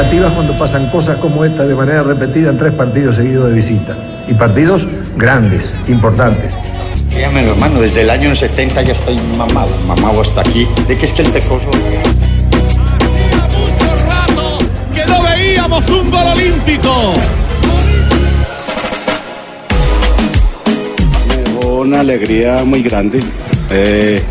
Negativas 0.00 0.32
cuando 0.32 0.54
pasan 0.54 0.88
cosas 0.88 1.18
como 1.18 1.44
esta 1.44 1.66
de 1.66 1.74
manera 1.74 2.02
repetida 2.02 2.48
en 2.48 2.56
tres 2.56 2.72
partidos 2.72 3.16
seguidos 3.16 3.50
de 3.50 3.56
visita. 3.56 3.94
Y 4.28 4.32
partidos 4.32 4.86
grandes, 5.16 5.62
importantes. 5.88 6.50
Dígame, 7.10 7.46
hermano, 7.46 7.82
desde 7.82 8.00
el 8.00 8.08
año 8.08 8.34
70 8.34 8.80
ya 8.80 8.94
estoy 8.94 9.18
mamado, 9.36 9.68
mamado 9.86 10.22
hasta 10.22 10.40
aquí. 10.40 10.66
¿De 10.88 10.96
qué 10.96 11.04
es 11.04 11.12
que 11.12 11.20
el? 11.20 11.28
Hacía 11.28 11.42
mucho 13.58 14.06
rato 14.08 14.58
que 14.94 15.04
no 15.04 15.22
veíamos 15.22 15.90
un 15.90 16.10
gol 16.10 16.26
olímpico. 16.34 17.12
Una 21.66 22.00
alegría 22.00 22.64
muy 22.64 22.82
grande 22.82 23.20
eh, 23.70 24.22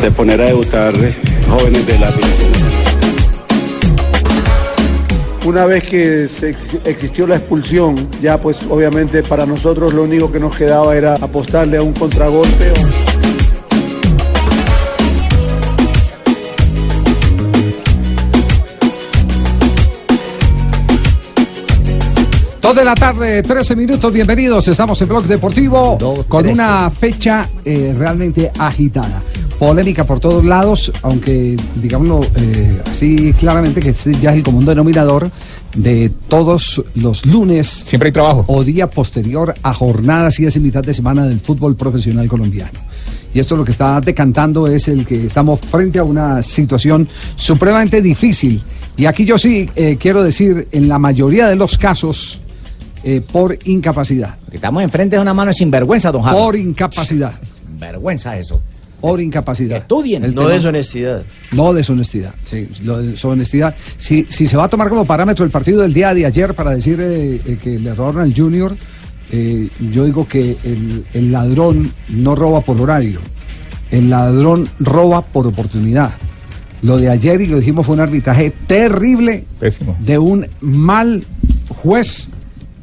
de 0.00 0.10
poner 0.12 0.40
a 0.42 0.44
debutar 0.44 0.94
jóvenes 1.48 1.86
de 1.86 1.98
la 1.98 2.12
división. 2.12 2.47
Una 5.48 5.64
vez 5.64 5.82
que 5.82 6.24
existió 6.84 7.26
la 7.26 7.36
expulsión, 7.36 8.10
ya 8.20 8.38
pues 8.38 8.62
obviamente 8.68 9.22
para 9.22 9.46
nosotros 9.46 9.94
lo 9.94 10.02
único 10.02 10.30
que 10.30 10.38
nos 10.38 10.54
quedaba 10.54 10.94
era 10.94 11.14
apostarle 11.14 11.78
a 11.78 11.82
un 11.82 11.94
contragolpe. 11.94 12.74
Dos 22.60 22.76
de 22.76 22.84
la 22.84 22.94
tarde, 22.94 23.42
13 23.42 23.74
minutos, 23.74 24.12
bienvenidos. 24.12 24.68
Estamos 24.68 25.00
en 25.00 25.08
Blog 25.08 25.24
Deportivo 25.24 25.96
con 26.28 26.46
una 26.46 26.90
fecha 26.90 27.48
eh, 27.64 27.94
realmente 27.96 28.52
agitada. 28.58 29.22
Polémica 29.58 30.04
por 30.04 30.20
todos 30.20 30.44
lados, 30.44 30.92
aunque 31.02 31.56
digámoslo 31.76 32.24
eh, 32.36 32.80
así 32.88 33.32
claramente 33.32 33.80
que 33.80 33.90
este 33.90 34.14
ya 34.14 34.30
es 34.30 34.36
el 34.36 34.42
común 34.44 34.64
denominador 34.64 35.30
de 35.74 36.10
todos 36.28 36.84
los 36.94 37.26
lunes. 37.26 37.66
Siempre 37.66 38.08
hay 38.08 38.12
trabajo. 38.12 38.44
O 38.46 38.62
día 38.62 38.88
posterior 38.88 39.54
a 39.62 39.74
jornadas 39.74 40.38
y 40.38 40.46
esa 40.46 40.60
mitad 40.60 40.84
de 40.84 40.94
semana 40.94 41.26
del 41.26 41.40
fútbol 41.40 41.74
profesional 41.74 42.28
colombiano. 42.28 42.78
Y 43.34 43.40
esto 43.40 43.56
lo 43.56 43.64
que 43.64 43.72
está 43.72 44.00
decantando 44.00 44.68
es 44.68 44.88
el 44.88 45.04
que 45.04 45.26
estamos 45.26 45.60
frente 45.60 45.98
a 45.98 46.04
una 46.04 46.40
situación 46.42 47.08
supremamente 47.34 48.00
difícil. 48.00 48.62
Y 48.96 49.06
aquí 49.06 49.24
yo 49.24 49.38
sí 49.38 49.68
eh, 49.74 49.96
quiero 49.98 50.22
decir, 50.22 50.68
en 50.72 50.88
la 50.88 50.98
mayoría 50.98 51.48
de 51.48 51.56
los 51.56 51.76
casos, 51.76 52.40
eh, 53.04 53.20
por 53.20 53.58
incapacidad. 53.64 54.36
Estamos 54.50 54.82
enfrente 54.82 55.16
de 55.16 55.22
una 55.22 55.34
mano 55.34 55.52
sin 55.52 55.70
vergüenza, 55.70 56.10
don 56.10 56.22
Javi. 56.22 56.36
Por 56.36 56.56
incapacidad. 56.56 57.32
Vergüenza 57.78 58.36
eso. 58.38 58.60
Por 59.00 59.20
incapacidad. 59.20 59.78
Estudien. 59.78 60.24
El 60.24 60.34
No 60.34 60.42
tema- 60.42 60.54
deshonestidad. 60.54 61.22
No 61.52 61.72
deshonestidad, 61.72 62.34
sí, 62.42 62.66
lo 62.82 62.98
de 62.98 63.12
deshonestidad. 63.12 63.74
Si, 63.96 64.26
si 64.28 64.46
se 64.46 64.56
va 64.56 64.64
a 64.64 64.68
tomar 64.68 64.88
como 64.88 65.04
parámetro 65.04 65.44
el 65.44 65.50
partido 65.50 65.82
del 65.82 65.92
día 65.94 66.12
de 66.14 66.26
ayer 66.26 66.52
para 66.54 66.72
decir 66.72 66.98
eh, 67.00 67.40
eh, 67.46 67.58
que 67.62 67.78
le 67.78 67.94
robaron 67.94 68.22
al 68.22 68.34
Junior, 68.34 68.74
eh, 69.30 69.68
yo 69.92 70.04
digo 70.04 70.26
que 70.26 70.56
el, 70.64 71.04
el 71.14 71.30
ladrón 71.30 71.92
no 72.08 72.34
roba 72.34 72.60
por 72.60 72.80
horario, 72.80 73.20
el 73.90 74.10
ladrón 74.10 74.68
roba 74.80 75.22
por 75.22 75.46
oportunidad. 75.46 76.10
Lo 76.82 76.96
de 76.96 77.08
ayer, 77.08 77.40
y 77.40 77.46
lo 77.48 77.58
dijimos, 77.58 77.86
fue 77.86 77.94
un 77.96 78.00
arbitraje 78.00 78.52
terrible 78.66 79.44
Pésimo. 79.60 79.96
de 80.00 80.16
un 80.18 80.46
mal 80.60 81.24
juez 81.68 82.28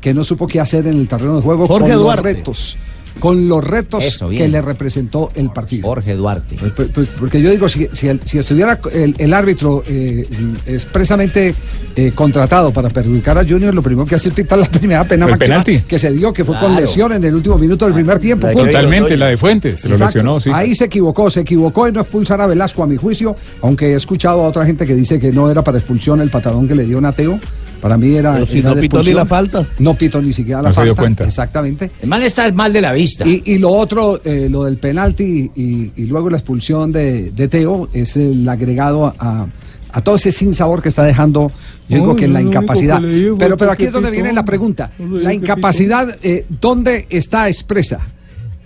que 0.01 0.13
no 0.13 0.23
supo 0.23 0.47
qué 0.47 0.59
hacer 0.59 0.85
en 0.87 0.97
el 0.99 1.07
terreno 1.07 1.37
de 1.37 1.41
juego 1.41 1.65
Jorge 1.67 1.89
con 1.91 1.99
Duarte. 1.99 2.23
los 2.23 2.35
retos. 2.35 2.77
Con 3.19 3.47
los 3.47 3.63
retos 3.63 4.03
Eso, 4.03 4.29
que 4.29 4.47
le 4.47 4.61
representó 4.61 5.29
el 5.35 5.49
partido. 5.49 5.87
Jorge 5.87 6.15
Duarte. 6.15 6.55
Pues, 6.59 6.71
pues, 6.73 6.87
pues, 6.93 7.07
porque 7.17 7.41
yo 7.41 7.49
digo, 7.49 7.69
si, 7.69 7.87
si, 7.93 8.09
el- 8.09 8.19
si 8.25 8.37
estuviera 8.37 8.77
el, 8.91 9.15
el 9.17 9.33
árbitro 9.33 9.83
eh, 9.87 10.27
expresamente 10.67 11.55
eh, 11.95 12.11
contratado 12.13 12.71
para 12.71 12.89
perjudicar 12.89 13.37
a 13.37 13.45
Junior, 13.47 13.73
lo 13.73 13.81
primero 13.81 14.05
que 14.05 14.15
hace 14.15 14.29
es 14.29 14.35
pitar 14.35 14.59
la 14.59 14.65
primera 14.69 15.03
pena 15.05 15.25
máxima 15.27 15.63
penalti. 15.63 15.79
que 15.81 15.97
se 15.97 16.11
dio, 16.11 16.33
que 16.33 16.43
fue 16.43 16.57
con 16.59 16.75
lesión 16.75 17.13
en 17.13 17.23
el 17.23 17.33
último 17.35 17.57
minuto 17.57 17.85
del 17.85 17.93
primer 17.93 18.19
tiempo. 18.19 18.47
la 18.47 18.51
de 18.51 18.55
punto. 18.55 18.67
Totalmente, 18.71 19.17
la 19.17 19.27
de 19.27 19.37
Fuentes. 19.37 19.79
Se 19.81 19.89
lo 19.89 19.97
lesionó, 19.97 20.39
sí. 20.39 20.49
Ahí 20.53 20.75
se 20.75 20.85
equivocó, 20.85 21.29
se 21.29 21.41
equivocó 21.41 21.87
en 21.87 21.93
no 21.95 22.01
expulsar 22.01 22.41
a 22.41 22.47
Velasco, 22.47 22.83
a 22.83 22.87
mi 22.87 22.97
juicio, 22.97 23.35
aunque 23.61 23.93
he 23.93 23.95
escuchado 23.95 24.41
a 24.43 24.47
otra 24.47 24.65
gente 24.65 24.85
que 24.85 24.93
dice 24.93 25.19
que 25.19 25.31
no 25.31 25.49
era 25.49 25.63
para 25.63 25.77
expulsión 25.77 26.19
el 26.21 26.29
patadón 26.29 26.67
que 26.67 26.75
le 26.75 26.83
dio 26.85 26.99
Nateo. 26.99 27.39
Para 27.85 27.97
mí 27.99 28.15
era. 28.15 28.33
Pero 28.33 28.45
si 28.47 28.57
era 28.59 28.69
no 28.69 28.75
de 28.75 28.81
pitó 28.81 29.03
ni 29.03 29.13
la 29.13 29.25
falta. 29.25 29.63
No 29.77 29.93
pitó 29.93 30.19
ni 30.19 30.33
siquiera 30.33 30.59
la 30.59 30.69
No 30.69 30.73
se 30.73 30.77
falta. 30.77 30.85
dio 30.85 30.95
cuenta. 30.95 31.23
Exactamente. 31.23 31.91
El 32.01 32.09
man 32.09 32.23
está 32.23 32.51
mal 32.51 32.73
de 32.73 32.81
la 32.81 32.91
vista. 32.93 33.27
Y, 33.27 33.43
y 33.45 33.59
lo 33.59 33.69
otro, 33.69 34.19
eh, 34.25 34.47
lo 34.49 34.63
del 34.63 34.77
penalti 34.77 35.51
y, 35.55 35.91
y 35.95 36.05
luego 36.07 36.31
la 36.31 36.37
expulsión 36.37 36.91
de, 36.91 37.29
de 37.29 37.47
Teo, 37.47 37.87
es 37.93 38.17
el 38.17 38.49
agregado 38.49 39.13
a, 39.19 39.45
a 39.91 40.01
todo 40.01 40.15
ese 40.15 40.31
sinsabor 40.31 40.81
que 40.81 40.89
está 40.89 41.03
dejando, 41.03 41.51
yo 41.87 41.97
digo 41.97 42.11
Ay, 42.13 42.17
que 42.17 42.27
la 42.27 42.39
lo 42.41 42.47
único 42.47 42.59
incapacidad. 42.59 42.99
digo 43.01 43.37
Pero, 43.37 43.55
pero 43.55 43.71
aquí 43.71 43.83
es 43.85 43.91
donde 43.91 44.09
pitó. 44.09 44.23
viene 44.23 44.33
la 44.33 44.43
pregunta. 44.45 44.89
La 44.97 45.31
incapacidad, 45.31 46.17
eh, 46.23 46.43
¿dónde 46.59 47.05
está 47.11 47.47
expresa? 47.49 47.99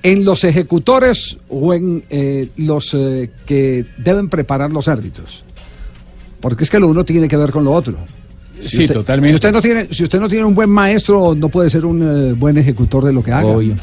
¿En 0.02 0.24
los 0.24 0.46
ejecutores 0.46 1.38
o 1.50 1.74
en 1.74 2.06
eh, 2.10 2.48
los 2.56 2.94
eh, 2.94 3.30
que 3.46 3.86
deben 3.98 4.30
preparar 4.30 4.72
los 4.72 4.88
árbitros? 4.88 5.44
Porque 6.40 6.64
es 6.64 6.70
que 6.70 6.80
lo 6.80 6.88
uno 6.88 7.04
tiene 7.04 7.28
que 7.28 7.36
ver 7.36 7.52
con 7.52 7.66
lo 7.66 7.74
otro. 7.74 7.98
Sí, 8.66 8.82
usted- 8.82 8.94
totalmente. 8.94 9.30
Si 9.30 9.36
usted, 9.36 9.52
no 9.52 9.62
tiene, 9.62 9.88
si 9.92 10.04
usted 10.04 10.20
no 10.20 10.28
tiene 10.30 10.46
un 10.46 10.56
buen 10.56 10.70
maestro, 10.70 11.36
no 11.36 11.50
puede 11.50 11.70
ser 11.70 11.86
un 11.86 12.02
eh, 12.30 12.34
buen 12.34 12.58
ejecutor 12.58 13.06
de 13.06 13.14
lo 13.14 13.24
que 13.24 13.32
haga. 13.32 13.48
Obvio. 13.48 13.76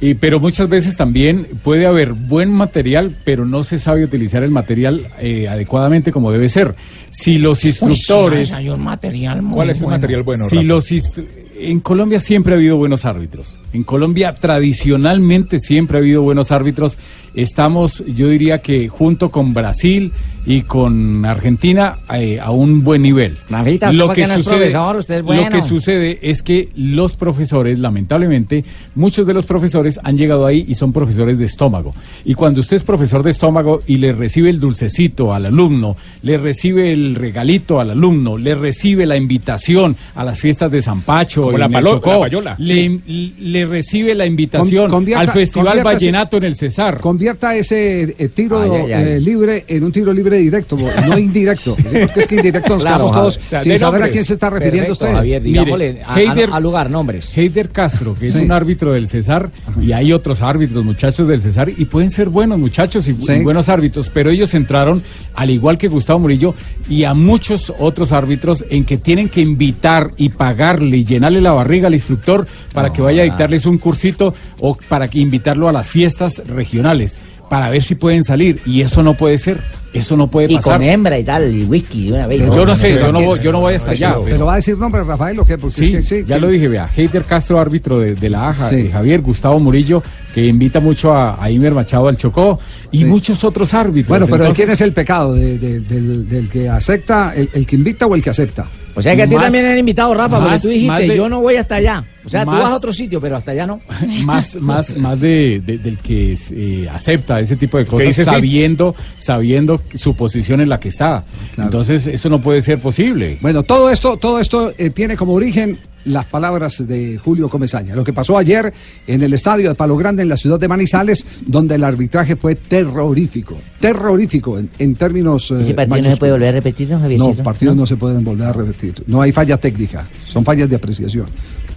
Y, 0.00 0.14
pero 0.14 0.40
muchas 0.40 0.68
veces 0.68 0.96
también 0.96 1.46
puede 1.62 1.86
haber 1.86 2.12
buen 2.12 2.50
material, 2.50 3.14
pero 3.24 3.46
no 3.46 3.62
se 3.64 3.78
sabe 3.78 4.04
utilizar 4.04 4.42
el 4.42 4.50
material 4.50 5.06
eh, 5.20 5.48
adecuadamente 5.48 6.10
como 6.12 6.30
debe 6.32 6.48
ser. 6.48 6.74
Si 7.10 7.38
los 7.38 7.64
instructores... 7.64 8.52
hay 8.52 8.68
un 8.68 8.82
material 8.82 9.40
muy 9.40 9.54
¿Cuál 9.54 9.70
es 9.70 9.78
el 9.78 9.84
bueno. 9.84 9.96
material 9.98 10.22
bueno? 10.24 10.46
Si 10.48 10.56
Rafa? 10.56 10.66
los 10.68 10.90
instru- 10.90 11.26
en 11.56 11.80
Colombia 11.80 12.18
siempre 12.20 12.52
ha 12.52 12.56
habido 12.56 12.76
buenos 12.76 13.04
árbitros. 13.04 13.60
En 13.72 13.84
Colombia 13.84 14.34
tradicionalmente 14.34 15.60
siempre 15.60 15.96
ha 15.96 16.00
habido 16.00 16.20
buenos 16.22 16.50
árbitros. 16.50 16.98
Estamos, 17.34 18.04
yo 18.06 18.28
diría 18.28 18.58
que 18.60 18.88
junto 18.88 19.30
con 19.30 19.54
Brasil 19.54 20.12
y 20.46 20.62
con 20.62 21.24
Argentina 21.24 21.96
eh, 22.14 22.38
a 22.40 22.50
un 22.50 22.84
buen 22.84 23.02
nivel. 23.02 23.38
Mavita, 23.48 23.88
usted 23.90 24.04
porque 24.04 24.26
no 24.26 24.34
es 24.34 24.46
profesor, 24.46 24.96
usted 24.96 25.14
es 25.16 25.22
lo 25.24 25.50
que 25.50 25.62
sucede 25.62 26.18
es 26.22 26.42
que 26.42 26.68
los 26.76 27.16
profesores, 27.16 27.78
lamentablemente, 27.78 28.64
muchos 28.94 29.26
de 29.26 29.34
los 29.34 29.46
profesores 29.46 29.98
han 30.02 30.16
llegado 30.18 30.44
ahí 30.46 30.64
y 30.68 30.74
son 30.74 30.92
profesores 30.92 31.38
de 31.38 31.46
estómago. 31.46 31.94
Y 32.24 32.34
cuando 32.34 32.60
usted 32.60 32.76
es 32.76 32.84
profesor 32.84 33.22
de 33.22 33.30
estómago 33.30 33.82
y 33.86 33.96
le 33.98 34.12
recibe 34.12 34.50
el 34.50 34.60
dulcecito 34.60 35.32
al 35.32 35.46
alumno, 35.46 35.96
le 36.22 36.36
recibe 36.36 36.92
el 36.92 37.14
regalito 37.14 37.80
al 37.80 37.90
alumno, 37.90 38.36
le 38.36 38.54
recibe 38.54 39.06
la 39.06 39.16
invitación 39.16 39.96
a 40.14 40.24
las 40.24 40.40
fiestas 40.40 40.70
de 40.70 40.82
San 40.82 41.02
Pacho, 41.02 41.42
Como 41.42 41.54
en 41.54 41.60
la 41.60 41.68
palo- 41.68 41.90
Chocó, 41.92 42.12
la 42.12 42.18
payola. 42.20 42.56
le, 42.58 43.00
le 43.40 43.64
recibe 43.64 44.14
la 44.14 44.26
invitación 44.26 44.90
convierta- 44.90 45.20
al 45.22 45.28
Festival 45.30 45.82
Vallenato 45.82 46.36
en 46.36 46.44
el 46.44 46.54
Cesar. 46.56 47.00
Convierta 47.00 47.54
ese 47.54 48.14
eh, 48.18 48.28
tiro 48.28 48.60
Ay, 48.60 48.70
ay, 48.86 48.92
ay. 48.92 49.04
eh, 49.14 49.20
libre 49.20 49.64
en 49.68 49.84
un 49.84 49.92
tiro 49.92 50.12
libre 50.12 50.33
directo, 50.38 50.76
no 50.76 51.18
indirecto. 51.18 51.76
Porque 51.82 52.20
es 52.20 52.26
que 52.28 52.36
indirecto 52.36 52.74
nos 52.74 52.82
Claro, 52.82 53.06
quedamos 53.10 53.12
todos 53.38 53.40
sin 53.62 53.72
De 53.72 53.78
saber 53.78 54.02
a 54.02 54.08
quién 54.08 54.24
se 54.24 54.34
está 54.34 54.50
refiriendo 54.50 54.86
Perfecto, 54.88 55.04
usted. 55.06 55.16
Javier, 55.16 55.42
digámosle 55.42 56.02
a, 56.04 56.14
a- 56.14 56.16
Heider- 56.18 56.48
a 56.52 56.60
lugar, 56.60 56.90
nombres. 56.90 57.36
Heider 57.36 57.68
Castro, 57.70 58.14
que 58.14 58.26
es 58.26 58.32
Sí. 58.32 58.38
un 58.40 58.52
árbitro 58.52 58.92
del 58.92 59.08
Cesar, 59.08 59.50
y 59.80 59.92
hay 59.92 60.12
otros 60.12 60.42
árbitros, 60.42 60.84
muchachos 60.84 61.26
del 61.28 61.40
Cesar, 61.42 61.68
y 61.76 61.84
pueden 61.86 62.10
ser 62.10 62.28
buenos 62.28 62.58
muchachos 62.58 63.06
y, 63.08 63.14
bu- 63.14 63.26
Sí. 63.26 63.32
y 63.32 63.42
buenos 63.44 63.68
árbitros, 63.68 64.10
pero 64.10 64.30
ellos 64.30 64.54
entraron, 64.54 65.02
al 65.34 65.50
igual 65.50 65.78
que 65.78 65.88
Gustavo 65.88 66.18
Murillo, 66.20 66.54
y 66.88 67.04
a 67.04 67.14
muchos 67.14 67.72
otros 67.78 68.12
árbitros, 68.12 68.64
en 68.70 68.84
que 68.84 68.96
tienen 68.98 69.28
que 69.28 69.40
invitar 69.40 70.10
y 70.16 70.30
pagarle 70.30 70.98
y 70.98 71.04
llenarle 71.04 71.40
la 71.40 71.52
barriga 71.52 71.88
al 71.88 71.94
instructor 71.94 72.46
para 72.72 72.92
que 72.92 73.02
vaya 73.02 73.22
a 73.22 73.24
dictarles 73.24 73.66
un 73.66 73.78
cursito 73.78 74.34
o 74.60 74.76
para 74.88 75.08
que 75.08 75.18
invitarlo 75.18 75.68
a 75.68 75.72
las 75.72 75.88
fiestas 75.88 76.42
regionales, 76.46 77.18
para 77.50 77.68
ver 77.70 77.82
si 77.82 77.94
pueden 77.94 78.24
salir, 78.24 78.60
y 78.66 78.80
eso 78.80 79.02
no 79.02 79.14
puede 79.14 79.38
ser, 79.38 79.60
eso 79.94 80.16
no 80.16 80.26
puede 80.26 80.52
Y 80.52 80.56
pasar. 80.56 80.78
con 80.78 80.82
hembra 80.88 81.18
y 81.18 81.24
tal, 81.24 81.54
y 81.54 81.64
whisky 81.64 82.08
de 82.08 82.12
una 82.14 82.26
vez. 82.26 82.38
Yo 82.40 82.66
no 82.66 82.74
sé, 82.74 82.94
yo 82.94 83.10
no 83.12 83.22
voy, 83.22 83.40
yo 83.40 83.52
no 83.52 83.60
voy 83.60 83.74
hasta 83.74 83.92
allá. 83.92 84.10
Pero, 84.14 84.24
pero- 84.24 84.46
va 84.46 84.52
a 84.52 84.56
decir 84.56 84.76
nombre 84.76 85.02
Rafael 85.04 85.38
o 85.38 85.44
qué? 85.46 85.56
Porque 85.56 85.76
Sí, 85.84 85.94
es 85.94 86.02
que 86.02 86.02
sí. 86.20 86.24
ya 86.26 86.34
que- 86.34 86.40
lo 86.40 86.48
dije, 86.48 86.68
vea, 86.68 86.90
Heider 86.94 87.24
Castro, 87.24 87.58
árbitro 87.60 87.98
de, 88.00 88.14
de 88.14 88.28
la 88.30 88.48
AJA, 88.48 88.68
Sí. 88.70 88.74
eh, 88.76 88.88
Javier 88.92 89.20
Gustavo 89.22 89.58
Murillo, 89.58 90.02
que 90.34 90.44
invita 90.46 90.80
mucho 90.80 91.14
a, 91.14 91.42
a 91.42 91.48
Imer 91.50 91.72
Machado 91.74 92.08
al 92.08 92.16
Chocó 92.18 92.58
y 92.90 92.98
Sí. 92.98 93.04
muchos 93.04 93.44
otros 93.44 93.72
árbitros. 93.72 94.08
Bueno, 94.08 94.26
pero 94.26 94.36
Entonces, 94.44 94.56
¿quién 94.56 94.70
es 94.70 94.80
el 94.80 94.92
pecado? 94.92 95.34
¿De- 95.34 95.58
de- 95.58 95.80
del, 95.80 96.28
del 96.28 96.48
que 96.48 96.68
acepta, 96.68 97.32
el, 97.36 97.48
el 97.52 97.66
que 97.66 97.76
invita 97.76 98.06
o 98.06 98.14
el 98.16 98.22
que 98.22 98.30
acepta? 98.30 98.66
O 98.96 99.02
sea 99.02 99.16
que 99.16 99.22
a 99.22 99.28
ti 99.28 99.34
también 99.34 99.64
han 99.66 99.78
invitado, 99.78 100.14
Rafa, 100.14 100.36
porque 100.38 100.50
más- 100.52 100.62
tú 100.62 100.68
dijiste, 100.68 101.08
de- 101.08 101.16
yo 101.16 101.28
no 101.28 101.40
voy 101.40 101.56
hasta 101.56 101.76
allá. 101.76 102.04
O 102.24 102.28
sea, 102.28 102.44
tú 102.44 102.50
vas 102.52 102.64
a 102.70 102.76
otro 102.76 102.92
sitio, 102.92 103.20
pero 103.20 103.36
hasta 103.36 103.50
allá 103.52 103.66
no. 103.66 103.80
más, 104.24 104.56
más, 104.56 104.96
más 104.96 105.20
de, 105.20 105.60
de- 105.64 105.78
del 105.78 105.98
que 105.98 106.36
eh, 106.52 106.88
acepta 106.92 107.38
ese 107.40 107.56
tipo 107.56 107.76
de 107.78 107.86
cosas, 107.86 108.14
sí. 108.14 108.24
sabiendo, 108.24 108.94
sabiendo 109.18 109.80
su 109.94 110.14
posición 110.16 110.60
en 110.60 110.68
la 110.68 110.80
que 110.80 110.88
está. 110.88 111.24
Entonces, 111.56 112.06
eso 112.06 112.28
no 112.28 112.40
puede 112.40 112.60
ser 112.62 112.78
posible. 112.78 113.38
Bueno, 113.40 113.62
todo 113.62 113.90
esto, 113.90 114.16
todo 114.16 114.38
esto 114.40 114.72
eh, 114.78 114.90
tiene 114.90 115.16
como 115.16 115.34
origen 115.34 115.78
las 116.06 116.26
palabras 116.26 116.86
de 116.86 117.18
Julio 117.18 117.48
Comesaña. 117.48 117.94
Lo 117.94 118.04
que 118.04 118.12
pasó 118.12 118.36
ayer 118.38 118.72
en 119.06 119.22
el 119.22 119.32
estadio 119.32 119.68
de 119.70 119.74
Palo 119.74 119.96
Grande 119.96 120.22
en 120.22 120.28
la 120.28 120.36
ciudad 120.36 120.58
de 120.58 120.68
Manizales, 120.68 121.26
donde 121.46 121.74
el 121.76 121.84
arbitraje 121.84 122.36
fue 122.36 122.54
terrorífico. 122.56 123.56
Terrorífico 123.80 124.58
en, 124.58 124.68
en 124.78 124.94
términos. 124.94 125.50
eh, 125.50 125.60
¿Ese 125.60 125.74
partido 125.74 126.02
no 126.02 126.10
se 126.10 126.16
puede 126.16 126.32
volver 126.32 126.48
a 126.48 126.52
repetir, 126.52 126.88
don 126.88 126.98
No, 126.98 127.02
Javiercito? 127.04 127.42
partidos 127.42 127.76
no. 127.76 127.86
se 127.86 127.96
pueden 127.96 128.24
volver 128.24 128.48
a 128.48 128.52
repetir. 128.52 128.94
No 129.06 129.20
hay 129.22 129.32
falla 129.32 129.56
técnica, 129.56 130.06
son 130.28 130.44
fallas 130.44 130.68
de 130.68 130.76
apreciación. 130.76 131.26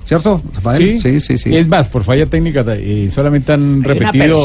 ¿Cierto, 0.05 0.41
Rafael? 0.55 0.99
Sí, 1.01 1.19
sí, 1.19 1.37
sí. 1.37 1.55
Es 1.55 1.67
más, 1.67 1.89
por 1.89 2.03
falla 2.03 2.25
técnica, 2.25 2.63
eh, 2.69 3.09
solamente 3.11 3.51
han 3.51 3.61
una 3.61 3.87
repetido 3.87 4.37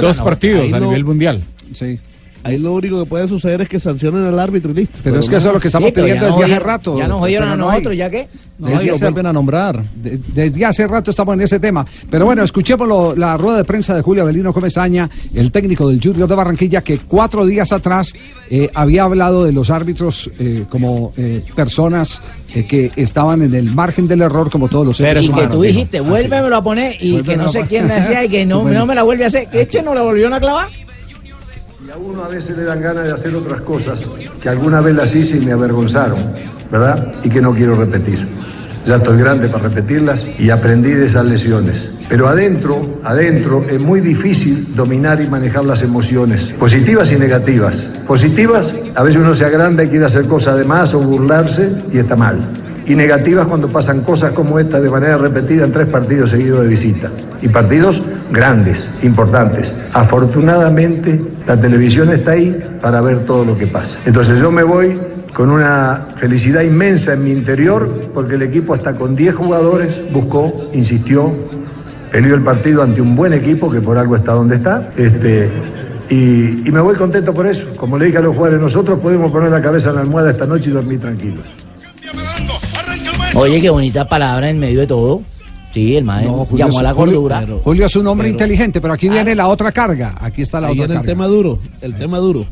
dos 0.00 0.18
partidos 0.18 0.60
ahí 0.62 0.72
a 0.74 0.78
no- 0.80 0.86
nivel 0.88 1.04
mundial. 1.06 1.42
Sí. 1.72 1.98
Ahí 2.42 2.56
lo 2.58 2.72
único 2.74 3.02
que 3.04 3.08
puede 3.08 3.28
suceder 3.28 3.60
es 3.60 3.68
que 3.68 3.78
sancionen 3.78 4.24
al 4.24 4.38
árbitro 4.38 4.70
y 4.72 4.74
listo. 4.74 4.98
Pero 5.04 5.18
es 5.20 5.26
que 5.26 5.32
no 5.32 5.38
eso 5.38 5.48
es 5.48 5.54
lo 5.54 5.60
que 5.60 5.68
estamos 5.68 5.88
Sí, 5.90 5.94
pidiendo 5.94 6.26
desde 6.26 6.44
hace 6.44 6.58
rato. 6.58 6.98
Ya 6.98 7.06
nos 7.06 7.18
jodieron 7.20 7.48
a 7.50 7.56
nosotros, 7.56 7.96
¿ya 7.96 8.08
qué? 8.08 8.28
Desde 8.58 8.74
No, 8.74 8.82
y 8.82 8.86
lo 8.86 8.94
hace- 8.94 9.04
vuelven 9.06 9.26
a 9.26 9.32
nombrar. 9.32 9.82
De- 9.94 10.18
Desde 10.34 10.64
hace 10.66 10.86
rato 10.86 11.10
estamos 11.10 11.34
en 11.34 11.42
ese 11.42 11.58
tema. 11.60 11.84
Pero 12.10 12.24
bueno, 12.26 12.42
escuchemos 12.42 12.86
lo- 12.88 13.14
la 13.16 13.36
rueda 13.36 13.58
de 13.58 13.64
prensa 13.64 13.94
de 13.94 14.02
Julio 14.02 14.22
Avelino 14.22 14.52
Comesaña, 14.54 15.08
el 15.34 15.50
técnico 15.52 15.88
del 15.88 16.00
Junior 16.02 16.28
de 16.28 16.34
Barranquilla, 16.34 16.80
que 16.82 16.98
cuatro 16.98 17.44
días 17.46 17.72
atrás 17.72 18.12
eh, 18.50 18.70
había 18.74 19.04
hablado 19.04 19.44
de 19.44 19.52
los 19.52 19.68
árbitros 19.70 20.30
eh, 20.38 20.64
como 20.68 21.12
eh, 21.18 21.44
personas 21.54 22.22
eh, 22.54 22.64
que 22.66 22.90
estaban 22.96 23.42
en 23.42 23.54
el 23.54 23.70
margen 23.74 24.08
del 24.08 24.22
error, 24.22 24.50
como 24.50 24.68
todos 24.68 24.86
los 24.86 24.96
seres 24.96 25.22
Y 25.22 25.26
que 25.26 25.32
humanos. 25.32 25.52
tú 25.56 25.62
dijo. 25.62 25.74
dijiste, 25.76 25.98
Así. 25.98 26.08
vuélvemelo 26.08 26.56
a 26.56 26.62
poner 26.62 26.96
y 27.00 27.22
que 27.22 27.36
no 27.36 27.48
sé 27.48 27.62
quién 27.68 27.90
hacía 27.90 28.24
y 28.24 28.28
que 28.28 28.44
no, 28.46 28.62
Bueno. 28.62 28.80
no 28.80 28.86
me 28.86 28.94
la 28.94 29.02
vuelve 29.02 29.24
a 29.24 29.26
hacer. 29.28 29.46
¿Que 29.48 29.60
Eche 29.62 29.82
no 29.82 29.94
la 29.94 30.02
volvieron 30.02 30.32
a 30.34 30.40
clavar? 30.40 30.68
A 31.92 31.96
uno 31.96 32.22
a 32.22 32.28
veces 32.28 32.56
le 32.56 32.62
dan 32.62 32.80
ganas 32.80 33.04
de 33.04 33.12
hacer 33.12 33.34
otras 33.34 33.62
cosas 33.62 33.98
que 34.40 34.48
alguna 34.48 34.80
vez 34.80 34.94
las 34.94 35.12
hice 35.12 35.38
y 35.38 35.40
me 35.40 35.50
avergonzaron, 35.50 36.18
¿verdad? 36.70 37.14
Y 37.24 37.28
que 37.28 37.40
no 37.40 37.52
quiero 37.52 37.74
repetir. 37.74 38.28
Ya 38.86 38.96
estoy 38.96 39.18
grande 39.18 39.48
para 39.48 39.64
repetirlas 39.64 40.22
y 40.38 40.50
aprendí 40.50 40.92
de 40.92 41.06
esas 41.06 41.26
lesiones. 41.26 41.80
Pero 42.08 42.28
adentro, 42.28 43.00
adentro 43.02 43.64
es 43.68 43.82
muy 43.82 44.00
difícil 44.00 44.72
dominar 44.76 45.20
y 45.20 45.26
manejar 45.26 45.64
las 45.64 45.82
emociones, 45.82 46.44
positivas 46.60 47.10
y 47.10 47.16
negativas. 47.16 47.74
Positivas, 48.06 48.72
a 48.94 49.02
veces 49.02 49.20
uno 49.20 49.34
se 49.34 49.44
agranda 49.44 49.82
y 49.82 49.88
quiere 49.88 50.04
hacer 50.04 50.26
cosas 50.26 50.58
de 50.58 50.64
más 50.64 50.94
o 50.94 51.00
burlarse 51.00 51.72
y 51.92 51.98
está 51.98 52.14
mal. 52.14 52.38
Y 52.86 52.94
negativas 52.94 53.46
cuando 53.46 53.68
pasan 53.68 54.00
cosas 54.02 54.32
como 54.32 54.58
esta 54.58 54.80
de 54.80 54.90
manera 54.90 55.16
repetida 55.16 55.64
en 55.64 55.72
tres 55.72 55.88
partidos 55.88 56.30
seguidos 56.30 56.62
de 56.62 56.68
visita. 56.68 57.10
Y 57.42 57.48
partidos 57.48 58.02
grandes, 58.32 58.84
importantes. 59.02 59.68
Afortunadamente, 59.92 61.20
la 61.50 61.60
televisión 61.60 62.12
está 62.12 62.30
ahí 62.32 62.56
para 62.80 63.00
ver 63.00 63.26
todo 63.26 63.44
lo 63.44 63.58
que 63.58 63.66
pasa. 63.66 63.98
Entonces 64.06 64.38
yo 64.38 64.52
me 64.52 64.62
voy 64.62 64.96
con 65.34 65.50
una 65.50 66.06
felicidad 66.16 66.62
inmensa 66.62 67.14
en 67.14 67.24
mi 67.24 67.32
interior 67.32 67.88
porque 68.14 68.36
el 68.36 68.42
equipo 68.42 68.72
hasta 68.72 68.94
con 68.94 69.16
10 69.16 69.34
jugadores 69.34 70.12
buscó, 70.12 70.70
insistió, 70.72 71.32
peleó 72.12 72.36
el 72.36 72.42
partido 72.42 72.84
ante 72.84 73.00
un 73.00 73.16
buen 73.16 73.32
equipo 73.32 73.68
que 73.68 73.80
por 73.80 73.98
algo 73.98 74.14
está 74.14 74.32
donde 74.32 74.56
está. 74.56 74.92
Este, 74.96 75.48
y, 76.08 76.68
y 76.68 76.70
me 76.70 76.80
voy 76.80 76.94
contento 76.94 77.34
por 77.34 77.48
eso. 77.48 77.66
Como 77.76 77.98
le 77.98 78.06
dije 78.06 78.18
a 78.18 78.20
los 78.20 78.36
jugadores, 78.36 78.62
nosotros 78.62 79.00
podemos 79.00 79.32
poner 79.32 79.50
la 79.50 79.60
cabeza 79.60 79.88
en 79.88 79.96
la 79.96 80.02
almohada 80.02 80.30
esta 80.30 80.46
noche 80.46 80.70
y 80.70 80.72
dormir 80.72 81.00
tranquilos. 81.00 81.44
Oye, 83.34 83.60
qué 83.60 83.70
bonita 83.70 84.08
palabra 84.08 84.50
en 84.50 84.60
medio 84.60 84.78
de 84.78 84.86
todo. 84.86 85.22
Sí, 85.72 85.96
el 85.96 86.04
maestro 86.04 86.46
No, 86.50 86.56
llamó 86.56 86.78
a 86.80 86.82
la 86.82 86.92
Julio- 86.94 87.14
cordura. 87.22 87.46
Julio 87.62 87.86
es 87.86 87.96
un 87.96 88.06
hombre 88.08 88.24
pero- 88.28 88.32
inteligente, 88.34 88.80
pero 88.80 88.94
aquí 88.94 89.08
viene 89.08 89.34
la 89.34 89.46
otra 89.48 89.70
carga. 89.72 90.14
Aquí 90.20 90.42
está 90.42 90.60
la 90.60 90.68
Ahí 90.68 90.72
otra 90.72 90.86
viene 90.86 90.94
el 90.94 90.98
carga. 91.00 91.12
tema 91.12 91.26
duro, 91.26 91.58
el 91.80 91.94
tema 91.94 92.18
duro. 92.18 92.46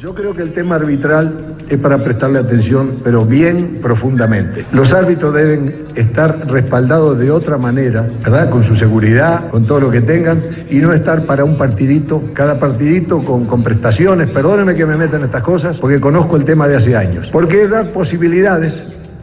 Yo 0.00 0.14
creo 0.14 0.32
que 0.32 0.42
el 0.42 0.52
tema 0.52 0.76
arbitral 0.76 1.56
es 1.68 1.76
para 1.80 1.98
prestarle 1.98 2.38
atención, 2.38 2.92
pero 3.02 3.24
bien 3.26 3.80
profundamente. 3.82 4.64
Los 4.70 4.92
árbitros 4.92 5.34
deben 5.34 5.74
estar 5.96 6.46
respaldados 6.48 7.18
de 7.18 7.32
otra 7.32 7.58
manera, 7.58 8.06
¿verdad? 8.22 8.48
Con 8.48 8.62
su 8.62 8.76
seguridad, 8.76 9.50
con 9.50 9.66
todo 9.66 9.80
lo 9.80 9.90
que 9.90 10.00
tengan, 10.00 10.40
y 10.70 10.76
no 10.76 10.92
estar 10.92 11.26
para 11.26 11.44
un 11.44 11.56
partidito, 11.58 12.22
cada 12.32 12.60
partidito 12.60 13.24
con, 13.24 13.44
con 13.46 13.64
prestaciones. 13.64 14.30
Perdónenme 14.30 14.76
que 14.76 14.86
me 14.86 14.96
metan 14.96 15.24
estas 15.24 15.42
cosas, 15.42 15.76
porque 15.78 16.00
conozco 16.00 16.36
el 16.36 16.44
tema 16.44 16.68
de 16.68 16.76
hace 16.76 16.94
años. 16.96 17.28
Porque 17.32 17.64
es 17.64 17.70
dar 17.70 17.88
posibilidades 17.90 18.72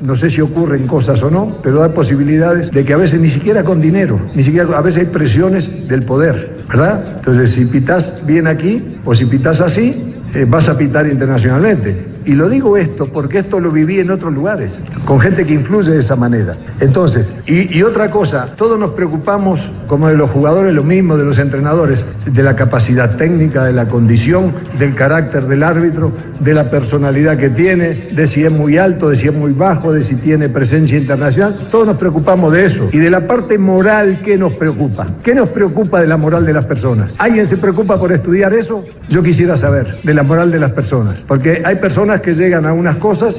no 0.01 0.15
sé 0.15 0.30
si 0.30 0.42
ocurren 0.42 0.88
cosas 0.88 1.21
o 1.24 1.30
no, 1.30 1.57
pero 1.63 1.80
da 1.80 1.89
posibilidades 1.89 2.71
de 2.71 2.83
que 2.83 2.94
a 2.94 2.97
veces 2.97 3.19
ni 3.19 3.30
siquiera 3.30 3.63
con 3.63 3.81
dinero, 3.81 4.19
ni 4.36 4.44
siquiera 4.44 4.77
a 4.77 4.81
veces 4.81 5.01
hay 5.01 5.06
presiones 5.07 5.88
del 5.88 6.03
poder, 6.03 6.57
¿verdad? 6.68 7.01
Entonces, 7.18 7.51
si 7.51 7.65
pitas 7.65 8.25
bien 8.25 8.47
aquí 8.47 8.97
o 9.06 9.15
si 9.15 9.25
pitas 9.25 9.62
así, 9.62 10.13
eh, 10.33 10.45
vas 10.47 10.68
a 10.69 10.77
pitar 10.77 11.07
internacionalmente. 11.07 12.14
Y 12.25 12.33
lo 12.33 12.50
digo 12.50 12.75
esto 12.77 13.06
porque 13.06 13.39
esto 13.39 13.60
lo 13.60 13.72
viví 13.72 14.00
en 14.00 14.10
otros 14.10 14.33
lugares, 14.33 14.77
con 15.06 15.19
gente 15.19 15.45
que 15.45 15.54
influye 15.54 15.92
de 15.92 16.00
esa 16.00 16.16
manera. 16.16 16.56
Entonces, 16.80 17.33
y, 17.45 17.83
otra 17.83 18.10
cosa, 18.10 18.54
todos 18.57 18.80
nos 18.80 18.92
preocupamos, 18.92 19.69
como 19.88 20.07
de 20.07 20.16
los 20.16 20.31
jugadores, 20.31 20.74
lo 20.74 20.83
mismo 20.83 21.18
de 21.18 21.25
los 21.25 21.38
entrenadores, 21.38 22.04
de 22.25 22.44
la 22.44 22.56
capacidad 22.56 23.16
técnica, 23.16 23.63
de 23.66 23.74
la 23.74 23.86
condición, 23.86 24.54
del 24.80 24.95
carácter 24.95 25.45
del 25.45 25.63
árbitro, 25.63 26.12
de 26.39 26.54
la 26.54 26.69
personalidad 26.69 27.38
que 27.38 27.50
tiene, 27.50 28.07
de 28.12 28.27
si 28.27 28.44
es 28.44 28.51
muy 28.51 28.77
alto, 28.77 29.10
de 29.10 29.18
si 29.18 29.27
es 29.27 29.33
muy 29.33 29.54
bajo, 29.54 29.94
de 29.94 30.04
si 30.04 30.16
tiene 30.16 30.50
presencia 30.50 30.98
internacional. 30.98 31.56
Todos 31.69 31.88
nos 31.88 31.98
preocupamos 31.98 32.51
de 32.51 32.66
eso. 32.66 32.89
Y 32.92 32.98
de 32.98 33.10
la 33.10 33.27
parte 33.27 33.57
moral, 33.57 34.22
¿qué 34.24 34.38
nos 34.38 34.54
preocupa? 34.54 35.06
¿Qué 35.24 35.36
nos 35.36 35.50
preocupa 35.50 36.01
de 36.01 36.07
la 36.07 36.18
moral 36.18 36.45
de 36.45 36.54
las 36.54 36.66
personas? 36.66 37.13
¿Alguien 37.19 37.45
se 37.45 37.57
preocupa 37.57 38.00
por 38.00 38.12
estudiar 38.12 38.54
eso? 38.54 38.83
Yo 39.10 39.22
quisiera 39.22 39.57
saber 39.57 39.98
de 40.01 40.13
la 40.13 40.24
moral 40.24 40.51
de 40.51 40.60
las 40.60 40.72
personas. 40.72 41.19
Porque 41.27 41.62
hay 41.63 41.75
personas 41.75 42.14
que 42.21 42.33
llegan 42.33 42.65
a 42.65 42.73
unas 42.73 42.97
cosas 42.97 43.35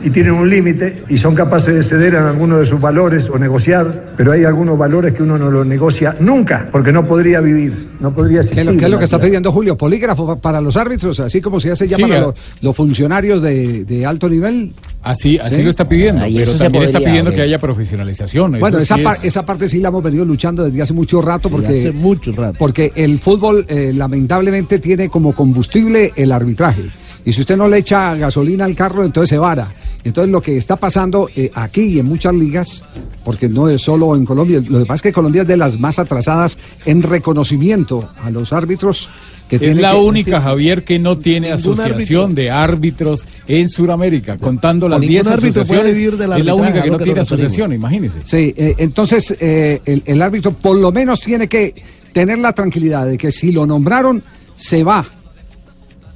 y 0.00 0.10
tienen 0.10 0.32
un 0.34 0.48
límite 0.48 1.02
y 1.08 1.18
son 1.18 1.34
capaces 1.34 1.74
de 1.74 1.82
ceder 1.82 2.14
en 2.14 2.22
algunos 2.22 2.60
de 2.60 2.66
sus 2.66 2.80
valores 2.80 3.28
o 3.28 3.36
negociar, 3.36 4.12
pero 4.16 4.30
hay 4.30 4.44
algunos 4.44 4.78
valores 4.78 5.12
que 5.12 5.24
uno 5.24 5.36
no 5.36 5.50
los 5.50 5.66
negocia 5.66 6.14
nunca, 6.20 6.68
porque 6.70 6.92
no 6.92 7.04
podría 7.04 7.40
vivir, 7.40 7.88
no 7.98 8.14
podría 8.14 8.36
¿Qué 8.36 8.40
existir. 8.42 8.60
es 8.60 8.66
lo, 8.66 8.76
qué 8.78 8.84
es 8.84 8.90
lo 8.92 8.98
que 9.00 9.04
está 9.06 9.18
pidiendo 9.20 9.50
Julio? 9.50 9.76
¿Polígrafo 9.76 10.24
pa- 10.24 10.36
para 10.36 10.60
los 10.60 10.76
árbitros, 10.76 11.18
así 11.18 11.40
como 11.40 11.58
se 11.58 11.72
hace 11.72 11.88
ya 11.88 11.96
Sí, 11.96 12.02
para 12.02 12.16
a- 12.16 12.20
los, 12.20 12.34
los 12.60 12.76
funcionarios 12.76 13.42
de, 13.42 13.84
de 13.84 14.06
alto 14.06 14.28
nivel? 14.28 14.70
Así, 15.02 15.36
así 15.36 15.56
¿Sí? 15.56 15.62
lo 15.64 15.70
está 15.70 15.88
pidiendo, 15.88 16.22
Ahí 16.22 16.36
pero 16.36 16.52
también 16.54 16.84
está 16.84 16.98
pidiendo 17.00 17.30
hombre. 17.30 17.34
que 17.34 17.42
haya 17.42 17.58
profesionalización. 17.58 18.54
eso 18.54 18.60
Bueno, 18.60 18.78
esa, 18.78 18.94
sí 18.94 19.02
par- 19.02 19.16
es- 19.16 19.24
esa 19.24 19.44
parte 19.44 19.66
sí 19.66 19.80
la 19.80 19.88
hemos 19.88 20.04
venido 20.04 20.24
luchando 20.24 20.62
desde 20.64 20.80
hace 20.80 20.92
mucho 20.94 21.20
rato 21.20 21.48
porque, 21.48 21.66
hace 21.76 21.90
mucho 21.90 22.30
rato. 22.36 22.54
porque 22.56 22.92
el 22.94 23.18
fútbol 23.18 23.64
eh, 23.66 23.90
lamentablemente 23.92 24.78
tiene 24.78 25.08
como 25.08 25.32
combustible 25.32 26.12
el 26.14 26.30
arbitraje. 26.30 26.82
Y 27.24 27.32
si 27.32 27.40
usted 27.42 27.56
no 27.56 27.68
le 27.68 27.78
echa 27.78 28.14
gasolina 28.14 28.64
al 28.64 28.74
carro, 28.74 29.04
entonces 29.04 29.28
se 29.30 29.38
vara. 29.38 29.68
Entonces 30.04 30.30
lo 30.32 30.40
que 30.40 30.56
está 30.56 30.76
pasando 30.76 31.28
eh, 31.36 31.50
aquí 31.54 31.82
y 31.82 31.98
en 31.98 32.06
muchas 32.06 32.34
ligas, 32.34 32.84
porque 33.24 33.48
no 33.48 33.68
es 33.68 33.82
solo 33.82 34.14
en 34.16 34.24
Colombia, 34.24 34.62
lo 34.66 34.78
que 34.78 34.84
pasa 34.86 34.94
es 34.96 35.02
que 35.02 35.12
Colombia 35.12 35.42
es 35.42 35.48
de 35.48 35.56
las 35.56 35.78
más 35.78 35.98
atrasadas 35.98 36.56
en 36.86 37.02
reconocimiento 37.02 38.08
a 38.24 38.30
los 38.30 38.52
árbitros 38.52 39.08
que 39.48 39.56
Es 39.56 39.62
tiene 39.62 39.80
la 39.80 39.92
que- 39.92 39.96
única, 39.98 40.40
Javier, 40.42 40.84
que 40.84 40.98
no 40.98 41.16
tiene 41.18 41.50
asociación 41.50 42.24
árbitro. 42.32 42.42
de 42.42 42.50
árbitros 42.50 43.26
en 43.46 43.68
Sudamérica, 43.68 44.36
contando 44.38 44.88
las 44.88 45.00
Ningún 45.00 45.12
10 45.14 45.26
árbitro 45.26 45.52
puede 45.64 45.80
asociaciones. 45.80 45.96
vivir 45.98 46.16
del 46.18 46.32
Es 46.38 46.44
la 46.44 46.54
única 46.54 46.82
que 46.82 46.90
no 46.90 46.98
que 46.98 47.04
tiene 47.04 47.20
asociación, 47.20 47.72
imagínese. 47.72 48.18
Sí, 48.24 48.54
eh, 48.56 48.74
entonces 48.78 49.34
eh, 49.40 49.80
el, 49.84 50.02
el 50.04 50.22
árbitro 50.22 50.52
por 50.52 50.76
lo 50.76 50.92
menos 50.92 51.20
tiene 51.20 51.48
que 51.48 51.74
tener 52.12 52.38
la 52.38 52.52
tranquilidad 52.52 53.06
de 53.06 53.16
que 53.18 53.32
si 53.32 53.50
lo 53.52 53.66
nombraron, 53.66 54.22
se 54.54 54.84
va. 54.84 55.06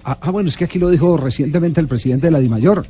Ah, 0.05 0.19
ah, 0.21 0.31
bueno, 0.31 0.49
es 0.49 0.57
que 0.57 0.65
aquí 0.65 0.79
lo 0.79 0.91
dijo 0.91 1.17
recientemente 1.17 1.81
el 1.81 1.87
presidente 1.87 2.27
de 2.27 2.33
la 2.33 2.41
DIMAYOR, 2.41 2.85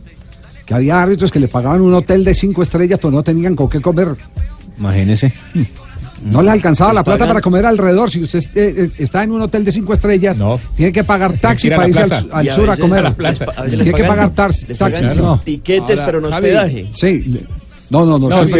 que 0.64 0.74
había 0.74 1.02
árbitros 1.02 1.30
que 1.30 1.40
le 1.40 1.48
pagaban 1.48 1.80
un 1.80 1.94
hotel 1.94 2.24
de 2.24 2.34
cinco 2.34 2.62
estrellas, 2.62 2.98
pero 3.00 3.10
no 3.10 3.22
tenían 3.22 3.54
con 3.54 3.68
qué 3.68 3.80
comer. 3.80 4.08
Imagínese. 4.78 5.32
No 6.24 6.40
le 6.40 6.50
alcanzaba 6.50 6.92
la 6.92 7.02
plata 7.02 7.26
para 7.26 7.40
comer 7.40 7.66
alrededor. 7.66 8.10
Si 8.10 8.22
usted 8.22 8.38
eh, 8.54 8.74
eh, 8.84 8.90
está 8.98 9.24
en 9.24 9.32
un 9.32 9.42
hotel 9.42 9.64
de 9.64 9.72
cinco 9.72 9.92
estrellas, 9.92 10.38
No. 10.38 10.58
tiene 10.76 10.92
que 10.92 11.02
pagar 11.04 11.36
taxi 11.38 11.68
para 11.68 11.88
irse 11.88 12.02
al, 12.02 12.50
sur 12.52 12.70
a 12.70 12.76
comer. 12.76 13.06
a 13.06 13.14
Tiene 13.66 13.92
que 13.92 14.04
pagar 14.04 14.30
taxi. 14.30 14.66
No. 15.16 15.38
tiquetes, 15.38 16.00
pero 16.00 16.20
no 16.20 16.30
Javi, 16.30 16.46
hospedaje. 16.46 16.86
Sí. 16.92 17.40
No, 17.92 18.06
no, 18.06 18.18
no. 18.18 18.28
No, 18.30 18.46
sí, 18.46 18.52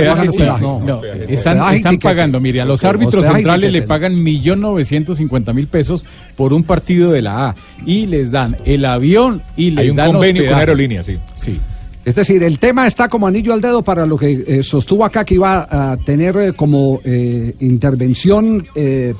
Están, 1.29 1.75
están 1.75 1.99
pagando, 1.99 2.39
mire, 2.39 2.61
a 2.61 2.67
los 2.67 2.85
árbitros 2.85 3.25
centrales 3.25 3.73
le 3.73 3.83
pagan 3.83 4.23
millón 4.23 4.61
novecientos 4.61 5.17
cincuenta 5.17 5.55
mil 5.55 5.69
pesos 5.69 6.05
por 6.37 6.53
un 6.53 6.65
partido 6.65 7.11
de 7.13 7.23
la 7.23 7.49
A 7.49 7.55
y 7.87 8.07
les 8.07 8.31
dan 8.31 8.59
el 8.67 8.85
avión 8.85 9.41
y 9.57 9.71
les 9.71 9.85
Hay 9.85 9.91
un 9.91 9.97
dan 9.97 10.13
convenio 10.13 10.47
con 10.47 10.55
aerolínea, 10.55 11.03
sí. 11.03 11.17
Sí. 11.33 11.59
Es 12.05 12.15
decir, 12.15 12.43
el 12.43 12.59
tema 12.59 12.87
está 12.87 13.09
como 13.09 13.27
anillo 13.27 13.55
al 13.55 13.61
dedo 13.61 13.81
para 13.83 14.05
lo 14.05 14.19
que 14.19 14.45
eh, 14.47 14.63
sostuvo 14.63 15.05
acá 15.05 15.25
que 15.25 15.35
iba 15.35 15.67
a 15.71 15.97
tener 15.97 16.37
eh, 16.37 16.53
como 16.53 17.01
eh, 17.05 17.55
intervención 17.61 18.67
eh, 18.75 19.15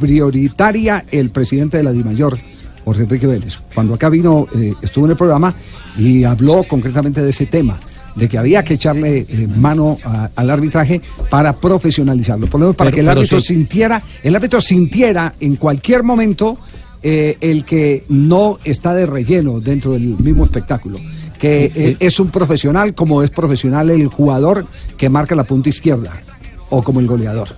prioritaria 0.00 1.04
el 1.10 1.30
presidente 1.30 1.76
de 1.76 1.84
la 1.84 1.92
DIMAYOR, 1.92 2.36
Jorge 2.84 3.02
Enrique 3.04 3.26
Vélez. 3.26 3.58
Cuando 3.72 3.94
acá 3.94 4.08
vino, 4.08 4.46
eh, 4.54 4.74
estuvo 4.82 5.04
en 5.04 5.12
el 5.12 5.16
programa 5.16 5.54
y 5.96 6.24
habló 6.24 6.64
concretamente 6.64 7.22
de 7.22 7.30
ese 7.30 7.46
tema, 7.46 7.78
de 8.14 8.28
que 8.28 8.38
había 8.38 8.62
que 8.62 8.74
echarle 8.74 9.18
eh, 9.28 9.48
mano 9.56 9.98
a- 10.04 10.30
al 10.36 10.50
arbitraje 10.50 11.00
para 11.30 11.52
profesionalizarlo, 11.54 12.46
por 12.46 12.60
lo 12.60 12.66
menos 12.66 12.76
para 12.76 12.90
Pero- 12.90 12.94
que 12.96 13.00
el 13.00 13.08
árbitro 13.08 13.40
sí. 13.40 13.46
sintiera, 13.54 14.02
el 14.22 14.36
árbitro 14.36 14.60
sintiera 14.60 15.34
en 15.40 15.56
cualquier 15.56 16.02
momento 16.02 16.58
eh, 17.02 17.36
el 17.40 17.64
que 17.64 18.04
no 18.10 18.58
está 18.62 18.94
de 18.94 19.06
relleno 19.06 19.58
dentro 19.60 19.92
del 19.94 20.16
mismo 20.18 20.44
espectáculo. 20.44 20.98
Que 21.38 21.72
eh, 21.74 21.96
es 21.98 22.20
un 22.20 22.28
profesional 22.30 22.94
como 22.94 23.24
es 23.24 23.30
profesional 23.30 23.90
el 23.90 24.06
jugador 24.06 24.66
que 24.96 25.08
marca 25.08 25.34
la 25.34 25.42
punta 25.42 25.68
izquierda 25.70 26.12
o 26.70 26.82
como 26.84 27.00
el 27.00 27.08
goleador. 27.08 27.48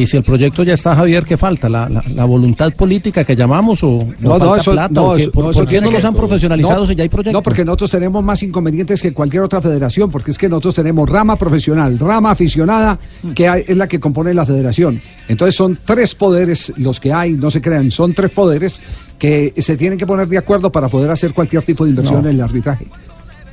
Y 0.00 0.06
si 0.06 0.16
el 0.16 0.22
proyecto 0.22 0.62
ya 0.62 0.74
está, 0.74 0.94
Javier, 0.94 1.24
¿qué 1.24 1.36
falta? 1.36 1.68
¿La, 1.68 1.88
la, 1.88 2.04
la 2.14 2.24
voluntad 2.24 2.72
política 2.72 3.24
que 3.24 3.34
llamamos 3.34 3.82
o 3.82 4.06
No, 4.20 4.28
no, 4.28 4.38
no, 4.38 4.38
falta 4.38 4.60
eso, 4.60 4.70
plata? 4.70 4.94
no, 4.94 5.10
¿O 5.10 5.16
qué? 5.16 5.22
eso- 5.22 5.30
¿Por, 5.32 5.44
no, 5.46 5.50
por 5.50 5.66
qué 5.66 5.80
no 5.80 5.90
los 5.90 6.04
han 6.04 6.14
profesionalizado 6.14 6.86
si 6.86 6.94
ya 6.94 7.02
hay 7.02 7.08
proyecto? 7.08 7.32
No, 7.36 7.42
porque 7.42 7.64
nosotros 7.64 7.90
tenemos 7.90 8.22
más 8.22 8.42
inconvenientes 8.42 9.02
que 9.02 9.12
cualquier 9.12 9.42
otra 9.42 9.60
federación, 9.60 10.10
porque 10.10 10.30
es 10.30 10.38
que 10.38 10.48
nosotros 10.48 10.74
tenemos 10.74 11.08
rama 11.08 11.34
profesional, 11.36 11.98
rama 11.98 12.30
aficionada, 12.30 12.98
que 13.34 13.48
hay- 13.48 13.64
es 13.66 13.76
la 13.76 13.88
que 13.88 13.98
compone 13.98 14.32
la 14.34 14.46
federación. 14.46 15.00
Entonces 15.26 15.54
son 15.56 15.76
tres 15.84 16.14
poderes 16.14 16.72
los 16.76 17.00
que 17.00 17.12
hay, 17.12 17.32
no 17.32 17.50
se 17.50 17.60
crean, 17.60 17.90
son 17.90 18.14
tres 18.14 18.30
poderes 18.30 18.80
que 19.18 19.52
se 19.58 19.76
tienen 19.76 19.98
que 19.98 20.06
poner 20.06 20.28
de 20.28 20.38
acuerdo 20.38 20.70
para 20.70 20.88
poder 20.88 21.10
hacer 21.10 21.32
cualquier 21.34 21.64
tipo 21.64 21.84
de 21.84 21.90
inversión 21.90 22.20
en 22.24 22.26
el 22.36 22.40
arbitraje. 22.40 22.86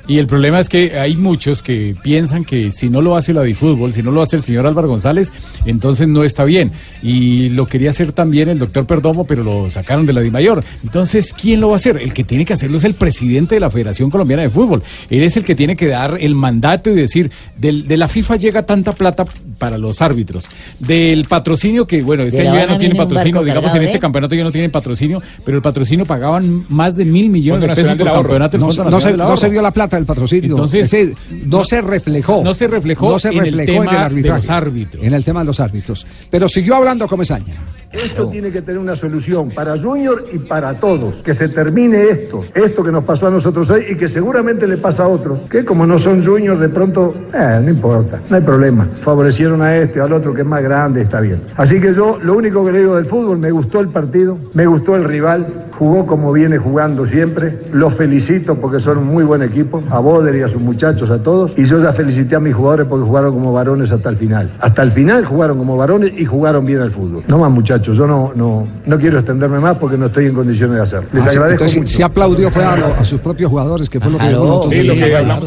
Y 0.08 0.20
el 0.20 0.28
problema 0.28 0.60
es 0.60 0.70
que 0.70 1.00
hay 1.00 1.16
muchos 1.16 1.64
que 1.64 1.96
piensan 2.04 2.46
que 2.46 2.72
si 2.72 2.90
no 2.90 3.02
lo 3.02 3.16
hace 3.18 3.34
la 3.34 3.42
Difútbol, 3.42 3.92
si 3.92 4.04
no 4.04 4.12
lo 4.12 4.22
hace 4.22 4.36
el 4.36 4.44
señor 4.44 4.68
Álvaro 4.68 4.88
González, 4.88 5.32
entonces 5.66 6.08
no 6.08 6.24
está 6.24 6.44
bien. 6.44 6.72
Y 7.02 7.50
lo 7.50 7.66
quería 7.68 7.90
hacer 7.90 8.12
también 8.12 8.50
el 8.50 8.60
doctor 8.60 8.86
Perdomo, 8.86 9.26
pero 9.26 9.44
lo 9.44 9.70
sacaron 9.70 10.06
de 10.06 10.14
la 10.14 10.22
Dimayor. 10.22 10.64
Entonces, 10.84 11.34
¿quién 11.34 11.60
lo 11.62 11.70
va 11.70 11.74
a 11.74 11.76
hacer? 11.78 11.98
El 11.98 12.14
que 12.14 12.24
tiene 12.24 12.46
que 12.46 12.54
hacerlo 12.54 12.78
es 12.78 12.84
el 12.84 12.94
presidente 12.94 13.56
de 13.56 13.62
la 13.62 13.72
Federación 13.72 14.10
Colombiana 14.12 14.44
de 14.44 14.50
Fútbol. 14.50 14.84
Él 15.10 15.24
es 15.24 15.38
el 15.38 15.44
que 15.44 15.56
tiene 15.56 15.76
que 15.76 15.88
dar 15.88 16.18
el 16.20 16.36
mandato 16.36 16.92
y 16.92 16.96
decir, 16.96 17.32
del- 17.58 17.88
de 17.88 17.98
la 17.98 18.08
FIFA 18.08 18.36
llega 18.36 18.64
tanta 18.64 18.92
plata 18.94 19.26
para 19.58 19.78
los 19.78 20.02
árbitros. 20.04 20.48
Del 20.80 21.26
patrocinio 21.26 21.88
que, 21.88 22.02
bueno, 22.04 22.24
este 22.24 22.42
año 22.48 22.60
ya 22.60 22.68
no 22.68 22.74
a 22.74 22.78
tiene 22.78 22.94
patrocinio, 22.96 23.42
digamos 23.44 23.64
cargado 23.66 23.78
en 23.80 23.86
este 23.88 24.00
campeonato 24.00 24.36
ya 24.36 24.44
no 24.44 24.52
tienen 24.52 24.70
patrocinio, 24.72 25.22
pero 25.46 25.58
el 25.58 25.64
patrocinio 25.64 26.06
pagaban 26.06 26.64
más 26.70 26.96
de 26.96 27.06
mil 27.06 27.30
millones 27.30 27.62
Fondo 27.62 27.76
de 27.76 27.82
pesos 27.82 27.98
por 27.98 28.08
campeonato 28.24 28.52
del 28.58 28.62
No, 28.62 29.00
se, 29.02 29.14
no 29.18 29.38
se 29.38 29.50
vio 29.50 29.62
la 29.62 29.72
plata 29.72 29.95
del 29.98 30.06
patrocinio. 30.06 30.52
Entonces, 30.52 30.86
es 30.86 30.92
decir, 30.92 31.16
no, 31.46 31.64
se 31.64 31.82
reflejó. 31.82 32.44
no 32.44 32.54
se 32.54 32.68
reflejó 32.68 33.10
no 33.12 33.20
se 33.20 33.30
en 33.30 33.38
el 33.38 33.44
reflejó 33.46 33.66
tema 33.66 33.84
en 33.84 33.90
el 33.90 33.96
de 33.96 34.02
arbitraje. 34.04 34.42
los 34.42 34.50
árbitros. 34.50 35.04
En 35.04 35.14
el 35.14 35.24
tema 35.24 35.40
de 35.42 35.46
los 35.46 35.60
árbitros. 35.60 36.08
Pero 36.30 36.50
siguió 36.50 36.76
hablando 36.76 37.08
Comesaña. 37.08 37.56
Esto 38.04 38.28
tiene 38.28 38.52
que 38.52 38.62
tener 38.62 38.80
una 38.80 38.96
solución 38.96 39.50
para 39.50 39.78
Junior 39.78 40.26
y 40.32 40.40
para 40.40 40.74
todos. 40.74 41.16
Que 41.24 41.34
se 41.34 41.50
termine 41.50 42.10
esto, 42.10 42.44
esto 42.54 42.84
que 42.84 42.92
nos 42.92 43.04
pasó 43.04 43.28
a 43.28 43.32
nosotros 43.32 43.70
hoy 43.70 43.86
y 43.92 43.96
que 43.96 44.10
seguramente 44.10 44.68
le 44.68 44.78
pasa 44.78 45.04
a 45.04 45.08
otros. 45.08 45.40
Que 45.50 45.64
como 45.64 45.86
no 45.86 45.98
son 46.00 46.26
Junior, 46.26 46.58
de 46.58 46.70
pronto, 46.70 47.14
eh, 47.34 47.60
no 47.64 47.70
importa, 47.70 48.20
no 48.30 48.36
hay 48.36 48.42
problema. 48.42 48.86
Favorecieron 49.04 49.62
a 49.62 49.76
este, 49.78 50.02
al 50.02 50.14
otro 50.14 50.34
que 50.34 50.42
es 50.42 50.48
más 50.48 50.62
grande, 50.62 51.02
está 51.02 51.22
bien. 51.22 51.42
Así 51.56 51.80
que 51.80 51.94
yo, 51.94 52.20
lo 52.22 52.36
único 52.36 52.66
que 52.66 52.72
le 52.72 52.80
digo 52.80 52.96
del 52.96 53.06
fútbol, 53.06 53.38
me 53.38 53.52
gustó 53.52 53.80
el 53.80 53.90
partido, 53.90 54.38
me 54.54 54.66
gustó 54.66 54.96
el 54.96 55.04
rival, 55.04 55.66
jugó 55.78 56.06
como 56.06 56.32
viene 56.34 56.58
jugando 56.58 57.06
siempre. 57.06 57.60
Los 57.72 57.94
felicito 57.96 58.56
porque 58.56 58.80
son 58.80 59.00
un 59.00 59.08
muy 59.08 59.24
buen 59.24 59.44
equipo, 59.44 59.84
a 59.90 60.00
Boder 60.00 60.36
y 60.36 60.42
a 60.42 60.48
sus 60.48 60.62
muchachos, 60.62 61.10
a 61.12 61.22
todos. 61.22 61.54
Y 61.58 61.66
yo 61.66 61.82
ya 61.82 61.94
felicité 61.94 62.36
a 62.36 62.40
mis 62.40 62.54
jugadores 62.54 62.88
porque 62.88 63.06
jugaron 63.06 63.34
como 63.34 63.54
varones 63.54 63.92
hasta 63.92 64.10
el 64.10 64.18
final. 64.18 64.52
Hasta 64.60 64.84
el 64.84 64.92
final 64.92 65.26
jugaron 65.26 65.58
como 65.58 65.78
varones 65.78 66.14
y 66.18 66.26
jugaron 66.26 66.66
bien 66.66 66.82
al 66.82 66.92
fútbol. 66.92 67.24
No 67.28 67.40
más 67.40 67.52
muchachos, 67.52 67.85
yo 67.94 68.08
no, 68.08 68.32
no, 68.36 68.68
no 68.86 68.98
quiero 68.98 69.20
extenderme 69.20 69.60
más 69.60 69.78
porque 69.78 69.98
no 69.98 70.08
estoy 70.08 70.26
en 70.28 70.34
condiciones 70.34 70.76
de 70.78 70.82
hacerlo. 70.82 71.10
Les 71.14 71.24
Ah, 71.24 71.30
sí, 71.30 71.36
agradezco 71.38 71.64
entonces, 71.66 71.78
mucho. 71.80 71.96
si 71.98 72.02
aplaudió 72.04 72.52
fue 72.52 72.64
a, 72.66 72.76
lo- 72.76 72.94
a 72.96 73.06
sus 73.06 73.20
propios 73.20 73.50
jugadores, 73.50 73.90
que 73.90 74.00
fue 74.00 74.12
lo 74.12 74.18
que 74.18 74.24
Claro, 74.28 74.64
sí, 74.70 74.82
programa. 75.00 75.42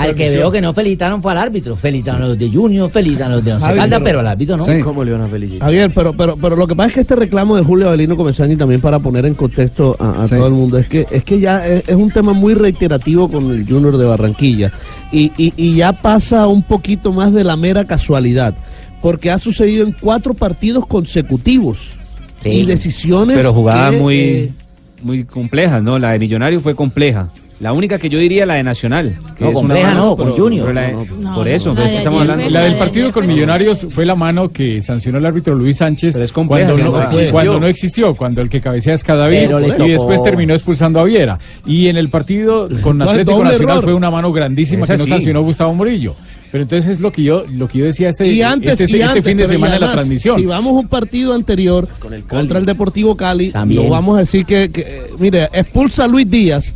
Al 0.00 0.14
que 0.14 0.30
veo 0.30 0.50
que 0.50 0.60
no 0.60 0.72
felicitaron 0.74 1.22
fue 1.22 1.32
al 1.32 1.38
árbitro. 1.38 1.76
Felicitaron 1.76 2.22
a 2.22 2.28
los 2.28 2.38
de 2.38 2.50
Junior, 2.50 2.90
felicitaron 2.90 3.32
a 3.32 3.36
los 3.36 3.44
de 3.44 3.52
Once 3.54 3.74
Caldas, 3.74 4.00
pero- 4.02 4.20
al 4.20 4.26
árbitro 4.26 4.56
no. 4.56 4.64
Sí. 4.64 4.80
¿Cómo 4.82 5.04
le 5.04 5.12
van 5.12 5.22
a 5.22 5.28
felicitar? 5.28 5.66
Javier, 5.66 5.90
pero, 5.94 6.12
pero, 6.12 6.36
pero 6.36 6.56
lo 6.56 6.66
que 6.66 6.74
pasa 6.74 6.88
es 6.88 6.94
que 6.94 7.00
este 7.00 7.16
reclamo 7.16 7.56
de 7.56 7.62
Julio 7.62 7.88
Avelino 7.88 8.16
Comesaña 8.16 8.56
también 8.56 8.80
para 8.80 8.98
poner 8.98 9.26
en 9.26 9.34
contexto 9.34 9.96
a, 9.98 10.22
a 10.22 10.28
Sí. 10.28 10.34
todo 10.36 10.46
el 10.46 10.52
mundo 10.54 10.78
es 10.78 10.88
que 10.88 11.06
es 11.10 11.24
que 11.24 11.38
ya 11.40 11.66
es, 11.66 11.84
es 11.88 11.96
un 11.96 12.10
tema 12.10 12.32
muy 12.32 12.54
reiterativo 12.54 13.28
con 13.30 13.50
el 13.50 13.66
Junior 13.68 13.96
de 13.96 14.04
Barranquilla 14.06 14.70
y, 15.12 15.30
y, 15.36 15.52
y 15.56 15.76
ya 15.76 15.92
pasa 15.92 16.46
un 16.46 16.62
poquito 16.62 17.12
más 17.12 17.32
de 17.32 17.44
la 17.44 17.56
mera 17.56 17.84
casualidad 17.84 18.54
porque 19.06 19.30
ha 19.30 19.38
sucedido 19.38 19.86
en 19.86 19.92
cuatro 19.92 20.34
partidos 20.34 20.84
consecutivos 20.84 21.90
Sí. 22.42 22.48
y 22.50 22.66
decisiones 22.66 23.36
Pero 23.36 23.52
jugaba 23.54 23.92
que, 23.92 24.00
muy, 24.00 24.18
eh, 24.18 24.52
muy 25.00 25.22
complejas, 25.22 25.80
¿no? 25.80 25.96
La 25.96 26.10
de 26.10 26.18
Millonario 26.18 26.60
fue 26.60 26.74
compleja. 26.74 27.28
La 27.60 27.72
única 27.72 27.98
que 28.00 28.08
yo 28.10 28.18
diría 28.18 28.44
la 28.44 28.54
de 28.54 28.64
Nacional. 28.64 29.14
Que 29.38 29.44
No, 29.44 29.50
es 29.50 29.56
una 29.56 29.60
compleja 29.60 29.88
mano, 29.90 30.04
no, 30.06 30.16
con 30.16 30.32
Junior. 30.36 30.66
pero 30.66 30.74
la 30.74 30.80
de- 30.88 30.92
No, 30.92 31.04
no, 31.20 31.34
por 31.36 31.46
no, 31.46 31.52
eso, 31.52 31.72
la 31.72 31.80
¿de 31.80 31.86
de 31.86 31.90
qué 31.92 31.98
estamos 31.98 32.20
ayer 32.20 32.30
hablando? 32.32 32.50
La 32.52 32.64
del 32.64 32.74
partido 32.78 33.12
con 33.12 33.26
Millonarios 33.28 33.86
fue 33.90 34.04
la 34.04 34.14
mano 34.16 34.50
que 34.50 34.82
sancionó 34.82 35.18
el 35.18 35.24
árbitro 35.26 35.54
Luis 35.54 35.76
Sánchez 35.76 36.32
compleja, 36.32 36.72
cuando, 36.72 36.84
no, 36.84 36.90
no 36.98 37.02
existió. 37.06 37.30
cuando 37.32 37.60
no 37.60 37.66
existió, 37.68 38.14
cuando 38.16 38.42
el 38.42 38.50
que 38.50 38.60
cabecea 38.60 38.92
es 38.94 39.04
Cadavid 39.04 39.50
y 39.86 39.88
después 39.88 40.20
terminó 40.24 40.52
expulsando 40.52 40.98
a 41.00 41.04
Viera. 41.04 41.38
Y 41.64 41.86
en 41.86 41.96
el 41.96 42.08
partido 42.10 42.68
con 42.82 43.00
Atlético 43.02 43.44
Nacional 43.44 43.70
error. 43.70 43.84
fue 43.84 43.94
una 43.94 44.10
mano 44.10 44.32
grandísima 44.32 44.82
Esa 44.84 44.94
que 44.94 44.98
no 44.98 45.04
sí. 45.04 45.10
sancionó 45.10 45.42
Gustavo 45.42 45.72
Murillo. 45.72 46.14
Pero 46.52 46.62
entonces 46.62 46.90
es 46.92 47.00
lo 47.00 47.10
que 47.12 47.22
yo 47.22 47.44
lo 47.52 47.68
que 47.68 47.78
yo 47.78 47.84
decía 47.84 48.08
este, 48.08 48.28
y 48.28 48.40
antes, 48.42 48.80
este, 48.80 48.84
y 48.96 49.00
este 49.00 49.04
antes, 49.04 49.24
fin 49.24 49.36
de 49.36 49.46
semana 49.46 49.74
de 49.74 49.80
la 49.80 49.92
transmisión. 49.92 50.38
Si 50.38 50.46
vamos 50.46 50.76
a 50.76 50.80
un 50.80 50.88
partido 50.88 51.34
anterior 51.34 51.88
contra 52.28 52.58
el 52.58 52.64
Deportivo 52.66 53.16
Cali, 53.16 53.50
También. 53.50 53.82
no 53.84 53.88
vamos 53.90 54.16
a 54.16 54.20
decir 54.20 54.46
que, 54.46 54.70
que, 54.70 55.02
mire, 55.18 55.48
expulsa 55.52 56.04
a 56.04 56.08
Luis 56.08 56.30
Díaz, 56.30 56.72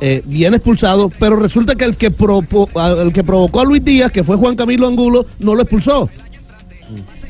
eh, 0.00 0.22
bien 0.26 0.54
expulsado, 0.54 1.10
pero 1.18 1.36
resulta 1.36 1.74
que 1.74 1.84
el 1.84 1.96
que, 1.96 2.10
propo- 2.12 2.68
el 3.02 3.12
que 3.12 3.24
provocó 3.24 3.60
a 3.60 3.64
Luis 3.64 3.82
Díaz, 3.82 4.12
que 4.12 4.22
fue 4.22 4.36
Juan 4.36 4.54
Camilo 4.56 4.86
Angulo, 4.86 5.24
no 5.38 5.54
lo 5.54 5.62
expulsó. 5.62 6.08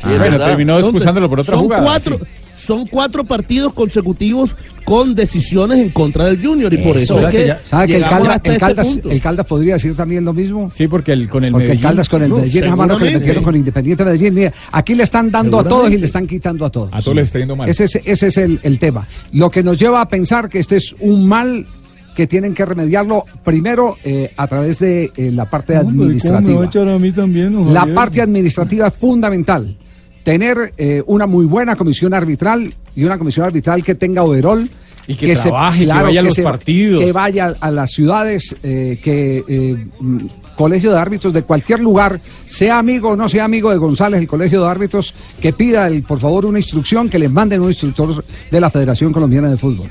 Ah, 0.03 0.17
bueno, 0.19 0.37
terminó 0.39 0.79
expulsándolo 0.79 1.29
por 1.31 1.41
otra 1.41 1.55
son 1.55 1.65
jugada. 1.65 1.83
Cuatro, 1.83 2.19
sí. 2.19 2.25
Son 2.65 2.87
cuatro 2.87 3.25
partidos 3.25 3.73
consecutivos 3.73 4.57
con 4.85 5.15
decisiones 5.15 5.79
en 5.79 5.91
contra 5.91 6.25
del 6.25 6.43
Junior 6.45 6.73
y 6.73 6.79
por 6.79 6.97
eso, 6.97 7.19
¿Sabe 7.19 7.27
es 7.29 7.35
que, 7.43 7.47
ya- 7.49 7.61
sabe 7.63 7.87
que 7.87 7.97
el, 7.97 8.03
llegamos 8.03 8.29
Caldas, 8.29 8.37
hasta 8.37 8.49
el, 8.49 8.55
este 8.55 8.61
Caldas, 8.67 8.99
el 9.13 9.21
Caldas 9.21 9.47
podría 9.47 9.75
decir 9.75 9.95
también 9.97 10.25
lo 10.25 10.33
mismo? 10.33 10.71
Sí, 10.71 10.89
porque 10.89 11.13
el, 11.13 11.29
con 11.29 11.45
el 11.45 11.53
Porque 11.53 11.67
el 11.67 11.79
Medellín- 11.79 11.83
Caldas 11.83 12.09
con 12.09 12.23
el 12.23 12.29
No, 12.31 12.37
Medellín, 12.37 12.75
mano 12.77 12.99
que 12.99 13.05
metieron 13.11 13.45
con 13.45 13.57
Independiente 13.57 14.05
Medellín. 14.05 14.35
Mira, 14.35 14.53
aquí 14.73 14.95
le 14.95 15.03
están 15.05 15.31
dando 15.31 15.61
a 15.61 15.65
todos 15.65 15.91
y 15.91 15.99
le 15.99 16.07
están 16.07 16.27
quitando 16.27 16.65
a 16.67 16.71
todos. 16.71 16.89
A 16.93 17.01
todos 17.01 17.17
les 17.17 17.27
está 17.27 17.39
yendo 17.39 17.57
mal. 17.57 17.69
Ese 17.69 17.85
es, 17.85 17.97
ese 18.05 18.27
es 18.29 18.37
el, 18.39 18.61
el 18.63 18.79
tema. 18.79 19.07
Lo 19.33 19.51
que 19.51 19.63
nos 19.63 19.79
lleva 19.79 20.01
a 20.01 20.09
pensar 20.09 20.49
que 20.49 20.59
este 20.59 20.77
es 20.77 20.95
un 21.01 21.27
mal 21.29 21.67
que 22.15 22.27
tienen 22.29 22.55
que 22.55 22.65
remediarlo 22.65 23.25
primero 23.45 23.97
eh, 24.05 24.33
a 24.37 24.47
través 24.47 24.79
de 24.79 25.11
eh, 25.17 25.31
la 25.33 25.47
parte 25.51 25.75
administrativa. 25.77 26.63
a 26.95 26.99
mí 26.99 27.11
también, 27.11 27.73
La 27.75 27.87
parte 27.87 28.23
administrativa 28.23 28.87
es 28.89 28.95
fundamental. 28.95 29.77
Tener 30.25 30.73
eh, 30.79 31.03
una 31.07 31.27
muy 31.27 31.45
buena 31.45 31.77
comisión 31.77 32.15
arbitral 32.15 32.73
y 32.97 33.05
una 33.05 33.19
comisión 33.19 33.47
arbitral 33.47 33.85
que 33.85 33.95
tenga 33.95 34.23
overall. 34.25 34.69
Y 35.07 35.17
que 35.17 35.35
trabaje, 35.37 35.81
que 35.81 35.87
vaya 35.87 36.21
a 36.21 36.23
los 36.23 36.41
partidos. 36.41 37.05
Que 37.05 37.13
vaya 37.13 37.55
a 37.61 37.71
las 37.71 37.91
ciudades, 37.91 38.57
eh, 38.63 38.99
que 39.03 39.45
eh, 39.47 39.87
mm, 40.01 40.27
colegio 40.57 40.93
de 40.93 40.99
árbitros 40.99 41.35
de 41.35 41.43
cualquier 41.43 41.81
lugar, 41.81 42.19
sea 42.47 42.79
amigo 42.79 43.11
o 43.11 43.17
no 43.17 43.29
sea 43.29 43.45
amigo 43.45 43.71
de 43.71 43.77
González, 43.77 44.19
el 44.19 44.27
colegio 44.27 44.63
de 44.63 44.69
árbitros, 44.69 45.15
que 45.41 45.53
pida, 45.53 45.87
el, 45.89 46.03
por 46.05 46.19
favor, 46.19 46.47
una 46.47 46.59
instrucción, 46.59 47.11
que 47.11 47.19
les 47.19 47.31
manden 47.31 47.61
un 47.61 47.69
instructor 47.69 48.25
de 48.51 48.61
la 48.61 48.71
Federación 48.71 49.13
Colombiana 49.13 49.51
de 49.51 49.59
Fútbol. 49.59 49.91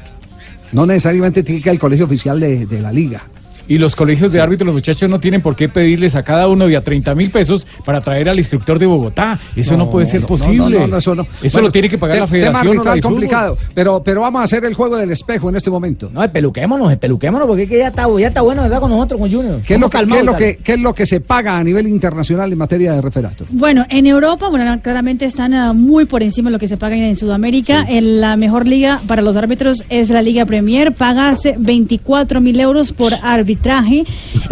No 0.72 0.88
necesariamente 0.88 1.44
tiene 1.44 1.62
que 1.62 1.70
ir 1.70 1.74
al 1.74 1.80
colegio 1.80 2.06
oficial 2.06 2.40
de, 2.40 2.66
de 2.66 2.82
la 2.82 2.92
liga. 2.92 3.22
Y 3.68 3.78
los 3.78 3.96
colegios 3.96 4.32
de 4.34 4.42
árbitros, 4.42 4.66
los 4.66 4.76
muchachos 4.76 5.10
no 5.10 5.20
tienen 5.20 5.42
por 5.42 5.56
qué 5.56 5.70
pedirles 5.70 6.16
a 6.16 6.24
cada 6.24 6.48
uno 6.48 6.68
de 6.68 6.76
a 6.78 6.84
30 6.84 7.16
mil 7.16 7.32
pesos 7.32 7.66
para 7.86 8.02
traer 8.02 8.30
al 8.30 8.38
instructor 8.38 8.80
de 8.80 8.86
Bogotá. 8.86 9.40
Eso 9.56 9.78
no, 9.78 9.90
puede 9.90 10.06
ser 10.06 10.22
no, 10.22 10.28
posible. 10.28 10.58
no, 10.58 10.70
no, 10.82 10.88
no, 10.88 10.98
eso 10.98 11.16
no. 11.16 11.24
Eso 11.42 11.54
Bueno, 11.54 11.68
lo 11.68 11.72
tiene 11.72 11.90
que 11.90 11.98
pagar 11.98 12.16
te- 12.16 12.22
la 12.22 12.28
federación. 12.28 12.62
Tema 12.64 12.72
arbitral 12.72 13.02
complicado, 13.02 13.58
pero, 13.74 14.04
pero 14.04 14.22
vamos 14.22 14.42
a 14.42 14.44
hacer 14.44 14.66
el 14.66 14.74
juego 14.74 14.98
del 14.98 15.12
espejo 15.12 15.50
en 15.50 15.56
este 15.56 15.70
momento. 15.70 16.10
No, 16.12 16.24
espeluquémonos, 16.24 16.92
espeluquémonos, 16.92 17.48
porque 17.48 17.64
es 17.64 17.70
que 17.70 17.78
ya 17.78 17.88
está, 17.88 18.06
ya 18.20 18.28
está 18.28 18.42
bueno, 18.42 18.64
¿verdad? 18.64 18.80
Con 18.80 18.92
nosotros, 18.92 19.20
con 19.20 19.32
Junior. 19.32 19.62
¿Qué 19.66 19.76
es, 19.76 19.80
lo 19.80 19.90
que, 19.90 19.98
qué 19.98 20.18
es 20.20 20.26
lo 20.26 20.36
que, 20.36 20.58
qué 20.64 20.72
es 20.74 20.80
lo 20.80 20.94
que 20.94 21.06
se 21.06 21.20
paga 21.22 21.58
a 21.58 21.64
nivel 21.64 21.88
internacional 21.88 22.52
en 22.52 22.58
materia 22.58 22.94
de 22.94 23.02
referato? 23.02 23.46
Bueno, 23.50 23.86
en 23.90 24.06
Europa, 24.08 24.50
bueno, 24.50 24.80
claramente 24.82 25.26
están 25.26 25.54
ah, 25.54 25.74
muy 25.74 26.06
por 26.06 26.22
encima 26.24 26.50
de 26.50 26.54
lo 26.54 26.60
que 26.60 26.68
se 26.68 26.78
paga 26.78 26.96
en 26.96 27.16
Sudamérica. 27.16 27.86
En 27.88 28.20
la 28.22 28.36
mejor 28.36 28.68
liga 28.68 29.02
para 29.08 29.22
los 29.22 29.36
árbitros 29.36 29.86
es 29.90 30.10
la 30.10 30.22
Liga 30.22 30.46
Premier. 30.46 30.94
Paga 30.94 31.30
hace 31.30 31.56
24 31.58 32.42
mil 32.42 32.60
euros 32.60 32.92
por 32.92 33.14
árbitro. 33.22 33.53
Arbitraje. 33.54 34.04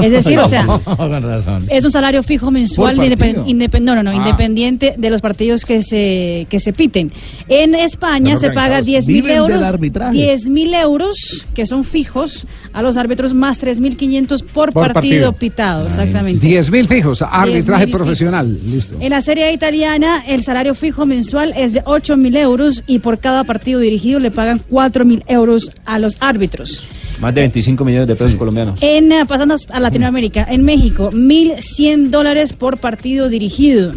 Es 0.04 0.12
decir, 0.12 0.38
o 0.40 0.48
sea, 0.48 0.66
Con 0.98 1.24
razón. 1.24 1.66
es 1.70 1.84
un 1.84 1.92
salario 1.92 2.24
fijo 2.24 2.52
mensual 2.52 2.96
Por 2.96 3.10
de 3.10 3.18
partido. 3.18 3.46
independ- 3.46 3.70
independ- 3.72 3.82
no, 3.84 3.96
no, 3.96 4.04
no, 4.04 4.12
Ah. 4.12 4.16
independiente 4.16 4.94
de 4.98 5.10
los 5.10 5.22
partidos 5.22 5.66
que 5.66 5.82
se 5.84 6.46
que 6.50 6.60
se 6.60 6.74
piten. 6.74 7.12
En 7.48 7.76
España 7.76 8.38
se 8.38 8.48
paga 8.52 8.80
organizados. 8.80 8.86
10 8.86 9.08
mil 9.08 9.30
euros, 9.32 9.64
arbitraje. 9.64 10.14
10 10.18 10.50
mil 10.50 10.74
euros 10.74 11.46
que 11.54 11.66
son 11.66 11.84
fijos 11.84 12.46
a 12.74 12.82
los 12.82 12.98
árbitros 12.98 13.34
más 13.34 13.60
3.500 13.62 14.44
por, 14.44 14.72
Por 14.74 14.94
partido, 14.94 14.94
partido. 14.94 15.34
pitado, 15.34 15.88
exactamente. 15.88 16.46
10 16.46 16.72
mil 16.72 16.88
fijos, 16.88 17.22
arbitraje 17.22 17.86
10.000 17.88 17.92
profesional. 17.92 18.60
Listo. 18.66 18.96
En 19.00 19.10
la 19.12 19.22
Serie 19.22 19.52
italiana, 19.54 20.24
el 20.28 20.44
salario 20.44 20.76
fijo 20.76 21.06
mensual 21.06 21.54
es 21.58 21.74
de 21.74 21.82
8 21.86 22.18
mil 22.18 22.36
euros 22.36 22.84
y 22.88 23.00
por 23.00 23.20
cada 23.20 23.44
partido 23.44 23.80
dirigido 23.80 24.20
le 24.20 24.32
pagan 24.32 24.62
4 24.70 25.06
mil 25.06 25.24
euros 25.28 25.72
a 25.86 26.00
los 26.00 26.18
árbitros. 26.20 26.86
Más 27.22 27.36
de 27.36 27.42
25 27.42 27.86
millones 27.86 28.08
de 28.08 28.16
pesos 28.16 28.36
colombianos. 28.36 28.80
En, 28.82 29.12
eh, 29.12 29.26
pasando 29.28 29.56
a 29.72 29.80
Latinoamérica, 29.80 30.48
en 30.50 30.64
México, 30.64 31.12
1.100 31.14 32.10
dólares 32.10 32.54
por 32.54 32.80
partido 32.80 33.30
dirigido. 33.30 33.94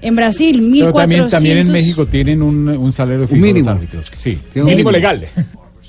En 0.00 0.16
Brasil, 0.16 0.62
1.400. 0.62 0.80
Pero 0.80 0.92
también, 0.92 1.28
también 1.28 1.58
en 1.58 1.72
México 1.72 2.06
tienen 2.06 2.42
un, 2.42 2.68
un 2.68 2.92
salario 2.92 3.28
fijo 3.28 3.40
mínimo. 3.40 3.58
los 3.58 3.76
árbitros. 3.76 4.10
Sí, 4.16 4.30
un 4.30 4.64
mínimo 4.64 4.66
mínimo. 4.66 4.90
legal. 4.90 5.26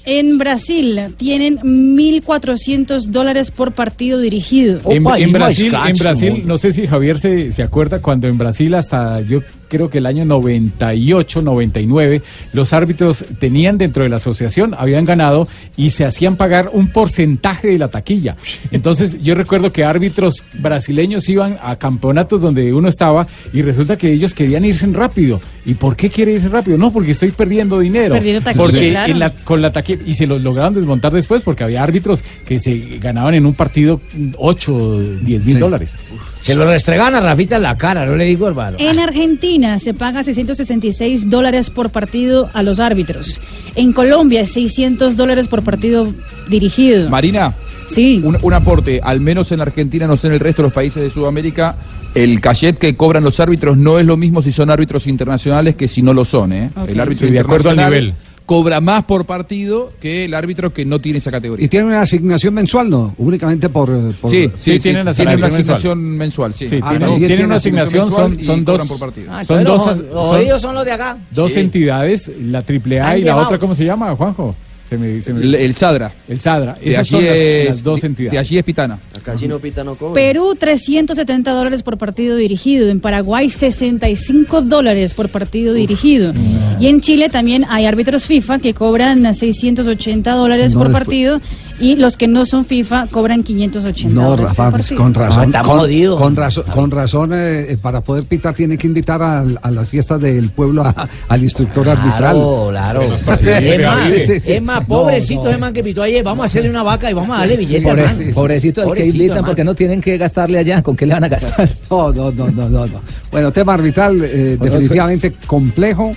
En 0.05 0.37
Brasil 0.37 0.99
tienen 1.15 1.59
1.400 1.59 3.05
dólares 3.05 3.51
por 3.51 3.71
partido 3.71 4.19
dirigido. 4.19 4.81
En, 4.89 5.07
en 5.07 5.31
Brasil, 5.31 5.73
en 5.73 5.97
Brasil, 5.97 6.43
no 6.45 6.57
sé 6.57 6.73
si 6.73 6.85
Javier 6.85 7.17
se, 7.19 7.53
se 7.53 7.63
acuerda 7.63 7.99
cuando 7.99 8.27
en 8.27 8.37
Brasil 8.37 8.75
hasta 8.75 9.21
yo 9.21 9.39
creo 9.74 9.89
que 9.89 9.98
el 9.98 10.06
año 10.06 10.24
98, 10.24 11.42
99, 11.42 12.22
los 12.53 12.74
árbitros 12.74 13.25
tenían 13.39 13.80
dentro 13.80 14.03
de 14.03 14.10
la 14.10 14.18
asociación, 14.18 14.75
habían 14.77 15.03
ganado 15.06 15.48
y 15.75 15.89
se 15.89 16.06
hacían 16.06 16.36
pagar 16.36 16.70
un 16.74 16.89
porcentaje 16.89 17.70
de 17.70 17.80
la 17.80 17.88
taquilla. 17.88 18.36
Entonces 18.72 19.18
yo 19.24 19.34
recuerdo 19.34 19.72
que 19.72 19.84
árbitros 19.84 20.44
brasileños 20.60 21.27
iban 21.27 21.58
a 21.63 21.75
campeonatos 21.77 22.39
donde 22.39 22.72
uno 22.72 22.88
estaba 22.88 23.25
y 23.51 23.63
resulta 23.63 23.98
que 23.98 24.12
ellos 24.13 24.36
querían 24.36 24.63
irse 24.63 24.86
rápido. 24.88 25.42
¿Y 25.65 25.74
por 25.74 25.96
qué 25.96 26.10
quiere 26.12 26.34
irse 26.34 26.50
rápido? 26.50 26.77
No, 26.77 26.92
porque 26.94 27.12
estoy 27.12 27.32
perdiendo 27.32 27.80
dinero. 27.80 28.13
Perdiendo 28.13 28.42
taquilla, 28.42 28.63
porque 28.63 28.89
claro. 28.92 29.12
en 29.12 29.20
la- 29.20 29.30
con 29.32 29.62
la 29.62 29.72
taquilla, 29.72 30.03
y 30.06 30.13
se 30.13 30.27
los 30.27 30.42
lograron 30.44 30.74
desmontar 30.75 31.12
después 31.13 31.42
porque 31.44 31.63
había 31.63 31.82
árbitros 31.82 32.22
que 32.46 32.60
se 32.60 33.00
ganaban 33.01 33.34
en 33.34 33.46
un 33.48 33.56
partido 33.56 34.01
8, 34.38 35.00
10 35.22 35.46
mil 35.46 35.60
dólares. 35.60 35.96
Se 36.42 36.53
lo 36.56 36.65
restregan 36.70 37.15
a 37.15 37.22
Rafita 37.22 37.56
en 37.56 37.62
la 37.63 37.77
cara, 37.77 38.06
no 38.06 38.18
le 38.18 38.25
digo 38.25 38.46
hermano. 38.48 38.75
En 38.80 39.00
Argentina 39.00 39.62
se 39.79 39.93
paga 39.93 40.24
666 40.24 41.29
dólares 41.29 41.70
por 41.70 41.89
partido 41.91 42.50
a 42.53 42.63
los 42.63 42.79
árbitros. 42.79 43.39
En 43.75 43.93
Colombia, 43.93 44.46
600 44.46 45.15
dólares 45.15 45.48
por 45.48 45.63
partido 45.63 46.13
dirigido. 46.50 47.10
Marina, 47.10 47.55
sí. 47.88 48.22
un, 48.24 48.38
un 48.41 48.53
aporte, 48.53 49.00
al 49.03 49.20
menos 49.20 49.51
en 49.51 49.62
Argentina, 49.62 50.08
no 50.08 50.17
sé 50.17 50.27
en 50.27 50.34
el 50.34 50.39
resto 50.39 50.62
de 50.62 50.67
los 50.67 50.74
países 50.74 51.01
de 51.01 51.10
Sudamérica, 51.10 51.75
el 52.15 52.41
cachet 52.41 52.77
que 52.77 52.96
cobran 52.96 53.24
los 53.24 53.39
árbitros 53.39 53.77
no 53.77 54.00
es 54.00 54.05
lo 54.05 54.17
mismo 54.17 54.41
si 54.41 54.51
son 54.51 54.70
árbitros 54.70 55.08
internacionales 55.08 55.75
que 55.75 55.88
si 55.88 56.01
no 56.01 56.13
lo 56.13 56.25
son. 56.25 56.53
¿eh? 56.53 56.72
El 56.88 57.00
árbitro 57.00 57.27
Sí, 57.27 57.34
de 57.34 57.39
acuerdo 57.39 57.70
al 57.70 57.77
nivel. 57.77 58.13
Cobra 58.45 58.81
más 58.81 59.05
por 59.05 59.25
partido 59.25 59.93
que 60.01 60.25
el 60.25 60.33
árbitro 60.33 60.73
que 60.73 60.83
no 60.85 61.00
tiene 61.00 61.19
esa 61.19 61.31
categoría. 61.31 61.65
¿Y 61.65 61.69
tiene 61.69 61.85
una 61.88 62.01
asignación 62.01 62.53
mensual, 62.53 62.89
no? 62.89 63.15
Únicamente 63.17 63.69
por... 63.69 63.89
por- 64.15 64.29
Sí, 64.29 64.51
sí, 64.55 64.73
sí, 64.73 64.79
tienen 64.79 65.05
tiene 65.05 65.09
asignación 65.12 65.27
una 65.27 65.38
mensual. 65.38 65.53
asignación 65.53 66.00
mensual, 66.17 66.53
sí. 66.53 66.67
Sí, 66.67 66.79
Ah, 66.83 66.89
tienen 66.97 67.17
tiene 67.19 67.45
una 67.45 67.55
asignación, 67.55 68.01
mensual 68.05 68.31
son, 68.38 68.43
son 68.43 68.65
cobran 68.65 68.77
dos, 68.79 68.88
por 68.88 69.00
partido. 69.00 69.27
Ah, 69.33 69.45
son 69.45 69.63
dos, 69.63 69.88
los- 69.88 69.97
los 70.00 70.25
son 70.27 70.35
oídos 70.39 70.62
son 70.62 70.75
los 70.75 70.85
de 70.85 70.91
acá. 70.91 71.17
dos 71.31 71.53
Sí. 71.53 71.59
entidades, 71.62 72.31
la 72.39 72.59
AAA 72.63 73.17
y 73.17 73.21
la 73.21 73.38
otra, 73.38 73.57
¿cómo 73.57 73.75
se 73.75 73.85
llama, 73.85 74.15
Juanjo? 74.15 74.53
Se 74.83 74.97
me, 74.97 75.21
se 75.21 75.33
me- 75.33 75.41
El, 75.41 75.55
el 75.55 75.75
Sadra. 75.75 76.13
El 76.27 76.39
Sadra. 76.39 76.73
De 76.83 76.95
allí 76.97 77.09
son 77.09 77.25
las, 77.25 77.35
es- 77.35 77.65
las 77.67 77.83
dos 77.83 78.01
de- 78.01 78.07
entidades. 78.07 78.31
de 78.33 78.37
allí 78.39 78.57
es 78.57 78.63
Pitana. 78.63 78.99
Acá 79.15 79.37
si 79.37 79.47
no 79.47 79.59
pita 79.59 79.83
no 79.83 79.95
cobra. 79.95 80.13
Perú 80.13 80.55
370 80.59 81.51
dólares 81.51 81.83
por 81.83 81.97
partido 81.97 82.35
dirigido, 82.35 82.89
en 82.89 82.99
Paraguay 82.99 83.49
65 83.49 84.61
dólares 84.61 85.13
por 85.13 85.29
partido 85.29 85.73
dirigido 85.73 86.33
y 86.79 86.87
en 86.87 86.99
Chile 87.01 87.29
también 87.29 87.65
hay 87.69 87.85
árbitros 87.85 88.25
FIFA 88.25 88.59
que 88.59 88.73
cobran 88.73 89.33
680 89.33 90.33
dólares 90.33 90.73
No, 90.73 90.79
por 90.81 90.87
después- 90.89 91.03
partido 91.05 91.41
y 91.80 91.96
los 91.96 92.18
que 92.18 92.27
no 92.27 92.46
son 92.46 92.65
FIFA 92.65 93.08
cobran 93.12 93.44
580 93.44 94.13
No, 94.13 94.30
dólares 94.30 94.50
Rafa, 94.50 94.63
por 94.65 94.72
pues, 94.74 94.82
partido. 94.84 95.01
con 95.01 95.13
razón. 95.13 95.44
está 95.46 95.62
con, 95.63 95.80
jodido. 95.80 96.15
con 96.18 96.36
razón, 96.36 96.63
con 96.74 96.92
razón 96.92 97.32
eh, 97.34 97.77
para 97.82 98.01
poder 98.01 98.25
pitar 98.25 98.53
tiene 98.53 98.77
que 98.77 98.88
invitar 98.88 99.22
a, 99.22 99.44
las 99.44 99.89
fiestas 99.89 100.22
del 100.22 100.50
pueblo 100.50 100.84
a- 100.84 101.10
al 101.27 101.44
instructor 101.44 101.89
arbitral. 101.89 102.36
Claro, 102.36 102.68
claro. 102.70 103.01
Sí, 103.42 104.42
Es 104.46 104.62
más, 104.62 104.82
No, 104.82 104.88
pobrecito 104.88 105.44
no. 105.46 105.50
ese 105.50 105.58
man 105.60 105.74
que 105.74 105.84
pitó 105.84 106.03
ayer, 106.03 106.24
vamos 106.24 106.44
a 106.44 106.46
hacerle 106.46 106.70
una 106.70 106.84
vaca 106.84 107.10
y 107.10 107.13
vamos 107.13 107.36
a 107.36 107.39
darle 107.39 107.58
billetes. 107.58 107.84
Pobre- 107.92 108.03
man. 108.06 108.34
pobrecito 108.34 108.84
el 108.84 108.94
que 108.94 109.06
invitan 109.08 109.38
man. 109.38 109.46
porque 109.46 109.63
no 109.63 109.74
tienen 109.75 110.00
que 110.01 110.18
gastarle 110.18 110.60
allá. 110.60 110.82
¿Con 110.84 110.96
qué 110.96 111.06
le 111.06 111.13
van 111.13 111.24
a 111.24 111.30
gastar? 111.30 111.70
No, 111.89 112.12
no, 112.12 112.32
no, 112.32 112.50
no, 112.51 112.70
no. 112.70 112.86
no. 112.88 113.01
Bueno, 113.32 113.51
tema 113.51 113.74
arbitral 113.74 114.22
eh, 114.24 114.58
definitivamente 114.60 115.33
complejo 115.48 116.12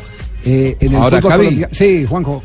eh, 0.44 0.76
en 0.80 0.90
el 0.90 0.96
Ahora, 0.96 1.18
fútbol 1.18 1.30
Javi. 1.32 1.44
colombiano. 1.44 1.74
Sí, 1.74 2.06
Juanjo. 2.08 2.42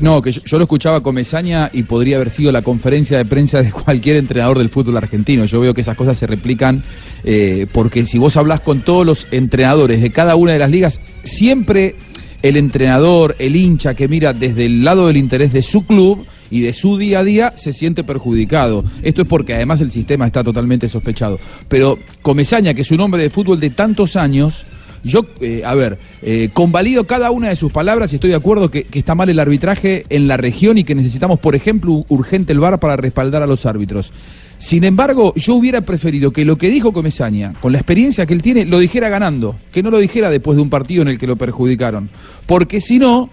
No, 0.00 0.20
que 0.20 0.32
yo, 0.32 0.58
lo 0.58 0.64
escuchaba 0.64 1.02
con 1.02 1.14
Mesaña 1.14 1.70
y 1.72 1.84
podría 1.84 2.16
haber 2.16 2.30
sido 2.30 2.50
la 2.50 2.62
conferencia 2.62 3.18
de 3.18 3.24
prensa 3.24 3.62
de 3.62 3.70
cualquier 3.84 4.16
entrenador 4.16 4.58
del 4.58 4.68
fútbol 4.68 4.96
argentino. 4.96 5.44
Yo 5.44 5.60
veo 5.60 5.74
que 5.74 5.82
esas 5.82 5.96
cosas 5.96 6.18
se 6.18 6.26
replican 6.26 6.82
eh, 7.24 7.66
porque 7.72 8.04
si 8.04 8.18
vos 8.18 8.36
hablás 8.36 8.60
con 8.60 8.80
todos 8.80 9.06
los 9.06 9.26
entrenadores 9.30 10.00
de 10.00 10.10
cada 10.10 10.36
una 10.36 10.52
de 10.52 10.58
las 10.58 10.70
ligas, 10.70 11.00
siempre 11.22 11.94
el 12.42 12.56
entrenador, 12.56 13.36
el 13.38 13.54
hincha 13.54 13.94
que 13.94 14.08
mira 14.08 14.32
desde 14.32 14.66
el 14.66 14.84
lado 14.84 15.06
del 15.06 15.16
interés 15.16 15.52
de 15.52 15.62
su 15.62 15.86
club 15.86 16.26
y 16.50 16.60
de 16.60 16.72
su 16.72 16.98
día 16.98 17.20
a 17.20 17.24
día 17.24 17.52
se 17.56 17.72
siente 17.72 18.04
perjudicado. 18.04 18.84
Esto 19.02 19.22
es 19.22 19.28
porque 19.28 19.54
además 19.54 19.80
el 19.80 19.90
sistema 19.90 20.26
está 20.26 20.44
totalmente 20.44 20.88
sospechado. 20.88 21.40
Pero 21.68 21.98
Comesaña, 22.20 22.74
que 22.74 22.82
es 22.82 22.90
un 22.90 23.00
hombre 23.00 23.22
de 23.22 23.30
fútbol 23.30 23.58
de 23.58 23.70
tantos 23.70 24.16
años, 24.16 24.66
yo, 25.04 25.26
eh, 25.40 25.62
a 25.64 25.74
ver, 25.74 25.98
eh, 26.22 26.50
convalido 26.52 27.04
cada 27.04 27.30
una 27.30 27.48
de 27.48 27.56
sus 27.56 27.72
palabras 27.72 28.12
y 28.12 28.16
estoy 28.16 28.30
de 28.30 28.36
acuerdo 28.36 28.70
que, 28.70 28.84
que 28.84 28.98
está 28.98 29.14
mal 29.14 29.28
el 29.28 29.38
arbitraje 29.38 30.04
en 30.08 30.28
la 30.28 30.36
región 30.36 30.78
y 30.78 30.84
que 30.84 30.94
necesitamos, 30.94 31.38
por 31.40 31.56
ejemplo, 31.56 32.04
urgente 32.08 32.52
el 32.52 32.60
VAR 32.60 32.78
para 32.78 32.96
respaldar 32.96 33.42
a 33.42 33.46
los 33.46 33.66
árbitros. 33.66 34.12
Sin 34.58 34.84
embargo, 34.84 35.34
yo 35.34 35.56
hubiera 35.56 35.80
preferido 35.80 36.30
que 36.30 36.44
lo 36.44 36.56
que 36.56 36.70
dijo 36.70 36.92
Comesaña, 36.92 37.52
con 37.60 37.72
la 37.72 37.78
experiencia 37.78 38.26
que 38.26 38.32
él 38.32 38.42
tiene, 38.42 38.64
lo 38.64 38.78
dijera 38.78 39.08
ganando, 39.08 39.56
que 39.72 39.82
no 39.82 39.90
lo 39.90 39.98
dijera 39.98 40.30
después 40.30 40.54
de 40.56 40.62
un 40.62 40.70
partido 40.70 41.02
en 41.02 41.08
el 41.08 41.18
que 41.18 41.26
lo 41.26 41.34
perjudicaron. 41.34 42.08
Porque 42.46 42.80
si 42.80 43.00
no, 43.00 43.28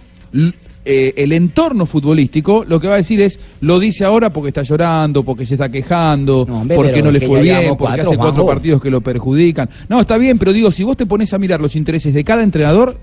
eh, 0.84 1.12
el 1.16 1.32
entorno 1.32 1.84
futbolístico 1.84 2.64
lo 2.66 2.80
que 2.80 2.88
va 2.88 2.94
a 2.94 2.96
decir 2.98 3.20
es, 3.20 3.38
lo 3.60 3.78
dice 3.78 4.04
ahora 4.04 4.30
porque 4.30 4.48
está 4.48 4.62
llorando, 4.62 5.22
porque 5.22 5.44
se 5.44 5.54
está 5.54 5.68
quejando, 5.68 6.40
hombre, 6.42 6.76
porque 6.76 7.02
no 7.02 7.10
le 7.10 7.20
fue 7.20 7.42
bien, 7.42 7.68
porque 7.68 7.84
cuatro, 7.84 8.02
hace 8.02 8.16
cuatro 8.16 8.34
Juanjo. 8.42 8.46
partidos 8.46 8.82
que 8.82 8.90
lo 8.90 9.00
perjudican. 9.00 9.68
No, 9.88 10.00
está 10.00 10.16
bien, 10.16 10.38
pero 10.38 10.52
digo, 10.52 10.70
si 10.70 10.82
vos 10.82 10.96
te 10.96 11.06
pones 11.06 11.32
a 11.34 11.38
mirar 11.38 11.60
los 11.60 11.76
intereses 11.76 12.14
de 12.14 12.24
cada 12.24 12.42
entrenador, 12.42 12.96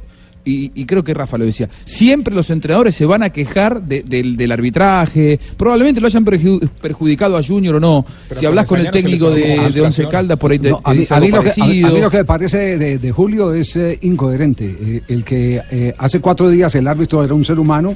y, 0.48 0.72
y 0.74 0.86
creo 0.86 1.04
que 1.04 1.14
Rafa 1.14 1.38
lo 1.38 1.46
decía, 1.46 1.70
siempre 1.86 2.34
los 2.34 2.50
entrenadores 2.50 2.96
se 2.96 3.06
van 3.06 3.24
a 3.24 3.30
quejar 3.32 3.82
de- 3.82 4.04
del, 4.04 4.38
del 4.38 4.52
arbitraje, 4.52 5.40
probablemente 5.58 6.00
lo 6.02 6.08
hayan 6.08 6.26
perju- 6.26 6.68
perjudicado 6.82 7.38
a 7.38 7.44
Junior 7.44 7.76
o 7.76 7.80
no. 7.80 8.06
Pero 8.30 8.40
si 8.40 8.46
hablas 8.46 8.66
con 8.68 8.80
el 8.80 8.92
técnico 8.92 9.30
de, 9.32 9.70
de 9.74 9.82
Once. 9.82 10.08
Caldas, 10.08 10.38
por 10.40 10.52
ahí 10.52 10.60
te, 10.60 10.70
No, 10.72 10.78
te 10.78 10.90
a, 10.90 10.94
mí, 10.94 11.00
dice 11.00 11.14
a 11.14 11.20
mí 11.20 11.26
algo 11.28 11.38
lo 11.38 11.44
que, 11.44 11.50
a- 11.50 11.54
parecido. 11.56 11.88
a 11.88 11.92
mí 11.92 12.02
lo 12.02 12.10
que 12.12 12.18
me 12.18 12.26
parece 12.26 12.58
de, 12.78 12.98
de 13.00 13.12
Julio 13.12 13.54
es 13.54 13.76
eh, 13.76 13.98
incoherente. 14.02 14.66
Eh, 14.80 15.02
el 15.08 15.24
que 15.24 15.62
eh, 15.72 15.94
hace 15.98 16.20
cuatro 16.20 16.50
días 16.50 16.74
el 16.76 16.88
árbitro 16.88 17.24
era 17.24 17.34
un 17.34 17.44
ser 17.44 17.60
humano 17.60 17.96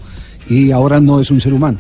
y 0.50 0.72
ahora 0.72 1.00
no 1.00 1.20
es 1.20 1.32
un 1.32 1.40
ser 1.40 1.54
humano. 1.54 1.78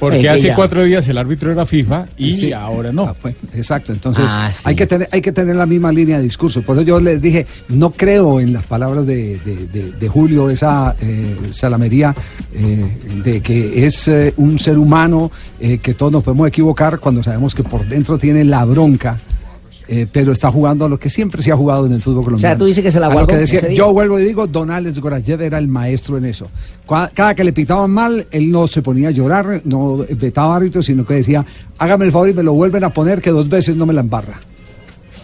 Porque 0.00 0.28
hace 0.28 0.48
cuatro 0.54 0.82
días 0.82 1.06
el 1.08 1.18
árbitro 1.18 1.52
era 1.52 1.64
FIFA 1.66 2.06
y 2.16 2.52
ahora 2.52 2.90
no. 2.90 3.04
Ah, 3.04 3.14
pues, 3.20 3.36
exacto, 3.54 3.92
entonces 3.92 4.24
Ah, 4.28 4.50
sí. 4.52 4.64
hay, 4.66 4.74
que 4.74 4.86
tener, 4.86 5.08
hay 5.12 5.20
que 5.20 5.30
tener 5.32 5.54
la 5.54 5.66
misma 5.66 5.92
línea 5.92 6.16
de 6.16 6.22
discurso. 6.24 6.62
Por 6.62 6.76
eso 6.76 6.84
yo 6.86 6.98
les 7.00 7.20
dije, 7.20 7.46
no 7.68 7.90
creo 7.90 8.40
en 8.40 8.52
las 8.52 8.64
palabras 8.64 9.06
de, 9.06 9.38
de- 9.44 9.66
de- 9.66 9.92
de 9.92 10.08
Julio, 10.08 10.50
esa 10.50 10.96
eh, 11.00 11.36
salamería 11.50 12.14
eh, 12.54 12.96
de 13.22 13.40
que 13.42 13.86
es 13.86 14.08
eh, 14.08 14.32
un 14.38 14.58
ser 14.58 14.78
humano, 14.78 15.30
eh, 15.60 15.78
que 15.78 15.94
todos 15.94 16.10
nos 16.12 16.24
podemos 16.24 16.48
equivocar 16.48 16.98
cuando 16.98 17.22
sabemos 17.22 17.54
que 17.54 17.62
por 17.62 17.84
dentro 17.86 18.18
tiene 18.18 18.42
la 18.44 18.64
bronca. 18.64 19.18
Eh, 19.92 20.06
pero 20.12 20.30
está 20.32 20.50
jugando 20.52 20.84
a 20.84 20.88
lo 20.88 20.98
que 20.98 21.10
siempre 21.10 21.42
se 21.42 21.50
ha 21.50 21.56
jugado 21.56 21.84
en 21.84 21.92
el 21.92 22.00
fútbol 22.00 22.22
colombiano. 22.24 22.56
tú 22.58 22.64
dices 22.66 22.84
que 22.84 22.92
se 22.92 23.00
la 23.00 23.06
A 23.06 23.08
lo 23.10 23.14
guardó 23.16 23.26
que 23.32 23.36
decía- 23.38 23.58
ese 23.58 23.68
día. 23.70 23.78
yo 23.78 23.92
vuelvo 23.92 24.20
y 24.20 24.24
digo, 24.24 24.46
Don 24.46 24.70
Alex 24.70 25.00
Gorayev 25.00 25.42
era 25.42 25.58
el 25.58 25.66
maestro 25.66 26.16
en 26.16 26.26
eso. 26.26 26.48
Cada 27.12 27.34
que 27.34 27.42
le 27.42 27.52
pitaban 27.52 27.90
mal, 27.90 28.26
él 28.30 28.50
no 28.52 28.66
se 28.68 28.82
ponía 28.82 29.08
a 29.08 29.10
llorar, 29.10 29.62
no 29.64 29.96
vetaba 30.08 30.54
árbitros, 30.56 30.86
sino 30.86 31.04
que 31.04 31.14
decía, 31.14 31.44
hágame 31.78 32.04
el 32.04 32.12
favor 32.12 32.28
y 32.28 32.34
me 32.34 32.42
lo 32.44 32.52
vuelven 32.52 32.84
a 32.84 32.90
poner 32.90 33.20
que 33.20 33.30
dos 33.30 33.48
veces 33.48 33.74
no 33.76 33.84
me 33.84 33.92
la 33.92 34.00
embarra. 34.02 34.40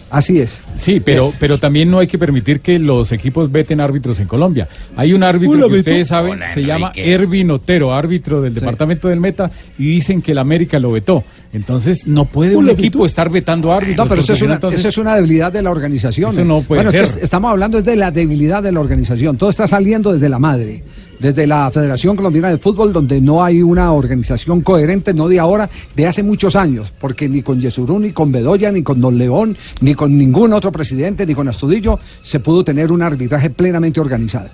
Así 0.09 0.39
es. 0.39 0.63
Sí, 0.77 1.01
pero, 1.01 1.33
pero 1.37 1.57
también 1.57 1.91
no 1.91 1.99
hay 1.99 2.07
que 2.07 2.17
permitir 2.17 2.61
que 2.61 2.79
los 2.79 3.11
equipos 3.11 3.51
veten 3.51 3.81
árbitros 3.81 4.17
en 4.21 4.27
Colombia. 4.27 4.69
Hay 4.95 5.11
un 5.11 5.21
árbitro 5.21 5.57
Hola, 5.57 5.67
que 5.67 5.79
ustedes 5.79 6.07
saben, 6.07 6.31
Hola, 6.33 6.47
se 6.47 6.61
llama. 6.61 6.93
Ervin 6.95 7.51
Otero, 7.51 7.93
árbitro 7.93 8.41
del 8.41 8.53
Sí. 8.53 8.61
departamento 8.61 9.09
del 9.09 9.19
Meta, 9.19 9.51
y 9.77 9.85
dicen 9.87 10.21
que 10.21 10.31
el 10.31 10.37
América 10.37 10.79
lo 10.79 10.93
vetó. 10.93 11.25
Entonces, 11.53 12.05
no 12.07 12.25
puede 12.25 12.55
un 12.55 12.69
equipo 12.69 13.05
estar 13.05 13.29
vetando 13.29 13.71
árbitros. 13.71 14.05
No, 14.05 14.09
pero 14.09 14.21
eso 14.21 14.33
es, 14.33 14.41
una, 14.41 14.55
entonces- 14.55 14.79
eso 14.81 14.89
es 14.89 14.97
una 14.97 15.15
debilidad 15.15 15.51
de 15.51 15.61
la 15.61 15.71
organización. 15.71 16.31
Eso 16.31 16.43
no 16.45 16.61
puede 16.61 16.83
bueno, 16.83 16.89
es 16.89 16.95
que 16.95 17.05
ser. 17.07 17.15
est- 17.17 17.23
estamos 17.23 17.51
hablando 17.51 17.77
es 17.77 17.85
de 17.85 17.95
la 17.95 18.11
debilidad 18.11 18.61
de 18.61 18.71
la 18.71 18.79
organización. 18.79 19.37
Todo 19.37 19.49
está 19.49 19.67
saliendo 19.67 20.11
desde 20.13 20.29
la 20.29 20.39
madre. 20.39 20.83
desde 21.19 21.47
la 21.47 21.71
Federación 21.71 22.15
Colombiana 22.15 22.49
de 22.51 22.59
Fútbol, 22.59 22.93
donde 22.93 23.19
no 23.19 23.43
hay 23.43 23.63
una 23.63 23.91
organización 23.91 24.61
coherente, 24.61 25.15
no 25.15 25.27
de 25.27 25.39
ahora, 25.39 25.67
de 25.95 26.05
hace 26.05 26.21
muchos 26.21 26.55
años, 26.55 26.93
porque 27.01 27.27
ni 27.27 27.41
con 27.41 27.59
Yesurún, 27.59 28.03
ni 28.03 28.11
con 28.11 28.31
Bedoya, 28.31 28.71
ni 28.71 28.83
con 28.83 29.01
Don 29.01 29.17
León, 29.17 29.57
ni 29.81 29.95
con 29.95 30.15
ningún 30.15 30.53
otro 30.53 30.71
presidente, 30.71 31.25
ni 31.25 31.33
con 31.33 31.47
Astudillo, 31.47 31.97
se 32.21 32.39
pudo 32.39 32.63
tener 32.63 32.91
un 32.91 33.01
arbitraje 33.01 33.49
plenamente 33.49 33.99
organizado. 33.99 34.49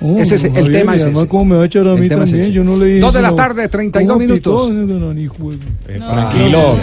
Oh, 0.00 0.16
ese 0.16 0.36
es 0.36 0.44
el 0.44 0.52
Javier, 0.52 0.72
tema 0.72 0.94
es 0.94 1.02
además, 1.02 1.22
ese. 1.22 1.28
¿cómo 1.28 1.44
me 1.44 1.56
va 1.56 1.62
a 1.62 1.66
echar 1.66 1.86
a 1.88 1.94
El 1.94 2.00
mí 2.00 2.06
es. 2.06 2.46
Yo 2.52 2.62
no 2.62 2.76
le 2.76 2.86
dije 2.86 3.00
Dos 3.00 3.14
de 3.14 3.22
la 3.22 3.34
tarde, 3.34 3.68
32 3.68 4.08
¿Cómo 4.08 4.20
minutos. 4.20 4.70
No, 4.70 5.12
no, 5.12 5.28
juego. 5.28 5.60
Tranquilo, 5.84 6.78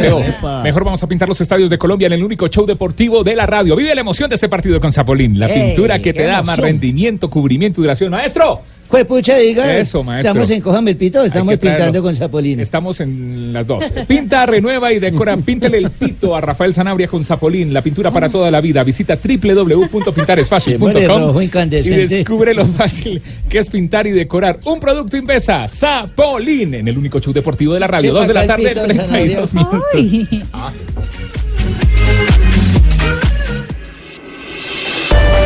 Teo. 0.00 0.20
Epa. 0.20 0.62
Mejor 0.62 0.84
vamos 0.84 1.02
a 1.02 1.06
pintar 1.06 1.28
los 1.28 1.40
estadios 1.40 1.68
de 1.68 1.78
Colombia 1.78 2.06
en 2.06 2.12
el 2.12 2.22
único 2.22 2.46
show 2.48 2.64
deportivo 2.66 3.24
de 3.24 3.34
la 3.34 3.46
radio. 3.46 3.74
Vive 3.74 3.94
la 3.94 4.00
emoción 4.00 4.28
de 4.28 4.36
este 4.36 4.48
partido 4.48 4.78
con 4.78 4.92
Zapolín. 4.92 5.38
La 5.38 5.46
¡Ey, 5.46 5.68
pintura 5.68 5.98
que 6.00 6.12
te 6.12 6.24
da 6.24 6.42
más 6.42 6.58
rendimiento, 6.58 7.28
cubrimiento 7.28 7.80
y 7.80 7.84
duración. 7.84 8.12
¡Maestro! 8.12 8.60
Pues 8.90 9.04
pucha, 9.04 9.36
diga. 9.36 9.78
Eso, 9.78 10.02
maestro. 10.02 10.30
Estamos 10.30 10.50
en 10.50 10.60
Cójame 10.60 10.90
el 10.90 10.96
Pito, 10.96 11.24
estamos 11.24 11.56
pintando 11.58 12.02
con 12.02 12.16
Zapolín. 12.16 12.58
Estamos 12.58 12.98
en 13.00 13.52
las 13.52 13.64
dos. 13.66 13.84
Pinta, 14.08 14.44
renueva 14.46 14.92
y 14.92 14.98
decora. 14.98 15.36
Píntele 15.36 15.78
el 15.78 15.90
pito 15.90 16.34
a 16.34 16.40
Rafael 16.40 16.74
Sanabria 16.74 17.06
con 17.06 17.24
Zapolín. 17.24 17.72
La 17.72 17.82
pintura 17.82 18.10
para 18.10 18.28
toda 18.28 18.50
la 18.50 18.60
vida. 18.60 18.82
Visita 18.82 19.16
www.pintaresfacil.com 19.16 21.40
y 21.72 22.06
descubre 22.08 22.52
lo 22.52 22.66
fácil 22.66 23.22
que 23.48 23.58
es 23.58 23.70
pintar 23.70 24.08
y 24.08 24.10
decorar. 24.10 24.58
Un 24.64 24.80
producto 24.80 25.16
Invesa, 25.16 25.68
Zapolín, 25.68 26.74
en 26.74 26.88
el 26.88 26.98
único 26.98 27.20
show 27.20 27.32
deportivo 27.32 27.74
de 27.74 27.80
la 27.80 27.86
radio. 27.86 28.10
Sí, 28.10 28.18
Dos 28.18 28.26
de 28.26 28.34
la 28.34 28.46
tarde, 28.46 28.68
pito 28.70 28.82
de 28.82 28.88
32 28.94 29.50
Sanabria. 29.50 29.80
minutos. 29.94 30.50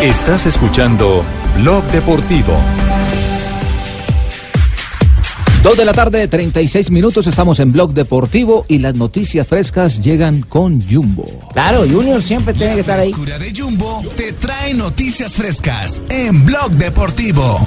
Estás 0.02 0.46
escuchando 0.46 1.22
Blog 1.58 1.82
Deportivo. 1.84 2.54
Dos 5.64 5.78
de 5.78 5.86
la 5.86 5.94
tarde, 5.94 6.28
36 6.28 6.90
minutos, 6.90 7.26
estamos 7.26 7.58
en 7.58 7.72
Blog 7.72 7.94
Deportivo 7.94 8.66
y 8.68 8.80
las 8.80 8.96
noticias 8.96 9.48
frescas 9.48 9.98
llegan 10.02 10.42
con 10.42 10.82
Jumbo. 10.86 11.24
Claro, 11.54 11.86
Junior 11.90 12.20
siempre 12.20 12.52
tiene 12.52 12.74
que 12.74 12.80
estar 12.80 13.00
ahí. 13.00 13.08
Escura 13.08 13.38
de 13.38 13.50
Jumbo 13.50 14.04
te 14.14 14.34
trae 14.34 14.74
noticias 14.74 15.34
frescas 15.34 16.02
en 16.10 16.44
Blog 16.44 16.70
Deportivo. 16.72 17.66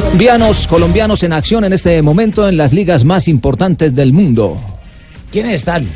Colombianos, 0.00 0.66
colombianos 0.66 1.22
en 1.24 1.34
acción 1.34 1.62
en 1.64 1.74
este 1.74 2.00
momento 2.00 2.48
en 2.48 2.56
las 2.56 2.72
ligas 2.72 3.04
más 3.04 3.28
importantes 3.28 3.94
del 3.94 4.14
mundo. 4.14 4.58
¿Quiénes 5.30 5.56
están? 5.56 5.86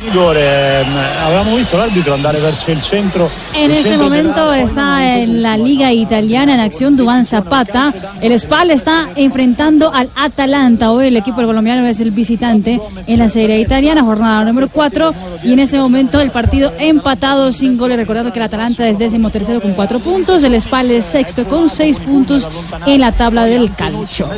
Rigore, 0.00 0.80
ehm, 0.80 0.96
avevamo 1.24 1.54
visto 1.54 1.76
l'arbitro 1.76 2.14
andare 2.14 2.40
verso 2.40 2.70
il 2.72 2.80
centro. 2.80 3.30
En 3.54 3.70
este 3.70 3.90
centro 3.90 4.04
momento 4.04 4.52
está 4.52 5.18
en 5.18 5.40
la 5.40 5.56
Liga 5.56 5.92
Italiana 5.92 6.54
en 6.54 6.60
acción 6.60 6.96
Duván 6.96 7.24
Zapata. 7.24 7.94
El 8.20 8.38
Spal 8.38 8.72
está 8.72 9.10
enfrentando 9.14 9.92
al 9.94 10.08
Atalanta. 10.16 10.90
Hoy 10.90 11.08
el 11.08 11.16
equipo 11.16 11.36
colombiano 11.36 11.86
es 11.86 12.00
el 12.00 12.10
visitante 12.10 12.80
en 13.06 13.18
la 13.18 13.28
Serie 13.28 13.60
Italiana, 13.60 14.02
jornada 14.02 14.44
número 14.44 14.68
4. 14.68 15.14
Y 15.44 15.52
en 15.52 15.60
ese 15.60 15.78
momento 15.78 16.20
el 16.20 16.30
partido 16.30 16.72
empatado 16.78 17.52
sin 17.52 17.78
goles. 17.78 17.96
Recordando 17.96 18.32
que 18.32 18.40
el 18.40 18.46
Atalanta 18.46 18.88
es 18.88 18.98
décimo 18.98 19.30
tercero 19.30 19.60
con 19.60 19.74
cuatro 19.74 20.00
puntos. 20.00 20.42
El 20.42 20.60
Spal 20.60 20.90
es 20.90 21.04
sexto 21.04 21.44
con 21.44 21.68
seis 21.68 21.98
puntos 22.00 22.48
en 22.86 23.00
la 23.00 23.12
tabla 23.12 23.44
del 23.44 23.72
calcio. 23.74 24.28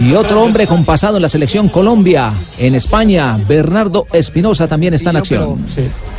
Y 0.00 0.12
otro 0.12 0.42
hombre 0.42 0.66
con 0.66 0.84
pasado 0.84 1.16
en 1.16 1.22
la 1.22 1.28
selección 1.30 1.70
Colombia, 1.70 2.30
en 2.58 2.74
España, 2.74 3.38
Bernardo 3.48 4.06
Espinosa 4.12 4.68
también 4.68 4.97
está 4.98 5.10
en 5.10 5.16
acción. 5.16 5.42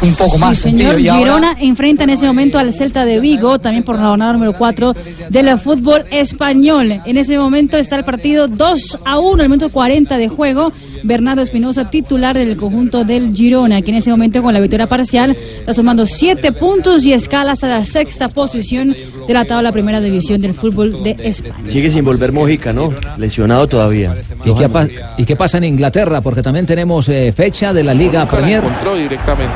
un 0.01 0.15
poco 0.15 0.35
Sí, 0.35 0.39
más 0.39 0.57
señor. 0.57 0.91
sencillo. 0.93 0.97
Y 0.99 1.07
ahora- 1.09 1.19
Girona 1.23 1.55
enfrenta 1.59 2.03
en 2.05 2.09
ese 2.11 2.25
momento 2.25 2.57
al 2.57 2.73
Celta 2.73 3.05
de 3.05 3.19
Vigo, 3.19 3.59
también 3.59 3.83
por 3.83 3.95
la 3.95 4.07
jornada 4.07 4.33
número 4.33 4.53
4 4.53 4.93
del 5.29 5.59
fútbol 5.59 6.03
español. 6.09 7.01
En 7.05 7.17
ese 7.17 7.37
momento 7.37 7.77
está 7.77 7.95
el 7.97 8.03
partido 8.05 8.47
2 8.47 8.97
a 9.05 9.19
1, 9.19 9.43
el 9.43 9.49
minuto 9.49 9.69
40 9.69 10.17
de 10.17 10.27
juego. 10.29 10.71
Bernardo 11.03 11.41
Espinosa, 11.41 11.89
titular 11.89 12.37
del 12.37 12.55
conjunto 12.57 13.03
del 13.03 13.33
Girona, 13.33 13.81
que 13.81 13.91
en 13.91 13.97
ese 13.97 14.09
momento 14.11 14.41
con 14.41 14.53
la 14.53 14.59
victoria 14.59 14.87
parcial 14.87 15.31
está 15.31 15.73
sumando 15.73 16.05
7 16.05 16.51
puntos 16.53 17.03
y 17.05 17.13
escala 17.13 17.51
hasta 17.53 17.67
la 17.67 17.85
sexta 17.85 18.29
posición 18.29 18.95
de 19.27 19.33
la 19.33 19.45
tabla 19.45 19.71
primera 19.71 19.99
división 20.01 20.41
del 20.41 20.53
fútbol 20.53 21.03
de 21.03 21.15
España. 21.23 21.69
Sigue 21.69 21.89
sin 21.89 22.03
volver 22.05 22.31
Mojica, 22.31 22.73
¿no? 22.73 22.93
Lesionado 23.17 23.67
todavía. 23.67 24.15
¿Y 24.45 24.53
qué, 24.53 24.69
pa- 24.69 24.87
y 25.17 25.25
qué 25.25 25.35
pasa 25.35 25.57
en 25.57 25.65
Inglaterra? 25.65 26.21
Porque 26.21 26.41
también 26.41 26.65
tenemos 26.65 27.07
eh, 27.09 27.33
fecha 27.35 27.73
de 27.73 27.83
la 27.83 27.93
Liga 27.93 28.27
Premier. 28.29 28.63
encontró 28.63 28.95
directamente. 28.95 29.53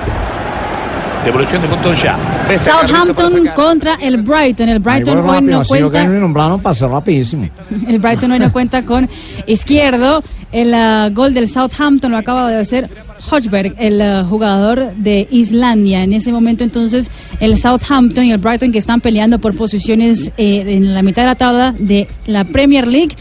Devolución 1.26 1.62
de 1.62 1.68
Montoya. 1.70 2.18
Southampton 2.64 3.50
contra 3.56 3.96
el 3.96 4.18
Brighton. 4.18 4.68
El 4.74 4.80
Brighton 4.80 5.20
hoy 5.20 5.42
no 5.42 5.64
cuenta. 5.64 6.04
nombraron 6.06 6.60
pasó 6.60 6.88
rapidísimo. 6.90 7.50
El 7.88 8.00
Brighton 8.00 8.32
hoy 8.34 8.40
no 8.40 8.52
cuenta 8.52 8.84
con 8.84 9.08
izquierdo. 9.48 10.22
El 10.52 10.74
ah, 10.74 11.10
gol 11.12 11.34
del 11.34 11.48
Southampton 11.48 12.12
lo 12.12 12.18
acaba 12.18 12.48
de 12.50 12.58
hacer 12.58 12.90
Hodgberg, 13.32 13.74
el 13.80 14.02
ah, 14.02 14.26
jugador 14.30 14.94
de 14.98 15.28
Islandia. 15.32 16.04
En 16.04 16.14
ese 16.14 16.32
momento 16.32 16.64
entonces 16.64 17.10
el 17.40 17.58
Southampton 17.58 18.26
y 18.26 18.32
el 18.34 18.38
Brighton 18.38 18.72
que 18.72 18.80
están 18.80 19.00
peleando 19.00 19.40
por 19.40 19.56
posiciones 19.56 20.32
eh, 20.38 20.64
en 20.68 20.94
la 20.94 21.02
mitad 21.02 21.24
de 21.24 21.28
la 21.28 21.36
tabla 21.36 21.74
de 21.78 22.08
la 22.28 22.44
Premier 22.44 22.86
League. 22.88 23.16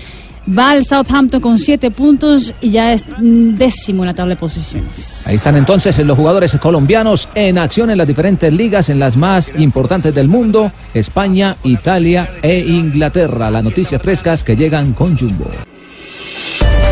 Va 0.46 0.74
el 0.76 0.85
Southampton 0.85 1.40
con 1.40 1.59
siete 1.59 1.90
puntos 1.90 2.52
y 2.61 2.70
ya 2.70 2.92
es 2.92 3.07
décimo 3.18 4.02
en 4.02 4.09
la 4.09 4.14
tabla 4.14 4.35
de 4.35 4.40
posiciones. 4.40 5.26
Ahí 5.26 5.37
están 5.37 5.57
entonces 5.57 5.96
los 6.00 6.16
jugadores 6.16 6.57
colombianos 6.59 7.28
en 7.35 7.59
acción 7.59 7.90
en 7.90 7.98
las 7.98 8.07
diferentes 8.07 8.52
ligas, 8.52 8.88
en 8.88 8.98
las 8.98 9.16
más 9.16 9.52
importantes 9.57 10.14
del 10.14 10.28
mundo, 10.28 10.72
España, 10.94 11.57
Italia 11.62 12.28
e 12.42 12.59
Inglaterra. 12.59 13.50
Las 13.50 13.62
noticias 13.62 14.02
frescas 14.02 14.42
que 14.42 14.57
llegan 14.57 14.92
con 14.92 15.16
Jumbo. 15.16 15.46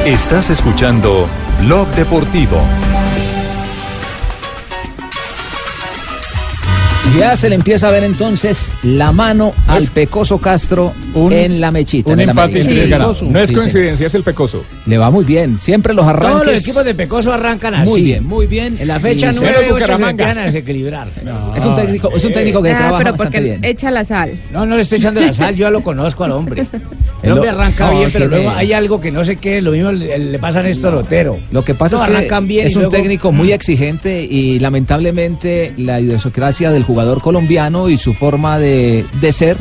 Estás 0.06 0.50
escuchando 0.50 1.26
Blog 1.60 1.88
Deportivo. 1.88 2.58
Ya 7.18 7.36
se 7.36 7.48
le 7.48 7.56
empieza 7.56 7.88
a 7.88 7.90
ver 7.90 8.04
entonces 8.04 8.74
la 8.84 9.10
mano 9.10 9.52
al 9.66 9.82
Pecoso 9.88 10.38
Castro 10.38 10.92
en 11.14 11.60
la 11.60 11.70
mechita. 11.72 12.08
Un 12.12 12.14
en 12.14 12.20
el 12.20 12.28
empate 12.30 12.86
ganados. 12.86 13.22
No 13.24 13.38
es 13.40 13.48
Sí, 13.48 13.54
coincidencia, 13.54 14.06
es 14.06 14.14
el 14.14 14.22
pecoso. 14.22 14.64
Le 14.86 14.96
va 14.96 15.10
muy 15.10 15.24
bien. 15.24 15.58
Siempre 15.58 15.92
los 15.92 16.06
arranques. 16.06 16.30
Todos 16.32 16.46
los 16.46 16.60
equipos 16.62 16.84
de 16.84 16.94
Pecoso 16.94 17.32
arrancan 17.32 17.74
así. 17.74 17.90
Muy 17.90 18.02
bien, 18.02 18.24
muy 18.24 18.46
bien. 18.46 18.76
En 18.78 18.86
la 18.86 19.00
fecha 19.00 19.32
Y 19.32 19.36
9 19.36 19.56
cero 19.60 19.76
8 19.76 19.96
se 19.96 20.02
empiezan 20.10 20.38
a 20.38 20.44
desequilibrar. 20.44 21.08
Es 21.56 21.64
un 21.64 21.74
técnico, 21.74 22.10
es 22.14 22.24
un 22.24 22.32
técnico 22.32 22.62
que 22.62 22.70
Ah, 22.70 22.78
trabaja 22.78 22.98
pero 22.98 23.10
bastante 23.12 23.38
porque 23.38 23.40
bien. 23.40 23.64
echa 23.64 23.90
la 23.90 24.04
sal. 24.04 24.38
No, 24.52 24.64
no 24.64 24.76
le 24.76 24.82
estoy 24.82 24.98
echando 24.98 25.20
la 25.20 25.32
sal, 25.32 25.54
yo 25.56 25.66
ya 25.66 25.70
lo 25.70 25.82
conozco 25.82 26.24
al 26.24 26.32
hombre. 26.32 26.66
El 27.22 27.32
hombre 27.32 27.50
arranca 27.50 27.90
no, 27.90 27.98
bien, 27.98 28.10
pero 28.12 28.26
luego 28.28 28.50
hay 28.50 28.72
algo 28.72 29.00
que 29.00 29.10
no 29.10 29.22
sé 29.24 29.36
qué, 29.36 29.60
lo 29.60 29.72
mismo 29.72 29.92
le, 29.92 30.16
le 30.18 30.38
pasa 30.38 30.60
a 30.60 30.62
Néstor 30.62 30.94
Otero. 30.94 31.38
Lo 31.50 31.62
que 31.64 31.74
pasa 31.74 31.96
No, 31.96 32.18
es 32.18 32.28
que 32.28 32.40
bien 32.40 32.66
es 32.66 32.74
un 32.76 32.82
luego- 32.82 32.96
técnico 32.96 33.30
muy 33.32 33.52
exigente 33.52 34.22
y 34.22 34.58
lamentablemente 34.58 35.74
la 35.76 36.00
idiosincrasia 36.00 36.70
del 36.72 36.82
jugador 36.84 37.20
colombiano 37.20 37.88
y 37.88 37.96
su 37.96 38.14
forma 38.14 38.58
de, 38.58 39.04
de 39.20 39.32
ser 39.32 39.56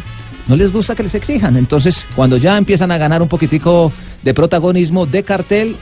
no 0.48 0.56
les 0.56 0.72
gusta 0.74 0.96
que 0.96 1.04
les 1.04 1.14
exijan. 1.16 1.58
Entonces, 1.58 2.06
cuando 2.16 2.38
ya 2.38 2.58
empiezan 2.58 2.92
a 2.92 2.98
ganar 2.98 3.22
un 3.22 3.28
poquitico 3.28 3.92
de 4.24 4.34
protagonismo 4.34 5.06
de 5.06 5.22
cartel, 5.24 5.76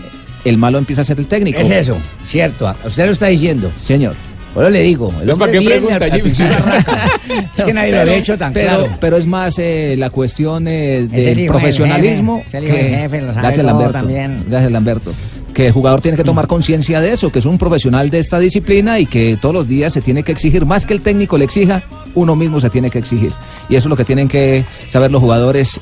el 0.43 0.57
malo 0.57 0.77
empieza 0.77 1.01
a 1.01 1.05
ser 1.05 1.19
el 1.19 1.27
técnico. 1.27 1.59
Es 1.59 1.69
eso, 1.69 1.97
cierto. 2.25 2.73
Usted 2.85 3.05
lo 3.05 3.11
está 3.13 3.27
diciendo. 3.27 3.71
Señor. 3.79 4.13
Eso 4.61 4.69
le 4.69 4.81
digo. 4.81 5.13
El 5.21 5.29
hombre 5.31 5.47
¿para 5.47 5.51
qué 5.59 5.65
pregunta, 5.65 6.05
al- 6.05 6.11
Jimmy? 6.11 6.31
Es 7.57 7.63
que 7.63 7.73
nadie 7.73 7.91
lo 7.91 8.01
había 8.01 8.15
hecho 8.17 8.37
tan 8.37 8.53
pero, 8.53 8.67
claro. 8.67 8.97
Pero 8.99 9.17
es 9.17 9.25
más 9.25 9.57
eh, 9.59 9.95
la 9.97 10.09
cuestión 10.09 10.67
eh, 10.67 11.07
del 11.09 11.45
profesionalismo. 11.47 12.43
jefe, 12.51 12.67
jefe, 12.97 13.19
gracias, 13.21 13.65
Lamberto. 13.65 13.93
también. 13.93 14.45
Gracias, 14.47 14.71
Lamberto. 14.71 15.13
Que 15.53 15.67
el 15.67 15.71
jugador 15.71 16.01
tiene 16.01 16.15
que 16.17 16.23
tomar 16.23 16.45
conciencia 16.45 17.01
de 17.01 17.13
eso, 17.13 17.31
que 17.31 17.39
es 17.39 17.45
un 17.45 17.57
profesional 17.57 18.09
de 18.11 18.19
esta 18.19 18.37
disciplina 18.39 18.99
y 18.99 19.07
que 19.07 19.37
todos 19.41 19.55
los 19.55 19.67
días 19.67 19.91
se 19.91 20.01
tiene 20.01 20.21
que 20.21 20.31
exigir, 20.31 20.65
más 20.65 20.85
que 20.85 20.93
el 20.93 21.01
técnico 21.01 21.35
le 21.37 21.45
exija, 21.45 21.81
uno 22.13 22.35
mismo 22.35 22.59
se 22.59 22.69
tiene 22.69 22.91
que 22.91 22.99
exigir. 22.99 23.31
Y 23.67 23.75
eso 23.75 23.87
es 23.87 23.89
lo 23.89 23.95
que 23.95 24.05
tienen 24.05 24.27
que 24.27 24.63
saber 24.89 25.11
los 25.11 25.19
jugadores 25.19 25.79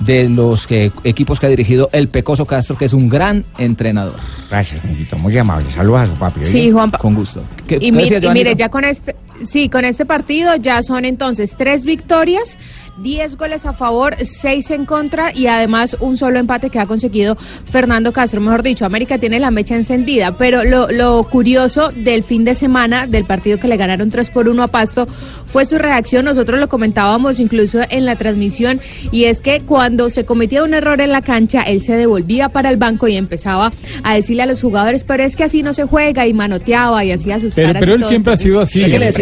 de 0.00 0.28
los 0.28 0.66
que- 0.66 0.90
equipos 1.04 1.38
que 1.38 1.46
ha 1.46 1.48
dirigido 1.48 1.88
el 1.92 2.08
Pecoso 2.08 2.44
Castro, 2.46 2.76
que 2.76 2.86
es 2.86 2.92
un 2.92 3.08
gran 3.08 3.44
entrenador. 3.58 4.16
Gracias, 4.50 4.84
mijito. 4.84 5.16
Muy 5.18 5.36
amable. 5.38 5.70
Saludos 5.70 6.00
a 6.00 6.06
su 6.08 6.14
papi. 6.14 6.42
Sí. 6.42 6.70
Juanpa. 6.70 6.98
Con 6.98 7.14
gusto. 7.14 7.42
¿Qué- 7.66 7.78
Y, 7.80 7.92
mi- 7.92 8.08
mire, 8.32 8.54
ya 8.56 8.68
con 8.68 8.84
este, 8.84 9.14
sí, 9.44 9.68
con 9.68 9.84
este 9.84 10.06
partido 10.06 10.56
ya 10.56 10.82
son 10.82 11.04
entonces 11.04 11.54
tres 11.56 11.84
victorias, 11.84 12.58
diez 13.02 13.36
goles 13.36 13.64
a 13.66 13.72
favor, 13.72 14.14
seis 14.24 14.70
en 14.70 14.84
contra 14.84 15.32
y 15.34 15.46
además 15.46 15.96
un 16.00 16.16
solo 16.16 16.38
empate 16.38 16.68
que 16.70 16.78
ha 16.78 16.86
conseguido 16.86 17.36
Fernando 17.36 18.12
Castro. 18.12 18.40
Mejor 18.40 18.62
dicho, 18.62 18.84
América 18.84 19.18
tiene 19.18 19.40
la 19.40 19.50
mecha 19.50 19.74
encendida, 19.76 20.36
pero 20.36 20.64
lo, 20.64 20.90
lo 20.90 21.22
curioso 21.24 21.90
del 21.94 22.22
fin 22.22 22.44
de 22.44 22.54
semana 22.54 23.06
del 23.06 23.24
partido 23.24 23.58
que 23.58 23.68
le 23.68 23.76
ganaron 23.76 24.10
3 24.10 24.30
por 24.30 24.48
1 24.48 24.62
a 24.62 24.68
Pasto 24.68 25.06
fue 25.06 25.64
su 25.64 25.78
reacción. 25.78 26.24
Nosotros 26.24 26.60
lo 26.60 26.68
comentábamos 26.68 27.40
incluso 27.40 27.80
en 27.88 28.04
la 28.04 28.16
transmisión 28.16 28.80
y 29.10 29.24
es 29.24 29.40
que 29.40 29.60
cuando 29.60 30.10
se 30.10 30.24
cometía 30.24 30.62
un 30.62 30.74
error 30.74 31.00
en 31.00 31.12
la 31.12 31.22
cancha, 31.22 31.62
él 31.62 31.80
se 31.80 31.94
devolvía 31.96 32.50
para 32.50 32.68
el 32.70 32.76
banco 32.76 33.08
y 33.08 33.16
empezaba 33.16 33.72
a 34.02 34.14
decirle 34.14 34.42
a 34.42 34.46
los 34.46 34.60
jugadores, 34.60 35.04
pero 35.04 35.22
es 35.22 35.36
que 35.36 35.44
así 35.44 35.62
no 35.62 35.72
se 35.72 35.84
juega 35.84 36.26
y 36.26 36.34
manoteaba 36.34 37.04
y 37.04 37.12
hacía 37.12 37.40
sus 37.40 37.54
Pero, 37.54 37.68
caras. 37.68 37.80
pero 37.80 37.94
él 37.94 38.00
todo. 38.00 38.10
siempre 38.10 38.32
ha 38.34 38.36
sido 38.36 38.60
así. 38.60 38.80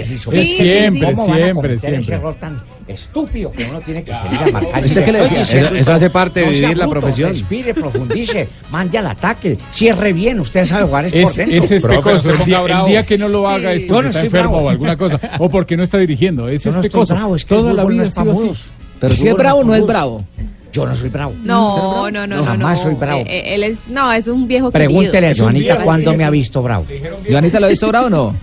¿Qué 0.09 0.31
le 0.31 0.37
decía? 0.39 0.43
Sí, 0.43 0.45
sí, 0.45 0.57
siempre, 0.65 1.13
¿Cómo 1.13 1.27
van 1.27 1.31
a 1.31 1.37
siempre, 1.37 1.55
cometer 1.55 1.79
siempre. 1.81 2.01
ese 2.01 2.15
error 2.15 2.35
tan 2.35 2.63
estúpido 2.87 3.53
que 3.53 3.65
uno 3.65 3.81
tiene 3.81 4.03
que 4.05 4.13
salir 4.13 4.41
a 4.41 4.47
marcar? 4.51 4.85
¿Usted 4.85 5.05
qué 5.05 5.13
le 5.13 5.21
decía? 5.23 5.39
diciendo 5.41 5.69
Eso- 5.77 5.93
hace 5.93 6.11
parte 6.11 6.41
de 6.41 6.47
no 6.47 6.53
vivir 6.53 6.77
la 6.77 6.89
profesión. 6.89 7.31
Respire, 7.31 7.75
profundice, 7.75 8.49
mande 8.71 8.99
al 8.99 9.07
ataque, 9.07 9.59
cierre 9.73 10.13
bien, 10.13 10.41
usted 10.41 10.67
sabe 10.67 10.85
jugar 10.85 11.05
es, 11.07 11.13
por 11.13 11.21
Es, 11.23 11.37
dentro. 11.37 11.59
ese 11.59 11.77
es 11.77 11.83
Profe, 11.83 11.97
pecoso. 11.99 12.29
no 12.33 12.35
El 12.39 12.45
día, 12.45 12.59
el 12.59 12.65
bravo. 12.65 12.87
día 12.89 13.03
que 13.07 13.19
no 13.19 13.29
lo 13.29 13.49
haga 13.49 13.73
es 13.73 13.85
porque 13.85 14.03
no 14.03 14.09
está 14.09 14.21
enfermo 14.23 14.51
bravo. 14.53 14.67
o 14.67 14.71
alguna 14.71 14.97
cosa. 14.97 15.21
O 15.39 15.49
porque 15.51 15.77
no 15.77 15.83
está 15.83 15.99
dirigiendo. 15.99 16.49
Ese 16.49 16.65
Yo 16.65 16.71
es 16.71 16.77
no 16.77 16.81
estoy 16.83 16.91
pecoso. 16.91 17.15
bravo, 17.15 17.37
es 17.37 17.45
que 17.45 17.49
Toda 17.55 17.73
la 17.73 17.85
vida 17.85 18.03
no 18.03 18.09
es 18.09 18.19
así. 18.19 18.71
Pero 19.01 19.15
si 19.15 19.29
es 19.29 19.35
bravo, 19.35 19.61
no 19.61 19.67
no 19.69 19.75
es 19.77 19.87
bravo. 19.87 20.25
Yo 20.73 20.87
no 20.87 20.95
soy 20.95 21.09
bravo. 21.09 21.33
No, 21.43 22.11
no, 22.11 22.27
no, 22.27 22.37
no. 22.37 22.45
Jamás 22.45 22.79
no. 22.79 22.85
soy 22.85 22.95
bravo. 22.95 23.21
Eh, 23.21 23.25
eh, 23.27 23.55
él 23.55 23.63
es, 23.65 23.89
no, 23.89 24.13
es 24.13 24.27
un 24.29 24.47
viejo 24.47 24.71
Pregúntele 24.71 25.29
a 25.29 25.31
querido. 25.31 25.45
Joanita 25.47 25.63
un 25.73 25.77
viejo 25.79 25.85
cuándo 25.85 26.15
me 26.15 26.25
ha 26.25 26.31
visto 26.31 26.63
bravo. 26.63 26.85
¿Joanita 27.29 27.59
lo 27.61 27.67
ha 27.67 27.69
visto 27.71 27.89
bravo 27.89 28.07
o 28.07 28.11
no? 28.11 28.35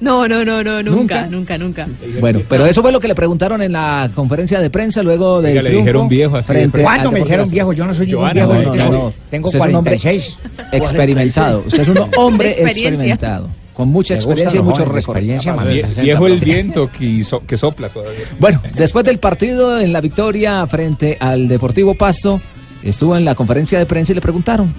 No, 0.00 0.26
no, 0.28 0.44
no, 0.44 0.62
no, 0.62 0.82
nunca, 0.82 1.26
nunca, 1.26 1.58
nunca. 1.58 1.86
Bueno, 2.20 2.40
pero 2.48 2.66
eso 2.66 2.82
fue 2.82 2.92
lo 2.92 3.00
que 3.00 3.08
le 3.08 3.14
preguntaron 3.14 3.60
en 3.62 3.72
la 3.72 4.10
conferencia 4.14 4.60
de 4.60 4.70
prensa 4.70 5.02
luego 5.02 5.40
del 5.42 5.52
Oiga, 5.52 5.62
le 5.62 5.68
triunfo 5.70 5.84
dijeron 5.86 6.08
viejo 6.08 6.36
así 6.36 6.52
de 6.52 6.60
frente 6.60 6.78
al 6.78 6.84
¿Cuándo 6.84 7.12
me 7.12 7.20
dijeron 7.20 7.50
viejo? 7.50 7.72
Yo 7.72 7.86
no 7.86 7.94
soy 7.94 8.06
ningún 8.06 8.20
Joana, 8.22 8.34
viejo. 8.46 8.52
No, 8.54 8.62
yo 8.62 8.68
no, 8.70 8.72
tengo, 8.76 8.92
no. 8.92 9.12
tengo 9.30 9.46
Usted 9.48 9.58
es 9.60 9.66
un 9.66 9.74
hombre 9.74 9.96
46. 9.98 10.38
Experimentado. 10.72 11.64
Usted 11.66 11.80
es 11.82 11.88
un 11.88 11.98
hombre 12.16 12.48
Experiencia. 12.50 12.88
experimentado. 12.90 13.48
Con 13.74 13.88
mucha 13.88 14.14
Me 14.14 14.20
gustan 14.20 14.32
experiencia 14.32 14.56
y 14.56 14.58
los 14.58 14.64
mucho 14.66 14.84
jóvenes 14.84 14.94
de 14.94 15.00
récord. 15.00 15.16
experiencia, 15.16 15.52
Vie- 15.52 15.56
mami. 15.56 15.80
60 15.80 16.02
Viejo 16.02 16.26
el 16.28 16.36
viento 16.38 16.90
que, 16.96 17.24
so- 17.24 17.42
que 17.44 17.56
sopla 17.56 17.88
todavía. 17.88 18.20
Bueno, 18.38 18.62
después 18.76 19.04
del 19.04 19.18
partido 19.18 19.80
en 19.80 19.92
la 19.92 20.00
victoria 20.00 20.64
frente 20.68 21.16
al 21.18 21.48
Deportivo 21.48 21.94
Pasto, 21.94 22.40
estuvo 22.84 23.16
en 23.16 23.24
la 23.24 23.34
conferencia 23.34 23.76
de 23.78 23.86
prensa 23.86 24.12
y 24.12 24.14
le 24.14 24.20
preguntaron, 24.20 24.72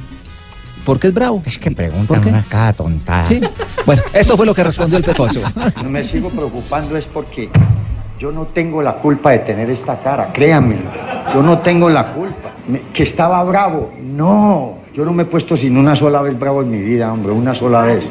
¿por 0.85 0.99
qué 0.99 1.07
es 1.07 1.13
bravo? 1.13 1.41
Es 1.45 1.57
que 1.57 1.69
¿Por 1.71 1.75
preguntan 1.77 2.25
una 2.27 2.45
cada 2.47 2.71
tontada. 2.73 3.25
Sí. 3.25 3.41
Bueno, 3.85 4.01
eso 4.13 4.37
fue 4.37 4.45
lo 4.45 4.53
que 4.53 4.63
respondió 4.63 4.97
el 4.97 5.03
pecoso. 5.03 5.41
No 5.83 5.89
me 5.89 6.03
sigo 6.03 6.29
preocupando 6.29 6.95
es 6.95 7.05
porque 7.05 7.49
yo 8.19 8.31
no 8.31 8.45
tengo 8.45 8.81
la 8.81 8.93
culpa 8.93 9.31
de 9.31 9.39
tener 9.39 9.69
esta 9.69 9.97
cara, 9.99 10.29
créanme. 10.31 10.77
Yo 11.33 11.43
no 11.43 11.59
tengo 11.59 11.89
la 11.89 12.13
culpa. 12.13 12.51
Me- 12.67 12.81
que 12.93 13.03
estaba 13.03 13.43
bravo, 13.43 13.91
no. 14.01 14.75
Yo 14.93 15.03
no 15.03 15.11
me 15.11 15.23
he 15.23 15.25
puesto 15.25 15.57
sin 15.57 15.77
una 15.77 15.95
sola 15.95 16.21
vez 16.21 16.39
bravo 16.39 16.61
en 16.61 16.71
mi 16.71 16.79
vida, 16.79 17.11
hombre, 17.11 17.31
una 17.33 17.53
sola 17.53 17.81
vez. 17.81 18.03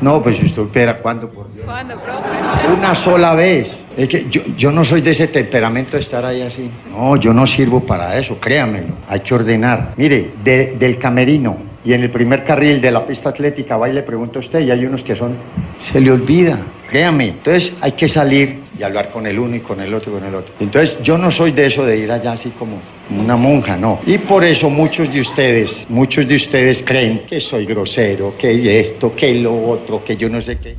No, 0.00 0.22
pues 0.22 0.36
si 0.38 0.46
usted 0.46 0.62
espera, 0.62 0.98
¿cuándo? 0.98 1.28
Por 1.28 1.52
Dios? 1.52 1.64
¿Cuándo, 1.66 1.94
profe? 1.96 2.72
Una 2.76 2.94
sola 2.94 3.34
vez. 3.34 3.82
Es 3.96 4.08
que 4.08 4.26
yo, 4.28 4.40
yo 4.56 4.72
no 4.72 4.82
soy 4.84 5.00
de 5.02 5.12
ese 5.12 5.28
temperamento 5.28 5.92
de 5.96 6.00
estar 6.02 6.24
ahí 6.24 6.42
así. 6.42 6.70
No, 6.90 7.16
yo 7.16 7.32
no 7.32 7.46
sirvo 7.46 7.80
para 7.80 8.18
eso, 8.18 8.36
créamelo. 8.40 8.94
Hay 9.08 9.20
que 9.20 9.34
ordenar. 9.34 9.92
Mire, 9.96 10.32
de- 10.42 10.76
del 10.78 10.98
camerino 10.98 11.56
y 11.84 11.92
en 11.92 12.02
el 12.02 12.10
primer 12.10 12.44
carril 12.44 12.80
de 12.80 12.90
la 12.90 13.06
pista 13.06 13.28
atlética 13.28 13.76
va 13.76 13.88
y 13.88 13.92
le 13.92 14.02
pregunto 14.02 14.38
a 14.38 14.40
usted 14.40 14.60
y 14.60 14.70
hay 14.70 14.84
unos 14.86 15.02
que 15.02 15.14
son... 15.14 15.36
Se 15.78 16.00
le 16.00 16.10
olvida, 16.10 16.58
créame. 16.88 17.28
Entonces 17.28 17.72
hay 17.80 17.92
que 17.92 18.08
salir 18.08 18.60
y 18.78 18.82
hablar 18.82 19.10
con 19.10 19.26
el 19.26 19.38
uno 19.38 19.56
y 19.56 19.60
con 19.60 19.80
el 19.80 19.92
otro 19.92 20.12
y 20.12 20.14
con 20.14 20.24
el 20.24 20.34
otro. 20.34 20.54
Entonces 20.60 20.96
yo 21.02 21.18
no 21.18 21.30
soy 21.30 21.52
de 21.52 21.66
eso 21.66 21.84
de 21.84 21.98
ir 21.98 22.10
allá 22.10 22.32
así 22.32 22.50
como 22.50 22.78
una 23.10 23.36
monja, 23.36 23.76
no. 23.76 24.00
Y 24.06 24.16
por 24.18 24.44
eso 24.44 24.70
muchos 24.70 25.12
de 25.12 25.20
ustedes, 25.20 25.84
muchos 25.88 26.26
de 26.26 26.36
ustedes 26.36 26.82
creen 26.82 27.24
que 27.28 27.38
soy 27.40 27.66
grosero, 27.66 28.34
que 28.38 28.80
esto, 28.80 29.14
que 29.14 29.34
lo 29.34 29.68
otro, 29.68 30.02
que 30.02 30.16
yo 30.16 30.30
no 30.30 30.40
sé 30.40 30.56
qué. 30.56 30.76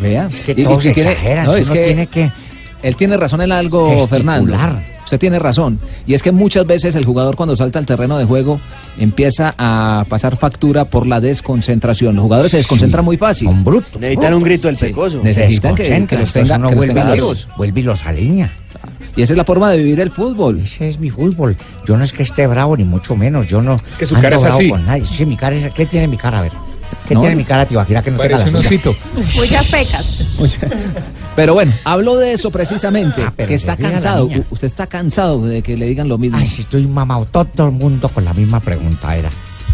Vea, 0.00 0.28
Es 0.30 0.40
que 0.40 0.54
todos 0.54 0.86
exageran, 0.86 1.44
no, 1.44 1.52
si 1.52 1.60
es 1.60 1.66
uno 1.68 1.74
que 1.74 1.84
tiene 1.84 2.06
que 2.06 2.30
él 2.82 2.96
tiene 2.96 3.16
razón 3.16 3.42
en 3.42 3.52
algo, 3.52 3.90
gesticular. 3.90 4.08
Fernando. 4.42 4.82
Usted 5.04 5.18
tiene 5.18 5.38
razón. 5.38 5.78
Y 6.06 6.14
es 6.14 6.22
que 6.22 6.32
muchas 6.32 6.66
veces 6.66 6.94
el 6.94 7.04
jugador 7.04 7.36
cuando 7.36 7.56
salta 7.56 7.78
al 7.78 7.86
terreno 7.86 8.16
de 8.18 8.24
juego 8.24 8.60
empieza 8.98 9.54
a 9.58 10.04
pasar 10.08 10.36
factura 10.36 10.84
por 10.84 11.06
la 11.06 11.20
desconcentración. 11.20 12.14
Los 12.14 12.22
jugadores 12.22 12.50
se 12.52 12.58
desconcentran 12.58 13.04
muy 13.04 13.16
fácil. 13.16 13.48
Son 13.48 13.64
brutos. 13.64 14.00
Necesitan 14.00 14.34
un 14.34 14.42
grito 14.42 14.68
del 14.68 14.76
pecoso. 14.76 15.20
Necesitan 15.22 15.74
que, 15.74 15.82
los 15.82 15.92
entonces 15.92 16.32
tenga, 16.32 16.56
uno 16.56 16.68
que 16.68 16.74
los 16.74 16.86
vuelve, 16.86 16.94
tenga 16.94 17.14
vivos. 17.14 17.46
los, 17.46 17.56
vuelve 17.56 17.80
y 17.80 17.82
los 17.82 18.06
alinea. 18.06 18.52
Y 19.14 19.22
esa 19.22 19.34
es 19.34 19.36
la 19.36 19.44
forma 19.44 19.70
de 19.70 19.78
vivir 19.78 20.00
el 20.00 20.10
fútbol. 20.10 20.60
Ese 20.60 20.88
es 20.88 20.98
mi 20.98 21.10
fútbol. 21.10 21.56
Yo 21.86 21.96
no 21.96 22.04
es 22.04 22.12
que 22.12 22.22
esté 22.22 22.46
bravo, 22.46 22.76
ni 22.76 22.84
mucho 22.84 23.14
menos. 23.14 23.46
Yo 23.46 23.60
no 23.60 23.78
Es 23.86 23.96
que 23.96 24.06
su 24.06 24.14
ando 24.14 24.24
cara 24.24 24.36
es 24.36 24.42
bravo 24.42 24.58
así. 24.58 24.70
con 24.70 24.86
nadie. 24.86 25.04
Sí, 25.04 25.26
mi 25.26 25.36
cara 25.36 25.54
es... 25.54 25.70
¿Qué 25.74 25.84
tiene 25.84 26.08
mi 26.08 26.16
cara? 26.16 26.38
A 26.38 26.42
ver. 26.42 26.52
¿Qué 27.06 27.14
No, 27.14 27.20
tiene 27.20 27.36
mi 27.36 27.44
cara, 27.44 27.66
Tibaquira, 27.66 28.02
que 28.02 28.10
no 28.10 28.18
tenga 28.18 28.36
Parece 28.36 28.50
la 28.52 28.58
un 28.58 28.64
osito. 28.64 28.94
Muchas 29.36 29.66
pecas. 29.66 30.24
Pero 31.34 31.54
bueno, 31.54 31.72
habló 31.84 32.16
de 32.16 32.32
eso 32.32 32.50
precisamente, 32.50 33.22
Ah, 33.22 33.32
que 33.36 33.54
está 33.54 33.76
cansado. 33.76 34.28
Usted 34.50 34.66
está 34.66 34.86
cansado 34.86 35.44
de 35.46 35.62
que 35.62 35.76
le 35.76 35.86
digan 35.86 36.08
lo 36.08 36.18
mismo. 36.18 36.38
Ay, 36.38 36.46
si 36.46 36.62
estoy 36.62 36.86
mamado. 36.86 37.24
Todo 37.26 37.66
el 37.68 37.72
mundo 37.72 38.08
con 38.08 38.24
la 38.24 38.34
misma 38.34 38.60
pregunta 38.60 39.16
era. 39.16 39.30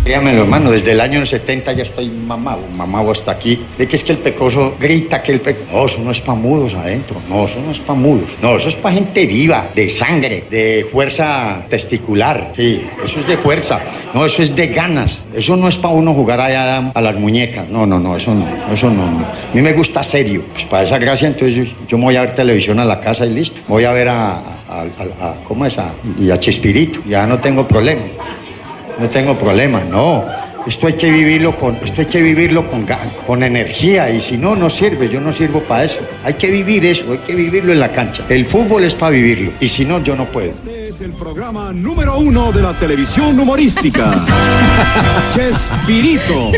Créamelo, 0.09 0.45
hermano, 0.45 0.71
desde 0.71 0.93
el 0.93 1.03
año 1.03 1.27
70 1.27 1.71
ya 1.75 1.83
estoy 1.83 2.09
mamado, 2.09 2.63
mamado 2.75 3.11
hasta 3.11 3.33
aquí. 3.33 3.61
De 3.77 3.87
que 3.87 3.97
es 3.97 4.03
que 4.03 4.13
el 4.13 4.19
pecoso 4.19 4.75
grita 4.81 5.23
que 5.23 5.33
el 5.33 5.43
pecoso. 5.43 5.69
No, 5.71 5.85
eso 5.85 5.99
no 5.99 6.11
es 6.13 6.21
pa' 6.23 6.35
mudos 6.35 6.73
adentro. 6.73 7.21
No, 7.29 7.45
eso 7.45 7.61
no 7.63 7.73
es 7.73 7.79
pa' 7.79 7.93
mudos. 7.93 8.31
No, 8.41 8.57
eso 8.57 8.71
es 8.71 8.75
pa' 8.77 8.91
gente 8.91 9.27
viva, 9.27 9.67
de 9.75 9.91
sangre, 9.91 10.45
de 10.51 10.89
fuerza 10.91 11.63
testicular. 11.69 12.53
Sí, 12.57 12.81
eso 13.05 13.21
es 13.21 13.27
de 13.27 13.37
fuerza. 13.37 13.83
No, 14.15 14.25
eso 14.25 14.43
es 14.43 14.57
de 14.57 14.69
ganas. 14.69 15.25
Eso 15.35 15.59
no 15.59 15.69
es 15.69 15.77
pa' 15.77 15.91
uno 15.91 16.15
jugar 16.15 16.41
allá 16.41 16.91
a 16.95 17.01
las 17.03 17.15
muñecas. 17.17 17.69
No, 17.69 17.85
no, 17.85 17.99
no, 17.99 18.17
eso 18.17 18.33
no. 18.33 18.73
Eso 18.73 18.89
no. 18.89 19.11
no. 19.11 19.27
A 19.27 19.51
mí 19.53 19.61
me 19.61 19.75
gusta 19.75 20.03
serio. 20.03 20.43
Pues 20.55 20.65
para 20.65 20.85
esa 20.85 20.97
gracia, 20.97 21.29
entonces 21.29 21.69
yo, 21.87 21.99
me 21.99 22.05
voy 22.05 22.17
a 22.17 22.23
ver 22.23 22.35
televisión 22.35 22.81
a 22.81 22.87
la 22.87 22.99
casa 22.99 23.27
y 23.27 23.35
listo. 23.35 23.61
Voy 23.69 23.85
a 23.85 23.93
ver 23.93 24.09
a. 24.09 24.39
a, 24.39 25.35
¿Cómo 25.45 25.67
es? 25.67 25.77
Y 26.19 26.31
a 26.31 26.41
Chespirito. 26.41 27.01
Ya 27.07 27.27
no 27.27 27.39
tengo 27.41 27.69
problema. 27.69 28.05
No 28.99 29.09
tengo 29.09 29.39
problema, 29.39 29.85
no. 29.85 30.25
Esto 30.67 30.87
hay 30.87 30.95
que 30.95 31.11
vivirlo 31.11 31.57
con, 31.57 31.77
esto 31.77 32.03
hay 32.03 32.07
que 32.07 32.21
vivirlo 32.21 32.69
con, 32.71 32.87
con 33.27 33.43
energía 33.43 34.11
y 34.11 34.21
si 34.21 34.37
no, 34.37 34.55
no 34.55 34.69
sirve, 34.69 35.09
yo 35.09 35.21
no 35.21 35.33
sirvo 35.33 35.63
para 35.63 35.85
eso. 35.85 35.99
Hay 36.25 36.35
que 36.35 36.51
vivir 36.51 36.85
eso, 36.85 37.11
hay 37.11 37.19
que 37.19 37.35
vivirlo 37.35 37.73
en 37.73 37.81
la 37.81 37.91
cancha. 37.91 38.25
El 38.29 38.45
fútbol 38.45 38.85
es 38.85 38.95
para 38.95 39.13
vivirlo 39.13 39.53
y 39.61 39.69
si 39.69 39.85
no, 39.87 40.03
yo 40.03 40.15
no 40.15 40.27
puedo. 40.27 40.53
Es 40.69 41.01
el 41.01 41.13
programa 41.13 41.73
número 41.73 42.19
uno 42.19 42.53
de 42.53 42.61
la 42.61 42.75
televisión 42.75 43.39
humorística. 43.41 44.27
Chespirito. 45.35 46.53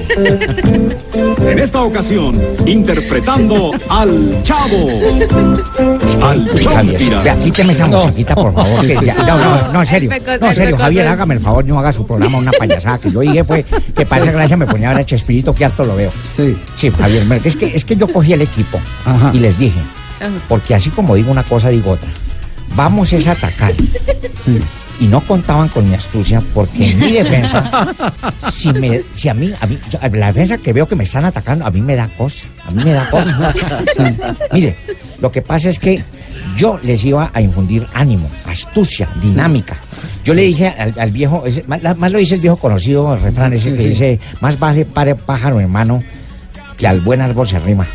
En 1.46 1.58
esta 1.58 1.82
ocasión, 1.82 2.40
interpretando 2.66 3.70
al 3.88 4.42
Chavo. 4.42 4.88
Al 6.22 6.48
Javier, 6.62 7.00
vea, 7.24 7.34
quíteme 7.34 7.72
esa 7.72 7.86
musiquita, 7.86 8.34
por 8.34 8.54
favor. 8.54 8.86
que 8.86 8.94
No. 8.94 9.02
ya- 9.02 9.14
no, 9.24 9.36
no, 9.38 9.72
no, 9.72 9.80
en 9.80 9.86
serio. 9.86 10.10
No, 10.40 10.46
en 10.48 10.54
serio, 10.54 10.76
Javier, 10.76 11.06
hágame 11.08 11.34
el 11.34 11.40
favor, 11.40 11.64
no 11.64 11.78
haga 11.78 11.92
su 11.92 12.06
programa 12.06 12.38
una 12.38 12.52
payasada. 12.52 12.98
Que 12.98 13.10
yo 13.10 13.20
dije, 13.20 13.44
pues, 13.44 13.64
que 13.96 14.06
para 14.06 14.22
esa 14.22 14.32
gracia 14.32 14.56
me 14.56 14.66
ponía 14.66 14.90
a 14.90 14.92
ver 14.92 15.02
a 15.02 15.06
Chespirito, 15.06 15.54
que 15.54 15.64
harto 15.64 15.84
lo 15.84 15.96
veo. 15.96 16.10
Sí. 16.32 16.56
Sí, 16.76 16.90
Javier, 16.90 17.26
es 17.44 17.56
que, 17.56 17.66
es 17.74 17.84
que 17.84 17.96
yo 17.96 18.08
cogí 18.08 18.32
el 18.32 18.42
equipo 18.42 18.80
Ajá. 19.04 19.30
y 19.32 19.38
les 19.40 19.58
dije, 19.58 19.80
porque 20.48 20.74
así 20.74 20.90
como 20.90 21.14
digo 21.14 21.30
una 21.30 21.42
cosa, 21.42 21.68
digo 21.68 21.92
otra. 21.92 22.08
Vamos 22.76 23.12
es 23.12 23.26
a 23.26 23.32
atacar. 23.32 23.72
Y 25.00 25.06
no 25.06 25.20
contaban 25.22 25.68
con 25.68 25.88
mi 25.88 25.94
astucia 25.94 26.42
porque 26.54 26.90
en 26.90 26.98
mi 27.00 27.12
defensa, 27.12 27.88
si, 28.52 28.70
me, 28.72 29.02
si 29.14 29.28
a 29.30 29.34
mí, 29.34 29.50
a 29.58 29.66
mí, 29.66 29.78
la 30.12 30.26
defensa 30.28 30.58
que 30.58 30.72
veo 30.74 30.86
que 30.86 30.94
me 30.94 31.04
están 31.04 31.24
atacando, 31.24 31.64
a 31.66 31.70
mí 31.70 31.80
me 31.80 31.96
da 31.96 32.08
cosa. 32.16 32.44
A 32.66 32.70
mí 32.70 32.84
me 32.84 32.92
da 32.92 33.08
cosa. 33.10 33.54
Mire, 34.52 34.76
lo 35.20 35.32
que 35.32 35.40
pasa 35.42 35.70
es 35.70 35.78
que 35.78 36.04
yo 36.56 36.78
les 36.82 37.02
iba 37.04 37.30
a 37.32 37.40
infundir 37.40 37.86
ánimo, 37.94 38.28
astucia, 38.46 39.08
dinámica. 39.22 39.78
Yo 40.24 40.34
le 40.34 40.42
dije 40.42 40.68
al, 40.68 40.94
al 40.98 41.10
viejo, 41.10 41.44
ese- 41.46 41.64
más, 41.66 42.12
lo 42.12 42.18
dice 42.18 42.34
el 42.34 42.40
viejo 42.42 42.56
conocido 42.56 43.14
el 43.14 43.20
refrán 43.22 43.52
ese 43.54 43.70
Sí, 43.70 43.76
que 43.76 43.88
dice, 43.88 44.20
más 44.42 44.58
vale 44.58 44.84
pare 44.84 45.14
pájaro 45.14 45.60
hermano 45.60 46.02
que 46.76 46.86
al 46.86 47.00
buen 47.00 47.22
árbol 47.22 47.48
se 47.48 47.58
rima. 47.58 47.86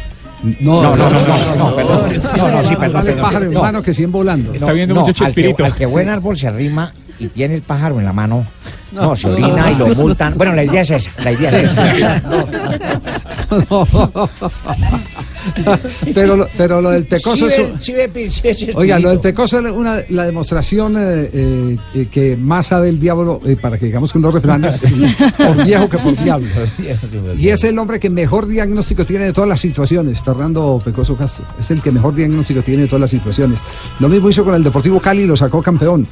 No, 0.60 0.82
No, 0.82 0.96
no, 0.96 1.10
no, 1.10 1.20
no, 1.20 1.56
no, 1.70 1.76
perdón. 1.76 2.06
No, 2.38 2.52
no, 2.52 2.62
sí, 2.62 2.76
perdón, 2.76 3.06
pájaro 3.22 3.46
en 3.46 3.54
No. 3.54 3.62
mano 3.62 3.82
que 3.82 3.94
100 3.94 4.12
volando. 4.12 4.54
Está 4.54 4.72
viendo 4.72 4.96
mucho 4.96 5.12
Chespirito. 5.12 5.66
Al 5.66 5.74
que, 5.74 5.86
buen 5.86 6.10
árbol 6.10 6.38
se 6.38 6.48
arrima 6.48 6.94
y 7.20 7.28
tiene 7.28 7.56
el 7.56 7.62
pájaro 7.62 8.00
en 8.00 8.06
la 8.06 8.14
mano, 8.14 8.46
no, 8.92 9.16
se 9.16 9.28
orina 9.30 9.72
y 9.72 9.76
lo 9.76 9.88
multan. 9.96 10.36
Bueno, 10.38 10.54
la 10.54 10.64
idea 10.64 10.82
es 10.82 10.90
esa, 10.92 11.12
la 11.24 11.32
idea 11.32 11.50
es 11.60 11.72
esa. 11.72 12.22
pero, 16.14 16.36
lo- 16.36 16.48
pero 16.58 16.82
lo 16.82 16.90
del 16.92 17.06
pecoso 17.06 17.48
es... 17.48 17.56
Sí, 17.80 17.94
sí, 18.30 18.54
sí, 18.54 18.70
Oiga, 18.74 19.00
lo 19.00 19.10
del 19.10 19.20
pecoso 19.20 19.60
es 19.60 19.72
una, 19.72 20.02
la 20.10 20.26
demostración 20.26 20.96
eh, 20.98 21.30
eh, 21.34 21.78
eh, 21.94 22.08
que 22.12 22.36
más 22.38 22.68
sabe 22.68 22.90
el 22.90 23.00
diablo, 23.00 23.40
eh, 23.46 23.56
para 23.60 23.78
que 23.78 23.86
digamos 23.88 24.12
con 24.12 24.22
los 24.22 24.34
refranes, 24.34 24.82
por 25.38 25.64
viejo 25.64 25.90
que 25.90 25.98
por 25.98 26.16
diablo. 26.24 26.48
Y 27.38 27.50
es 27.50 27.64
el 27.64 27.78
hombre 27.80 28.00
que 28.00 28.10
mejor 28.10 28.48
diagnóstico 28.48 29.06
tiene 29.06 29.26
de 29.26 29.34
todas 29.34 29.50
las 29.50 29.62
situaciones, 29.62 30.20
Fernando 30.22 30.82
Pecoso 30.84 31.16
Castro. 31.16 31.46
Es 31.60 31.72
el 31.72 31.82
que 31.82 31.92
mejor 31.92 32.16
diagnóstico 32.16 32.62
tiene 32.62 32.84
de 32.84 32.88
todas 32.88 33.02
las 33.02 33.12
situaciones. 33.12 33.60
Lo 34.00 34.10
mismo 34.10 34.30
hizo 34.30 34.44
con 34.44 34.56
el 34.56 34.64
Deportivo 34.64 35.00
Cali 35.00 35.24
y 35.24 35.28
lo 35.28 35.38
sacó 35.38 35.62
campeón. 35.62 36.08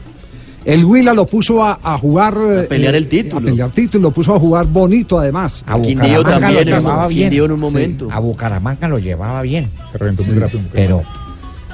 El 0.65 0.85
Huila 0.85 1.13
lo 1.13 1.25
puso 1.25 1.63
a, 1.63 1.79
a 1.83 1.97
jugar. 1.97 2.35
A 2.37 2.67
pelear 2.69 2.95
el 2.95 3.07
título. 3.07 3.37
A 3.37 3.51
pelear 3.51 3.71
título, 3.71 4.03
lo 4.03 4.11
puso 4.11 4.33
a 4.35 4.39
jugar 4.39 4.65
bonito 4.65 5.19
además. 5.19 5.63
A 5.67 5.79
Quindío 5.81 6.19
Bucaramanga 6.19 6.39
también, 6.39 6.69
lo 6.69 6.79
llevaba 6.79 7.07
bien. 7.07 7.21
Quindío 7.29 7.45
en 7.45 7.51
un 7.51 7.57
Sí, 7.57 7.61
momento. 7.63 8.07
A 8.11 8.19
Bucaramanga 8.19 8.87
lo 8.87 8.99
llevaba 8.99 9.41
bien. 9.41 9.69
Se 9.91 9.97
reventó 9.97 10.23
muy 10.23 10.33
Sí. 10.33 10.39
rápido. 10.39 10.63
Pero 10.71 11.03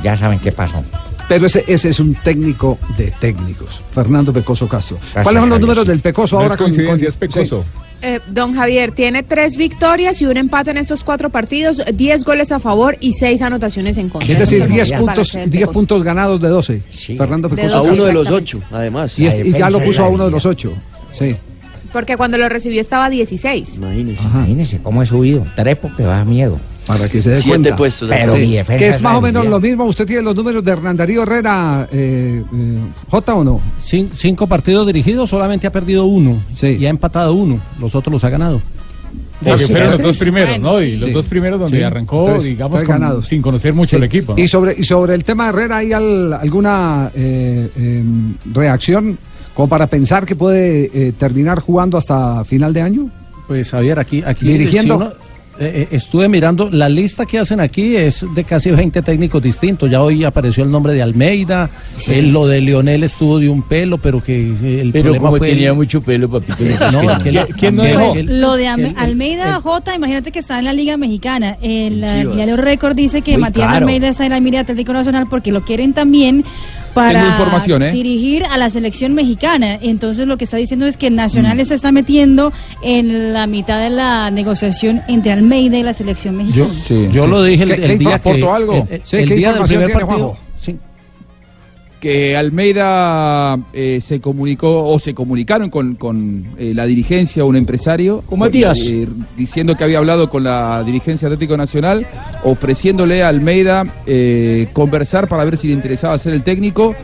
ya 0.03 0.17
saben 0.17 0.39
qué 0.39 0.51
pasó. 0.51 0.83
Pero 1.27 1.45
ese, 1.45 1.63
ese 1.67 1.89
es 1.89 1.99
un 1.99 2.15
técnico 2.15 2.79
de 2.97 3.13
técnicos, 3.19 3.83
Fernando 3.91 4.33
Pecoso 4.33 4.67
Castro. 4.67 4.97
Gracias, 4.97 5.23
¿Cuáles 5.23 5.41
son 5.41 5.49
los 5.49 5.55
Javier. 5.57 5.61
números 5.61 5.85
del 5.85 5.99
Pecoso 5.99 6.35
No 6.37 6.41
ahora 6.41 6.53
es 6.55 6.57
coincidencia, 6.57 7.07
es 7.07 7.17
pecoso. 7.17 7.63
sí. 7.63 7.88
Eh, 8.01 8.19
don 8.31 8.53
Javier 8.53 8.91
tiene 8.91 9.23
tres 9.23 9.57
victorias 9.57 10.21
y 10.21 10.25
un 10.25 10.37
empate 10.37 10.71
en 10.71 10.77
estos 10.77 11.03
cuatro 11.03 11.29
partidos, 11.29 11.81
10 11.93 12.23
goles 12.23 12.51
a 12.53 12.59
favor 12.59 12.95
y 13.01 13.11
seis 13.13 13.41
anotaciones 13.41 13.97
en 13.97 14.07
contra. 14.09 14.31
Es 14.31 14.39
decir, 14.39 14.63
Eso 14.63 14.73
10 14.73 14.89
para 14.91 15.01
puntos, 15.03 15.27
ser 15.27 15.49
10 15.49 15.61
Pecoso. 15.63 15.73
puntos 15.73 16.03
ganados 16.03 16.39
de 16.39 16.47
12. 16.47 16.81
Fernando 17.17 17.49
De 17.49 17.55
Pecoso. 17.57 17.75
A 17.77 17.79
12, 17.81 17.91
uno 17.93 18.05
de 18.05 18.13
los 18.13 18.29
ocho, 18.29 18.61
además. 18.71 19.19
Y, 19.19 19.25
es- 19.27 19.39
y 19.45 19.51
ya 19.51 19.69
lo 19.69 19.83
puso 19.83 20.03
a 20.05 20.07
uno 20.09 20.25
de 20.25 20.31
los 20.31 20.45
8. 20.45 20.71
Sí. 21.11 21.35
Porque 21.91 22.15
cuando 22.17 22.37
lo 22.37 22.47
recibió 22.47 22.79
estaba 22.79 23.05
a 23.05 23.09
16. 23.09 23.77
Imagínese. 23.79 24.23
Imagínese 24.23 24.79
cómo 24.81 25.01
he 25.01 25.05
subido. 25.05 25.45
Tres 25.55 25.75
porque 25.77 26.03
da 26.03 26.23
miedo. 26.23 26.59
Para 26.89 27.07
que 27.07 27.21
se 27.21 27.29
dé 27.29 27.35
Siete 27.35 27.49
cuenta. 27.49 27.75
puestos. 27.75 28.09
Pero 28.09 28.31
Sí, 28.33 28.37
mi 28.47 28.55
defensa 28.55 28.79
que 28.79 28.87
es 28.89 28.95
es 28.95 29.01
más 29.01 29.15
o 29.15 29.21
menos 29.21 29.45
lo 29.45 29.59
mismo. 29.59 29.85
¿Usted 29.85 30.05
tiene 30.07 30.23
los 30.23 30.35
números 30.35 30.63
de 30.63 30.71
Hernán 30.71 30.97
Darío 30.97 31.21
Herrera, 31.23 31.87
eh, 31.91 32.43
eh, 32.51 32.77
J 33.09 33.33
o 33.35 33.43
no? 33.43 33.61
Cin- 33.79 34.09
cinco 34.11 34.47
partidos 34.47 34.87
dirigidos, 34.87 35.29
solamente 35.29 35.67
ha 35.67 35.71
perdido 35.71 36.05
uno. 36.05 36.41
Y 36.61 36.85
ha 36.85 36.89
empatado 36.89 37.33
uno. 37.33 37.59
Los 37.79 37.93
otros 37.95 38.11
los 38.11 38.23
ha 38.23 38.29
ganado. 38.29 38.59
Porque 39.43 39.67
fueron 39.67 39.91
los 39.91 40.01
dos 40.01 40.17
primeros, 40.17 40.59
¿no? 40.59 40.81
Y 40.81 40.97
los 40.97 41.09
Sí. 41.09 41.11
dos 41.13 41.27
primeros 41.27 41.59
donde 41.59 41.77
Sí. 41.77 41.83
arrancó, 41.83 42.37
digamos, 42.41 42.81
con- 42.81 42.89
ganados. 42.99 43.27
sin 43.27 43.41
conocer 43.41 43.73
mucho 43.73 43.91
Sí. 43.91 43.95
el 43.95 44.03
equipo. 44.03 44.33
¿no? 44.35 44.43
Y 44.43 44.47
sobre, 44.47 44.75
y 44.77 44.83
sobre 44.83 45.13
el 45.13 45.23
tema 45.23 45.45
de 45.45 45.49
Herrera, 45.51 45.77
¿hay 45.77 45.93
al- 45.93 46.33
alguna 46.33 47.09
eh, 47.15 47.69
eh, 47.77 48.03
reacción 48.51 49.17
como 49.53 49.69
para 49.69 49.87
pensar 49.87 50.25
que 50.25 50.35
puede 50.35 50.89
eh, 50.93 51.13
terminar 51.17 51.59
jugando 51.59 51.97
hasta 51.97 52.43
final 52.45 52.73
de 52.73 52.81
año? 52.81 53.09
Pues 53.47 53.71
Javier, 53.71 53.97
aquí, 53.99 54.21
aquí 54.25 54.47
Dirigiendo. 54.47 55.13
Eh, 55.59 55.71
eh, 55.83 55.87
estuve 55.91 56.27
mirando, 56.29 56.69
la 56.71 56.87
lista 56.89 57.25
que 57.25 57.37
hacen 57.39 57.59
aquí 57.59 57.95
es 57.95 58.25
de 58.33 58.43
casi 58.43 58.71
20 58.71 59.01
técnicos 59.01 59.41
distintos. 59.41 59.89
Ya 59.91 60.01
hoy 60.01 60.23
apareció 60.23 60.63
el 60.63 60.71
nombre 60.71 60.93
de 60.93 61.01
Almeida, 61.01 61.69
Sí. 61.95 62.13
eh, 62.13 62.21
lo 62.21 62.47
de 62.47 62.61
Leonel 62.61 63.03
estuvo 63.03 63.39
de 63.39 63.49
un 63.49 63.61
pelo, 63.63 63.97
pero 63.97 64.23
que 64.23 64.39
eh, 64.51 64.81
el 64.81 64.91
Pero 64.91 65.03
problema 65.05 65.27
como 65.27 65.37
fue 65.37 65.49
tenía 65.49 65.69
el- 65.69 65.75
mucho 65.75 66.01
pelo, 66.01 66.29
Lo 68.27 68.53
de 68.55 68.67
el- 68.67 68.93
Almeida 68.97 69.59
J, 69.61 69.95
imagínate 69.95 70.31
que 70.31 70.39
está 70.39 70.59
en 70.59 70.65
la 70.65 70.73
Liga 70.73 70.97
Mexicana. 70.97 71.57
El 71.61 72.01
diario 72.33 72.57
Récord 72.57 72.95
dice 72.95 73.21
que 73.21 73.33
Muy 73.33 73.41
Matías 73.41 73.67
caro. 73.67 73.85
Almeida 73.85 74.07
está 74.09 74.25
en 74.25 74.31
la 74.31 74.39
mira 74.39 74.61
Atlético 74.61 74.93
Nacional 74.93 75.27
porque 75.29 75.51
lo 75.51 75.61
quieren 75.61 75.93
también 75.93 76.43
para 77.07 77.27
información, 77.29 77.83
¿eh? 77.83 77.91
dirigir 77.91 78.43
a 78.45 78.57
la 78.57 78.69
selección 78.69 79.13
mexicana. 79.13 79.77
Entonces 79.81 80.27
lo 80.27 80.37
que 80.37 80.43
está 80.45 80.57
diciendo 80.57 80.85
es 80.85 80.97
que 80.97 81.09
Nacional 81.09 81.57
Mm. 81.57 81.65
se 81.65 81.75
está 81.75 81.91
metiendo 81.91 82.51
en 82.83 83.33
la 83.33 83.47
mitad 83.47 83.79
de 83.79 83.89
la 83.89 84.29
negociación 84.31 85.01
entre 85.07 85.31
Almeida 85.33 85.77
y 85.77 85.83
la 85.83 85.93
selección 85.93 86.35
Yo, 86.51 86.65
mexicana. 86.67 87.11
yo 87.11 87.27
lo 87.27 87.43
dije 87.43 87.63
el, 87.63 87.69
¿Qué- 87.69 87.75
el 87.75 87.91
qué 87.91 87.97
día 87.97 88.19
que 88.19 88.29
algo? 88.49 88.73
el, 88.89 88.93
el- 88.95 89.01
Sí, 89.03 89.17
el 89.17 89.27
¿qué 89.27 89.35
día 89.35 89.53
del 89.53 89.63
primer 89.63 89.91
partido. 89.91 90.05
Juanjo? 90.07 90.37
Que 91.99 92.37
Almeida 92.37 93.59
eh, 93.73 93.99
se 94.01 94.21
comunicó 94.21 94.85
o 94.85 94.99
se 94.99 95.13
comunicaron 95.13 95.69
con, 95.69 95.95
con, 95.95 96.45
eh, 96.57 96.73
la 96.73 96.85
dirigencia 96.85 97.43
o 97.43 97.47
un 97.47 97.57
empresario 97.57 98.21
Con 98.21 98.39
Matías. 98.39 98.79
eh, 98.87 99.07
diciendo 99.35 99.75
que 99.75 99.83
había 99.83 99.97
hablado 99.97 100.29
con 100.29 100.43
la 100.43 100.81
dirigencia 100.85 101.27
Atlético 101.27 101.57
Nacional 101.57 102.07
ofreciéndole 102.43 103.21
a 103.21 103.27
Almeida 103.27 103.85
conversar 104.71 105.27
para 105.27 105.43
ver 105.43 105.57
si 105.57 105.67
le 105.67 105.73
interesaba 105.73 106.17
ser 106.17 106.33
el 106.33 106.43
técnico. 106.43 106.95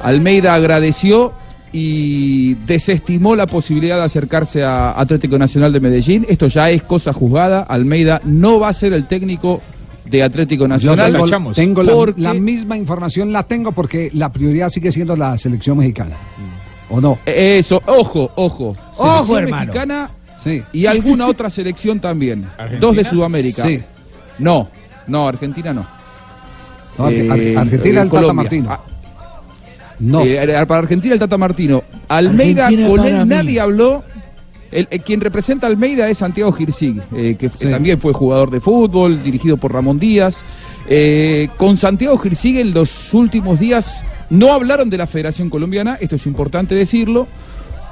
Almeida 0.00 0.54
agradeció 0.54 1.32
y 1.72 2.54
desestimó 2.66 3.36
la 3.36 3.46
posibilidad 3.46 3.96
de 3.96 4.04
acercarse 4.04 4.62
a 4.62 4.98
Atlético 4.98 5.38
Nacional 5.38 5.72
de 5.72 5.80
Medellín. 5.80 6.26
Esto 6.28 6.46
ya 6.46 6.70
es 6.70 6.82
cosa 6.82 7.12
juzgada. 7.12 7.62
Almeida 7.62 8.20
no 8.24 8.58
va 8.60 8.68
a 8.68 8.72
ser 8.72 8.92
el 8.92 9.06
técnico 9.06 9.60
de 10.10 10.22
Atlético 10.22 10.64
Yo 10.64 10.68
Nacional 10.68 11.12
tengo, 11.12 11.52
tengo 11.52 11.82
la, 11.82 11.92
porque- 11.92 12.20
la 12.20 12.34
misma 12.34 12.76
información, 12.76 13.32
la 13.32 13.42
tengo 13.42 13.72
porque 13.72 14.10
la 14.14 14.30
prioridad 14.32 14.68
sigue 14.70 14.90
siendo 14.92 15.16
la 15.16 15.36
selección 15.38 15.78
mexicana. 15.78 16.16
¿O 16.90 17.00
no? 17.00 17.18
Eso, 17.26 17.82
ojo, 17.86 18.30
ojo. 18.36 18.76
Ojo, 18.96 19.38
hermano. 19.38 19.66
mexicana 19.66 20.10
Sí. 20.38 20.62
y 20.72 20.86
alguna 20.86 21.26
otra 21.26 21.50
selección 21.50 22.00
también. 22.00 22.46
¿Argentina? 22.56 22.80
Dos 22.80 22.96
de 22.96 23.04
Sudamérica. 23.04 23.62
Sí. 23.62 23.80
No, 24.38 24.68
no, 25.06 25.28
Argentina 25.28 25.72
no. 25.74 25.86
No, 26.96 27.04
Ar- 27.06 27.12
Eh, 27.12 27.54
Ar- 27.56 27.62
Argentina 27.62 28.02
el 28.02 28.10
Tata. 28.10 28.32
Martino. 28.32 28.68
Ah, 28.70 28.80
No. 30.00 30.22
eh, 30.24 30.64
para 30.66 30.78
Argentina 30.80 31.14
el 31.14 31.20
Tata 31.20 31.36
Martino. 31.38 31.82
Almeida, 32.08 32.66
Argentina 32.66 32.88
con 32.88 33.04
él 33.06 33.18
mí. 33.18 33.24
nadie 33.26 33.60
habló. 33.60 34.04
El, 34.70 34.88
eh, 34.90 34.98
quien 34.98 35.20
representa 35.20 35.66
a 35.66 35.70
Almeida 35.70 36.08
es 36.08 36.18
Santiago 36.18 36.52
Girsig, 36.52 37.00
eh, 37.14 37.36
que 37.38 37.48
también 37.48 37.98
fue 37.98 38.12
jugador 38.12 38.50
de 38.50 38.60
fútbol, 38.60 39.22
dirigido 39.22 39.56
por 39.56 39.72
Ramón 39.72 39.98
Díaz. 39.98 40.44
Eh, 40.88 41.48
con 41.56 41.76
Santiago 41.76 42.18
Girsig 42.18 42.58
en 42.58 42.72
los 42.72 43.12
últimos 43.12 43.60
días 43.60 44.04
no 44.30 44.52
hablaron 44.52 44.88
de 44.88 44.96
la 44.96 45.06
Federación 45.06 45.50
Colombiana, 45.50 45.98
esto 46.00 46.16
es 46.16 46.26
importante 46.26 46.74
decirlo, 46.74 47.28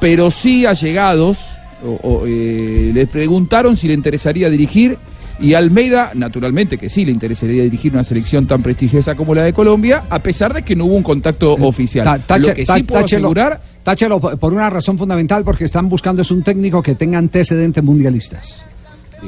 pero 0.00 0.30
sí 0.30 0.64
allegados 0.64 1.56
o, 1.84 1.98
o, 2.02 2.26
eh, 2.26 2.90
le 2.94 3.06
preguntaron 3.06 3.76
si 3.76 3.88
le 3.88 3.94
interesaría 3.94 4.48
dirigir 4.48 4.96
y 5.40 5.54
Almeida, 5.54 6.12
naturalmente 6.14 6.78
que 6.78 6.88
sí 6.88 7.04
le 7.04 7.12
interesaría 7.12 7.62
dirigir 7.62 7.92
una 7.92 8.04
selección 8.04 8.46
tan 8.46 8.62
prestigiosa 8.62 9.14
como 9.14 9.34
la 9.34 9.42
de 9.42 9.52
Colombia, 9.52 10.04
a 10.08 10.18
pesar 10.18 10.54
de 10.54 10.62
que 10.62 10.74
no 10.76 10.86
hubo 10.86 10.96
un 10.96 11.02
contacto 11.02 11.52
oficial. 11.54 12.04
Ta- 12.04 12.18
tache- 12.36 12.48
Lo 12.48 12.54
que 12.54 12.66
sí 12.66 12.82
puedo 12.84 13.02
táchelo- 13.02 13.18
asegurar 13.26 13.60
táchelo 13.82 14.18
por 14.20 14.52
una 14.52 14.68
razón 14.70 14.96
fundamental, 14.98 15.44
porque 15.44 15.64
están 15.64 15.88
buscando 15.88 16.22
es 16.22 16.30
un 16.30 16.42
técnico 16.42 16.82
que 16.82 16.94
tenga 16.94 17.18
antecedentes 17.18 17.84
mundialistas. 17.84 18.64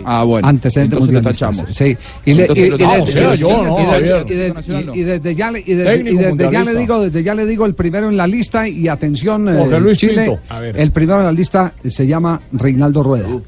Ah, 0.04 0.22
bueno. 0.22 0.46
Antecedentes 0.46 0.98
lo 0.98 1.04
mundialistas. 1.06 1.50
tachamos. 1.56 1.74
Sí. 1.74 1.96
Y, 2.24 2.34
desde- 5.02 5.34
ya 5.34 5.50
le- 5.50 5.60
y 5.64 5.74
desde- 5.74 5.90
Técnico 5.90 6.14
y 6.14 6.24
desde 6.24 6.52
ya 6.52 6.64
le 6.64 6.74
digo, 6.76 7.02
desde 7.02 7.22
ya 7.22 7.34
le 7.34 7.46
digo 7.46 7.66
el 7.66 7.74
primero 7.74 8.08
en 8.08 8.16
la 8.16 8.26
lista 8.26 8.68
y 8.68 8.88
atención 8.88 9.48
eh, 9.48 9.80
Luis 9.80 9.98
Chile, 9.98 10.26
Pinto. 10.26 10.40
A 10.48 10.60
ver. 10.60 10.78
el 10.78 10.90
primero 10.92 11.20
en 11.20 11.26
la 11.26 11.32
lista 11.32 11.72
se 11.84 12.06
llama 12.06 12.40
Reinaldo 12.52 13.02
Rueda. 13.02 13.28
El 13.28 13.42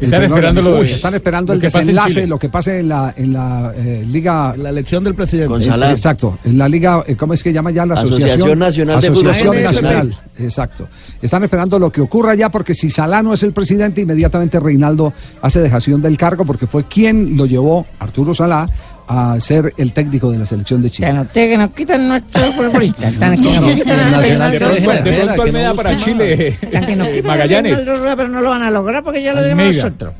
Están 0.00 0.22
esperando 0.22 0.62
lo 0.62 0.82
de- 0.82 0.92
están 0.92 1.14
esperando 1.14 1.52
lo 1.52 1.56
el 1.56 1.60
que 1.60 1.66
pase 1.66 1.78
en 1.80 1.86
desenlace, 1.86 2.26
lo 2.26 2.38
que 2.38 2.48
pase 2.48 2.78
en 2.80 2.88
la 2.88 3.14
en 3.16 3.32
la 3.32 3.72
eh, 3.76 4.04
liga 4.08 4.54
La 4.56 4.70
elección 4.70 5.02
del 5.02 5.14
presidente. 5.14 5.48
Con 5.48 5.60
Eh, 5.60 5.64
Salah. 5.64 5.90
Exacto, 5.90 6.38
en 6.44 6.56
la 6.58 6.68
liga, 6.68 7.02
eh, 7.06 7.16
¿cómo 7.16 7.34
es 7.34 7.42
que 7.42 7.52
llama 7.52 7.70
ya 7.72 7.84
la 7.84 7.94
asociación? 7.94 8.28
Asociación 8.28 8.58
Nacional 8.58 9.00
de 9.00 9.08
Fútbol 9.08 9.26
Asociación 9.28 9.54
Profesional. 9.54 10.08
Nacional, 10.08 10.20
exacto. 10.38 10.88
Están 11.20 11.42
esperando 11.44 11.78
lo 11.78 11.90
que 11.90 12.00
ocurra 12.00 12.34
ya 12.34 12.48
porque 12.48 12.74
si 12.74 12.90
Salah 12.90 13.22
no 13.22 13.34
es 13.34 13.42
el 13.42 13.52
presidente, 13.52 14.00
inmediatamente 14.00 14.60
Reinaldo 14.60 15.12
hace 15.42 15.60
dejación 15.60 16.00
del 16.00 16.16
cargo 16.16 16.44
porque 16.44 16.66
fue 16.68 16.84
quien 16.84 17.36
lo 17.36 17.46
llevó, 17.46 17.86
Arturo 17.98 18.34
Salah, 18.34 18.68
a 19.08 19.40
ser 19.40 19.72
el 19.76 19.92
técnico 19.92 20.30
de 20.30 20.38
la 20.38 20.46
selección 20.46 20.82
de 20.82 20.90
Chile. 20.90 21.26
Que 21.32 21.56
nos 21.56 21.70
quitan 21.70 22.08
nuestros 22.08 22.54
futbolistas. 22.54 23.14
Tan 23.14 23.36
que 23.40 23.60
nos 23.60 23.72
quitan 23.72 24.00
a 24.00 24.10
Nacional 24.10 24.52
de 24.52 24.58
Reinaldo 24.58 24.58
pronto- 24.58 24.74
de 25.04 25.10
Rueda. 25.10 25.24
pronto 25.34 25.42
Almeida 25.42 25.74
para 25.74 25.96
Chile. 25.96 26.58
Que 26.60 26.96
nos 26.96 27.08
eh, 27.08 27.12
quitan 27.12 27.26
Magallanes. 27.26 27.78
Pero 27.80 28.28
no 28.28 28.40
lo 28.40 28.50
van 28.50 28.62
a 28.62 28.70
lograr 28.70 29.02
porque 29.02 29.22
ya 29.22 29.32
lo 29.32 29.42
tenemos 29.42 29.74
nosotros. 29.76 30.14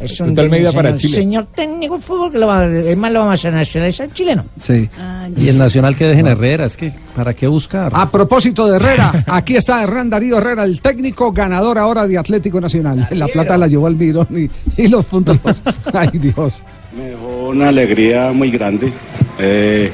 Es 0.00 0.20
un 0.20 0.38
Almeida 0.38 0.70
señor, 0.70 0.84
para 0.84 0.96
Chile. 0.96 1.14
señor 1.14 1.46
técnico 1.54 1.96
de 1.96 2.02
fútbol 2.02 2.32
que 2.32 2.38
lo 2.38 2.48
va, 2.48 2.66
es 2.66 2.96
más 2.96 3.12
lo 3.12 3.20
vamos 3.20 3.42
a 3.44 3.50
nacionalizar 3.52 4.10
chileno. 4.12 4.44
Sí. 4.58 4.90
Y 5.36 5.48
el 5.48 5.56
Nacional 5.56 5.94
que 5.96 6.04
dejen 6.06 6.26
Herrera, 6.26 6.64
es 6.66 6.76
que 6.76 6.92
¿para 7.14 7.32
qué 7.32 7.46
buscar? 7.46 7.92
A 7.94 8.10
propósito 8.10 8.66
de 8.66 8.76
Herrera, 8.76 9.24
aquí 9.28 9.56
está 9.56 9.82
Hernán 9.82 10.10
Darío 10.10 10.36
Herrera, 10.38 10.64
el 10.64 10.80
técnico 10.80 11.32
ganador 11.32 11.78
ahora 11.78 12.06
de 12.08 12.18
Atlético 12.18 12.60
Nacional. 12.60 13.08
La 13.12 13.28
plata 13.28 13.56
la 13.56 13.68
llevó 13.68 13.86
al 13.86 13.94
Mirón 13.94 14.26
y, 14.36 14.82
y 14.82 14.88
los 14.88 15.04
puntos. 15.06 15.38
Ay, 15.94 16.08
Dios. 16.14 16.62
Me 16.96 17.10
dejó 17.10 17.48
una 17.48 17.68
alegría 17.68 18.30
muy 18.32 18.50
grande 18.50 18.92
eh, 19.38 19.90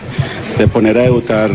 de 0.59 0.69
poner 0.69 0.99
a 0.99 1.03
debutar 1.05 1.51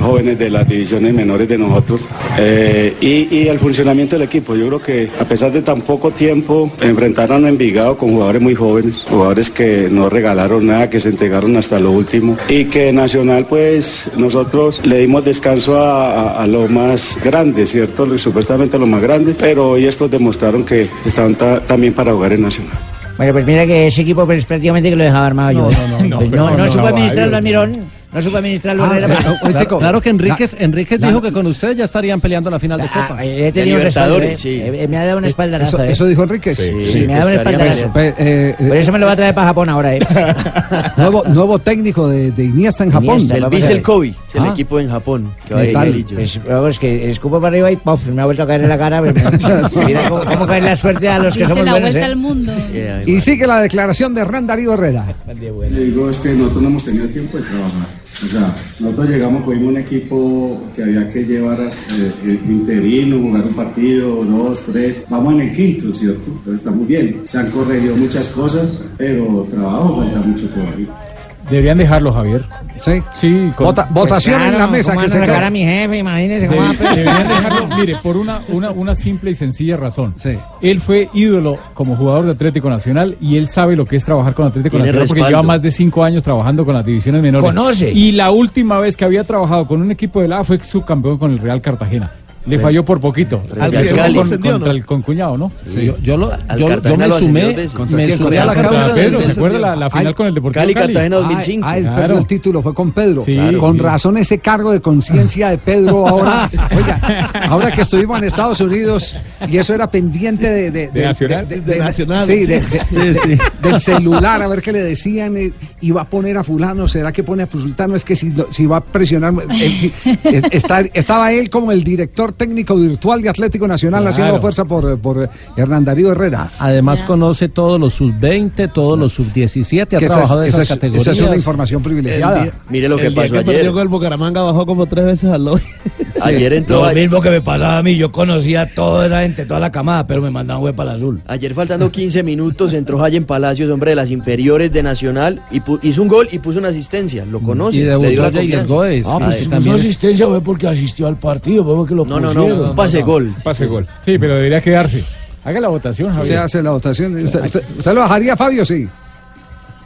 jóvenes 0.00 0.38
de 0.38 0.48
las 0.48 0.66
divisiones 0.66 1.12
menores 1.12 1.48
de 1.48 1.58
nosotros 1.58 2.08
eh, 2.38 2.94
y, 3.00 3.28
y 3.36 3.48
el 3.48 3.58
funcionamiento 3.58 4.16
del 4.16 4.22
equipo. 4.26 4.54
Yo 4.54 4.66
creo 4.68 4.80
que 4.80 5.10
a 5.20 5.24
pesar 5.24 5.52
de 5.52 5.60
tan 5.60 5.82
poco 5.82 6.10
tiempo 6.12 6.70
enfrentaron 6.80 7.44
a 7.44 7.48
Envigado 7.50 7.96
con 7.98 8.10
jugadores 8.12 8.40
muy 8.40 8.54
jóvenes, 8.54 9.04
jugadores 9.08 9.50
que 9.50 9.88
no 9.90 10.08
regalaron 10.08 10.66
nada, 10.66 10.88
que 10.88 11.00
se 11.00 11.10
entregaron 11.10 11.56
hasta 11.56 11.78
lo 11.78 11.90
último 11.90 12.36
y 12.48 12.64
que 12.66 12.90
Nacional 12.92 13.44
pues 13.46 14.08
nosotros 14.16 14.80
le 14.86 14.98
dimos 15.00 15.24
descanso 15.24 15.78
a, 15.78 16.10
a- 16.38 16.42
a 16.42 16.46
lo 16.46 16.68
más 16.68 17.18
grande, 17.22 17.66
¿cierto? 17.66 18.16
Supuestamente 18.18 18.76
a 18.76 18.80
lo 18.80 18.86
más 18.86 19.02
grande, 19.02 19.34
pero 19.38 19.70
hoy 19.72 19.86
estos 19.86 20.10
demostraron 20.10 20.64
que 20.64 20.88
estaban 21.04 21.34
ta- 21.34 21.60
también 21.60 21.92
para 21.92 22.12
jugar 22.12 22.32
en 22.32 22.42
Nacional. 22.42 22.78
Bueno, 23.16 23.32
pues 23.32 23.46
mira 23.46 23.66
que 23.66 23.86
ese 23.86 24.02
equipo 24.02 24.26
pues, 24.26 24.44
prácticamente 24.44 24.90
que 24.90 24.96
lo 24.96 25.04
dejaba 25.04 25.26
armado 25.26 25.52
yo. 25.52 25.70
¿eh? 25.70 26.08
no, 26.08 26.18
Pues 26.18 26.30
pero 26.30 26.44
no, 26.44 26.50
no, 26.50 26.56
no 26.58 26.68
supo 26.68 26.82
no, 26.82 26.88
administrarlo. 26.88 27.36
Almirón, 27.36 27.72
no 28.16 28.22
supo 28.22 28.38
administrarlo 28.38 28.84
Ah, 28.84 28.96
Herrera. 28.96 29.06
claro, 29.06 29.36
pero- 29.42 29.52
claro, 29.52 29.78
claro 29.78 30.00
que 30.00 30.08
Enríquez, 30.10 30.56
Enríquez 30.58 31.00
la- 31.00 31.08
dijo 31.08 31.20
que 31.22 31.32
con 31.32 31.46
usted 31.46 31.76
ya 31.76 31.84
estarían 31.84 32.20
peleando 32.20 32.50
la 32.50 32.58
final 32.58 32.80
de 32.80 32.88
Copa. 32.88 33.16
Ah, 33.18 33.24
he 33.24 33.52
tenido 33.52 33.78
eh. 33.78 34.36
Eh, 34.44 34.86
me 34.88 34.96
ha 34.96 35.04
dado 35.06 35.18
una 35.18 35.26
espaldarazo. 35.28 35.76
Eso, 35.76 35.84
eh. 35.84 35.92
eso 35.92 36.04
dijo 36.06 36.22
Enríquez. 36.22 36.58
Sí, 36.58 37.04
me 37.06 37.14
ha 37.14 37.18
dado 37.18 37.30
un 37.30 37.36
espaldarazo. 37.36 37.90
Pues, 37.92 38.14
eh, 38.18 38.54
eh, 38.58 38.68
Por 38.68 38.76
eso 38.76 38.92
me 38.92 38.98
lo 38.98 39.06
va 39.06 39.12
a 39.12 39.16
traer 39.16 39.34
para 39.34 39.48
Japón 39.48 39.68
ahora, 39.68 39.94
¿eh? 39.94 40.00
nuevo, 40.96 41.24
nuevo 41.28 41.58
técnico 41.58 42.08
de, 42.08 42.30
de 42.32 42.44
Iniesta 42.44 42.84
en 42.84 42.90
Japón. 42.90 43.16
Iniesta, 43.20 43.36
El 43.36 43.46
ver. 43.46 43.82
Kobe, 43.82 44.08
es 44.26 44.34
el 44.34 44.42
Ah. 44.42 44.48
equipo 44.52 44.80
en 44.80 44.88
Japón. 44.88 45.30
Que. 45.48 46.04
Pues 46.14 46.40
vamos, 46.48 46.78
que 46.78 47.10
escupo 47.10 47.40
para 47.40 47.48
arriba 47.48 47.70
y 47.70 47.76
¡pof! 47.76 48.06
Me 48.08 48.22
ha 48.22 48.24
vuelto 48.24 48.42
a 48.42 48.46
caer 48.46 48.62
en 48.62 48.68
la 48.68 48.78
cara. 48.78 49.02
pero- 49.02 49.30
Mira 49.86 50.08
cómo, 50.08 50.24
cómo 50.24 50.46
cae 50.46 50.60
la 50.60 50.74
suerte 50.76 51.08
a 51.08 51.18
los 51.18 51.34
que 51.34 51.40
Dice 51.40 51.50
somos 51.50 51.64
la 51.64 51.72
buenos, 51.72 51.90
vuelta 51.92 52.06
¿eh? 52.06 52.10
al 52.10 52.16
mundo. 52.16 52.52
Y 53.06 53.20
sigue 53.20 53.46
la 53.46 53.60
declaración 53.60 54.14
de 54.14 54.20
Hernán 54.22 54.46
Darío 54.46 54.74
Herrera. 54.74 55.04
Le 55.26 55.80
digo, 55.80 56.08
es 56.10 56.18
que 56.18 56.30
nosotros 56.30 56.62
no 56.62 56.68
hemos 56.68 56.84
tenido 56.84 57.06
tiempo 57.08 57.36
de 57.38 57.42
trabajar. 57.44 57.86
O 58.24 58.28
sea, 58.28 58.56
nosotros 58.80 59.10
llegamos, 59.10 59.44
cogimos 59.44 59.68
un 59.68 59.76
equipo 59.76 60.62
que 60.74 60.82
había 60.82 61.08
que 61.08 61.24
llevar 61.24 61.60
a, 61.60 61.68
eh, 61.68 62.12
eh, 62.24 62.40
interino, 62.48 63.20
jugar 63.20 63.44
un 63.44 63.54
partido, 63.54 64.24
dos, 64.24 64.62
tres. 64.62 65.04
Vamos 65.08 65.34
en 65.34 65.40
el 65.40 65.52
quinto, 65.52 65.92
¿cierto? 65.92 66.24
Entonces 66.26 66.54
está 66.54 66.70
muy 66.70 66.86
bien. 66.86 67.22
Se 67.26 67.38
han 67.38 67.50
corregido 67.50 67.96
muchas 67.96 68.28
cosas, 68.28 68.82
pero 68.96 69.46
trabajo 69.50 69.96
falta 69.98 70.20
mucho 70.20 70.48
todavía. 70.48 71.15
Deberían 71.50 71.78
dejarlo, 71.78 72.12
Javier. 72.12 72.42
Sí. 72.80 73.02
Sí. 73.14 73.52
Vota- 73.58 73.86
votación 73.90 74.42
en 74.42 74.58
la 74.58 74.66
mesa. 74.66 74.96
que 74.96 75.08
se 75.08 75.18
sacar 75.20 75.44
a 75.44 75.50
mi 75.50 75.60
jefe, 75.64 75.98
imagínese 75.98 76.46
cómo 76.48 76.62
a 76.62 76.72
Debe- 76.72 76.94
Deberían 76.96 77.28
dejarlo, 77.28 77.76
mire, 77.76 77.96
por 78.02 78.16
una, 78.16 78.40
una, 78.48 78.70
una 78.72 78.94
simple 78.96 79.30
y 79.30 79.34
sencilla 79.34 79.76
razón. 79.76 80.14
Él 80.60 80.80
fue 80.80 81.08
ídolo 81.14 81.58
como 81.74 81.96
jugador 81.96 82.24
de 82.26 82.32
Atlético 82.32 82.68
Nacional 82.68 83.16
y 83.20 83.36
él 83.36 83.46
sabe 83.48 83.76
lo 83.76 83.84
que 83.86 83.96
es 83.96 84.04
trabajar 84.04 84.34
con 84.34 84.46
Atlético 84.46 84.70
Tiene 84.76 84.86
Nacional 84.86 85.08
porque 85.08 85.22
lleva 85.22 85.42
más 85.42 85.62
de 85.62 85.70
cinco 85.70 86.02
años 86.04 86.22
trabajando 86.22 86.64
con 86.64 86.74
las 86.74 86.84
divisiones 86.84 87.22
menores. 87.22 87.46
Conoce. 87.48 87.92
Y 87.92 88.12
la 88.12 88.30
última 88.30 88.78
vez 88.78 88.96
que 88.96 89.04
había 89.04 89.24
trabajado 89.24 89.66
con 89.66 89.80
un 89.80 89.90
equipo 89.90 90.20
de 90.20 90.28
la 90.28 90.42
fue 90.44 90.58
subcampeón 90.62 91.18
con 91.18 91.30
el 91.32 91.38
Real 91.38 91.60
Cartagena. 91.60 92.10
Le 92.46 92.58
falló 92.58 92.84
por 92.84 93.00
poquito. 93.00 93.42
Al 93.58 93.70
que 93.72 93.90
Con- 93.90 94.28
contra 94.40 94.58
¿no? 94.58 94.66
el 94.70 94.86
concuñado, 94.86 95.36
¿no? 95.36 95.50
Yo, 95.74 95.96
yo 96.00 96.16
lo- 96.16 96.30
yo- 96.56 96.80
yo 96.80 96.96
me 96.96 97.10
sumé, 97.10 97.40
dos 97.42 97.56
veces. 97.56 97.72
¿Contra 97.72 97.96
me 97.96 98.10
sumé 98.12 98.38
a 98.38 98.44
la 98.44 98.54
causa 98.54 98.94
Pedro, 98.94 99.22
¿se 99.22 99.30
acuerda 99.32 99.58
la, 99.58 99.76
la 99.76 99.90
final 99.90 100.06
Ay, 100.08 100.14
con 100.14 100.26
el 100.28 100.34
Deportivo 100.34 100.60
Cali, 100.62 100.74
Cali? 100.74 100.86
Cartagena 100.94 101.16
Ah, 101.16 101.20
2005. 101.20 101.66
ah, 101.68 101.76
él 101.78 101.82
Claro. 101.84 101.96
perdió 102.02 102.18
el 102.18 102.26
título, 102.26 102.62
fue 102.62 102.72
con 102.74 102.92
Pedro. 102.92 103.22
Sí, 103.24 103.38
con 103.58 103.72
sí. 103.74 103.78
razón 103.80 104.16
ese 104.16 104.38
cargo 104.38 104.70
de 104.72 104.80
conciencia 104.80 105.48
de 105.50 105.58
Pedro 105.58 106.06
ahora. 106.06 106.48
Oiga, 106.76 107.30
ahora 107.48 107.72
que 107.72 107.80
estuvimos 107.82 108.18
en 108.18 108.24
Estados 108.24 108.60
Unidos 108.60 109.16
y 109.48 109.58
eso 109.58 109.74
era 109.74 109.90
pendiente 109.90 110.48
de... 110.48 110.70
De, 110.70 110.88
¿De 110.88 111.04
Nacional? 111.04 111.48
De 111.48 111.78
Nacional, 111.78 112.26
Sí, 112.26 112.40
sí. 112.40 112.46
de- 112.46 112.60
de- 112.60 112.80
Sí, 112.88 112.96
de- 112.96 113.14
sí. 113.14 113.38
del 113.62 113.80
celular, 113.80 114.42
a 114.42 114.46
ver 114.48 114.62
qué 114.62 114.72
le 114.72 114.82
decían. 114.82 115.36
eh, 115.36 115.52
¿Iba 115.80 116.02
a 116.02 116.04
poner 116.08 116.36
a 116.38 116.44
fulano? 116.44 116.86
¿Será 116.88 117.10
que 117.12 117.22
pone 117.24 117.42
a 117.42 117.48
sultano? 117.50 117.96
Es 117.96 118.04
que 118.04 118.14
si, 118.14 118.30
lo- 118.30 118.52
si 118.52 118.66
va 118.66 118.76
a 118.78 118.80
presionar... 118.84 119.32
eh, 119.60 119.90
eh, 120.24 120.42
está- 120.52 120.80
estaba 120.94 121.32
él 121.32 121.50
como 121.50 121.72
el 121.72 121.82
director 121.82 122.32
técnico 122.36 122.76
virtual 122.76 123.22
de 123.22 123.28
Atlético 123.28 123.66
Nacional 123.66 124.02
Claro. 124.02 124.10
haciendo 124.14 124.40
fuerza 124.40 124.64
por, 124.64 124.98
por 124.98 125.28
Hernán 125.56 125.84
Darío 125.84 126.12
Herrera. 126.12 126.50
Además 126.58 127.02
conoce 127.04 127.48
todos 127.48 127.80
los 127.80 127.94
sub-20, 127.94 128.72
todos 128.72 128.98
los 128.98 129.12
sub-17, 129.14 129.82
ha 129.82 129.86
Que 129.86 129.96
esa 130.04 130.14
trabajado 130.14 130.42
en 130.42 130.48
esa 130.48 130.56
esas 130.58 130.62
es- 130.62 130.68
categorías. 130.76 131.06
esa 131.08 131.12
es 131.22 131.26
una 131.28 131.36
información 131.36 131.82
privilegiada. 131.82 132.38
El 132.38 132.44
día- 132.44 132.54
Mire 132.68 132.88
lo 132.88 132.96
que 132.96 133.06
el 133.06 133.14
día 133.14 133.22
pasó 133.22 133.32
que 133.32 133.38
ayer. 133.40 133.54
perdió 133.54 133.72
con 133.72 133.82
el 133.82 133.88
Bucaramanga 133.88 134.42
bajó 134.42 134.66
como 134.66 134.86
tres 134.86 135.04
veces 135.06 135.30
al 135.30 135.44
lobby. 135.44 135.62
Ayer 136.22 136.52
entró- 136.54 136.86
Lo 136.86 136.92
mismo 136.94 137.20
que 137.20 137.30
me 137.30 137.40
pasaba 137.40 137.78
a 137.78 137.82
mí, 137.82 137.96
yo 137.96 138.10
conocía 138.12 138.62
a 138.62 138.66
toda 138.66 139.06
esa 139.06 139.20
gente, 139.22 139.44
toda 139.46 139.60
la 139.60 139.70
camada, 139.72 140.06
pero 140.06 140.20
me 140.22 140.30
mandaban 140.30 140.62
web 140.62 140.74
para 140.74 140.90
el 140.92 140.96
azul. 140.96 141.22
Ayer 141.26 141.54
faltando 141.54 141.90
15 141.90 142.22
minutos 142.22 142.72
entró 142.72 142.98
Jayen 142.98 143.24
Palacios, 143.24 143.70
hombre 143.70 143.90
de 143.90 143.96
las 143.96 144.10
inferiores 144.10 144.72
de 144.72 144.82
Nacional, 144.82 145.42
y 145.50 145.60
hizo 145.82 146.02
un 146.02 146.08
gol 146.08 146.28
y 146.32 146.38
puso 146.38 146.58
una 146.58 146.68
asistencia. 146.68 147.24
Lo 147.24 147.40
conoce. 147.40 147.76
Y 147.78 147.80
debutó 147.82 148.08
dio 148.08 148.22
la 148.22 148.30
Jair. 148.30 148.66
Goes, 148.66 149.06
Ah, 149.06 149.18
que 149.18 149.24
pues 149.24 149.36
si 149.36 149.42
también 149.48 149.60
puso 149.62 149.74
es- 149.74 149.80
asistencia 149.80 150.26
fue 150.26 150.40
porque 150.40 150.66
asistió 150.68 151.06
al 151.06 151.18
partido, 151.18 151.64
fue 151.64 151.74
porque 151.76 151.94
lo 151.94 152.04
No, 152.04 152.18
no, 152.20 152.32
no, 152.32 152.44
un 152.70 152.74
pase 152.76 153.02
gol. 153.02 153.32
Pase 153.44 153.66
gol. 153.66 153.86
Sí, 154.04 154.18
pero 154.18 154.36
debería 154.36 154.60
quedarse. 154.60 155.04
Haga 155.44 155.60
la 155.60 155.68
votación, 155.68 156.08
Javier. 156.12 156.26
Se 156.26 156.36
hace 156.38 156.62
la 156.62 156.70
votación. 156.72 157.14
¿Usted, 157.24 157.44
usted- 157.44 157.62
usted 157.78 157.94
lo 157.94 158.00
bajaría, 158.00 158.36
Fabio? 158.36 158.64
Sí. 158.66 158.88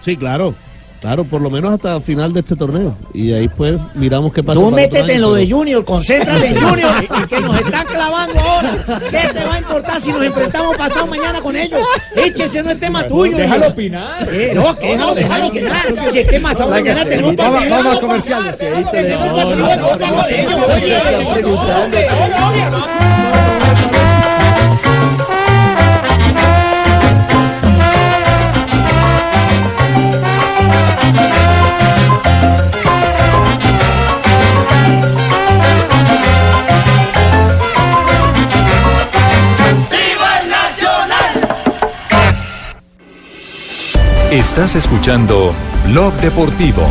Sí, 0.01 0.17
claro. 0.17 0.55
Claro, 1.01 1.25
por 1.25 1.41
lo 1.41 1.49
menos 1.49 1.73
hasta 1.73 1.97
el 1.97 2.03
final 2.03 2.33
de 2.35 2.41
este 2.41 2.55
torneo. 2.57 2.95
Y 3.15 3.33
ahí 3.33 3.49
pues 3.49 3.75
miramos 3.95 4.35
qué 4.35 4.43
pasa. 4.43 4.61
Tú 4.61 4.71
métete 4.71 5.15
en 5.15 5.23
lo 5.23 5.33
de 5.33 5.51
Junior, 5.51 5.83
concéntrate 5.83 6.49
en 6.49 6.61
Junior, 6.61 6.91
y, 7.01 7.05
y 7.23 7.27
que 7.27 7.41
nos 7.41 7.57
están 7.59 7.87
clavando 7.87 8.39
ahora. 8.39 8.85
¿Qué 9.11 9.31
te 9.33 9.45
va 9.45 9.55
a 9.55 9.59
importar 9.61 9.99
si 10.01 10.13
nos 10.13 10.23
enfrentamos 10.23 10.77
pasado 10.77 11.07
mañana 11.07 11.41
con 11.41 11.57
ellos? 11.57 11.81
Échese, 12.17 12.63
no 12.63 12.71
es 12.71 12.79
tema 12.81 13.07
tuyo. 13.09 13.35
Déjalo 13.35 13.69
opinar. 13.69 14.29
Eh, 14.31 14.53
no, 14.55 14.77
que 14.77 14.89
déjalo, 14.89 15.15
déjalo 15.15 15.47
opinar. 15.49 15.83
Si 16.13 16.19
es 16.19 16.29
que 16.29 16.39
pasado 16.41 16.71
mañana 16.71 17.03
tenemos 17.07 17.35
Vamos- 17.35 17.55
partido. 17.55 17.77
vamos 17.77 17.91
a 17.91 17.95
no, 17.95 18.01
comerciales. 18.01 18.59
Tenemos 18.59 19.29
partido 19.31 19.67
de 19.69 19.79
Copa 19.79 20.09
con 20.13 20.35
ellos, 20.35 20.61
oye. 20.77 20.99
¡Viva 22.53 23.60
Estás 44.31 44.77
escuchando 44.77 45.53
Blog 45.89 46.15
Deportivo. 46.21 46.89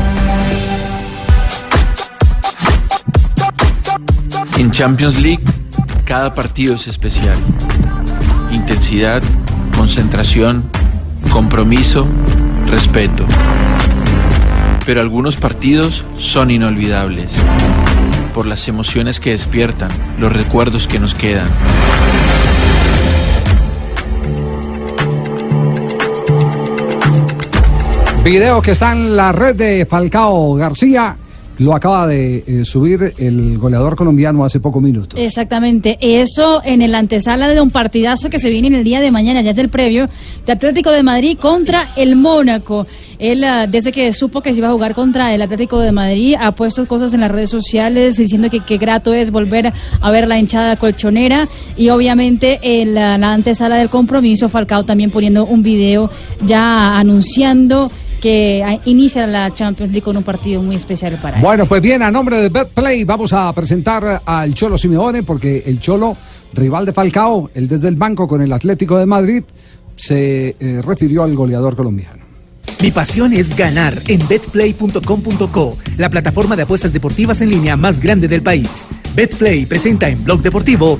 En 4.57 4.69
Champions 4.71 5.17
League, 5.21 5.45
cada 6.03 6.35
partido 6.35 6.75
es 6.75 6.87
especial. 6.87 7.37
Intensidad, 8.51 9.23
concentración, 9.73 10.69
compromiso, 11.31 12.05
respeto. 12.67 13.25
Pero 14.85 14.99
algunos 14.99 15.37
partidos 15.37 16.05
son 16.17 16.51
inolvidables. 16.51 17.31
Por 18.33 18.47
las 18.47 18.67
emociones 18.67 19.21
que 19.21 19.31
despiertan, 19.31 19.91
los 20.19 20.33
recuerdos 20.33 20.87
que 20.87 20.99
nos 20.99 21.15
quedan. 21.15 21.47
Video 28.29 28.61
que 28.61 28.73
está 28.73 28.91
en 28.91 29.15
la 29.15 29.31
red 29.31 29.55
de 29.55 29.87
Falcao 29.87 30.53
García. 30.53 31.17
Lo 31.57 31.73
acaba 31.73 32.05
de 32.05 32.43
eh, 32.45 32.63
subir 32.63 33.15
el 33.17 33.57
goleador 33.57 33.95
colombiano 33.95 34.45
hace 34.45 34.59
pocos 34.59 34.83
minutos. 34.83 35.19
Exactamente, 35.19 35.97
eso 35.99 36.61
en 36.63 36.83
el 36.83 36.93
antesala 36.93 37.49
de 37.49 37.59
un 37.59 37.71
partidazo 37.71 38.29
que 38.29 38.37
se 38.37 38.51
viene 38.51 38.67
en 38.67 38.75
el 38.75 38.83
día 38.83 39.01
de 39.01 39.09
mañana, 39.09 39.41
ya 39.41 39.49
es 39.49 39.57
el 39.57 39.69
previo, 39.69 40.05
de 40.45 40.53
Atlético 40.53 40.91
de 40.91 41.01
Madrid 41.01 41.39
contra 41.39 41.87
el 41.95 42.15
Mónaco. 42.15 42.85
Él, 43.17 43.43
ah, 43.43 43.65
desde 43.65 43.91
que 43.91 44.13
supo 44.13 44.41
que 44.41 44.53
se 44.53 44.59
iba 44.59 44.67
a 44.67 44.73
jugar 44.73 44.93
contra 44.93 45.33
el 45.33 45.41
Atlético 45.41 45.79
de 45.79 45.91
Madrid, 45.91 46.35
ha 46.39 46.51
puesto 46.51 46.87
cosas 46.87 47.15
en 47.15 47.21
las 47.21 47.31
redes 47.31 47.49
sociales 47.49 48.17
diciendo 48.17 48.51
que 48.51 48.59
qué 48.59 48.77
grato 48.77 49.11
es 49.11 49.31
volver 49.31 49.73
a 50.01 50.11
ver 50.11 50.27
la 50.27 50.37
hinchada 50.37 50.75
colchonera 50.75 51.49
y 51.75 51.89
obviamente 51.89 52.59
en 52.61 52.93
la, 52.93 53.17
la 53.17 53.33
antesala 53.33 53.77
del 53.77 53.89
compromiso, 53.89 54.49
Falcao 54.49 54.83
también 54.83 55.09
poniendo 55.09 55.47
un 55.47 55.63
video 55.63 56.11
ya 56.45 56.95
anunciando 56.95 57.89
que 58.19 58.79
inicia 58.85 59.25
la 59.27 59.53
Champions 59.53 59.91
League 59.91 60.03
con 60.03 60.17
un 60.17 60.23
partido 60.23 60.61
muy 60.61 60.75
especial 60.75 61.17
para 61.21 61.37
él. 61.37 61.43
Bueno, 61.43 61.65
pues 61.65 61.81
bien, 61.81 62.01
a 62.01 62.11
nombre 62.11 62.37
de 62.37 62.49
BetPlay 62.49 63.03
vamos 63.03 63.33
a 63.33 63.51
presentar 63.53 64.21
al 64.25 64.53
Cholo 64.53 64.77
Simeone 64.77 65.23
porque 65.23 65.63
el 65.65 65.79
Cholo, 65.79 66.15
rival 66.53 66.85
de 66.85 66.93
Falcao, 66.93 67.49
el 67.53 67.67
desde 67.67 67.87
el 67.87 67.95
banco 67.95 68.27
con 68.27 68.41
el 68.41 68.51
Atlético 68.53 68.97
de 68.97 69.05
Madrid, 69.05 69.43
se 69.95 70.55
eh, 70.59 70.81
refirió 70.83 71.23
al 71.23 71.35
goleador 71.35 71.75
colombiano. 71.75 72.29
Mi 72.81 72.91
pasión 72.91 73.33
es 73.33 73.57
ganar 73.57 74.01
en 74.07 74.25
betplay.com.co, 74.25 75.77
la 75.97 76.09
plataforma 76.09 76.55
de 76.55 76.63
apuestas 76.63 76.93
deportivas 76.93 77.41
en 77.41 77.49
línea 77.49 77.75
más 77.75 77.99
grande 77.99 78.29
del 78.29 78.41
país. 78.41 78.87
Betplay 79.15 79.65
presenta 79.65 80.07
en 80.07 80.23
Blog 80.23 80.41
Deportivo. 80.41 80.97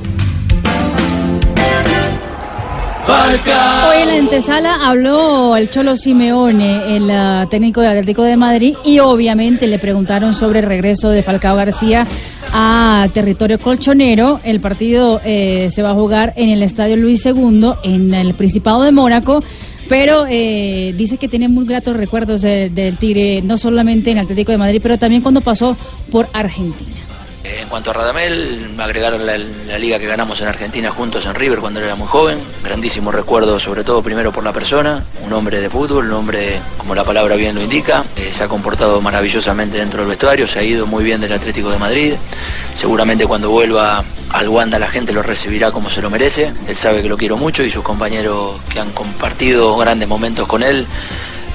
Hoy 3.89 4.01
en 4.03 4.07
la 4.07 4.14
antesala 4.20 4.88
habló 4.88 5.55
el 5.57 5.70
Cholo 5.72 5.97
Simeone, 5.97 6.95
el 6.95 7.10
ah, 7.10 7.47
técnico 7.49 7.82
del 7.82 7.91
Atlético 7.91 8.22
de 8.24 8.38
Madrid, 8.38 8.76
y 8.86 8.99
obviamente 8.99 9.66
le 9.68 9.80
preguntaron 9.80 10.36
sobre 10.36 10.60
el 10.60 10.66
regreso 10.68 11.10
de 11.10 11.24
Falcao 11.24 11.55
García 11.55 12.05
a 12.53 13.07
territorio 13.14 13.57
colchonero. 13.60 14.39
El 14.43 14.60
partido 14.60 15.22
eh, 15.26 15.70
se 15.72 15.82
va 15.82 15.91
a 15.91 15.93
jugar 15.95 16.34
en 16.36 16.49
el 16.49 16.62
Estadio 16.62 16.97
Luis 16.97 17.26
II, 17.26 17.72
en 17.84 18.14
el 18.14 18.34
Principado 18.36 18.84
de 18.84 18.91
Mónaco. 18.91 19.43
Pero 19.88 20.28
eh, 20.30 20.93
dice 20.95 21.18
que 21.18 21.28
tiene 21.28 21.47
muy 21.47 21.66
gratos 21.66 21.97
recuerdos 21.97 22.41
de- 22.41 22.70
del 22.70 22.97
Tigre, 22.97 23.41
no 23.41 23.57
solamente 23.57 24.12
en 24.12 24.20
Atlético 24.20 24.51
de 24.51 24.60
Madrid, 24.60 24.80
pero 24.84 24.99
también 24.99 25.24
cuando 25.24 25.41
pasó 25.41 25.76
por 26.12 26.28
Argentina. 26.32 26.91
En 27.58 27.68
cuanto 27.68 27.91
a 27.91 27.93
Radamel, 27.93 28.76
agregar 28.80 29.14
la, 29.14 29.38
la 29.38 29.78
liga 29.78 30.00
que 30.00 30.08
ganamos 30.08 30.39
en 30.41 30.47
Argentina 30.47 30.91
juntos 30.91 31.26
en 31.26 31.36
River 31.36 31.60
cuando 31.60 31.80
él 31.80 31.88
era 31.88 31.95
muy 31.95 32.08
joven. 32.08 32.39
Grandísimo 32.64 33.12
recuerdo, 33.12 33.60
sobre 33.60 33.84
todo 33.84 34.02
primero 34.04 34.32
por 34.32 34.43
la 34.43 34.54
persona, 34.54 35.04
un 35.26 35.34
hombre 35.34 35.60
de 35.60 35.70
fútbol, 35.70 36.08
un 36.08 36.14
hombre, 36.14 36.60
como 36.78 36.95
la 36.95 37.04
palabra 37.04 37.36
bien 37.36 37.56
lo 37.56 37.62
indica, 37.62 38.04
eh, 38.16 38.30
se 38.32 38.43
ha 38.43 38.47
comportado 38.47 39.02
maravillosamente 39.02 39.78
dentro 39.78 40.02
del 40.02 40.10
vestuario, 40.10 40.45
se 40.47 40.60
ha 40.60 40.64
ido 40.64 40.86
muy 40.86 41.04
bien 41.04 41.22
del 41.22 41.34
Atlético 41.34 41.70
de 41.70 41.78
Madrid. 41.78 42.14
Seguramente 42.74 43.26
cuando 43.26 43.50
vuelva 43.50 44.04
al 44.32 44.50
Wanda 44.50 44.78
la 44.80 44.88
gente 44.88 45.12
lo 45.12 45.24
recibirá 45.24 45.72
como 45.72 45.89
se 45.89 46.02
lo 46.02 46.10
merece. 46.10 46.54
Él 46.68 46.76
sabe 46.76 47.02
que 47.02 47.10
lo 47.10 47.18
quiero 47.18 47.38
mucho 47.38 47.64
y 47.64 47.70
sus 47.70 47.84
compañeros 47.84 48.56
que 48.70 48.80
han 48.80 48.91
compartido 48.91 49.76
grandes 49.78 50.08
momentos 50.08 50.47
con 50.47 50.64
él 50.64 50.86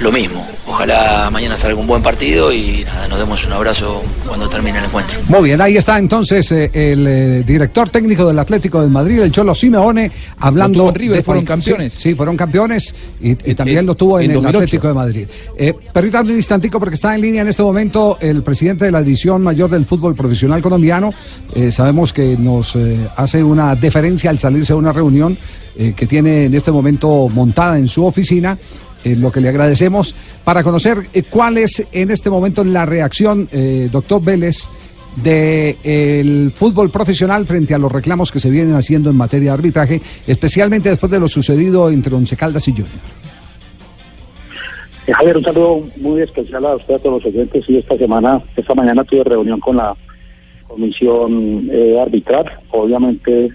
lo 0.00 0.12
mismo. 0.12 0.46
Ojalá 0.66 1.30
mañana 1.30 1.56
salga 1.56 1.78
un 1.78 1.86
buen 1.86 2.02
partido 2.02 2.52
y 2.52 2.84
nada, 2.84 3.06
nos 3.08 3.18
demos 3.18 3.46
un 3.46 3.52
abrazo 3.52 4.02
cuando 4.26 4.48
termine 4.48 4.78
el 4.78 4.84
encuentro. 4.86 5.18
Muy 5.28 5.42
bien, 5.44 5.60
ahí 5.60 5.76
está 5.76 5.98
entonces 5.98 6.50
eh, 6.52 6.70
el 6.72 7.06
eh, 7.06 7.42
director 7.46 7.88
técnico 7.88 8.26
del 8.26 8.38
Atlético 8.38 8.80
de 8.80 8.88
Madrid, 8.88 9.20
el 9.20 9.30
Cholo 9.30 9.54
Simeone, 9.54 10.10
hablando 10.38 10.78
Lo 10.78 10.84
tuvo 10.84 10.88
en 10.90 10.94
River, 10.94 11.16
de 11.18 11.22
fueron 11.22 11.44
campeones. 11.44 11.92
Sí, 11.92 12.00
sí, 12.00 12.14
fueron 12.14 12.36
campeones 12.36 12.94
y, 13.20 13.30
y 13.50 13.54
también 13.54 13.86
lo 13.86 13.94
tuvo 13.94 14.18
en, 14.18 14.24
en 14.24 14.30
el 14.30 14.42
2008. 14.42 14.58
Atlético 14.58 14.88
de 14.88 14.94
Madrid. 14.94 15.28
Eh, 15.56 15.74
permítame 15.92 16.30
un 16.30 16.36
instantico 16.36 16.78
porque 16.78 16.94
está 16.94 17.14
en 17.14 17.20
línea 17.20 17.42
en 17.42 17.48
este 17.48 17.62
momento 17.62 18.18
el 18.20 18.42
presidente 18.42 18.86
de 18.86 18.90
la 18.90 19.02
división 19.02 19.42
mayor 19.42 19.70
del 19.70 19.84
fútbol 19.84 20.14
profesional 20.14 20.60
colombiano. 20.62 21.12
Eh, 21.54 21.70
sabemos 21.70 22.12
que 22.12 22.36
nos 22.38 22.74
eh, 22.76 22.98
hace 23.16 23.42
una 23.42 23.74
deferencia 23.74 24.30
al 24.30 24.38
salirse 24.38 24.72
de 24.72 24.78
una 24.78 24.92
reunión 24.92 25.36
eh, 25.76 25.92
que 25.96 26.06
tiene 26.06 26.44
en 26.44 26.54
este 26.54 26.70
momento 26.70 27.28
montada 27.28 27.78
en 27.78 27.88
su 27.88 28.04
oficina. 28.04 28.58
Eh, 29.04 29.14
lo 29.16 29.30
que 29.30 29.40
le 29.40 29.48
agradecemos 29.50 30.14
para 30.44 30.62
conocer 30.62 30.98
eh, 31.12 31.22
cuál 31.28 31.58
es 31.58 31.84
en 31.92 32.10
este 32.10 32.30
momento 32.30 32.64
la 32.64 32.86
reacción, 32.86 33.48
eh, 33.52 33.88
doctor 33.92 34.22
Vélez, 34.24 34.68
del 35.16 36.50
fútbol 36.50 36.90
profesional 36.90 37.46
frente 37.46 37.72
a 37.74 37.78
los 37.78 37.92
reclamos 37.92 38.32
que 38.32 38.40
se 38.40 38.50
vienen 38.50 38.74
haciendo 38.74 39.10
en 39.10 39.16
materia 39.16 39.50
de 39.50 39.54
arbitraje, 39.54 40.00
especialmente 40.26 40.88
después 40.88 41.12
de 41.12 41.20
lo 41.20 41.28
sucedido 41.28 41.88
entre 41.90 42.14
Once 42.14 42.36
Caldas 42.36 42.66
y 42.66 42.72
Junior. 42.72 42.88
Eh, 45.06 45.12
Javier, 45.12 45.36
un 45.36 45.44
saludo 45.44 45.84
muy 46.00 46.22
especial 46.22 46.64
a 46.66 46.76
usted, 46.76 46.94
a 46.94 46.98
todos 46.98 47.22
los 47.22 47.32
oyentes. 47.34 47.64
Y 47.68 47.76
esta 47.76 47.96
semana, 47.96 48.42
esta 48.56 48.74
mañana 48.74 49.04
tuve 49.04 49.22
reunión 49.24 49.60
con 49.60 49.76
la 49.76 49.94
comisión 50.66 51.68
eh, 51.70 51.98
arbitral. 52.00 52.46
Obviamente 52.70 53.50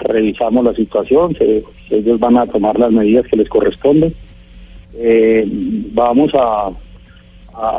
revisamos 0.00 0.64
la 0.64 0.74
situación, 0.74 1.34
se- 1.36 1.62
ellos 1.90 2.18
van 2.20 2.36
a 2.38 2.46
tomar 2.46 2.78
las 2.78 2.90
medidas 2.90 3.26
que 3.30 3.36
les 3.36 3.48
corresponden. 3.48 4.12
Eh, 4.94 5.46
vamos 5.92 6.32
a, 6.34 6.70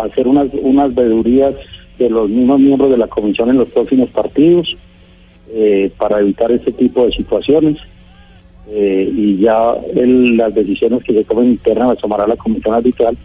hacer 0.03 0.27
unas, 0.27 0.47
unas 0.61 0.93
vedurías 0.93 1.55
de 1.97 2.09
los 2.09 2.29
mismos 2.29 2.59
miembros 2.59 2.91
de 2.91 2.97
la 2.97 3.07
comisión 3.07 3.49
en 3.49 3.57
los 3.59 3.69
próximos 3.69 4.09
partidos 4.09 4.75
eh, 5.53 5.89
para 5.97 6.19
evitar 6.19 6.51
este 6.51 6.71
tipo 6.73 7.05
de 7.05 7.11
situaciones. 7.13 7.77
Eh, 8.71 9.09
y 9.11 9.37
ya 9.37 9.73
el- 9.95 10.37
las 10.37 10.53
decisiones 10.53 11.03
que 11.03 11.13
se 11.13 11.23
tomen 11.23 11.51
internas 11.51 11.87
las 11.89 11.97
tomará 11.97 12.27
la 12.27 12.35
comisión 12.35 12.75
arbitral 12.75 13.17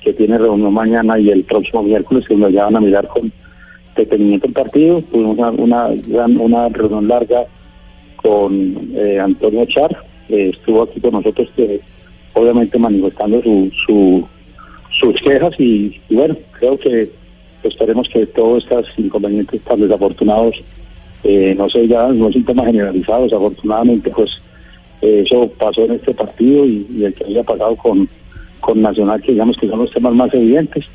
que 0.00 0.12
tiene 0.12 0.38
reunión 0.38 0.72
mañana 0.72 1.18
y 1.18 1.30
el 1.30 1.44
próximo 1.44 1.82
miércoles 1.82 2.26
que 2.28 2.36
nos 2.36 2.52
van 2.52 2.76
a 2.76 2.80
mirar 2.80 3.08
con 3.08 3.32
detenimiento 3.96 4.46
el 4.46 4.52
partido. 4.52 5.02
Tuvimos 5.10 5.38
una, 5.38 5.50
una, 5.50 6.24
una 6.40 6.68
reunión 6.68 7.08
larga 7.08 7.44
con 8.16 8.90
eh, 8.94 9.18
Antonio 9.20 9.64
Char, 9.66 9.96
que 10.28 10.50
estuvo 10.50 10.82
aquí 10.82 11.00
con 11.00 11.12
nosotros, 11.12 11.48
que 11.56 11.80
obviamente 12.34 12.78
manifestando 12.78 13.42
su, 13.42 13.70
su, 13.86 14.28
sus 15.00 15.20
quejas 15.20 15.58
y, 15.58 16.00
bueno, 16.10 16.36
creo 16.52 16.78
que 16.78 17.10
esperemos 17.62 18.08
que 18.08 18.26
todos 18.26 18.64
estos 18.64 18.86
inconvenientes 18.96 19.60
tan 19.62 19.80
desafortunados, 19.80 20.56
eh, 21.24 21.54
no 21.56 21.68
sé, 21.68 21.86
ya 21.86 22.08
no 22.08 22.28
es 22.28 22.36
un 22.36 22.44
tema 22.44 22.64
generalizado, 22.64 23.24
desafortunadamente 23.24 24.10
pues 24.10 24.30
eh, 25.00 25.22
eso 25.24 25.48
pasó 25.58 25.84
en 25.84 25.92
este 25.92 26.14
partido 26.14 26.64
y, 26.64 26.86
y 26.90 27.04
el 27.04 27.14
que 27.14 27.24
había 27.24 27.42
pasado 27.42 27.76
con, 27.76 28.08
con 28.60 28.82
Nacional, 28.82 29.22
que 29.22 29.32
digamos 29.32 29.56
que 29.56 29.68
son 29.68 29.80
los 29.80 29.90
temas 29.90 30.14
más 30.14 30.32
evidentes 30.34 30.86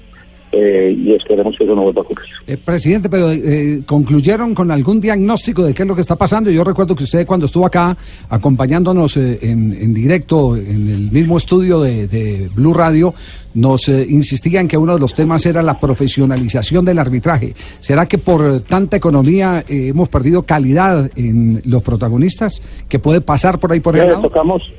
eh, 0.51 0.95
y 0.97 1.13
esperemos 1.13 1.55
que 1.57 1.63
eso 1.65 1.75
no 1.75 1.83
vuelva 1.83 2.01
a 2.01 2.05
ocurrir. 2.05 2.25
Eh, 2.45 2.57
presidente, 2.57 3.09
pero 3.09 3.31
eh, 3.31 3.81
concluyeron 3.85 4.55
con 4.55 4.71
algún 4.71 5.01
diagnóstico 5.01 5.63
de 5.63 5.73
qué 5.73 5.83
es 5.83 5.87
lo 5.87 5.95
que 5.95 6.01
está 6.01 6.15
pasando. 6.15 6.49
Yo 6.49 6.63
recuerdo 6.63 6.95
que 6.95 7.03
usted 7.03 7.25
cuando 7.25 7.45
estuvo 7.47 7.65
acá 7.65 7.95
acompañándonos 8.29 9.17
eh, 9.17 9.39
en, 9.41 9.73
en 9.73 9.93
directo 9.93 10.55
en 10.55 10.89
el 10.89 11.11
mismo 11.11 11.37
estudio 11.37 11.81
de, 11.81 12.07
de 12.07 12.49
Blue 12.53 12.73
Radio, 12.73 13.13
nos 13.55 13.89
eh, 13.89 14.05
insistía 14.07 14.61
en 14.61 14.67
que 14.67 14.77
uno 14.77 14.93
de 14.93 14.99
los 14.99 15.13
temas 15.13 15.45
era 15.45 15.61
la 15.61 15.79
profesionalización 15.79 16.85
del 16.85 16.99
arbitraje. 16.99 17.53
¿Será 17.79 18.05
que 18.05 18.17
por 18.17 18.61
tanta 18.61 18.97
economía 18.97 19.63
hemos 19.67 20.09
perdido 20.09 20.43
calidad 20.43 21.09
en 21.15 21.61
los 21.65 21.81
protagonistas? 21.83 22.61
¿Que 22.87 22.99
puede 22.99 23.21
pasar 23.21 23.59
por 23.59 23.73
ahí 23.73 23.79
por 23.79 23.97
el 23.97 24.07
lado? 24.07 24.21
tocamos, 24.21 24.71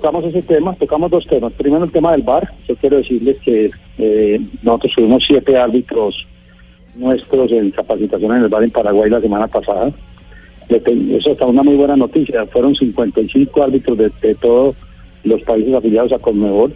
tocamos 0.00 0.24
ese 0.24 0.42
tema, 0.42 0.74
tocamos 0.74 1.10
dos 1.10 1.26
temas. 1.26 1.52
Primero 1.52 1.84
el 1.84 1.90
tema 1.92 2.12
del 2.12 2.22
VAR. 2.22 2.52
Yo 2.68 2.76
quiero 2.76 2.96
decirles 2.98 3.36
que 3.44 3.70
eh, 3.98 4.40
nosotros 4.62 4.92
tuvimos 4.96 5.24
siete 5.26 5.56
árbitros 5.56 6.26
nuestros 6.94 7.50
en 7.52 7.70
capacitación 7.70 8.34
en 8.36 8.42
el 8.42 8.48
VAR 8.48 8.64
en 8.64 8.70
Paraguay 8.70 9.10
la 9.10 9.20
semana 9.20 9.46
pasada. 9.46 9.92
Eso 10.68 11.32
está 11.32 11.46
una 11.46 11.62
muy 11.62 11.76
buena 11.76 11.96
noticia. 11.96 12.44
Fueron 12.46 12.74
55 12.74 13.62
árbitros 13.62 13.96
de, 13.98 14.10
de 14.20 14.34
todos 14.34 14.76
los 15.24 15.42
países 15.42 15.74
afiliados 15.74 16.12
a 16.12 16.18
Conmebol. 16.18 16.74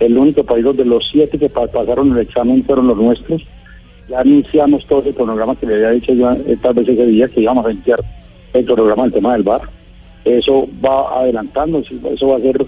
El 0.00 0.16
único 0.16 0.44
país 0.44 0.64
donde 0.64 0.84
los 0.84 1.08
siete 1.10 1.38
que 1.38 1.48
pa- 1.48 1.66
pasaron 1.66 2.12
el 2.12 2.18
examen 2.18 2.64
fueron 2.64 2.86
los 2.88 2.96
nuestros. 2.96 3.42
Ya 4.08 4.22
iniciamos 4.24 4.86
todo 4.86 5.00
ese 5.00 5.12
programa 5.12 5.56
que 5.56 5.66
le 5.66 5.74
había 5.74 5.90
dicho 5.90 6.12
yo 6.12 6.30
estas 6.46 6.74
veces 6.74 6.98
ese 6.98 7.06
día 7.06 7.28
que 7.28 7.40
íbamos 7.40 7.66
a 7.66 7.72
iniciar 7.72 8.00
el 8.52 8.64
programa 8.64 9.04
del 9.04 9.12
tema 9.12 9.32
del 9.34 9.42
VAR 9.42 9.62
eso 10.24 10.68
va 10.84 11.20
adelantando, 11.20 11.80
eso 11.80 12.28
va 12.28 12.36
a 12.36 12.40
ser, 12.40 12.64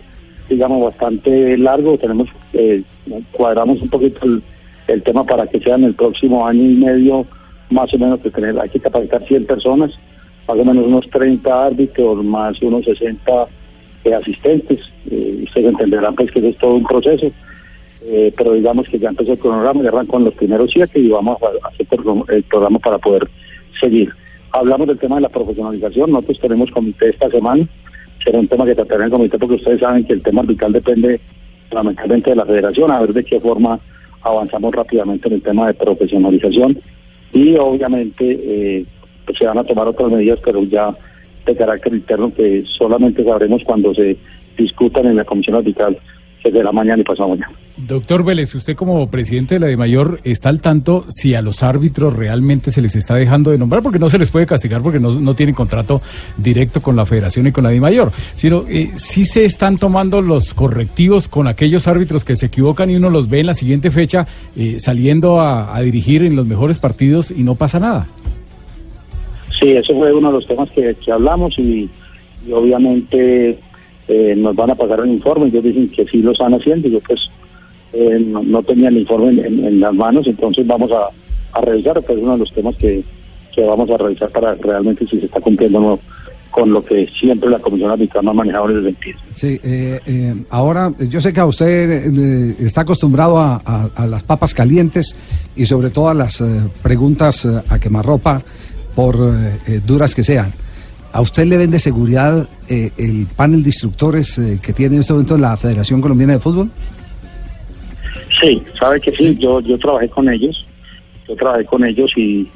digamos, 0.48 0.84
bastante 0.84 1.56
largo. 1.56 1.96
Tenemos, 1.98 2.28
eh, 2.52 2.82
cuadramos 3.32 3.80
un 3.80 3.88
poquito 3.88 4.24
el, 4.24 4.42
el 4.88 5.02
tema 5.02 5.24
para 5.24 5.46
que 5.46 5.60
sea 5.60 5.76
en 5.76 5.84
el 5.84 5.94
próximo 5.94 6.46
año 6.46 6.62
y 6.62 6.74
medio, 6.74 7.26
más 7.70 7.92
o 7.94 7.98
menos, 7.98 8.20
que 8.20 8.30
tener, 8.30 8.58
hay 8.58 8.68
que 8.68 8.80
capacitar 8.80 9.26
100 9.26 9.46
personas, 9.46 9.92
más 10.46 10.58
o 10.58 10.64
menos 10.64 10.86
unos 10.86 11.08
30 11.10 11.66
árbitros, 11.66 12.24
más 12.24 12.60
unos 12.62 12.84
60 12.84 13.46
eh, 14.04 14.14
asistentes. 14.14 14.80
Eh, 15.10 15.42
ustedes 15.44 15.68
entenderán 15.68 16.14
pues 16.14 16.30
que 16.30 16.40
eso 16.40 16.48
es 16.48 16.58
todo 16.58 16.74
un 16.74 16.84
proceso. 16.84 17.30
Eh, 18.06 18.32
pero 18.36 18.52
digamos 18.52 18.86
que 18.86 18.98
ya 18.98 19.08
empezó 19.08 19.32
el 19.32 19.38
cronograma, 19.38 19.82
ya 19.82 19.88
arrancó 19.88 20.18
los 20.18 20.34
primeros 20.34 20.70
siete 20.70 21.00
y 21.00 21.08
vamos 21.08 21.38
a 21.42 21.68
hacer 21.68 21.86
el 22.28 22.42
programa 22.42 22.78
para 22.78 22.98
poder 22.98 23.26
seguir. 23.80 24.12
Hablamos 24.56 24.86
del 24.86 25.00
tema 25.00 25.16
de 25.16 25.22
la 25.22 25.28
profesionalización, 25.30 26.12
nosotros 26.12 26.38
tenemos 26.38 26.70
comité 26.70 27.08
esta 27.10 27.28
semana, 27.28 27.66
será 28.22 28.38
un 28.38 28.46
tema 28.46 28.64
que 28.64 28.76
tratará 28.76 29.06
el 29.06 29.10
comité 29.10 29.36
porque 29.36 29.56
ustedes 29.56 29.80
saben 29.80 30.04
que 30.04 30.12
el 30.12 30.22
tema 30.22 30.42
arbitral 30.42 30.72
depende 30.72 31.20
fundamentalmente 31.68 32.30
de 32.30 32.36
la 32.36 32.46
federación, 32.46 32.92
a 32.92 33.00
ver 33.00 33.12
de 33.12 33.24
qué 33.24 33.40
forma 33.40 33.80
avanzamos 34.22 34.72
rápidamente 34.72 35.26
en 35.26 35.34
el 35.34 35.42
tema 35.42 35.66
de 35.66 35.74
profesionalización. 35.74 36.78
Y 37.32 37.56
obviamente 37.56 38.38
eh, 38.44 38.84
se 39.36 39.44
van 39.44 39.58
a 39.58 39.64
tomar 39.64 39.88
otras 39.88 40.12
medidas, 40.12 40.38
pero 40.44 40.62
ya 40.62 40.96
de 41.44 41.56
carácter 41.56 41.92
interno 41.92 42.32
que 42.32 42.62
solamente 42.78 43.24
sabremos 43.24 43.64
cuando 43.64 43.92
se 43.92 44.16
discutan 44.56 45.06
en 45.06 45.16
la 45.16 45.24
comisión 45.24 45.56
arbitral, 45.56 45.98
que 46.44 46.52
será 46.52 46.70
mañana 46.72 47.00
y 47.00 47.04
pasado 47.04 47.30
mañana. 47.30 47.52
Doctor 47.76 48.22
Vélez, 48.22 48.54
usted 48.54 48.76
como 48.76 49.10
presidente 49.10 49.54
de 49.54 49.60
la 49.60 49.66
DIMAYOR 49.68 50.20
está 50.24 50.50
al 50.50 50.60
tanto 50.60 51.06
si 51.08 51.34
a 51.34 51.42
los 51.42 51.62
árbitros 51.62 52.14
realmente 52.14 52.70
se 52.70 52.82
les 52.82 52.94
está 52.94 53.14
dejando 53.14 53.50
de 53.50 53.58
nombrar, 53.58 53.82
porque 53.82 53.98
no 53.98 54.08
se 54.08 54.18
les 54.18 54.30
puede 54.30 54.46
castigar 54.46 54.82
porque 54.82 55.00
no, 55.00 55.10
no 55.20 55.34
tienen 55.34 55.54
contrato 55.54 56.02
directo 56.36 56.82
con 56.82 56.96
la 56.96 57.06
federación 57.06 57.46
y 57.46 57.52
con 57.52 57.64
la 57.64 57.70
DIMAYOR, 57.70 58.12
sino 58.36 58.64
eh, 58.68 58.92
si 58.96 59.24
se 59.24 59.44
están 59.44 59.78
tomando 59.78 60.20
los 60.20 60.52
correctivos 60.52 61.26
con 61.28 61.48
aquellos 61.48 61.88
árbitros 61.88 62.24
que 62.24 62.36
se 62.36 62.46
equivocan 62.46 62.90
y 62.90 62.96
uno 62.96 63.08
los 63.10 63.28
ve 63.28 63.40
en 63.40 63.46
la 63.46 63.54
siguiente 63.54 63.90
fecha 63.90 64.26
eh, 64.54 64.76
saliendo 64.78 65.40
a, 65.40 65.74
a 65.74 65.80
dirigir 65.80 66.22
en 66.22 66.36
los 66.36 66.46
mejores 66.46 66.78
partidos 66.78 67.30
y 67.30 67.42
no 67.42 67.54
pasa 67.54 67.80
nada. 67.80 68.06
Sí, 69.58 69.72
eso 69.72 69.94
fue 69.94 70.12
uno 70.12 70.28
de 70.28 70.34
los 70.34 70.46
temas 70.46 70.68
que, 70.70 70.94
que 71.02 71.10
hablamos 71.10 71.58
y, 71.58 71.88
y 72.46 72.52
obviamente 72.52 73.58
eh, 74.08 74.34
nos 74.36 74.54
van 74.54 74.70
a 74.70 74.74
pasar 74.74 75.00
el 75.00 75.10
informe. 75.12 75.46
Ellos 75.46 75.64
dicen 75.64 75.88
que 75.90 76.04
sí 76.06 76.18
lo 76.18 76.32
están 76.32 76.54
haciendo. 76.54 76.88
Yo 76.88 77.00
pues 77.00 77.30
eh, 77.92 78.18
no, 78.26 78.42
no 78.42 78.62
tenía 78.62 78.88
el 78.88 78.98
informe 78.98 79.30
en, 79.30 79.44
en- 79.44 79.64
en 79.66 79.80
las 79.80 79.94
manos, 79.94 80.26
entonces 80.26 80.66
vamos 80.66 80.90
a, 80.92 81.08
a 81.58 81.60
revisar. 81.60 82.00
Pues 82.02 82.18
uno 82.22 82.32
de 82.32 82.38
los 82.38 82.52
temas 82.52 82.76
que, 82.76 83.02
que 83.54 83.62
vamos 83.64 83.88
a 83.90 83.96
revisar 83.96 84.28
para 84.30 84.54
realmente 84.54 85.06
si 85.06 85.18
se 85.20 85.26
está 85.26 85.40
cumpliendo 85.40 85.78
o 85.78 85.82
no 85.82 86.00
con 86.50 86.72
lo 86.72 86.84
que 86.84 87.08
siempre 87.18 87.50
la 87.50 87.58
Comisión 87.58 87.90
Arbitral 87.90 88.28
ha 88.28 88.32
manejado 88.32 88.70
en 88.70 88.76
ese 88.76 88.86
sentido. 88.86 89.18
Sí, 89.34 89.58
eh, 89.64 89.98
eh, 90.06 90.34
ahora 90.50 90.92
eh, 91.00 91.08
yo 91.08 91.20
sé 91.20 91.32
que 91.32 91.40
a 91.40 91.46
usted 91.46 92.06
eh, 92.16 92.54
está 92.60 92.82
acostumbrado 92.82 93.38
a, 93.38 93.60
a- 93.64 93.90
a 93.96 94.06
las 94.06 94.22
papas 94.22 94.54
calientes 94.54 95.16
y 95.56 95.66
sobre 95.66 95.90
todo 95.90 96.10
a 96.10 96.14
las 96.14 96.40
eh, 96.40 96.44
preguntas 96.80 97.44
eh, 97.44 97.60
a 97.68 97.80
quemarropa, 97.80 98.40
por 98.94 99.16
eh, 99.16 99.58
eh, 99.66 99.80
duras 99.84 100.14
que 100.14 100.22
sean. 100.22 100.52
¿A 101.14 101.20
usted 101.20 101.46
le 101.46 101.56
vende 101.56 101.78
seguridad 101.78 102.48
eh, 102.68 102.90
el 102.98 103.26
panel 103.36 103.62
de 103.62 103.68
instructores 103.68 104.36
eh, 104.36 104.58
que 104.60 104.72
tiene 104.72 104.96
en 104.96 105.00
este 105.00 105.12
momento 105.12 105.38
la 105.38 105.56
Federación 105.56 106.00
Colombiana 106.00 106.32
de 106.34 106.40
Fútbol? 106.40 106.68
Sí, 108.40 108.60
sabe 108.78 109.00
que 109.00 109.12
sí, 109.12 109.36
yo 109.38 109.60
yo 109.60 109.78
trabajé 109.78 110.08
con 110.08 110.28
ellos, 110.28 110.66
yo 111.28 111.36
trabajé 111.36 111.64
con 111.66 111.84
ellos 111.84 112.10
y, 112.16 112.48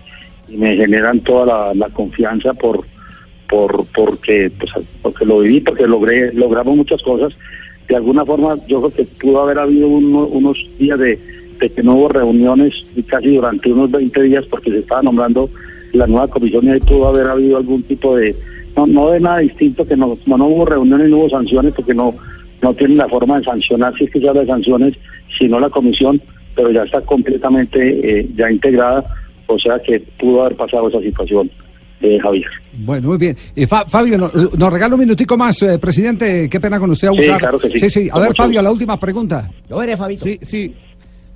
y 0.48 0.56
me 0.56 0.74
generan 0.76 1.20
toda 1.20 1.46
la, 1.46 1.74
la 1.74 1.88
confianza 1.90 2.52
por 2.52 2.84
por 3.48 3.86
porque 3.94 4.50
pues, 4.59 4.72
porque 5.02 5.24
lo 5.24 5.38
viví, 5.38 5.61
porque 5.61 5.86
logré 5.86 6.32
logramos 6.34 6.76
muchas 6.76 7.00
cosas. 7.02 7.32
De 7.88 7.94
alguna 7.96 8.24
forma, 8.26 8.56
yo 8.66 8.80
creo 8.82 8.92
que 8.92 9.04
pudo 9.04 9.40
haber 9.40 9.59
habido 9.61 9.86
uno- 9.88 10.26
unos 10.26 10.59
días 10.78 10.98
de, 10.98 11.18
de 11.61 11.70
que 11.70 11.82
no 11.82 11.94
hubo 11.94 12.09
reuniones 12.09 12.84
y 12.96 13.02
casi 13.04 13.36
durante 13.36 13.72
unos 13.72 13.90
20 13.92 14.20
días 14.22 14.44
porque 14.50 14.70
se 14.72 14.80
estaba 14.80 15.02
nombrando 15.02 15.48
la 15.93 16.07
nueva 16.07 16.28
comisión 16.28 16.66
y 16.66 16.70
ahí 16.70 16.80
pudo 16.80 17.09
haber 17.09 17.26
habido 17.26 17.57
algún 17.57 17.82
tipo 17.82 18.16
de 18.16 18.34
no 18.76 18.86
no 18.86 19.11
de 19.11 19.20
nada 19.20 19.39
distinto 19.39 19.86
que 19.86 19.97
no 19.97 20.16
no, 20.26 20.36
no 20.39 20.47
hubo 20.47 20.64
reuniones 20.66 21.09
no 21.09 21.18
hubo 21.18 21.30
sanciones 21.30 21.72
porque 21.74 21.95
no 21.95 22.14
no 22.62 22.74
tienen 22.74 22.97
la 22.99 23.09
forma 23.09 23.39
de 23.39 23.45
sancionar 23.45 23.95
si 23.97 24.05
es 24.05 24.11
que 24.11 24.20
se 24.20 24.28
habla 24.28 24.41
de 24.41 24.49
sanciones, 24.49 24.95
sino 25.39 25.61
la 25.61 25.70
comisión, 25.70 26.20
pero 26.57 26.70
ya 26.72 26.82
está 26.82 27.01
completamente 27.03 28.20
eh, 28.20 28.28
ya 28.34 28.51
integrada, 28.51 29.05
o 29.47 29.57
sea 29.61 29.78
que 29.80 30.01
pudo 30.18 30.43
haber 30.43 30.57
pasado 30.57 30.89
esa 30.89 31.01
situación, 31.01 31.49
eh, 32.01 32.18
Javier. 32.20 32.49
Bueno, 32.80 33.09
muy 33.11 33.18
bien. 33.18 33.36
Eh, 33.55 33.64
Fa- 33.68 33.84
Fabio, 33.86 34.18
no- 34.18 34.30
nos 34.57 34.72
regala 34.72 34.95
un 34.97 35.01
minutico 35.01 35.36
más, 35.36 35.62
eh, 35.62 35.78
presidente. 35.78 36.49
Qué 36.49 36.59
pena 36.59 36.80
con 36.80 36.91
usted 36.91 37.07
Sí, 37.11 37.14
abusar. 37.14 37.39
claro 37.39 37.59
que 37.61 37.68
sí. 37.70 37.78
Sí, 37.78 37.89
sí. 37.89 38.09
A 38.12 38.18
ver, 38.18 38.34
Fabio, 38.34 38.61
la 38.61 38.72
última 38.72 38.99
pregunta. 38.99 39.49
Yo 39.70 39.78
veré, 39.78 39.97
Fabito. 39.97 40.24
Sí, 40.24 40.36
sí. 40.43 40.74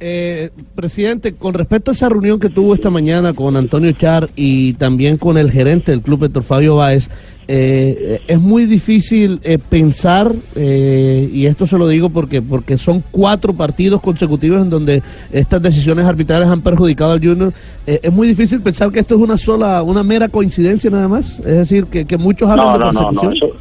Eh, 0.04 0.50
presidente, 0.74 1.36
con 1.36 1.54
respecto 1.54 1.92
a 1.92 1.94
esa 1.94 2.08
reunión 2.08 2.40
que 2.40 2.48
tuvo 2.48 2.74
esta 2.74 2.90
mañana 2.90 3.34
con 3.34 3.56
Antonio 3.56 3.92
Char 3.92 4.28
y 4.34 4.72
también 4.72 5.16
con 5.16 5.38
el 5.38 5.48
gerente 5.48 5.92
del 5.92 6.00
club, 6.02 6.24
Héctor 6.24 6.42
Fabio 6.42 6.74
Báez, 6.74 7.08
eh, 7.46 8.20
es 8.26 8.40
muy 8.40 8.64
difícil 8.66 9.38
eh, 9.44 9.58
pensar, 9.58 10.32
eh, 10.56 11.30
y 11.32 11.46
esto 11.46 11.68
se 11.68 11.78
lo 11.78 11.86
digo 11.86 12.10
porque, 12.10 12.42
porque 12.42 12.78
son 12.78 13.04
cuatro 13.12 13.52
partidos 13.52 14.00
consecutivos 14.02 14.60
en 14.60 14.70
donde 14.70 15.04
estas 15.30 15.62
decisiones 15.62 16.04
arbitrales 16.04 16.48
han 16.48 16.62
perjudicado 16.62 17.12
al 17.12 17.20
Junior, 17.20 17.52
eh, 17.86 18.00
es 18.02 18.12
muy 18.12 18.26
difícil 18.26 18.60
pensar 18.60 18.90
que 18.90 18.98
esto 18.98 19.14
es 19.14 19.20
una 19.20 19.38
sola, 19.38 19.84
una 19.84 20.02
mera 20.02 20.28
coincidencia 20.28 20.90
nada 20.90 21.06
más, 21.06 21.38
es 21.38 21.44
decir, 21.58 21.84
que, 21.86 22.04
que 22.06 22.18
muchos 22.18 22.48
hablan 22.50 22.66
No, 22.66 22.72
de 22.72 22.78
no, 22.78 22.92
no, 22.92 23.00
no, 23.12 23.20
persecución. 23.20 23.50
eso, 23.50 23.56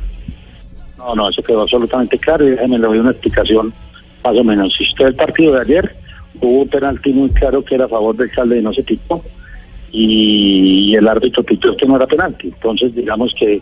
no, 0.98 1.14
no, 1.16 1.30
eso 1.30 1.44
quedó 1.44 1.62
absolutamente 1.62 2.18
claro 2.18 2.48
y 2.48 2.50
déjeme 2.50 2.80
le 2.80 2.88
doy 2.88 2.98
una 2.98 3.12
explicación 3.12 3.72
más 4.24 4.36
o 4.36 4.44
menos. 4.44 4.74
Si 4.76 4.84
usted 4.86 5.06
el 5.06 5.16
partido 5.16 5.54
de 5.54 5.62
ayer, 5.62 6.01
hubo 6.40 6.62
un 6.62 6.68
penalti 6.68 7.12
muy 7.12 7.30
claro 7.32 7.64
que 7.64 7.76
era 7.76 7.86
a 7.86 7.90
favor 7.90 8.16
del 8.16 8.32
Calde 8.32 8.60
y 8.60 8.62
no 8.62 8.74
se 8.74 8.84
pitó 8.84 9.22
y, 9.92 10.96
el 10.96 11.08
árbitro 11.08 11.44
pitó 11.44 11.76
que 11.76 11.86
no 11.86 11.98
era 11.98 12.08
penalti. 12.08 12.48
Entonces, 12.48 12.96
digamos 12.96 13.34
que, 13.38 13.62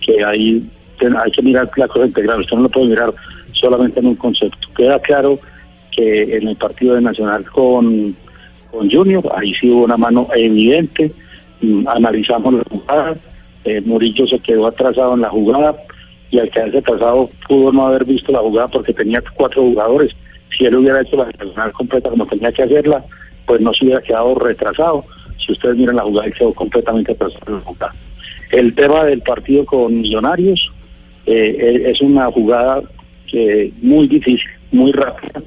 que 0.00 0.24
ahí 0.24 0.62
hay 1.00 1.30
que 1.30 1.42
mirar 1.42 1.70
la 1.76 1.88
cosa 1.88 2.06
integral. 2.06 2.40
Usted 2.40 2.56
no 2.56 2.62
lo 2.64 2.68
puede 2.68 2.88
mirar 2.88 3.14
solamente 3.52 4.00
en 4.00 4.06
un 4.06 4.16
concepto. 4.16 4.68
Queda 4.76 5.00
claro 5.00 5.38
que 5.92 6.36
en 6.36 6.48
el 6.48 6.56
partido 6.56 6.94
de 6.94 7.00
Nacional 7.00 7.44
con, 7.44 8.14
con 8.70 8.90
Junior, 8.90 9.24
ahí 9.36 9.54
sí 9.54 9.70
hubo 9.70 9.84
una 9.84 9.96
mano 9.96 10.28
evidente. 10.34 11.12
Mm, 11.60 11.86
Analizamos 11.88 12.54
la 12.54 12.64
jugada. 12.68 13.16
eh, 13.64 13.80
Murillo 13.84 14.26
se 14.26 14.38
quedó 14.40 14.66
atrasado 14.66 15.14
en 15.14 15.20
la 15.20 15.30
jugada 15.30 15.76
y 16.30 16.38
al 16.38 16.50
quedarse 16.50 16.78
atrasado 16.78 17.30
pudo 17.48 17.72
no 17.72 17.86
haber 17.86 18.04
visto 18.04 18.32
la 18.32 18.40
jugada 18.40 18.68
porque 18.68 18.92
tenía 18.92 19.22
cuatro 19.34 19.62
jugadores. 19.62 20.14
Si 20.56 20.64
él 20.64 20.76
hubiera 20.76 21.02
hecho 21.02 21.16
la 21.16 21.26
nacional 21.26 21.72
completa 21.72 22.10
como 22.10 22.26
tenía 22.26 22.52
que 22.52 22.62
hacerla, 22.62 23.04
pues 23.46 23.60
no 23.60 23.72
se 23.72 23.84
hubiera 23.84 24.02
quedado 24.02 24.34
retrasado. 24.34 25.04
Si 25.38 25.52
ustedes 25.52 25.76
miran 25.76 25.96
la 25.96 26.02
jugada, 26.02 26.26
él 26.26 26.34
quedó 26.34 26.52
completamente 26.52 27.16
jugada. 27.64 27.94
El 28.50 28.74
tema 28.74 29.04
del 29.04 29.20
partido 29.20 29.64
con 29.64 30.00
Millonarios 30.00 30.72
eh, 31.26 31.56
eh, 31.58 31.90
es 31.90 32.00
una 32.00 32.30
jugada 32.30 32.82
que 33.26 33.72
muy 33.82 34.08
difícil, 34.08 34.48
muy 34.72 34.92
rápida. 34.92 35.42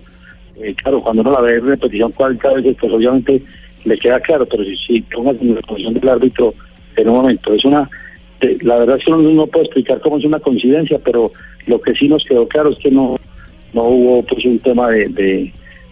Eh, 0.62 0.76
claro, 0.76 1.02
cuando 1.02 1.24
uno 1.24 1.32
la 1.32 1.42
ve 1.42 1.56
en 1.56 1.66
repetición 1.66 2.12
cuántas 2.12 2.56
veces, 2.56 2.78
pues 2.80 2.92
obviamente 2.92 3.42
le 3.84 3.98
queda 3.98 4.20
claro, 4.20 4.46
pero 4.46 4.64
si, 4.64 4.78
si 4.78 5.06
la 5.12 5.62
posición 5.62 5.96
del 5.96 6.10
árbitro 6.10 6.54
en 6.96 7.10
un 7.10 7.16
momento, 7.16 7.54
es 7.54 7.66
una, 7.66 7.90
la 8.62 8.78
verdad 8.78 8.98
es 8.98 9.06
que 9.06 9.12
uno 9.12 9.30
no 9.32 9.48
puede 9.48 9.66
explicar 9.66 10.00
cómo 10.02 10.18
es 10.18 10.26
una 10.26 10.40
coincidencia, 10.40 11.00
pero 11.04 11.32
lo 11.66 11.82
que 11.82 11.96
sí 11.96 12.08
nos 12.08 12.24
quedó 12.26 12.48
claro 12.48 12.70
es 12.70 12.78
que 12.78 12.92
no, 12.92 13.20
no 13.74 13.84
hubo 13.84 14.24
pues 14.24 14.46
un 14.46 14.60
tema 14.60 14.90
de, 14.90 15.52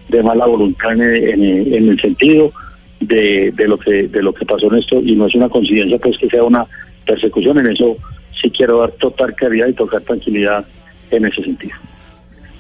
de, 0.09 0.23
mala 0.23 0.45
voluntad 0.45 0.93
en, 0.93 1.01
en 1.01 1.89
el 1.89 1.99
sentido 1.99 2.51
de, 2.99 3.51
de 3.55 3.67
lo 3.67 3.77
que 3.77 4.07
de 4.07 4.21
lo 4.21 4.33
que 4.33 4.45
pasó 4.45 4.67
en 4.67 4.79
esto 4.79 4.99
y 5.01 5.15
no 5.15 5.27
es 5.27 5.35
una 5.35 5.49
coincidencia 5.49 5.97
pues 5.97 6.17
que 6.17 6.29
sea 6.29 6.43
una 6.43 6.65
persecución 7.05 7.59
en 7.59 7.67
eso 7.67 7.97
sí 8.41 8.49
quiero 8.49 8.79
dar 8.79 8.91
total 8.91 9.35
claridad 9.35 9.67
y 9.67 9.73
tocar 9.73 10.01
tranquilidad 10.01 10.65
en 11.11 11.25
ese 11.25 11.43
sentido 11.43 11.75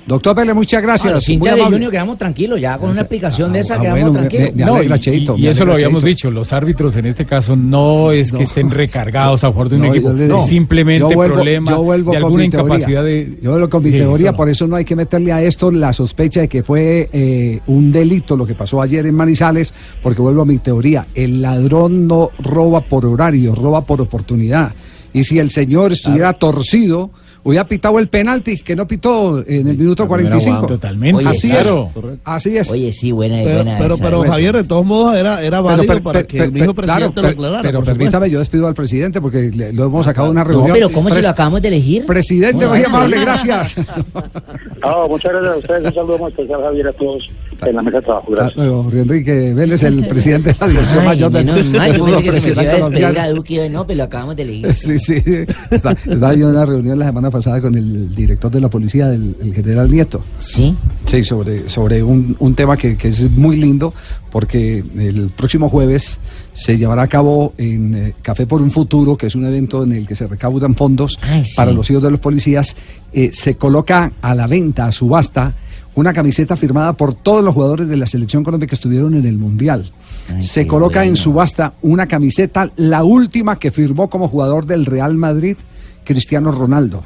Doctor 0.09 0.35
Pérez, 0.35 0.55
muchas 0.55 0.81
gracias. 0.81 1.11
A 1.11 1.15
los 1.15 1.29
hinchas 1.29 1.55
de. 1.55 1.61
Junior 1.63 1.91
quedamos 1.91 2.17
tranquilos, 2.17 2.59
ya 2.59 2.77
con 2.77 2.89
una 2.89 3.01
explicación 3.01 3.53
de 3.53 3.59
esa 3.59 3.75
ah, 3.75 3.79
quedamos 3.79 3.99
bueno, 4.01 4.13
me- 4.13 4.19
tranquilos. 4.27 4.55
me 4.55 4.65
No, 4.65 4.75
alegra, 4.75 4.95
y, 4.95 4.99
Cheito, 4.99 5.37
y 5.37 5.41
me 5.43 5.49
eso 5.51 5.65
lo 5.65 5.73
habíamos 5.73 6.03
Cheito. 6.03 6.07
dicho, 6.07 6.31
los 6.31 6.51
árbitros 6.51 6.95
en 6.95 7.05
este 7.05 7.25
caso 7.25 7.55
no 7.55 8.11
es 8.11 8.31
que 8.31 8.43
estén 8.43 8.71
recargados 8.71 9.43
a 9.43 9.47
favor 9.51 9.69
de 9.69 9.75
un 9.75 9.81
No, 9.83 9.87
equipo, 9.93 10.11
es 10.11 10.45
simplemente 10.47 11.13
vuelvo- 11.15 11.35
problema 11.35 11.71
de 11.71 11.77
con 12.03 12.15
alguna 12.17 12.43
incapacidad 12.45 13.03
de... 13.03 13.37
Yo 13.41 13.51
vuelvo 13.51 13.69
con 13.69 13.83
mi 13.83 13.91
teoría, 13.91 14.33
por 14.35 14.49
eso 14.49 14.65
no 14.67 14.75
hay 14.75 14.83
que 14.85 14.95
meterle 14.95 15.31
a 15.31 15.41
esto 15.43 15.69
la 15.69 15.93
sospecha 15.93 16.41
de 16.41 16.47
que 16.47 16.63
fue 16.63 17.07
eh, 17.13 17.59
un 17.67 17.91
delito 17.91 18.35
lo 18.35 18.47
que 18.47 18.55
pasó 18.55 18.81
ayer 18.81 19.05
en 19.05 19.13
Manizales, 19.13 19.73
porque 20.01 20.21
vuelvo 20.21 20.41
a 20.41 20.45
mi 20.45 20.57
teoría, 20.57 21.05
el 21.13 21.41
ladrón 21.41 22.07
no 22.07 22.31
roba 22.39 22.81
por 22.81 23.05
horario, 23.05 23.53
roba 23.53 23.81
por 23.85 24.01
oportunidad. 24.01 24.73
Y 25.13 25.23
si 25.23 25.37
el 25.39 25.49
señor 25.51 25.91
estuviera 25.91 26.33
torcido, 26.33 27.11
hubiera 27.49 27.67
pitado 27.67 27.99
el 27.99 28.07
penalti 28.07 28.57
que 28.57 28.75
no 28.75 28.87
pitó 28.87 29.39
en 29.45 29.67
el 29.67 29.77
minuto 29.77 30.03
la 30.03 30.09
primera 30.15 30.29
45. 30.35 30.55
jugada. 30.55 30.67
Totalmente, 30.67 31.17
Oye, 31.17 31.29
así 31.29 31.49
claro. 31.49 31.89
es. 31.95 32.03
Así 32.23 32.57
es. 32.57 32.71
Oye, 32.71 32.91
sí, 32.93 33.11
buena, 33.11 33.35
Pero, 33.43 33.55
buena 33.55 33.77
pero, 33.77 33.93
esa. 33.95 34.03
pero 34.03 34.21
Javier, 34.23 34.55
de 34.55 34.63
todos 34.63 34.85
modos, 34.85 35.15
era, 35.15 35.41
era 35.43 35.57
Pero 35.57 35.63
válido 35.63 35.93
per- 35.93 36.03
para 36.03 36.19
per- 36.19 36.27
que 36.27 36.37
el 36.39 36.51
mismo 36.51 36.73
claro, 36.73 37.11
presidente 37.11 37.15
per- 37.15 37.23
lo 37.23 37.29
aclarara. 37.29 37.61
Pero 37.61 37.83
permítame, 37.83 38.29
yo 38.29 38.39
despido 38.39 38.67
al 38.67 38.73
presidente 38.73 39.19
porque 39.21 39.51
le- 39.53 39.73
lo 39.73 39.85
hemos 39.85 40.05
sacado 40.05 40.27
de 40.27 40.31
una 40.31 40.43
No, 40.43 40.49
reunión. 40.49 40.73
pero 40.73 40.89
¿cómo 40.91 41.09
Pres- 41.09 41.23
lo 41.23 41.29
acabamos 41.29 41.61
de 41.61 41.67
elegir? 41.67 42.05
Presidente, 42.05 42.67
muy 42.67 42.83
amable, 42.83 43.19
gracias. 43.19 43.75
no, 44.81 45.07
muchas 45.07 45.31
gracias 45.31 45.53
a 45.53 45.57
ustedes 45.57 45.85
un 45.85 45.93
saludo 45.93 46.17
muy 46.17 46.29
especial 46.31 46.61
Javier 46.61 46.87
a 46.87 46.93
todos 46.93 47.27
en 47.61 47.75
la 47.75 47.81
mesa 47.81 47.97
de 47.97 48.03
trabajo 48.03 48.31
gracias 48.31 48.55
Luego, 48.55 48.83
Jorge 48.83 49.01
Enrique 49.01 49.53
Vélez, 49.53 49.83
el 49.83 50.07
presidente 50.07 50.53
de 50.53 50.57
la 50.59 50.67
Dirección 50.67 50.99
Ay, 51.01 51.07
Mayor 51.07 51.31
del, 51.31 51.45
menos 51.45 51.65
mal, 51.65 51.91
del 51.91 51.97
yo 51.97 52.05
fútbol 52.05 52.23
pensé 52.23 52.31
que 52.31 52.39
se 52.41 52.49
me 52.49 52.53
profesional 52.53 52.63
iba 52.63 52.71
a 52.71 52.75
despedir 52.75 52.79
colombiano. 52.79 53.19
a 53.19 53.29
Duque 53.35 53.59
hoy 53.61 53.69
no, 53.69 53.87
pero 53.87 53.97
lo 53.97 54.03
acabamos 54.03 54.35
de 54.35 54.41
elegir. 54.43 54.73
Sí, 54.73 54.99
sí. 54.99 55.23
Está, 55.71 55.91
estaba 55.91 56.33
yo 56.33 56.49
en 56.49 56.55
una 56.55 56.65
reunión 56.65 56.99
la 56.99 57.05
semana 57.05 57.29
pasada 57.31 57.61
con 57.61 57.75
el 57.75 58.15
director 58.15 58.51
de 58.51 58.61
la 58.61 58.69
policía, 58.69 59.13
el, 59.13 59.35
el 59.41 59.53
general 59.53 59.89
Nieto. 59.91 60.23
Sí. 60.37 60.75
Sí, 61.05 61.23
sobre, 61.23 61.69
sobre 61.69 62.01
un, 62.03 62.35
un 62.39 62.55
tema 62.55 62.77
que, 62.77 62.95
que 62.95 63.07
es 63.09 63.29
muy 63.31 63.57
lindo, 63.57 63.93
porque 64.31 64.83
el 64.97 65.29
próximo 65.35 65.69
jueves 65.69 66.19
se 66.53 66.77
llevará 66.77 67.03
a 67.03 67.07
cabo 67.07 67.53
en 67.57 67.95
eh, 67.95 68.13
Café 68.21 68.45
por 68.45 68.61
un 68.61 68.69
Futuro, 68.71 69.17
que 69.17 69.27
es 69.27 69.35
un 69.35 69.45
evento 69.45 69.83
en 69.83 69.93
el 69.93 70.07
que 70.07 70.15
se 70.15 70.27
recaudan 70.27 70.75
fondos 70.75 71.17
sí. 71.43 71.55
para 71.55 71.71
los 71.71 71.89
hijos 71.89 72.03
de 72.03 72.11
los 72.11 72.19
policías. 72.19 72.75
eh, 73.13 73.31
se 73.33 73.55
coloca 73.55 74.11
a 74.21 74.35
la 74.35 74.47
venta, 74.47 74.85
a 74.85 74.91
subasta, 74.91 75.53
una 75.99 76.13
camiseta 76.13 76.55
firmada 76.55 76.93
por 76.93 77.13
todos 77.13 77.43
los 77.43 77.53
jugadores 77.53 77.87
de 77.87 77.97
la 77.97 78.07
selección 78.07 78.43
Colombia 78.43 78.67
que 78.67 78.75
estuvieron 78.75 79.13
en 79.15 79.25
el 79.25 79.37
Mundial. 79.37 79.91
se 80.39 80.65
coloca 80.67 81.03
en 81.05 81.15
subasta 81.15 81.73
una 81.81 82.05
camiseta, 82.07 82.71
la 82.77 83.03
última 83.03 83.57
que 83.57 83.71
firmó 83.71 84.09
como 84.09 84.27
jugador 84.27 84.65
del 84.65 84.85
Real 84.85 85.15
Madrid, 85.15 85.57
Cristiano 86.03 86.51
Ronaldo. 86.51 87.01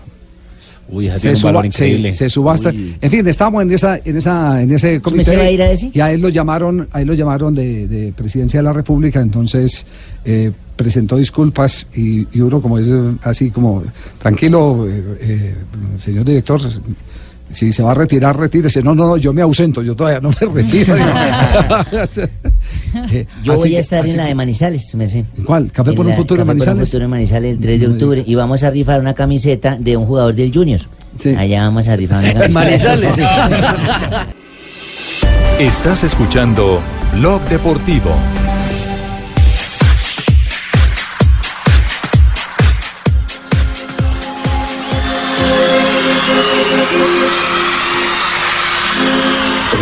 Uy, 0.90 1.10
Se, 1.10 1.20
tiene 1.22 1.38
un 1.38 1.44
valor 1.44 1.62
suba- 1.64 1.66
increíble. 1.68 2.12
se- 2.12 2.18
se 2.26 2.30
subasta. 2.30 2.70
Uy. 2.70 2.96
En 3.00 3.10
fin, 3.10 3.26
estábamos 3.28 3.64
en 3.64 3.72
esa, 3.72 4.00
en 4.04 4.18
esa, 4.18 4.62
en 4.62 4.72
ese 4.74 5.02
comité. 5.02 5.24
se 5.24 5.38
va 5.38 5.44
a 5.44 5.50
ir 5.52 5.62
a 5.62 5.72
ese? 5.72 5.90
Y 5.94 6.00
a 6.02 6.12
él 6.12 6.22
lo 6.22 6.28
llamaron, 6.30 6.88
a 6.92 7.02
él 7.02 7.08
lo 7.08 7.14
llamaron 7.14 7.56
de, 7.56 7.88
de 7.88 8.12
presidencia 8.12 8.60
de 8.60 8.64
la 8.64 8.74
República, 8.74 9.22
entonces 9.22 9.86
eh, 10.26 10.52
presentó 10.76 11.16
disculpas 11.16 11.88
y, 11.96 12.28
y 12.38 12.42
uno 12.42 12.62
como 12.62 12.78
es 12.78 12.88
así 13.24 13.50
como 13.50 13.82
tranquilo, 14.22 14.86
eh, 14.88 15.04
eh, 15.22 15.56
señor 16.00 16.26
director. 16.26 16.60
Si 17.52 17.72
se 17.72 17.84
va 17.84 17.92
a 17.92 17.94
retirar, 17.96 18.36
retírese. 18.38 18.82
No, 18.82 18.96
no, 18.96 19.06
no, 19.08 19.18
yo 19.18 19.32
me 19.34 19.42
ausento, 19.42 19.82
yo 19.84 19.96
todavía 19.96 20.20
no 20.22 20.30
me 20.30 20.62
retiro. 20.62 20.96
Eh, 23.12 23.26
Yo 23.44 23.54
así 23.54 23.62
voy 23.62 23.70
que- 23.72 23.78
a 23.78 23.80
estar 23.80 24.08
en 24.08 24.18
la 24.18 24.26
de 24.26 24.36
Manizales, 24.36 24.94
me 24.96 25.08
sé. 25.08 25.26
¿Cuál? 25.46 25.72
¿Café 25.72 25.90
En 25.92 25.96
por 25.96 26.06
un 26.06 26.14
futuro 26.14 26.42
en 26.44 26.48
Café 26.48 26.58
por 26.60 26.62
un 26.64 26.68
Manizales? 26.68 26.90
futuro 26.90 27.06
en 27.06 27.10
Manizales 27.12 27.52
el 27.56 27.60
3 27.60 27.80
de 27.80 27.88
octubre. 27.88 28.24
Y 28.26 28.36
vamos 28.36 28.64
a 28.64 28.70
rifar 28.70 29.00
una 29.00 29.14
camiseta 29.16 29.78
de 29.80 29.98
un 29.98 30.06
jugador 30.06 30.34
del 30.36 30.54
Junior. 30.54 30.80
Allá 31.38 31.64
vamos 31.64 31.88
a 31.88 31.96
rifar 31.96 32.20
una 32.24 32.34
camiseta. 32.40 32.60
Manizales. 32.60 33.16
Estás 35.60 36.04
escuchando 36.04 36.80
Blog 37.16 37.42
Deportivo. 37.50 38.12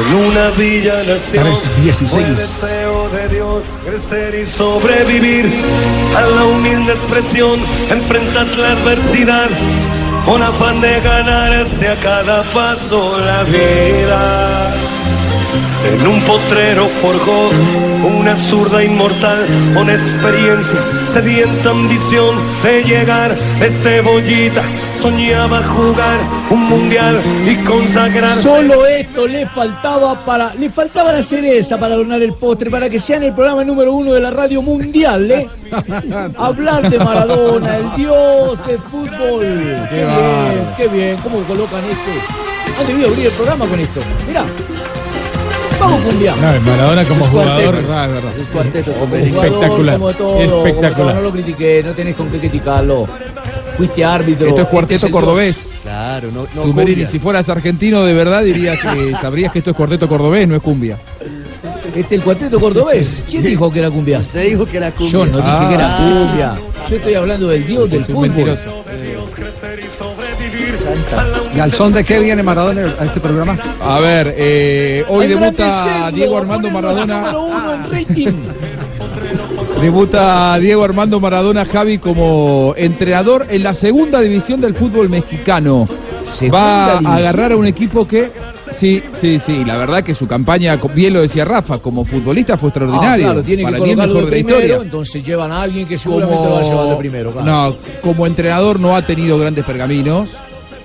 En 0.02 0.16
una 0.16 0.50
villa 0.52 1.04
nació 1.04 1.42
3:16. 1.44 2.10
fue 2.10 2.24
deseo 2.24 3.10
de 3.10 3.30
Dios 3.30 3.64
crecer 3.86 4.34
y 4.34 4.48
sobrevivir 4.48 5.46
a 6.18 6.22
la 6.22 6.44
humilde 6.46 6.94
expresión, 6.94 7.60
enfrentar 7.90 8.48
la 8.58 8.72
adversidad 8.72 9.50
con 10.26 10.42
afán 10.42 10.82
de 10.82 11.00
ganarse 11.02 11.88
a 11.88 11.96
cada 11.98 12.42
paso 12.52 13.20
la 13.20 13.44
vida. 13.44 14.81
En 15.84 16.08
un 16.08 16.22
potrero 16.22 16.88
forjó 16.88 17.50
una 18.20 18.36
zurda 18.36 18.84
inmortal 18.84 19.46
con 19.74 19.90
experiencia, 19.90 20.80
sedienta 21.08 21.72
ambición 21.72 22.36
de 22.64 22.84
llegar 22.84 23.36
de 23.36 23.72
cebollita. 23.72 24.62
Soñaba 25.02 25.64
jugar 25.64 26.20
un 26.52 26.70
mundial 26.70 27.20
y 27.48 27.56
consagrar. 27.66 28.36
Solo 28.36 28.86
esto 28.86 29.26
le 29.26 29.48
faltaba 29.48 30.14
para. 30.24 30.54
Le 30.54 30.70
faltaba 30.70 31.12
la 31.12 31.24
cereza 31.24 31.80
para 31.80 31.96
adornar 31.96 32.22
el 32.22 32.34
postre, 32.34 32.70
para 32.70 32.88
que 32.88 33.00
sea 33.00 33.18
en 33.18 33.24
el 33.24 33.34
programa 33.34 33.64
número 33.64 33.94
uno 33.94 34.14
de 34.14 34.20
la 34.20 34.30
radio 34.30 34.62
mundial, 34.62 35.32
¿eh? 35.32 35.50
Hablar 36.38 36.88
de 36.92 37.00
Maradona, 37.00 37.78
el 37.78 37.96
dios 37.96 38.68
del 38.68 38.78
fútbol. 38.78 39.88
Qué, 39.90 40.06
bien, 40.06 40.74
qué 40.78 40.88
bien. 40.88 41.18
¿Cómo 41.24 41.42
colocan 41.46 41.82
este? 41.86 42.80
Han 42.80 42.86
debido 42.86 43.10
abrir 43.10 43.26
el 43.26 43.32
programa 43.32 43.66
con 43.66 43.80
esto. 43.80 44.02
Mirá. 44.28 44.46
Vamos, 45.82 46.02
cumbia. 46.02 46.36
No, 46.36 46.62
Maradona 46.72 47.06
como 47.06 47.24
Es 47.26 47.30
jugador. 47.32 47.54
cuarteto. 47.64 47.72
Verdad, 47.88 48.06
es 48.06 48.14
verdad. 48.14 48.32
Es 48.38 48.48
cuarteto. 48.48 48.92
Como 48.92 49.04
hombre. 49.04 49.30
jugador, 49.30 49.46
Espectacular, 49.52 49.96
como 49.98 50.14
todo, 50.14 50.40
espectacular. 50.42 50.94
como 50.94 51.04
todo, 51.06 51.14
no 51.16 51.22
lo 51.22 51.32
critiqué, 51.32 51.84
no 51.84 51.94
tenés 51.94 52.16
con 52.16 52.30
qué 52.30 52.38
criticarlo. 52.40 53.08
Fuiste 53.78 54.06
árbitro. 54.06 54.48
Esto 54.48 54.60
es 54.62 54.66
Este 54.66 54.72
cuarteto 54.72 55.12
cordobés. 55.12 55.72
Claro, 55.82 56.30
no, 56.32 56.46
no 56.54 56.62
Tú, 56.62 56.74
Merini, 56.74 57.06
si 57.08 57.20
fueras 57.20 57.50
argentino 57.50 58.04
de 58.04 58.14
verdad, 58.14 58.44
dirías 58.44 58.78
que 58.80 59.14
sabrías 59.20 59.52
que 59.52 59.60
esto 59.60 59.72
es 59.72 59.76
cuarteto 59.78 60.08
cordobés, 60.08 60.48
no 60.48 60.56
es 60.56 60.62
cumbia. 60.62 60.98
Este 61.96 62.16
el 62.16 62.22
cuarteto 62.22 62.60
cordobés. 62.60 63.24
¿Quién 63.30 63.44
dijo 63.44 63.72
que 63.72 63.80
era 63.80 63.90
cumbia? 63.90 64.20
Usted 64.20 64.46
dijo 64.50 64.66
que 64.66 64.78
era 64.78 64.92
cumbia. 64.92 65.12
Yo 65.12 65.26
no 65.26 65.38
dije 65.38 65.50
Ah. 65.50 65.66
que 65.68 65.76
era 65.76 65.98
cumbia. 65.98 66.56
Yo 66.90 66.96
estoy 66.96 67.14
hablando 67.16 67.48
del 67.48 67.66
dios 67.68 67.90
del 67.90 68.06
fútbol. 68.06 68.28
mentiroso. 68.30 68.84
¿Y 71.56 71.60
al 71.60 71.74
son 71.74 71.92
de 71.94 72.04
qué 72.04 72.20
viene 72.20 72.44
Maradona 72.44 72.94
a 73.00 73.06
este 73.06 73.20
programa? 73.20 73.58
A 73.82 74.00
ver, 74.00 74.34
eh, 74.38 75.04
hoy 75.10 75.28
debuta 75.28 76.10
Diego 76.12 76.38
Armando 76.38 76.70
Maradona. 76.70 77.34
Debuta 79.82 80.58
Diego 80.60 80.84
Armando 80.84 81.20
Maradona 81.20 81.66
Javi 81.66 81.98
como 81.98 82.74
entrenador 82.78 83.48
en 83.50 83.64
la 83.64 83.74
segunda 83.74 84.22
división 84.22 84.62
del 84.62 84.76
fútbol 84.76 85.10
mexicano. 85.10 85.88
Va 86.54 86.94
a 86.98 87.16
agarrar 87.16 87.52
a 87.52 87.56
un 87.58 87.66
equipo 87.66 88.08
que. 88.08 88.32
Sí, 88.72 89.04
sí, 89.20 89.38
sí. 89.38 89.66
La 89.66 89.76
verdad 89.76 90.02
que 90.02 90.16
su 90.16 90.28
campaña, 90.28 90.80
bien 90.96 91.14
lo 91.14 91.22
decía 91.22 91.44
Rafa, 91.44 91.80
como 91.80 92.06
futbolista 92.06 92.58
fue 92.58 92.68
Ah, 92.68 92.70
extraordinario. 92.70 93.26
claro, 93.26 93.44
tiene 93.44 93.64
que 93.64 93.72
Para 93.72 93.78
mí 93.84 93.90
el 93.90 93.96
colocarlo 93.98 94.14
mejor 94.14 94.30
de 94.30 94.36
de 94.38 94.42
la 94.44 94.48
primero, 94.48 94.66
historia. 94.66 94.86
entonces 94.86 95.24
llevan 95.24 95.52
a 95.52 95.62
alguien 95.62 95.88
que 95.88 95.98
seguramente 95.98 96.46
lo 96.46 96.54
va 96.54 96.60
a 96.60 96.64
llevar 96.64 96.88
de 96.88 96.96
primero. 96.96 97.32
claro. 97.34 97.46
No, 97.52 97.76
como 98.02 98.26
entrenador 98.26 98.80
no 98.80 98.96
ha 98.96 99.02
tenido 99.02 99.38
grandes 99.38 99.66
pergaminos. 99.66 100.30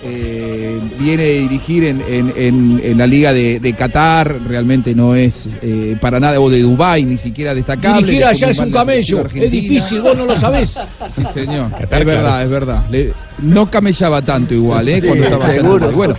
Eh, 0.08 0.78
viene 1.00 1.22
a 1.24 1.26
dirigir 1.26 1.84
en, 1.84 2.00
en- 2.08 2.32
en- 2.36 2.80
en 2.84 2.98
la 2.98 3.06
liga 3.06 3.32
de, 3.32 3.58
de 3.58 3.72
Qatar, 3.72 4.38
realmente 4.46 4.94
no 4.94 5.14
es 5.16 5.48
eh, 5.62 5.96
para 6.00 6.20
nada, 6.20 6.38
o 6.40 6.48
de 6.48 6.60
Dubái, 6.62 7.04
ni 7.04 7.16
siquiera 7.16 7.54
destacable. 7.54 8.02
Dirigir 8.06 8.24
allá 8.24 8.48
es 8.50 8.58
un 8.60 8.70
camello. 8.70 9.26
Es 9.34 9.50
difícil, 9.50 10.00
vos 10.00 10.16
no 10.16 10.24
lo 10.26 10.36
sabés. 10.36 10.78
Sí, 11.14 11.22
señor. 11.32 11.70
Qatar, 11.72 12.00
es 12.00 12.06
verdad, 12.06 12.22
claro. 12.22 12.44
es 12.44 12.50
verdad. 12.50 12.84
Le- 12.90 13.12
no 13.42 13.70
camellaba 13.70 14.22
tanto 14.22 14.54
igual, 14.54 14.88
¿eh? 14.88 15.02
Cuando 15.04 15.24
estaba 15.24 15.50
seguro. 15.50 15.90
Bueno, 15.92 16.14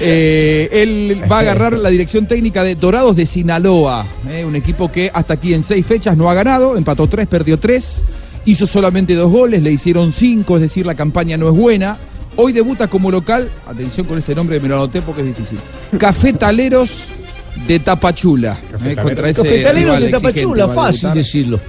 eh, 0.00 0.68
él 0.72 1.22
va 1.30 1.38
a 1.38 1.40
agarrar 1.40 1.74
la 1.74 1.88
dirección 1.90 2.26
técnica 2.26 2.62
de 2.62 2.74
Dorados 2.76 3.16
de 3.16 3.26
Sinaloa, 3.26 4.06
¿eh? 4.30 4.44
un 4.44 4.56
equipo 4.56 4.90
que 4.90 5.10
hasta 5.12 5.34
aquí 5.34 5.52
en 5.54 5.62
seis 5.62 5.84
fechas 5.84 6.16
no 6.16 6.30
ha 6.30 6.34
ganado, 6.34 6.76
empató 6.76 7.06
tres, 7.08 7.26
perdió 7.26 7.58
tres, 7.58 8.02
hizo 8.46 8.66
solamente 8.66 9.14
dos 9.14 9.30
goles, 9.30 9.62
le 9.62 9.72
hicieron 9.72 10.12
cinco, 10.12 10.56
es 10.56 10.62
decir, 10.62 10.86
la 10.86 10.94
campaña 10.94 11.36
no 11.36 11.48
es 11.48 11.54
buena. 11.54 11.98
Hoy 12.36 12.52
debuta 12.52 12.88
como 12.88 13.10
local, 13.10 13.48
atención 13.66 14.06
con 14.06 14.18
este 14.18 14.34
nombre, 14.34 14.58
me 14.60 14.68
lo 14.68 14.76
anoté 14.76 15.02
porque 15.02 15.20
es 15.20 15.28
difícil. 15.28 15.58
Cafetaleros 15.98 17.08
de 17.66 17.78
Tapachula. 17.78 18.58
¿eh? 18.84 18.96
Contra 18.96 19.28
ese 19.28 19.42
Cafetaleros 19.42 19.96
rival 19.96 20.02
de 20.02 20.10
Tapachula, 20.10 20.68
fácil 20.68 21.00
debutar 21.00 21.14
decirlo. 21.14 21.60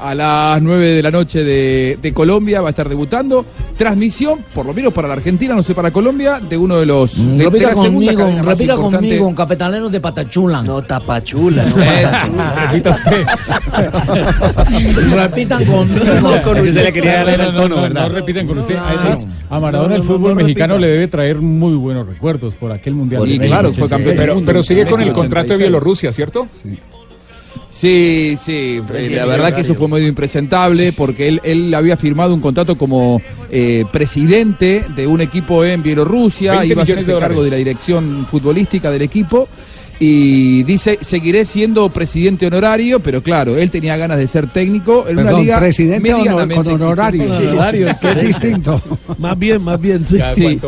A 0.00 0.14
las 0.14 0.62
9 0.62 0.86
de 0.94 1.02
la 1.02 1.10
noche 1.10 1.44
de, 1.44 1.98
de 2.00 2.12
Colombia, 2.12 2.60
va 2.60 2.68
a 2.68 2.70
estar 2.70 2.88
debutando. 2.88 3.44
Transmisión, 3.76 4.40
por 4.54 4.66
lo 4.66 4.74
menos 4.74 4.92
para 4.92 5.08
la 5.08 5.14
Argentina, 5.14 5.54
no 5.54 5.62
sé 5.62 5.74
para 5.74 5.90
Colombia, 5.90 6.40
de 6.40 6.56
uno 6.56 6.78
de 6.78 6.86
los. 6.86 7.16
de- 7.16 7.36
de 7.38 7.44
repita 7.44 7.72
conmigo, 7.74 8.30
repita 8.42 8.76
conmigo, 8.76 9.26
un 9.26 9.34
cafetaleros 9.34 9.90
de 9.92 10.00
Patachula. 10.00 10.62
No, 10.62 10.82
tapachula. 10.82 11.64
No, 11.64 11.76
Repita 12.66 12.90
usted. 12.90 13.26
Repitan 15.14 15.64
conmigo. 15.64 16.04
No, 16.22 16.42
con 16.42 16.58
Usted 16.60 16.84
le 16.84 16.92
quería 16.92 17.24
dar 17.24 17.28
el 17.28 17.38
No, 17.38 17.52
no, 17.52 17.58
tono, 17.62 17.76
no, 17.76 17.82
¿verdad? 17.82 18.08
no 18.08 18.14
repiten 18.14 18.46
con 18.46 18.58
usted. 18.58 18.76
Además, 18.76 19.26
a 19.50 19.60
Maradona 19.60 19.94
el 19.96 20.02
fútbol 20.02 20.20
no, 20.22 20.28
no 20.30 20.34
mexicano 20.36 20.78
le 20.78 20.88
debe 20.88 21.08
traer 21.08 21.36
muy 21.38 21.74
buenos 21.76 22.06
recuerdos 22.06 22.54
por 22.54 22.72
aquel 22.72 22.94
mundial. 22.94 23.26
Y 23.28 23.38
de 23.38 23.46
claro, 23.46 23.72
fue 23.72 23.88
campeón 23.88 24.42
Pero, 24.44 24.62
sigue 24.62 24.86
con 24.86 25.00
el 25.00 25.12
contrato 25.12 25.48
de 25.48 25.54
86. 25.54 25.58
Bielorrusia, 25.60 26.12
¿cierto? 26.12 26.46
Sí, 26.50 26.78
sí, 27.70 28.36
eh, 28.48 28.82
sí, 29.00 29.10
la 29.10 29.22
es 29.22 29.28
verdad 29.28 29.54
que 29.54 29.60
eso 29.60 29.74
fue 29.74 29.88
medio 29.88 30.08
impresentable 30.08 30.92
porque 30.92 31.28
él, 31.28 31.40
él 31.44 31.74
había 31.74 31.96
firmado 31.96 32.34
un 32.34 32.40
contrato 32.40 32.76
como 32.76 33.20
eh, 33.50 33.84
presidente 33.92 34.84
de 34.96 35.06
un 35.06 35.20
equipo 35.20 35.64
en 35.64 35.82
Bielorrusia, 35.82 36.52
20 36.52 36.66
iba 36.66 36.82
a 36.82 36.84
hacerse 36.84 37.18
cargo 37.18 37.42
de 37.42 37.50
la 37.50 37.56
dirección 37.56 38.26
futbolística 38.30 38.90
del 38.90 39.02
equipo 39.02 39.48
y 40.00 40.62
dice, 40.62 40.98
seguiré 41.00 41.44
siendo 41.44 41.88
presidente 41.88 42.46
honorario, 42.46 43.00
pero 43.00 43.22
claro, 43.22 43.56
él 43.56 43.70
tenía 43.70 43.96
ganas 43.96 44.18
de 44.18 44.28
ser 44.28 44.46
técnico 44.48 45.06
en 45.08 45.18
una 45.18 45.32
liga 45.32 45.58
presidente 45.58 46.12
honor- 46.14 46.54
con 46.54 46.68
honorario. 46.70 47.24
es 47.24 48.24
distinto. 48.26 48.80
Más 49.18 49.38
bien, 49.38 49.62
más 49.62 49.80
bien, 49.80 50.04
sí. 50.04 50.18
Sí. 50.34 50.60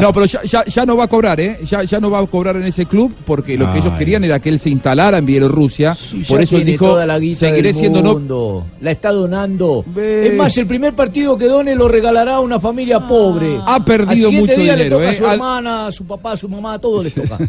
No, 0.00 0.12
pero 0.12 0.26
ya, 0.26 0.42
ya, 0.44 0.64
ya 0.64 0.84
no 0.86 0.96
va 0.96 1.04
a 1.04 1.08
cobrar, 1.08 1.40
¿eh? 1.40 1.58
Ya, 1.64 1.84
ya 1.84 2.00
no 2.00 2.10
va 2.10 2.18
a 2.20 2.26
cobrar 2.26 2.56
en 2.56 2.64
ese 2.64 2.86
club 2.86 3.14
porque 3.24 3.56
lo 3.56 3.72
que 3.72 3.78
ellos 3.78 3.94
querían 3.98 4.24
era 4.24 4.38
que 4.40 4.48
él 4.50 4.60
se 4.60 4.70
instalara 4.70 5.18
en 5.18 5.26
Bielorrusia. 5.26 5.94
Sí, 5.94 6.22
Por 6.28 6.42
eso 6.42 6.56
él 6.56 6.64
dijo, 6.64 6.86
toda 6.86 7.06
la 7.06 7.18
guita 7.18 7.38
seguiré 7.40 7.68
del 7.68 7.74
siendo 7.74 8.02
no 8.02 8.12
mundo. 8.14 8.66
La 8.80 8.90
está 8.90 9.10
donando. 9.12 9.84
Ve. 9.86 10.26
Es 10.28 10.34
más, 10.34 10.56
el 10.58 10.66
primer 10.66 10.92
partido 10.94 11.36
que 11.38 11.46
done 11.46 11.74
lo 11.74 11.88
regalará 11.88 12.36
a 12.36 12.40
una 12.40 12.60
familia 12.60 13.00
pobre. 13.06 13.58
Ha 13.66 13.84
perdido 13.84 14.28
Al 14.28 14.34
mucho 14.34 14.52
día 14.60 14.74
dinero, 14.76 14.84
le 14.84 14.90
toca 14.90 15.04
¿eh? 15.04 15.08
a 15.08 15.14
su 15.14 15.26
Al- 15.26 15.32
hermana, 15.34 15.86
a 15.86 15.92
su 15.92 16.04
papá, 16.06 16.32
a 16.32 16.36
su 16.36 16.48
mamá, 16.48 16.74
a 16.74 16.78
todos 16.78 17.04
les 17.04 17.14
toca. 17.14 17.38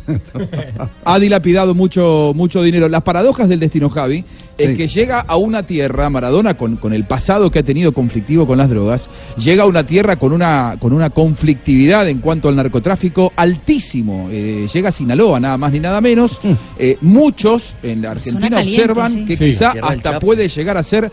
ha 1.17 1.19
dilapidado 1.19 1.75
mucho, 1.75 2.31
mucho 2.35 2.63
dinero. 2.63 2.87
Las 2.87 3.01
paradojas 3.03 3.49
del 3.49 3.59
destino, 3.59 3.89
Javi, 3.89 4.23
Sí. 4.57 4.63
es 4.63 4.77
que 4.77 4.87
llega 4.87 5.19
a 5.19 5.35
una 5.37 5.61
tierra, 5.63 6.09
Maradona, 6.09 6.55
con, 6.55 6.77
con 6.77 6.91
el 6.93 7.03
pasado 7.03 7.51
que 7.51 7.59
ha 7.59 7.63
tenido 7.63 7.91
conflictivo 7.91 8.47
con 8.47 8.57
las 8.57 8.69
drogas, 8.69 9.07
llega 9.37 9.63
a 9.63 9.65
una 9.67 9.83
tierra 9.85 10.15
con 10.15 10.31
una, 10.33 10.77
con 10.79 10.93
una 10.93 11.11
conflictividad 11.11 12.07
en 12.09 12.19
cuanto 12.19 12.49
al 12.49 12.55
narcotráfico 12.55 13.31
altísimo. 13.35 14.29
Eh, 14.31 14.65
llega 14.73 14.89
a 14.89 14.91
Sinaloa, 14.91 15.39
nada 15.39 15.57
más 15.57 15.71
ni 15.71 15.79
nada 15.79 16.01
menos. 16.01 16.39
Eh, 16.79 16.97
muchos 17.01 17.75
en 17.83 18.01
la 18.01 18.11
Argentina 18.11 18.49
caliente, 18.49 18.81
observan 18.81 19.11
sí. 19.11 19.25
que 19.25 19.35
Sí. 19.35 19.45
quizá 19.45 19.73
hasta 19.81 20.19
puede 20.19 20.47
llegar 20.47 20.77
a 20.77 20.83
ser 20.83 21.11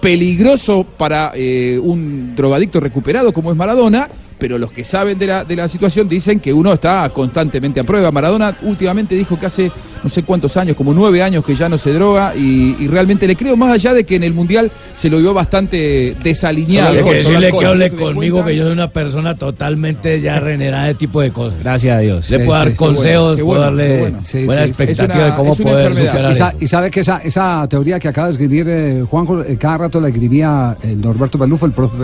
peligroso 0.00 0.84
para 0.96 1.32
eh, 1.34 1.78
un 1.82 2.34
drogadicto 2.36 2.80
recuperado 2.80 3.32
como 3.32 3.50
es 3.50 3.56
Maradona, 3.56 4.08
pero 4.38 4.58
los 4.58 4.70
que 4.70 4.84
saben 4.84 5.18
de 5.18 5.26
la, 5.26 5.44
de 5.44 5.56
la 5.56 5.68
situación 5.68 6.08
dicen 6.08 6.40
que 6.40 6.52
uno 6.52 6.72
está 6.72 7.08
constantemente 7.10 7.80
a 7.80 7.84
prueba. 7.84 8.10
Maradona 8.10 8.56
últimamente 8.62 9.14
dijo 9.14 9.38
que 9.38 9.46
hace 9.46 9.72
no 10.06 10.10
sé 10.10 10.22
cuántos 10.22 10.56
años, 10.56 10.76
como 10.76 10.94
nueve 10.94 11.20
años 11.20 11.44
que 11.44 11.56
ya 11.56 11.68
no 11.68 11.78
se 11.78 11.92
droga 11.92 12.32
y, 12.36 12.76
y 12.78 12.86
realmente 12.86 13.26
le 13.26 13.34
creo 13.34 13.56
más 13.56 13.72
allá 13.72 13.92
de 13.92 14.04
que 14.04 14.14
en 14.14 14.22
el 14.22 14.32
Mundial 14.32 14.70
se 14.94 15.10
lo 15.10 15.18
vio 15.18 15.34
bastante 15.34 16.14
desalineado. 16.22 16.96
Hay 16.98 17.02
que 17.04 17.14
decirle 17.14 17.50
que 17.50 17.66
hable 17.66 17.90
conmigo 17.90 18.44
que 18.44 18.54
yo 18.56 18.62
soy 18.64 18.72
una 18.72 18.90
persona 18.90 19.34
totalmente 19.36 20.20
ya 20.20 20.38
renerada 20.40 20.86
de 20.86 20.94
tipo 20.94 21.20
de 21.20 21.32
cosas. 21.32 21.58
Gracias 21.62 21.96
a 21.96 22.00
Dios. 22.00 22.30
Le 22.30 22.38
Sí, 22.38 22.44
puedo 22.44 22.60
sí, 22.60 22.64
dar 22.66 22.76
consejos, 22.76 23.40
bueno, 23.40 23.46
puedo 23.46 23.60
darle 23.62 23.98
bueno. 23.98 24.18
Sí, 24.22 24.44
buena 24.44 24.62
sí. 24.64 24.68
expectativa 24.68 25.14
una- 25.16 25.24
de 25.26 25.34
cómo 25.34 25.56
poder 25.56 25.92
Y, 25.92 26.06
sa- 26.06 26.30
eso. 26.30 26.56
y 26.60 26.66
sabe 26.68 26.90
que 26.90 27.00
esa, 27.00 27.18
esa 27.18 27.66
teoría 27.68 27.98
que 27.98 28.08
acaba 28.08 28.28
de 28.28 28.32
escribir 28.34 28.66
eh, 28.68 29.04
Juanjo, 29.10 29.42
eh, 29.42 29.56
cada 29.58 29.78
rato 29.78 30.00
la 30.00 30.08
escribía 30.08 30.76
eh, 30.82 30.94
Norberto 30.96 31.38
Pelufo, 31.38 31.66
el 31.66 31.72
profe, 31.72 31.96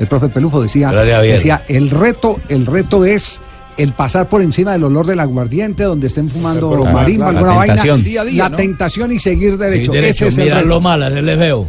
el 0.00 0.06
profe 0.06 0.28
Pelufo 0.28 0.62
decía, 0.62 0.90
decía, 0.92 1.62
el 1.68 1.90
reto, 1.90 2.40
el 2.48 2.64
reto 2.66 3.04
es 3.04 3.40
el 3.76 3.92
pasar 3.92 4.28
por 4.28 4.42
encima 4.42 4.72
del 4.72 4.84
olor 4.84 5.06
del 5.06 5.20
aguardiente 5.20 5.84
donde 5.84 6.06
estén 6.06 6.28
fumando 6.30 6.68
Claro, 6.70 6.84
marimba, 6.86 7.26
claro, 7.30 7.38
alguna 7.38 7.52
la 7.52 7.56
vaina, 7.58 7.74
tentación. 7.74 8.04
Día 8.04 8.20
a 8.20 8.24
día, 8.24 8.42
la 8.44 8.48
¿no? 8.50 8.56
tentación 8.56 9.12
y 9.12 9.18
seguir 9.18 9.58
derecho. 9.58 9.92
Sí, 9.92 9.98
derecho, 9.98 10.24
Ese 10.24 10.26
es 10.28 10.38
el 10.38 10.44
mirar 10.44 10.64
lo 10.64 10.80
mal, 10.80 11.02
hacerle 11.02 11.36
feo. 11.36 11.66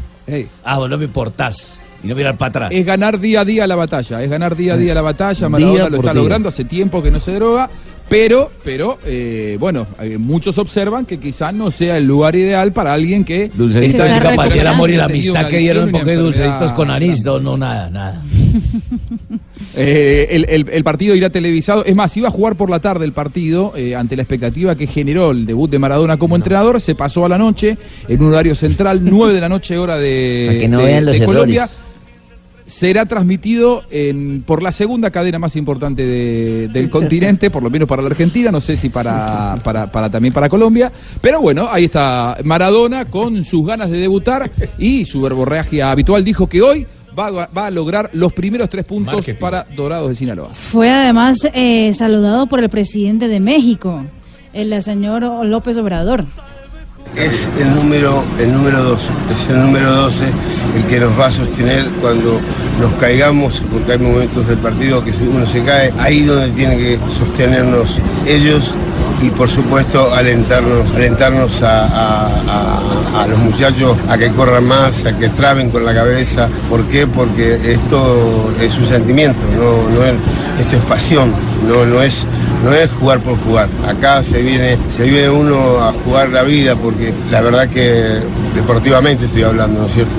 Ah, 0.63 0.77
vos 0.77 0.89
no 0.89 0.97
me 0.97 1.05
importás. 1.05 1.79
Y 2.03 2.07
no 2.07 2.15
mirar 2.15 2.37
para 2.37 2.49
atrás. 2.49 2.71
Es 2.71 2.85
ganar 2.85 3.19
día 3.19 3.41
a 3.41 3.45
día 3.45 3.65
la 3.65 3.75
batalla, 3.75 4.21
es 4.21 4.29
ganar 4.29 4.55
día 4.55 4.73
a 4.75 4.77
día 4.77 4.93
la 4.93 5.01
batalla. 5.01 5.39
Día 5.39 5.49
Maradona 5.49 5.89
lo 5.89 5.97
está 5.97 6.13
día. 6.13 6.21
logrando 6.21 6.49
hace 6.49 6.63
tiempo 6.65 7.01
que 7.01 7.09
no 7.11 7.19
se 7.19 7.33
droga, 7.33 7.69
pero, 8.09 8.51
pero 8.63 8.97
eh, 9.05 9.57
bueno, 9.59 9.87
muchos 10.17 10.57
observan 10.57 11.05
que 11.05 11.19
quizás 11.19 11.53
no 11.53 11.71
sea 11.71 11.97
el 11.97 12.05
lugar 12.05 12.35
ideal 12.35 12.71
para 12.73 12.93
alguien 12.93 13.23
que 13.25 13.49
Dulcecito, 13.53 14.03
que 14.03 14.59
el 14.59 14.67
amor 14.67 14.89
y 14.89 14.95
la 14.95 15.05
amistad 15.05 15.47
que 15.47 15.57
dieron 15.57 15.91
porque 15.91 16.15
dulcecitos 16.15 16.73
con 16.73 16.89
anís, 16.89 17.23
no, 17.23 17.39
no, 17.39 17.57
nada, 17.57 17.89
nada. 17.89 18.23
Eh, 19.79 20.27
el, 20.31 20.45
el- 20.49 20.69
el 20.71 20.83
partido 20.83 21.13
irá 21.13 21.29
televisado. 21.29 21.85
Es 21.85 21.95
más, 21.95 22.15
iba 22.17 22.29
a 22.29 22.31
jugar 22.31 22.55
por 22.55 22.67
la 22.69 22.79
tarde 22.79 23.05
el 23.05 23.11
partido 23.11 23.73
eh, 23.75 23.95
ante 23.95 24.15
la 24.15 24.23
expectativa 24.23 24.75
que 24.75 24.87
generó 24.87 25.29
el 25.31 25.45
debut 25.45 25.69
de 25.69 25.77
Maradona 25.77 26.17
como 26.17 26.35
entrenador. 26.35 26.81
Se 26.81 26.95
pasó 26.95 27.25
a 27.25 27.29
la 27.29 27.37
noche 27.37 27.77
en 28.07 28.21
un 28.23 28.29
horario 28.33 28.55
central, 28.55 29.01
9 29.03 29.33
de 29.35 29.41
la 29.41 29.49
noche, 29.49 29.77
hora 29.77 29.97
de, 29.97 30.45
Para 30.47 30.59
que 30.59 30.67
no 30.67 30.79
de- 30.79 30.85
vean 30.85 31.05
los 31.05 31.19
de 31.19 31.25
Colombia. 31.25 31.63
errores. 31.65 31.77
Será 32.67 33.05
transmitido 33.05 33.83
en- 33.89 34.43
por 34.45 34.61
la 34.61 34.73
segunda 34.73 35.09
cadena 35.09 35.39
más 35.39 35.55
importante 35.55 36.05
de- 36.05 36.67
del 36.67 36.89
continente, 36.89 37.49
por 37.49 37.63
lo 37.63 37.69
menos 37.69 37.87
para 37.87 38.01
la 38.01 38.09
Argentina, 38.09 38.51
no 38.51 38.59
sé 38.59 38.75
si 38.75 38.89
para, 38.89 39.57
para, 39.63 39.89
para 39.89 40.09
también 40.09 40.33
para 40.33 40.49
Colombia. 40.49 40.91
Pero 41.21 41.39
bueno, 41.41 41.69
ahí 41.71 41.85
está 41.85 42.37
Maradona 42.43 43.05
con 43.05 43.43
sus 43.45 43.65
ganas 43.65 43.89
de 43.89 43.97
debutar 43.99 44.51
y 44.77 45.05
su 45.05 45.21
verborragia 45.21 45.89
habitual. 45.91 46.25
Dijo 46.25 46.47
que 46.47 46.61
hoy 46.61 46.85
va, 47.17 47.27
a- 47.27 47.47
va 47.57 47.67
a 47.67 47.71
lograr 47.71 48.09
los 48.11 48.33
primeros 48.33 48.69
tres 48.69 48.83
puntos 48.83 49.13
Marketing. 49.15 49.39
para 49.39 49.65
Dorados 49.75 50.09
de 50.09 50.15
Sinaloa. 50.15 50.49
Fue 50.49 50.89
además 50.91 51.47
eh, 51.53 51.93
saludado 51.93 52.47
por 52.47 52.59
el 52.59 52.69
presidente 52.69 53.29
de 53.29 53.39
México, 53.39 54.03
el 54.51 54.83
señor 54.83 55.23
López 55.45 55.77
Obrador. 55.77 56.25
Es 57.15 57.49
el 57.59 57.73
número, 57.75 58.23
el 58.39 58.53
número 58.53 58.83
12, 58.83 59.11
es 59.33 59.49
el 59.49 59.61
número 59.61 59.91
12 59.91 60.25
el 60.75 60.83
que 60.85 60.99
nos 60.99 61.19
va 61.19 61.27
a 61.27 61.31
sostener 61.31 61.85
cuando 62.01 62.39
nos 62.79 62.91
caigamos, 62.93 63.63
porque 63.71 63.93
hay 63.93 63.97
momentos 63.97 64.47
del 64.47 64.57
partido 64.57 65.03
que 65.03 65.11
uno 65.21 65.45
se 65.45 65.63
cae, 65.63 65.91
ahí 65.97 66.23
donde 66.23 66.49
tienen 66.49 66.77
que 66.77 66.99
sostenernos 67.17 67.99
ellos 68.25 68.75
y 69.21 69.29
por 69.31 69.49
supuesto 69.49 70.13
alentarnos, 70.13 70.91
alentarnos 70.91 71.61
a, 71.63 72.29
los 73.27 73.39
muchachos 73.39 73.97
a 74.07 74.17
que 74.17 74.29
corran 74.29 74.65
más, 74.65 75.05
a 75.05 75.17
que 75.17 75.29
traben 75.29 75.69
con 75.71 75.83
la 75.83 75.93
cabeza. 75.93 76.47
¿Por 76.69 76.83
qué? 76.85 77.07
Porque 77.07 77.55
esto 77.55 78.51
es 78.61 78.77
un 78.77 78.85
sentimiento, 78.85 79.39
no, 79.57 79.89
no 79.97 80.05
es, 80.05 80.13
esto 80.59 80.77
es 80.77 80.83
pasión, 80.83 81.33
no, 81.67 81.85
no 81.85 82.01
es 82.01 82.27
no 82.63 82.73
es 82.73 82.89
jugar 82.91 83.19
por 83.19 83.37
jugar. 83.39 83.69
Acá 83.87 84.23
se 84.23 84.41
viene, 84.41 84.77
se 84.95 85.03
viene 85.03 85.29
uno 85.29 85.81
a 85.81 85.93
jugar 85.93 86.29
la 86.29 86.43
vida 86.43 86.75
porque 86.75 87.13
la 87.31 87.41
verdad 87.41 87.69
que 87.69 88.19
deportivamente 88.55 89.25
estoy 89.25 89.43
hablando, 89.43 89.81
¿no 89.81 89.87
es 89.87 89.93
cierto? 89.93 90.11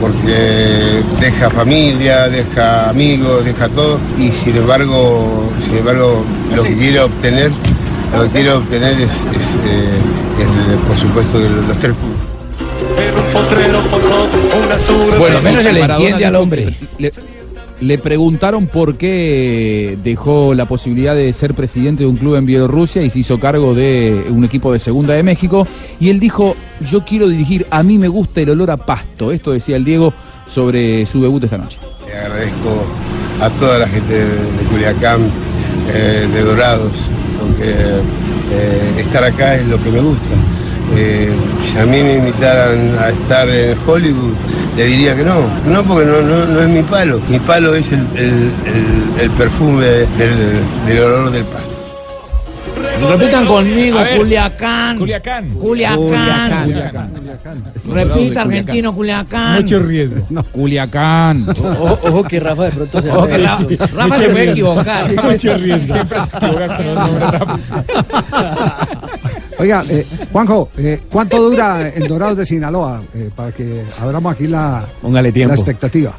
Porque 0.00 1.02
deja 1.20 1.50
familia, 1.50 2.28
deja 2.28 2.88
amigos, 2.88 3.44
deja 3.44 3.68
todo 3.68 3.98
y 4.18 4.30
sin 4.30 4.56
embargo, 4.56 5.50
sin 5.64 5.78
embargo, 5.78 6.24
lo 6.54 6.62
que 6.62 6.76
quiere 6.76 7.00
obtener, 7.00 7.52
lo 8.16 8.22
que 8.24 8.28
quiere 8.28 8.52
obtener 8.52 9.00
es, 9.00 9.10
es, 9.10 9.54
eh, 9.66 10.40
el, 10.40 10.78
por 10.78 10.96
supuesto 10.96 11.38
los 11.38 11.78
tres 11.78 11.94
puntos. 11.94 12.32
Bueno, 15.18 15.40
menos 15.42 15.62
se 15.62 15.72
le 15.72 15.80
entiende 15.80 16.26
al 16.26 16.36
hombre. 16.36 16.76
Le, 16.98 17.12
le 17.82 17.98
preguntaron 17.98 18.68
por 18.68 18.96
qué 18.96 19.98
dejó 20.02 20.54
la 20.54 20.66
posibilidad 20.66 21.16
de 21.16 21.32
ser 21.32 21.54
presidente 21.54 22.04
de 22.04 22.08
un 22.08 22.16
club 22.16 22.36
en 22.36 22.46
Bielorrusia 22.46 23.02
y 23.02 23.10
se 23.10 23.18
hizo 23.18 23.40
cargo 23.40 23.74
de 23.74 24.26
un 24.30 24.44
equipo 24.44 24.72
de 24.72 24.78
segunda 24.78 25.14
de 25.14 25.22
México. 25.22 25.66
Y 25.98 26.08
él 26.08 26.20
dijo, 26.20 26.56
yo 26.90 27.04
quiero 27.04 27.28
dirigir, 27.28 27.66
a 27.70 27.82
mí 27.82 27.98
me 27.98 28.08
gusta 28.08 28.40
el 28.40 28.50
olor 28.50 28.70
a 28.70 28.76
pasto. 28.76 29.32
Esto 29.32 29.50
decía 29.50 29.76
el 29.76 29.84
Diego 29.84 30.14
sobre 30.46 31.04
su 31.06 31.20
debut 31.20 31.42
esta 31.42 31.58
noche. 31.58 31.78
Le 32.06 32.16
agradezco 32.16 32.84
a 33.40 33.50
toda 33.50 33.80
la 33.80 33.88
gente 33.88 34.14
de, 34.14 34.64
Culiacán, 34.70 35.22
eh, 35.92 36.28
de 36.32 36.42
Dorados, 36.42 36.92
porque 37.40 37.70
eh, 38.52 38.94
estar 38.98 39.24
acá 39.24 39.56
es 39.56 39.66
lo 39.66 39.82
que 39.82 39.90
me 39.90 40.00
gusta. 40.00 40.34
Eh, 40.94 41.30
si 41.62 41.78
a 41.78 41.84
mí 41.86 42.02
me 42.02 42.16
invitaran 42.18 42.96
a 43.00 43.08
estar 43.08 43.48
en 43.48 43.76
Hollywood, 43.86 44.34
le 44.76 44.84
diría 44.84 45.16
que 45.16 45.24
no. 45.24 45.40
No, 45.66 45.82
porque 45.84 46.04
no, 46.06 46.20
no, 46.22 46.44
no 46.46 46.60
es 46.62 46.68
mi 46.68 46.82
palo. 46.82 47.20
Mi 47.28 47.38
palo 47.40 47.74
es 47.74 47.90
el, 47.92 48.00
el- 48.16 48.50
el- 48.66 49.20
el 49.22 49.30
perfume 49.30 49.84
del, 49.86 50.60
del 50.86 50.98
olor 51.02 51.30
del 51.30 51.44
pasto. 51.44 51.68
Repitan 53.08 53.46
conmigo, 53.46 53.98
ver. 53.98 54.16
Culiacán. 54.18 54.98
Culiacán. 54.98 55.50
Culiacán. 55.54 56.64
Culiacán. 56.64 57.12
Repita, 57.92 58.42
argentino, 58.42 58.94
Culiacán. 58.94 59.56
Mucho 59.56 59.78
riesgo. 59.80 60.24
Culiacán. 60.52 61.46
Ojo, 61.64 61.98
ojo 62.02 62.22
que 62.24 62.38
Rafa 62.38 62.64
de 62.64 62.70
pronto 62.70 62.98
se 62.98 63.04
que 63.04 63.10
va 63.10 63.22
a 63.24 63.26
Rafa- 63.26 64.16
se 64.20 64.28
puede 64.28 64.50
equivocar. 64.52 65.04
Sí, 65.04 65.16
mucho 65.22 65.56
riesgo. 65.56 65.94
Siempre 65.94 66.18
se 66.20 66.36
equivoca 66.36 66.76
con 66.76 66.86
los 66.86 66.94
nombres. 66.94 67.30
Oiga, 69.62 69.84
eh, 69.88 70.04
Juanjo, 70.32 70.70
eh, 70.76 70.98
¿cuánto 71.08 71.40
dura 71.40 71.88
en 71.94 72.08
Dorados 72.08 72.36
de 72.38 72.44
Sinaloa? 72.44 73.00
Eh, 73.14 73.30
para 73.34 73.52
que 73.52 73.82
abramos 74.00 74.34
aquí 74.34 74.48
la, 74.48 74.88
tiempo. 75.32 75.48
la 75.48 75.54
expectativa. 75.54 76.18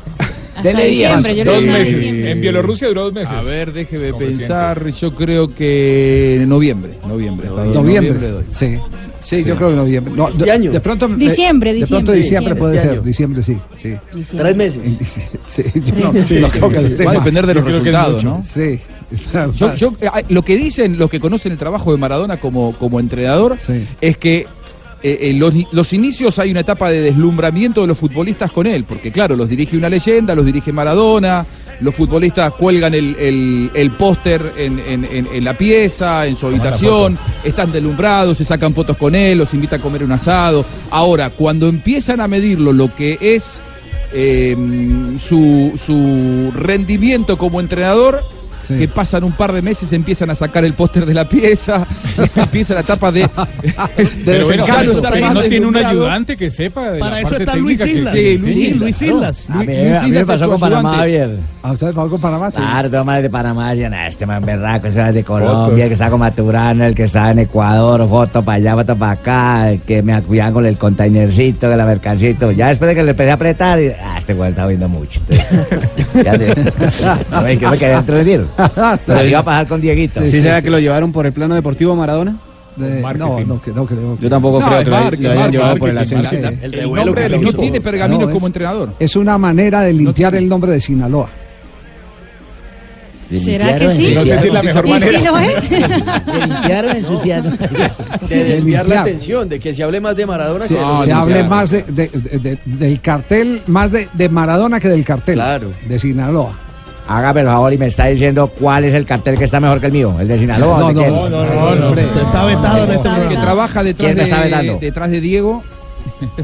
Hasta 0.55 0.79
diciembre, 0.79 1.35
yo 1.35 1.43
creo 1.43 1.55
Dos 1.55 1.65
meses. 1.65 1.99
diciembre. 1.99 2.31
En 2.31 2.41
Bielorrusia 2.41 2.87
duró 2.87 3.03
dos 3.03 3.13
meses. 3.13 3.33
A 3.33 3.41
ver, 3.41 3.73
déjeme 3.73 4.11
Como 4.11 4.25
pensar, 4.25 4.87
yo 4.91 5.13
creo 5.13 5.53
que 5.53 6.35
en 6.41 6.47
noviembre, 6.47 6.93
noviembre. 7.05 7.49
Noviembre. 7.49 8.29
doy. 8.29 8.43
Sí. 8.49 8.77
Sí, 9.19 9.43
yo 9.43 9.55
creo 9.55 9.69
que 9.71 9.75
noviembre. 9.75 10.13
No, 10.15 10.27
Este 10.29 10.43
de, 10.45 10.51
año. 10.51 10.71
de 10.71 10.79
pronto, 10.81 11.05
eh, 11.05 11.15
Diciembre, 11.17 11.73
De 11.73 11.85
pronto 11.87 12.11
diciembre, 12.11 12.15
diciembre 12.15 12.53
diciembre. 12.53 12.55
puede 12.55 12.75
Este 12.75 12.87
ser. 12.87 12.97
año. 12.97 13.01
Diciembre 13.05 13.43
sí. 13.43 13.57
sí. 13.77 14.37
Tres 14.37 14.55
meses. 14.55 14.81
Sí, 15.47 15.63
yo 15.75 16.11
no, 16.11 16.23
Sí, 16.23 16.39
no 16.39 16.49
sí, 16.49 16.57
creo 16.59 16.69
que 16.71 16.79
sí. 16.79 16.85
esté 16.87 17.05
Va 17.05 17.11
a 17.11 17.13
depender 17.15 17.45
de 17.47 17.53
los 17.53 17.63
Yo 17.63 17.69
resultados. 17.69 18.23
¿no? 18.23 18.43
Sí. 18.43 18.79
Yo, 19.55 19.76
yo, 19.76 19.93
eh, 20.01 20.09
lo 20.30 20.41
que 20.41 20.55
dicen 20.57 20.97
los 20.97 21.09
que 21.09 21.20
conocen 21.20 21.51
el 21.51 21.57
trabajo 21.57 21.91
de 21.91 21.97
Maradona 21.97 22.38
como, 22.38 22.74
como 22.78 22.99
entrenador 22.99 23.57
Sí. 23.59 23.86
es 24.01 24.18
que 24.18 24.47
eh, 25.03 25.18
en 25.30 25.39
los, 25.39 25.53
los 25.72 25.91
inicios 25.93 26.39
hay 26.39 26.51
una 26.51 26.61
etapa 26.61 26.89
de 26.89 27.01
deslumbramiento 27.01 27.82
de 27.82 27.88
los 27.88 27.97
futbolistas 27.97 28.51
con 28.51 28.66
él, 28.68 28.86
porque 28.86 29.11
claro, 29.11 29.36
los 29.36 29.49
dirige 29.49 29.76
una 29.78 29.89
leyenda, 29.89 30.34
los 30.34 30.45
dirige 30.45 30.72
Maradona, 30.72 31.45
los 31.82 31.93
futbolistas 31.93 32.53
cuelgan 32.53 32.93
el, 32.93 33.16
el- 33.20 33.70
el 33.74 33.91
póster 33.91 34.53
en, 34.57 34.80
en- 34.80 35.03
en- 35.03 35.28
en 35.34 35.43
la 35.43 35.57
pieza, 35.57 36.26
en 36.26 36.36
su 36.38 36.47
habitación, 36.47 37.18
están 37.43 37.72
deslumbrados, 37.74 38.38
se 38.38 38.45
sacan 38.45 38.74
fotos 38.74 38.95
con 38.95 39.14
él, 39.14 39.38
los 39.39 39.53
invita 39.53 39.76
a 39.76 39.80
comer 39.80 40.03
un 40.03 40.11
asado. 40.14 40.66
Ahora, 40.89 41.30
cuando 41.32 41.68
empiezan 41.68 42.22
a 42.22 42.28
medirlo 42.30 42.72
lo 42.72 42.95
que 42.95 43.18
es 43.20 43.61
eh, 44.14 44.55
su, 45.20 45.74
su 45.76 46.51
rendimiento 46.55 47.38
como 47.38 47.59
entrenador, 47.59 48.24
Sí. 48.68 48.78
que 48.78 48.88
pasan 48.88 49.24
un 49.24 49.34
par 49.34 49.51
de 49.51 49.61
meses, 49.61 49.91
empiezan 49.93 50.30
a 50.30 50.36
sacar 50.36 50.64
el 50.66 50.74
póster 50.74 51.05
de 51.05 51.14
la 51.14 51.28
pieza, 51.28 51.86
empieza 52.36 52.74
la 52.74 52.80
etapa 52.82 53.11
de... 53.11 53.28
Pero 54.26 54.45
bueno, 54.45 54.66
Claro, 54.66 54.91
pero 55.01 55.16
están 55.16 55.34
no 55.34 55.41
tiene 55.43 55.66
un 55.66 55.76
ayudante 55.78 56.38
que 56.38 56.49
sepa 56.49 56.91
de 56.91 56.99
Para 56.99 57.16
la 57.16 57.20
eso 57.22 57.30
parte 57.30 57.43
está 57.43 57.55
Luis 57.57 57.80
técnica 57.80 58.11
que- 58.11 58.34
Islas. 58.34 58.43
Sí, 58.43 58.53
Sí, 58.53 58.74
Luis 58.74 58.76
Luis 58.78 59.01
Islas. 59.01 59.39
Islas. 59.39 59.49
A 59.49 59.55
mí, 59.59 59.66
Luis 59.66 59.97
a 59.97 60.03
mí 60.03 60.11
me 60.11 60.22
Islas 60.22 60.28
pasó 60.28 60.49
con 60.49 60.59
Panamá. 60.59 60.95
Javier. 60.95 61.38
¿A 61.61 61.72
usted 61.72 61.88
va 61.93 62.09
con 62.09 62.20
Panamá? 62.22 62.51
Sí. 62.51 62.57
Claro, 62.57 62.89
todo 62.89 63.05
mal 63.05 63.22
de 63.22 63.30
Panamá, 63.30 63.70
"Ah, 63.70 64.07
este 64.07 64.26
man 64.26 64.45
berraco, 64.45 64.88
ese 64.88 65.01
de 65.11 65.24
Colombia, 65.24 65.84
el 65.86 65.89
que 65.89 65.93
está 65.93 66.09
con 66.09 66.20
Maturana, 66.20 66.88
el 66.88 66.95
que 66.95 67.03
está 67.03 67.32
en 67.32 67.39
Ecuador, 67.39 68.07
foto 68.07 68.41
para 68.43 68.57
allá, 68.57 68.76
foto 68.76 68.95
para 68.95 69.11
acá, 69.14 69.72
el 69.72 69.82
que 69.82 70.01
me 70.01 70.14
acuyan 70.14 70.53
con 70.53 70.66
el 70.66 70.78
containercito, 70.78 71.68
con 71.68 71.78
la 71.78 71.86
mercancito. 71.86 72.51
Ya 72.51 72.68
después 72.68 72.89
de 72.89 72.95
que 72.95 73.03
le 73.03 73.11
empecé 73.11 73.32
a 73.32 73.34
apretar, 73.36 73.80
y, 73.80 73.88
ah, 73.88 74.16
este 74.18 74.34
güey 74.34 74.49
está 74.51 74.68
viendo 74.68 74.88
mucho. 74.89 75.20
Entonces, 75.30 75.86
ya 76.26 76.38
sé. 76.38 76.55
No, 77.32 77.47
es 77.47 77.59
que 77.59 77.68
me 77.68 77.78
quería 77.78 77.97
entretener. 77.97 78.45
Pero 79.06 79.26
iba 79.26 79.39
a 79.39 79.43
pasar 79.43 79.68
con 79.68 79.82
Dieguito. 79.82 80.20
Sí, 80.22 80.26
¿Sí, 80.28 80.32
sí, 80.38 80.41
será 80.43 80.58
sí. 80.60 80.64
que 80.66 80.70
lo 80.70 80.80
llevaron 80.80 81.12
por 81.12 81.26
el 81.26 81.34
plano 81.34 81.56
deportivo 81.56 81.95
Maradona? 81.95 82.36
De- 82.76 83.01
no, 83.01 83.39
no, 83.45 83.62
que- 83.62 83.72
no 83.72 83.86
creo. 83.86 84.18
Yo 84.20 84.30
tampoco 84.30 84.60
No, 84.60 84.66
creo 84.68 84.80
es 84.80 84.84
que 84.86 84.89
lo, 84.89 84.97
marketing, 84.99 85.24
lo 85.26 85.32
hayan 85.32 85.51
llevado 85.51 85.76
por 85.78 85.89
el 85.89 85.97
ascenso. 85.99 86.36
El 86.36 86.74
El 86.74 86.89
nombre 86.91 87.30
que 87.30 87.38
No 87.39 87.54
tiene 87.54 87.82
pergaminos 87.82 88.22
No, 88.24 88.30
es- 88.30 88.34
como 88.34 88.47
entrenador. 88.47 88.93
Es 88.99 89.16
una 89.16 89.38
manera 89.38 89.82
de 89.82 89.93
limpiar 89.93 90.32
tiene. 90.32 90.43
el 90.45 90.49
nombre 90.49 90.72
de 90.72 90.80
Sinaloa. 90.82 91.30
¿Será 93.43 93.76
que 93.76 93.89
sí? 93.89 94.14
No 94.14 94.22
sé 94.22 94.38
si 94.39 94.47
es 94.47 94.54
la 94.54 94.62
mejor 94.64 94.86
¿Y 94.86 94.88
si 94.88 94.93
manera. 94.93 95.32
lo 95.32 95.38
es? 95.39 95.72
Limpiaron, 96.49 96.97
ensuciaron. 96.97 97.58
De 98.30 98.43
desviar 98.43 98.88
la 98.88 99.01
atención, 99.01 99.49
de 99.49 99.60
que 99.60 99.74
se 99.74 99.82
hable 99.82 99.99
más 99.99 100.16
de 100.16 100.26
Maradona 100.26 100.66
Se, 100.68 100.76
que 100.76 100.80
de 100.80 100.95
se 101.04 101.12
hable 101.12 101.43
más 101.43 101.72
de, 101.72 101.84
de- 101.84 102.10
de- 102.10 102.39
de- 102.39 102.58
del 102.66 102.99
cartel, 103.01 103.62
más 103.68 103.91
de, 103.91 104.08
de 104.14 104.30
Maradona 104.30 104.80
que 104.80 104.88
del 104.89 105.04
cartel. 105.04 105.36
Claro. 105.36 105.72
De 105.88 105.97
Sinaloa. 105.97 106.60
Hágame 107.08 107.41
el 107.41 107.47
favor 107.47 107.74
y 107.74 107.78
me 107.78 107.88
está 107.88 108.06
diciendo 108.06 108.47
cuál 108.47 108.86
es 108.86 108.93
el 108.93 109.06
cartel 109.06 109.38
que 109.38 109.43
está 109.43 109.60
mejor 109.60 109.80
que 109.82 109.88
el 109.88 109.91
mío, 109.91 110.16
el 110.20 110.28
de 110.28 110.39
Sinaloa. 110.39 110.80
No, 110.80 110.86
¿o 110.88 110.93
de 110.93 111.12
no, 111.12 111.30
no, 111.30 111.30
no, 111.30 111.45
no, 111.45 111.76
no, 111.76 111.88
hombre. 111.88 112.04
Está 112.06 112.45
vetado 112.45 112.84
en 112.86 112.91
este 112.91 113.08
El 113.08 113.14
que 113.16 113.20
programa. 113.22 113.41
trabaja 113.41 113.84
detrás 113.84 114.06
¿Quién 114.06 114.18
me 114.18 114.24
está 114.24 114.62
de, 114.62 114.78
detrás 114.80 115.12
de 115.12 115.22
Diego. 115.22 115.64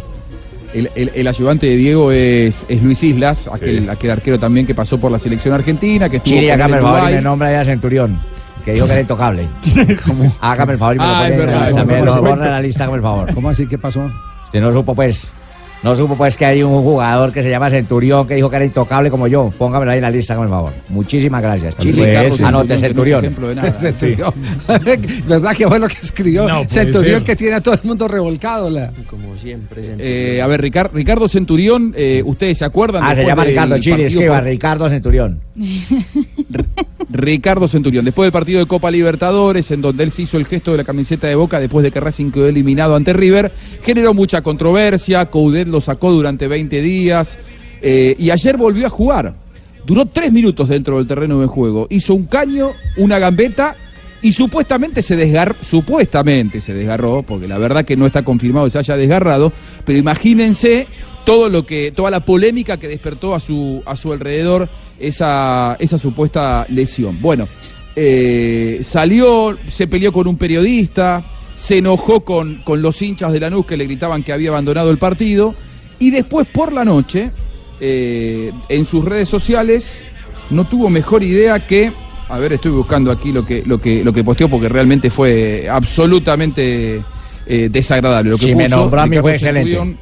El, 0.72 0.88
el- 0.94 1.12
el 1.16 1.28
ayudante 1.28 1.66
de 1.66 1.76
Diego 1.76 2.12
es, 2.12 2.64
es 2.70 2.84
Luis 2.84 3.02
Islas, 3.02 3.50
aquel, 3.52 3.90
aquel 3.90 4.12
arquero 4.12 4.38
también 4.38 4.68
que 4.68 4.76
pasó 4.76 5.00
por 5.00 5.12
la 5.12 5.18
selección 5.18 5.56
argentina, 5.56 6.08
que 6.10 6.18
estuvo 6.18 6.36
Chile, 6.36 6.52
hágame 6.54 6.74
en 6.74 6.78
el 6.78 6.84
favor 6.84 7.10
y 7.10 7.14
me 7.16 7.22
nombra 7.22 7.52
ya 7.52 7.66
Centurión, 7.66 8.20
que 8.64 8.74
dijo 8.74 8.86
que 8.86 8.92
era 8.92 9.02
intocable. 9.02 9.48
Hágame 10.42 10.74
el 10.74 10.78
favor 10.78 10.96
y 10.96 11.00
me 11.00 11.06
lo 11.06 11.12
Ah, 11.12 11.24
pone 11.24 11.36
es 11.36 11.42
en 11.42 11.52
la 11.52 11.66
lista, 11.66 11.86
me 11.86 12.02
lo 12.04 12.22
borra 12.22 12.46
en 12.46 12.52
la 12.52 12.62
lista, 12.62 12.84
hágame 12.84 12.98
el 12.98 13.02
favor. 13.02 13.34
¿Cómo 13.34 13.50
así? 13.50 13.66
¿Qué 13.66 13.80
pasó? 13.80 14.12
Usted 14.46 14.62
no 14.62 14.72
supo, 14.72 14.94
pues. 14.94 15.28
No 15.82 15.96
supo, 15.96 16.16
pues, 16.18 16.36
que 16.36 16.46
hay 16.46 16.62
un 16.62 16.82
jugador 16.84 17.32
que 17.32 17.42
se 17.42 17.50
llama 17.50 17.70
Centurión 17.70 18.28
que 18.28 18.36
dijo 18.36 18.50
que 18.50 18.58
era 18.58 18.66
intocable 18.66 19.10
como 19.10 19.28
yo. 19.28 19.50
Póngamelo 19.58 19.92
ahí 19.92 19.98
en 20.00 20.04
la 20.04 20.12
lista, 20.12 20.34
hágame 20.34 20.48
el 20.48 20.52
favor. 20.52 20.74
Muchísimas 20.90 21.42
gracias. 21.42 21.78
Chile, 21.78 22.12
Carlos 22.14 22.42
anote 22.42 22.78
Centurión, 22.78 23.22
Centurión. 23.24 23.62
que 23.62 23.72
no 23.72 23.78
es 23.78 23.94
ejemplo 23.94 24.22
de 24.28 24.28
nada. 24.76 25.00
Centurión. 25.00 25.26
¿Verdad 25.28 25.56
que 25.56 25.68
fue 25.68 25.80
lo 25.80 25.88
que 25.88 25.96
escribió? 26.02 26.48
No, 26.50 26.56
puede 26.58 26.70
Centurión 26.70 27.20
ser. 27.20 27.24
que 27.24 27.36
tiene 27.38 27.56
a 27.56 27.62
todo 27.62 27.76
el 27.76 27.82
mundo 27.84 28.08
revolcado. 28.10 28.70
La... 28.70 28.92
Como 29.10 29.38
siempre. 29.38 29.96
Eh, 30.00 30.42
a 30.42 30.48
ver, 30.48 30.62
Ricar- 30.62 30.92
Ricardo 30.94 31.30
Centurión, 31.30 31.94
eh, 31.96 32.24
¿ustedes 32.26 32.58
se 32.58 32.66
acuerdan? 32.66 33.04
Ah, 33.06 33.16
se 33.16 33.24
llama 33.26 33.46
Ricardo 33.46 33.78
Chile, 33.78 34.06
escriba, 34.08 34.36
por- 34.36 34.44
Ricardo 34.44 34.90
Centurión. 34.90 35.40
Ricardo 37.12 37.68
Centurión, 37.68 38.06
después 38.06 38.26
del 38.28 38.32
partido 38.32 38.60
de 38.60 38.66
Copa 38.68 38.92
Libertadores, 38.92 39.72
en 39.72 39.82
donde 39.82 40.04
él 40.04 40.12
se 40.12 40.22
hizo 40.24 40.38
el 40.38 40.46
gesto 40.46 40.72
de 40.72 40.78
la 40.78 40.84
camiseta 40.84 41.28
de 41.28 41.36
Boca 41.36 41.60
después 41.60 41.84
de 41.84 41.92
que 41.92 42.00
Racing 42.00 42.32
quedó 42.32 42.48
eliminado 42.48 42.96
ante 42.96 43.14
River, 43.14 43.52
generó 43.90 44.14
mucha 44.14 44.44
controversia, 44.44 45.26
Coudet 45.26 45.68
lo 45.68 45.82
sacó 45.82 46.12
durante 46.12 46.48
20 46.48 46.80
días 46.80 47.40
eh, 47.82 48.16
y 48.20 48.30
ayer 48.30 48.56
volvió 48.56 48.86
a 48.86 48.90
jugar. 48.92 49.34
Duró 49.84 50.06
tres 50.06 50.32
minutos 50.32 50.70
dentro 50.70 50.98
del 50.98 51.08
terreno 51.08 51.42
de 51.42 51.48
juego, 51.48 51.88
hizo 51.90 52.14
un 52.14 52.26
caño, 52.26 52.74
una 52.98 53.18
gambeta 53.18 53.76
y 54.22 54.34
supuestamente 54.34 55.02
se 55.02 55.16
desgarró, 55.16 55.56
supuestamente 55.62 56.62
se 56.62 56.76
desgarró, 56.76 57.24
porque 57.24 57.48
la 57.48 57.58
verdad 57.58 57.84
que 57.84 57.98
no 57.98 58.06
está 58.06 58.22
confirmado 58.22 58.68
que 58.68 58.72
se 58.72 58.78
haya 58.78 58.96
desgarrado, 58.96 59.52
pero 59.86 59.98
imagínense 59.98 60.86
todo 61.26 61.50
lo 61.50 61.66
que, 61.66 61.92
toda 61.92 62.12
la 62.12 62.20
polémica 62.20 62.78
que 62.78 62.88
despertó 62.88 63.34
a 63.34 63.40
su, 63.40 63.82
a 63.88 63.96
su 63.96 64.14
alrededor 64.14 64.70
esa, 65.00 65.78
esa 65.80 65.98
supuesta 65.98 66.68
lesión. 66.70 67.20
Bueno, 67.20 67.48
eh, 67.96 68.82
salió, 68.84 69.58
se 69.68 69.88
peleó 69.88 70.12
con 70.12 70.28
un 70.28 70.38
periodista, 70.38 71.24
se 71.60 71.80
enojó 71.80 72.22
con, 72.22 72.62
con 72.64 72.82
los 72.82 73.02
hinchas 73.02 73.34
de 73.34 73.40
Lanús 73.42 73.66
que 73.66 73.76
le 73.76 73.84
gritaban 73.84 74.24
que 74.24 74.32
había 74.32 74.50
abandonado 74.50 74.92
el 74.92 74.98
partido. 74.98 75.54
Y 76.00 76.10
después 76.10 76.48
por 76.48 76.72
la 76.72 76.86
noche, 76.86 77.32
eh, 77.82 78.54
en 78.70 78.86
sus 78.86 79.04
redes 79.04 79.28
sociales, 79.28 80.02
no 80.52 80.66
tuvo 80.66 80.90
mejor 80.90 81.22
idea 81.22 81.60
que. 81.68 81.92
A 82.30 82.38
ver, 82.38 82.54
estoy 82.54 82.72
buscando 82.72 83.12
aquí 83.12 83.34
lo 83.34 83.46
que, 83.46 83.64
lo 83.66 83.82
que, 83.82 84.06
lo 84.06 84.14
que 84.14 84.24
posteó 84.24 84.48
porque 84.48 84.70
realmente 84.70 85.10
fue 85.10 85.68
absolutamente 85.70 87.04
eh, 87.46 87.68
desagradable. 87.70 88.30
Lo 88.32 88.38
que 88.38 88.46
Si 88.46 88.56
me 88.56 88.64
puso 88.64 88.78
nombró 88.78 89.02
a 89.02 89.06
mí 89.06 89.18
fue 89.18 89.34
excelente. 89.34 89.98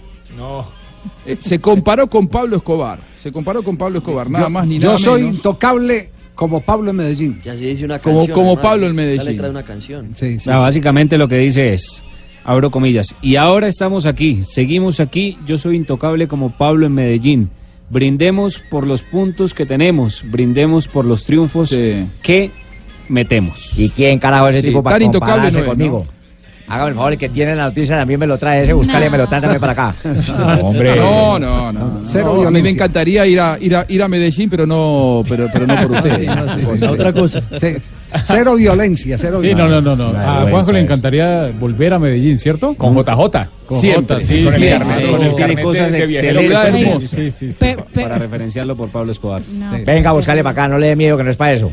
Eh, 1.26 1.38
se 1.40 1.60
comparó 1.60 2.06
con 2.08 2.28
Pablo 2.28 2.58
Escobar. 2.58 3.00
Se 3.20 3.32
comparó 3.32 3.64
con 3.64 3.78
Pablo 3.78 3.98
Escobar, 4.00 4.30
nada 4.30 4.46
Yo- 4.46 4.50
más 4.52 4.68
ni 4.68 4.78
yo 4.78 4.90
nada 4.90 4.98
soy 5.00 5.22
menos. 5.24 5.38
intocable 5.38 6.10
como 6.38 6.62
Pablo 6.62 6.92
en 6.92 6.96
Medellín. 6.96 7.42
Ya 7.44 7.58
se 7.58 7.66
dice 7.66 7.84
una 7.84 8.00
Como- 8.00 8.20
canción. 8.20 8.36
como 8.36 8.48
además, 8.52 8.64
Pablo 8.64 8.86
en 8.88 8.96
La 8.96 9.02
Medellín. 9.02 9.26
letra 9.28 9.46
de 9.46 9.52
una 9.52 9.64
canción. 9.64 10.10
Sí, 10.14 10.36
O 10.38 10.40
sea, 10.40 10.58
básicamente 10.60 11.18
lo 11.18 11.28
que 11.28 11.38
dice 11.40 11.74
es, 11.74 12.04
abro 12.46 12.72
comillas, 12.72 13.14
y 13.22 13.36
ahora 13.36 13.68
estamos 13.68 14.06
aquí, 14.06 14.44
seguimos 14.44 15.00
aquí, 15.02 15.38
yo 15.46 15.58
soy 15.58 15.76
intocable 15.76 16.30
como 16.30 16.56
Pablo 16.56 16.86
en 16.86 16.94
Medellín. 16.94 17.50
Brindemos 17.90 18.60
por 18.70 18.86
los 18.88 19.02
puntos 19.02 19.54
que 19.54 19.66
tenemos, 19.66 20.24
brindemos 20.30 20.88
por 20.88 21.04
los 21.06 21.26
triunfos 21.26 21.70
que 22.22 22.52
metemos. 23.10 23.78
¿Y 23.80 23.90
quién 23.90 24.20
carajo 24.20 24.50
es 24.50 24.56
ese 24.56 24.62
Sí, 24.62 24.68
tipo 24.68 24.84
para 24.84 25.00
compararse 25.00 25.58
no 25.58 25.64
es, 25.64 25.70
conmigo? 25.70 26.06
Hágame 26.68 26.90
el 26.90 26.96
favor, 26.96 27.12
el 27.14 27.18
que 27.18 27.30
tiene 27.30 27.56
la 27.56 27.66
noticia 27.66 27.98
también 27.98 28.20
me 28.20 28.28
lo 28.28 28.38
trae 28.38 28.64
ese, 28.64 28.74
búscale, 28.74 29.10
me 29.10 29.18
lo 29.18 29.28
trae 29.28 29.40
también 29.42 29.60
para 29.62 29.72
acá. 29.74 29.96
No, 30.98 31.40
no, 31.40 31.72
no. 31.72 32.00
Cero 32.04 32.34
No, 32.42 32.48
a 32.48 32.52
mí 32.52 32.62
me 32.62 32.70
encantaría 32.72 33.26
ir 33.26 33.40
a, 33.40 33.58
ir 33.60 33.76
a, 33.76 33.86
ir 33.88 34.02
a 34.04 34.08
Medellín, 34.08 34.50
pero 34.50 34.66
no, 34.66 35.24
pero, 35.28 35.48
pero 35.52 35.66
no 35.68 35.76
por 35.88 35.92
usted. 35.98 36.16
Sí, 36.18 36.26
no, 36.26 36.48
sí, 36.54 36.62
sí, 36.62 36.78
sí. 36.78 36.86
Otra 36.86 37.14
cosa. 37.14 37.42
Sí. 37.60 37.68
Cero 38.24 38.56
violencia, 38.56 39.18
cero 39.18 39.40
Sí, 39.42 39.50
no, 39.54 39.66
violencia. 39.68 39.96
no, 39.96 39.96
no, 39.96 40.14
no. 40.14 40.20
A 40.20 40.50
Juanjo 40.50 40.72
le 40.72 40.80
encantaría 40.82 41.52
volver 41.60 41.94
a 41.94 42.00
Medellín, 42.00 42.38
¿cierto? 42.38 42.74
Con 42.76 42.96
JJ. 42.96 43.48
Con 43.66 43.80
Siempre. 43.82 44.16
J, 44.18 44.26
sí, 44.26 44.44
Con 44.46 44.54
el 44.54 44.60
sí, 44.62 44.70
carnet, 44.70 44.98
sí, 44.98 45.06
con 45.06 45.22
el 45.24 45.30
sí, 45.30 45.36
carnet 45.36 45.36
tiene 45.36 45.64
cosas 45.64 45.92
de-. 46.74 47.00
Sí, 47.02 47.32
sí, 47.32 47.52
sí. 47.52 47.58
Pe- 47.60 47.78
pe- 47.94 48.02
Para 48.02 48.18
referenciarlo 48.18 48.76
por 48.78 48.90
Pablo 48.90 49.12
Escobar. 49.12 49.42
No. 49.54 49.72
Venga, 49.86 50.12
búscale 50.14 50.42
para 50.42 50.52
acá, 50.52 50.68
no 50.70 50.78
le 50.78 50.88
dé 50.88 50.96
miedo 50.96 51.18
que 51.18 51.24
no 51.24 51.30
es 51.30 51.36
para 51.38 51.52
eso. 51.54 51.70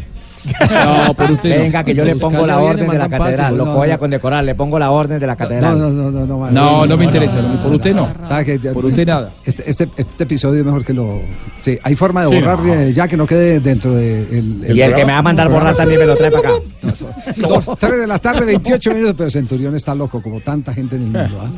No, 0.71 1.15
por 1.17 1.31
usted 1.31 1.57
no. 1.57 1.63
Venga, 1.65 1.85
que 1.85 1.95
yo 1.95 2.05
le 2.05 2.17
pongo 2.17 2.47
la 2.47 2.59
orden 2.61 2.89
de 2.89 2.99
la 2.99 3.09
catedral. 3.09 3.37
pase. 3.53 3.57
Lo 3.57 3.65
No, 3.67 3.75
voy 3.75 3.91
a 3.91 3.99
condecorar, 3.99 4.45
le 4.45 4.55
pongo 4.55 4.79
la 4.79 4.91
orden 4.91 5.19
de 5.19 5.27
la 5.27 5.37
catedral. 5.37 5.79
no, 5.79 5.89
no, 5.91 6.11
no, 6.11 6.27
no, 6.27 6.51
No, 6.51 6.87
no 6.87 6.97
me 6.97 7.05
interesa. 7.05 7.39
Por 7.63 7.73
usted 7.75 7.95
no. 7.95 8.09
¿Sabe 8.23 8.45
que 8.45 8.59
Por 8.71 8.85
usted 8.85 9.07
nada. 9.07 9.33
Este, 9.45 9.69
este, 9.69 9.89
este 9.97 10.25
episodio 10.25 10.61
es 10.61 10.67
mejor 10.67 10.85
que 10.85 10.93
lo. 10.93 11.21
Sí, 11.61 11.79
hay 11.83 11.95
forma 11.97 12.23
de 12.23 12.29
Sí, 12.29 12.35
borrar 12.35 12.65
no. 12.65 12.75
eh, 12.75 12.93
ya 12.93 13.09
que 13.09 13.17
no 13.17 13.27
quede 13.27 13.61
dentro 13.61 13.93
de. 13.95 14.21
El, 14.39 14.77
Y 14.77 14.81
el 14.83 14.95
que 14.95 15.05
me 15.05 15.13
va 15.13 15.19
a 15.19 15.23
mandar 15.23 15.49
borrar 15.49 15.75
también 15.75 16.01
me 16.01 16.07
lo 16.07 16.17
trae 16.17 16.31
para 16.31 16.49
acá. 16.51 16.59
Dos, 17.37 17.71
tres 17.79 17.99
de 17.99 18.07
la 18.07 18.19
tarde, 18.19 18.45
28 18.45 18.91
minutos, 18.93 19.15
pero 19.17 19.31
Centurión 19.31 19.75
está 19.75 19.95
loco, 19.95 20.21
como 20.23 20.41
tanta 20.41 20.73
gente 20.75 20.97
en 20.97 21.03
el 21.03 21.09
mundo. 21.09 21.49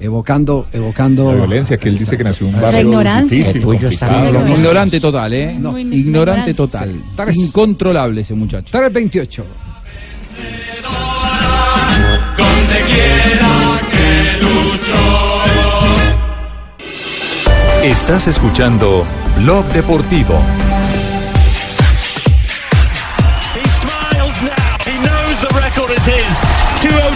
Evocando, 0.00 0.66
evocando. 0.72 1.30
La 1.30 1.36
violencia, 1.44 1.76
que 1.76 1.90
él 1.90 1.98
dice 1.98 2.16
que 2.16 2.24
nació 2.24 2.48
en 2.48 2.54
un 2.54 2.60
La 2.60 2.66
barrio 2.68 2.80
ignorancia. 2.88 3.36
difícil, 3.38 3.62
complicado. 3.62 4.20
bien 4.20 4.32
loco. 4.34 4.48
Ignorante 4.48 5.00
total, 5.00 5.32
¿eh? 5.34 5.54
No. 5.58 5.78
Ignorante 5.78 5.96
ignorancia. 5.96 6.54
total. 6.54 7.02
Tres. 7.16 7.36
Incontrolable 7.36 8.20
ese 8.22 8.34
muchacho. 8.34 8.70
328. 8.70 9.44
Estás 17.82 18.26
escuchando 18.28 19.04
Blog 19.38 19.64
Deportivo. 19.72 20.34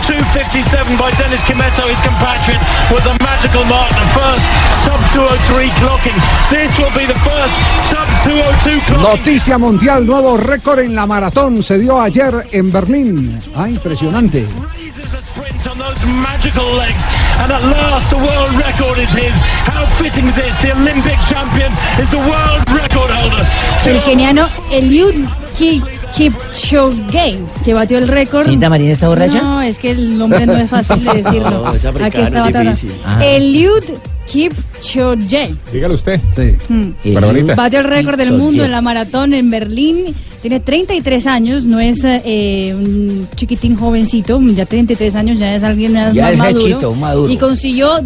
202.57 0.05 0.99
by 1.01 1.11
Dennis 1.17 1.41
Kimetto, 1.43 1.89
his 1.89 2.01
compatriot, 2.01 2.61
was 2.93 3.05
a 3.07 3.15
magical 3.25 3.65
mark. 3.65 3.89
The 3.89 4.09
first 4.13 4.47
sub 4.85 5.01
203 5.17 5.69
clocking. 5.81 6.19
This 6.51 6.71
will 6.79 6.93
be 6.93 7.07
the 7.07 7.19
first 7.25 7.55
sub 7.89 8.09
202 8.25 8.81
clocking. 8.85 9.03
Noticia 9.03 9.59
mundial, 9.59 10.07
nuevo 10.07 10.37
récord 10.37 10.81
en 10.81 10.95
la 10.95 11.07
maratón 11.07 11.63
se 11.63 11.79
dio 11.79 12.01
ayer 12.01 12.47
en 12.53 12.71
Berlín. 12.71 13.41
Ah, 13.57 13.69
impresionante. 13.69 14.47
Raises 14.77 15.15
a 15.15 15.21
sprint 15.21 15.67
on 15.67 15.79
those 15.79 16.07
magical 16.23 16.67
legs. 16.77 17.05
And 17.43 17.51
at 17.51 17.63
last, 17.63 18.11
the 18.11 18.17
world 18.17 18.53
record 18.61 18.99
is 18.99 19.11
his. 19.11 19.35
How 19.67 19.85
fitting 19.97 20.27
is 20.27 20.37
this? 20.37 20.55
The 20.63 20.73
Olympic 20.73 21.19
champion 21.29 21.73
is 21.99 22.11
the 22.11 22.19
world 22.19 22.63
record 22.71 23.11
holder. 23.11 23.45
El 23.87 24.03
keniano 24.03 24.49
Eliud 24.71 25.17
Ki- 25.57 25.83
Kipchoge, 26.17 27.39
que 27.65 27.75
batió 27.75 27.99
el 27.99 28.09
récord. 28.09 28.49
¿Cinta 28.49 28.69
Marín 28.71 28.89
está 28.91 29.09
borracha? 29.09 29.41
No, 29.43 29.63
es 29.63 29.79
que 29.79 29.91
el 29.91 30.17
nombre 30.19 30.47
no 30.47 30.57
es 30.57 30.71
fácil 30.71 31.03
de 31.05 31.13
decirlo. 31.23 31.51
No, 31.51 31.75
es 31.75 31.85
africano, 31.85 32.47
difícil. 32.63 32.93
Ajá. 33.05 33.25
Eliud 33.25 33.83
Kipchoge. 34.27 35.55
Dígalo 35.73 35.95
usted. 35.95 36.21
Sí. 36.31 36.57
Mm. 36.69 37.55
Batió 37.57 37.81
el 37.81 37.87
récord 37.87 38.17
del 38.17 38.33
mundo 38.33 38.65
en 38.65 38.71
la 38.71 38.81
maratón 38.81 39.35
en 39.35 39.51
Berlín. 39.51 40.15
Tiene 40.41 40.61
33 40.61 41.27
años, 41.27 41.65
no 41.65 41.81
es 41.81 42.01
eh, 42.05 42.75
un 42.75 43.27
chiquitín 43.35 43.77
jovencito, 43.77 44.39
ya 44.55 44.67
33 44.67 45.17
años, 45.17 45.39
ya 45.39 45.57
es 45.57 45.63
alguien 45.63 45.95
más, 45.95 46.13
Ya 46.13 46.31
es 46.31 46.37
maduro. 46.37 46.67
hechito, 46.67 46.91
un 46.91 47.01
maduro. 47.01 47.33
Y 47.33 47.39
consiguió 47.39 47.99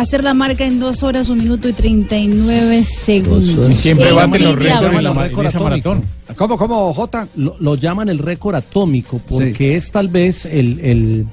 hacer 0.00 0.22
la 0.24 0.34
marca 0.34 0.64
en 0.64 0.78
2 0.78 1.02
horas, 1.02 1.28
1 1.28 1.42
minuto 1.42 1.68
y 1.68 1.72
39 1.72 2.84
segundos. 2.84 3.70
Y 3.70 3.74
siempre 3.74 4.12
baten 4.12 4.44
los 4.44 4.56
récords 4.56 4.92
en, 4.96 5.04
la, 5.04 5.60
maratón. 5.60 6.04
¿Cómo, 6.36 6.56
cómo, 6.58 6.92
J? 6.92 7.28
Lo, 7.36 7.54
lo 7.60 7.74
llaman 7.76 8.08
el 8.08 8.18
récord 8.18 8.54
atómico 8.56 9.20
porque 9.28 9.76
es 9.76 9.90
tal 9.90 10.08
vez 10.08 10.46
el, 10.46 10.80
el- 10.80 11.26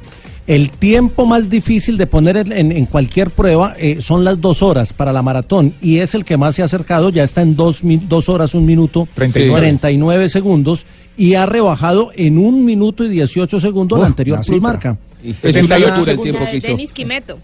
el 0.46 0.72
tiempo 0.72 1.26
más 1.26 1.50
difícil 1.50 1.96
de 1.98 2.06
poner 2.06 2.36
en, 2.36 2.52
en- 2.52 2.72
en 2.74 2.86
cualquier 2.86 3.30
prueba. 3.30 3.76
eh, 3.80 4.00
son 4.02 4.26
las 4.26 4.42
dos 4.42 4.62
horas 4.62 4.92
para 4.92 5.14
la 5.14 5.22
maratón 5.22 5.74
y 5.82 6.00
es 6.00 6.16
el 6.16 6.26
que 6.26 6.36
más 6.36 6.56
se 6.56 6.62
ha 6.62 6.66
acercado. 6.66 7.10
Ya 7.12 7.24
está 7.24 7.42
en 7.42 7.56
dos, 7.56 7.82
mi- 7.86 7.96
dos 7.96 8.28
horas, 8.28 8.54
un 8.54 8.66
minuto, 8.66 9.08
39. 9.16 9.58
39 9.62 10.28
segundos 10.28 10.86
y 11.16 11.36
ha 11.36 11.46
rebajado 11.46 12.12
en 12.16 12.38
un 12.38 12.66
minuto 12.66 13.06
y 13.06 13.10
18 13.10 13.60
segundos 13.62 14.00
la 14.00 14.08
anterior 14.08 14.38
una 14.40 14.44
cifra. 14.44 14.60
plusmarca. 14.80 14.98
Es 15.24 15.38
78 15.38 15.78
una 15.78 15.80
locura 15.96 16.12
el 16.12 16.20
tiempo 16.20 16.40
que 16.46 16.52
de 16.52 16.58
hizo. 16.58 16.68
Denis 16.68 16.92
Quimeto. 16.92 17.38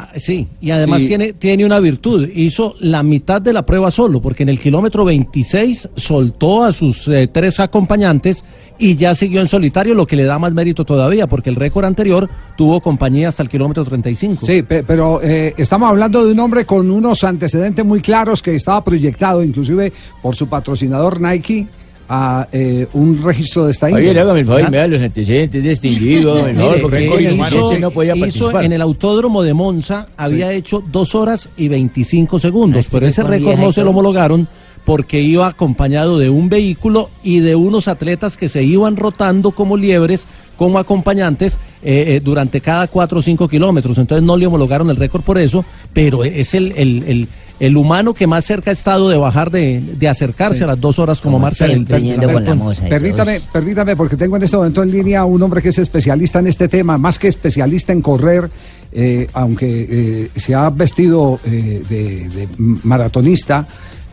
Ah, 0.00 0.08
Sí, 0.16 0.46
y 0.60 0.70
además 0.70 1.00
Sí. 1.00 1.08
tiene, 1.08 1.32
tiene 1.32 1.64
una 1.66 1.80
virtud. 1.80 2.28
Hizo 2.32 2.76
la 2.78 3.02
mitad 3.02 3.42
de 3.42 3.52
la 3.52 3.66
prueba 3.66 3.90
solo, 3.90 4.20
porque 4.22 4.44
en 4.44 4.48
el 4.48 4.60
kilómetro 4.60 5.04
26 5.04 5.88
soltó 5.96 6.62
a 6.62 6.72
sus 6.72 7.08
eh, 7.08 7.26
tres 7.26 7.58
acompañantes 7.58 8.44
y 8.78 8.94
ya 8.94 9.12
siguió 9.16 9.40
en 9.40 9.48
solitario, 9.48 9.94
lo 9.96 10.06
que 10.06 10.14
le 10.14 10.22
da 10.22 10.38
más 10.38 10.52
mérito 10.52 10.84
todavía, 10.84 11.26
porque 11.26 11.50
el 11.50 11.56
récord 11.56 11.84
anterior 11.84 12.30
tuvo 12.56 12.80
compañía 12.80 13.26
hasta 13.28 13.42
el 13.42 13.48
kilómetro 13.48 13.84
35. 13.84 14.46
Sí, 14.46 14.62
pe- 14.62 14.84
pero 14.84 15.20
eh, 15.20 15.52
estamos 15.56 15.88
hablando 15.88 16.24
de 16.24 16.30
un 16.30 16.38
hombre 16.38 16.64
con 16.64 16.88
unos 16.90 17.24
antecedentes 17.24 17.84
muy 17.84 18.00
claros 18.00 18.40
que 18.40 18.54
estaba 18.54 18.84
proyectado, 18.84 19.42
inclusive 19.42 19.92
por 20.22 20.36
su 20.36 20.46
patrocinador 20.48 21.20
Nike, 21.20 21.66
a 22.08 22.48
eh, 22.52 22.86
un 22.94 23.22
registro 23.22 23.66
de 23.66 23.72
esta 23.72 23.86
Oye, 23.86 24.00
índole. 24.00 24.20
hágame 24.20 24.40
el 24.40 24.46
favor, 24.46 24.70
me 24.70 24.76
da 24.78 24.86
los 24.86 25.02
antecedentes 25.02 25.62
distinguidos, 25.62 26.40
Mire, 26.40 26.52
no, 26.54 26.70
porque 26.80 26.96
eh, 26.96 27.00
es 27.00 27.04
hizo, 27.06 27.20
inhumano, 27.20 27.70
ese 27.70 27.80
no 27.80 27.90
podía 27.90 28.12
hizo 28.16 28.20
participar. 28.24 28.64
en 28.64 28.72
el 28.72 28.80
autódromo 28.82 29.42
de 29.42 29.54
Monza, 29.54 30.08
había 30.16 30.52
hecho 30.52 30.82
dos 30.90 31.14
horas 31.14 31.48
y 31.56 31.68
25 31.68 32.38
segundos, 32.38 32.86
Aquí 32.86 32.88
pero 32.92 33.06
ese 33.06 33.22
récord 33.22 33.58
no 33.58 33.72
se 33.72 33.84
lo 33.84 33.90
homologaron 33.90 34.48
porque 34.84 35.20
iba 35.20 35.46
acompañado 35.46 36.18
de 36.18 36.30
un 36.30 36.48
vehículo 36.48 37.10
y 37.22 37.40
de 37.40 37.54
unos 37.56 37.88
atletas 37.88 38.38
que 38.38 38.48
se 38.48 38.62
iban 38.62 38.96
rotando 38.96 39.50
como 39.50 39.76
liebres, 39.76 40.26
como 40.56 40.78
acompañantes, 40.78 41.58
eh, 41.82 42.04
eh, 42.16 42.20
durante 42.24 42.62
cada 42.62 42.86
cuatro 42.88 43.18
o 43.18 43.22
cinco 43.22 43.48
kilómetros. 43.48 43.98
Entonces 43.98 44.24
no 44.24 44.38
le 44.38 44.46
homologaron 44.46 44.88
el 44.88 44.96
récord 44.96 45.20
por 45.20 45.36
eso, 45.36 45.62
pero 45.92 46.24
es 46.24 46.54
el, 46.54 46.72
el, 46.74 47.02
el- 47.06 47.28
el 47.60 47.76
humano 47.76 48.14
que 48.14 48.26
más 48.26 48.44
cerca 48.44 48.70
ha 48.70 48.72
estado 48.72 49.08
de 49.08 49.16
bajar, 49.16 49.50
de, 49.50 49.80
de 49.80 50.08
acercarse 50.08 50.58
Sí. 50.58 50.64
a 50.64 50.68
las 50.68 50.80
dos 50.80 50.98
horas 50.98 51.20
como, 51.20 51.34
Como 51.36 51.46
marca 51.46 51.64
el, 51.64 51.70
siempre, 51.72 51.96
el- 51.96 52.02
yendo 52.04 52.26
la 52.26 52.32
con 52.32 52.44
la 52.44 52.50
maratón. 52.50 52.58
moza 52.66 52.86
y 52.86 52.90
Permítame, 52.90 53.34
todos. 53.38 53.48
permítame, 53.52 53.96
porque 53.96 54.16
tengo 54.16 54.36
en 54.36 54.42
este 54.44 54.56
momento 54.56 54.82
en 54.82 54.90
línea 54.92 55.24
un 55.24 55.42
hombre 55.42 55.60
que 55.60 55.70
es 55.70 55.78
especialista 55.78 56.38
en 56.38 56.46
este 56.46 56.68
tema, 56.68 56.98
más 56.98 57.18
que 57.18 57.28
especialista 57.28 57.92
en 57.92 58.00
correr, 58.02 58.48
eh, 58.92 59.28
aunque 59.32 59.86
eh, 59.90 60.30
se 60.36 60.54
ha 60.54 60.70
vestido 60.70 61.40
eh, 61.44 61.82
de, 61.88 62.28
de 62.28 62.48
maratonista, 62.58 63.66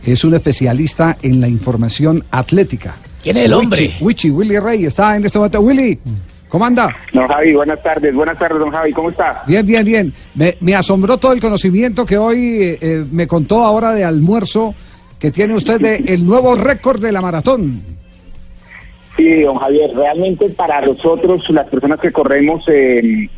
es 0.04 0.22
un 0.24 0.34
especialista 0.34 1.16
en 1.22 1.40
la 1.40 1.48
información 1.48 2.24
atlética. 2.30 2.94
¿Quién 3.22 3.36
es 3.38 3.46
el 3.46 3.52
Wichi, 3.54 3.64
hombre? 3.64 3.96
Wichi, 4.00 4.30
Willy 4.30 4.58
Rey, 4.58 4.84
está 4.86 5.16
en 5.16 5.24
este 5.24 5.38
momento. 5.38 5.60
Willy, 5.60 5.98
¿cómo 6.56 6.64
anda? 6.64 6.88
Don 7.12 7.28
Javi, 7.28 7.52
buenas 7.52 7.82
tardes. 7.82 8.14
Buenas 8.14 8.38
tardes, 8.38 8.58
don 8.58 8.70
Javi. 8.70 8.90
¿Cómo 8.90 9.10
está? 9.10 9.42
Bien, 9.46 9.66
bien, 9.66 9.84
bien. 9.84 10.12
Me, 10.34 10.56
me 10.60 10.74
asombró 10.74 11.18
todo 11.18 11.34
el 11.34 11.40
conocimiento 11.40 12.06
que 12.06 12.16
hoy 12.16 12.62
eh, 12.62 12.78
eh, 12.80 13.04
me 13.12 13.26
contó 13.26 13.62
ahora 13.62 13.92
de 13.92 14.04
almuerzo 14.04 14.74
que 15.20 15.30
tiene 15.30 15.52
usted 15.52 15.78
de 15.78 15.96
el 15.96 16.24
nuevo 16.24 16.54
récord 16.54 16.98
de 16.98 17.12
la 17.12 17.20
maratón. 17.20 17.82
Sí, 19.18 19.42
don 19.42 19.58
Javier, 19.58 19.90
realmente 19.94 20.48
para 20.48 20.80
nosotros, 20.80 21.44
las 21.50 21.66
personas 21.66 22.00
que 22.00 22.10
corremos, 22.10 22.64
eh, 22.68 23.28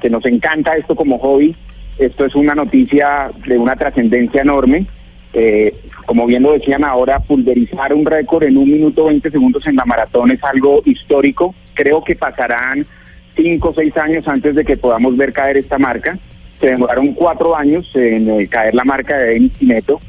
que 0.00 0.08
nos 0.08 0.24
encanta 0.24 0.72
esto 0.74 0.96
como 0.96 1.18
hobby, 1.18 1.54
esto 1.98 2.24
es 2.24 2.34
una 2.34 2.54
noticia 2.54 3.30
de 3.46 3.58
una 3.58 3.76
trascendencia 3.76 4.40
enorme. 4.40 4.86
Eh, 5.34 5.74
como 6.06 6.26
bien 6.26 6.42
lo 6.42 6.52
decían 6.52 6.84
ahora, 6.84 7.20
pulverizar 7.20 7.94
un 7.94 8.04
récord 8.04 8.44
en 8.44 8.56
un 8.56 8.70
minuto 8.70 9.06
20 9.06 9.30
segundos 9.30 9.66
en 9.66 9.76
la 9.76 9.84
maratón 9.84 10.30
es 10.30 10.42
algo 10.44 10.82
histórico. 10.84 11.54
Creo 11.74 12.04
que 12.04 12.14
pasarán 12.14 12.86
cinco 13.34 13.70
o 13.70 13.74
seis 13.74 13.96
años 13.96 14.28
antes 14.28 14.54
de 14.54 14.64
que 14.64 14.76
podamos 14.76 15.16
ver 15.16 15.32
caer 15.32 15.56
esta 15.56 15.78
marca. 15.78 16.18
Se 16.60 16.68
demoraron 16.68 17.14
cuatro 17.14 17.56
años 17.56 17.90
en 17.94 18.30
eh, 18.30 18.46
caer 18.48 18.74
la 18.74 18.84
marca 18.84 19.16
de 19.16 19.34
Denis 19.34 19.62
Neto. 19.62 20.00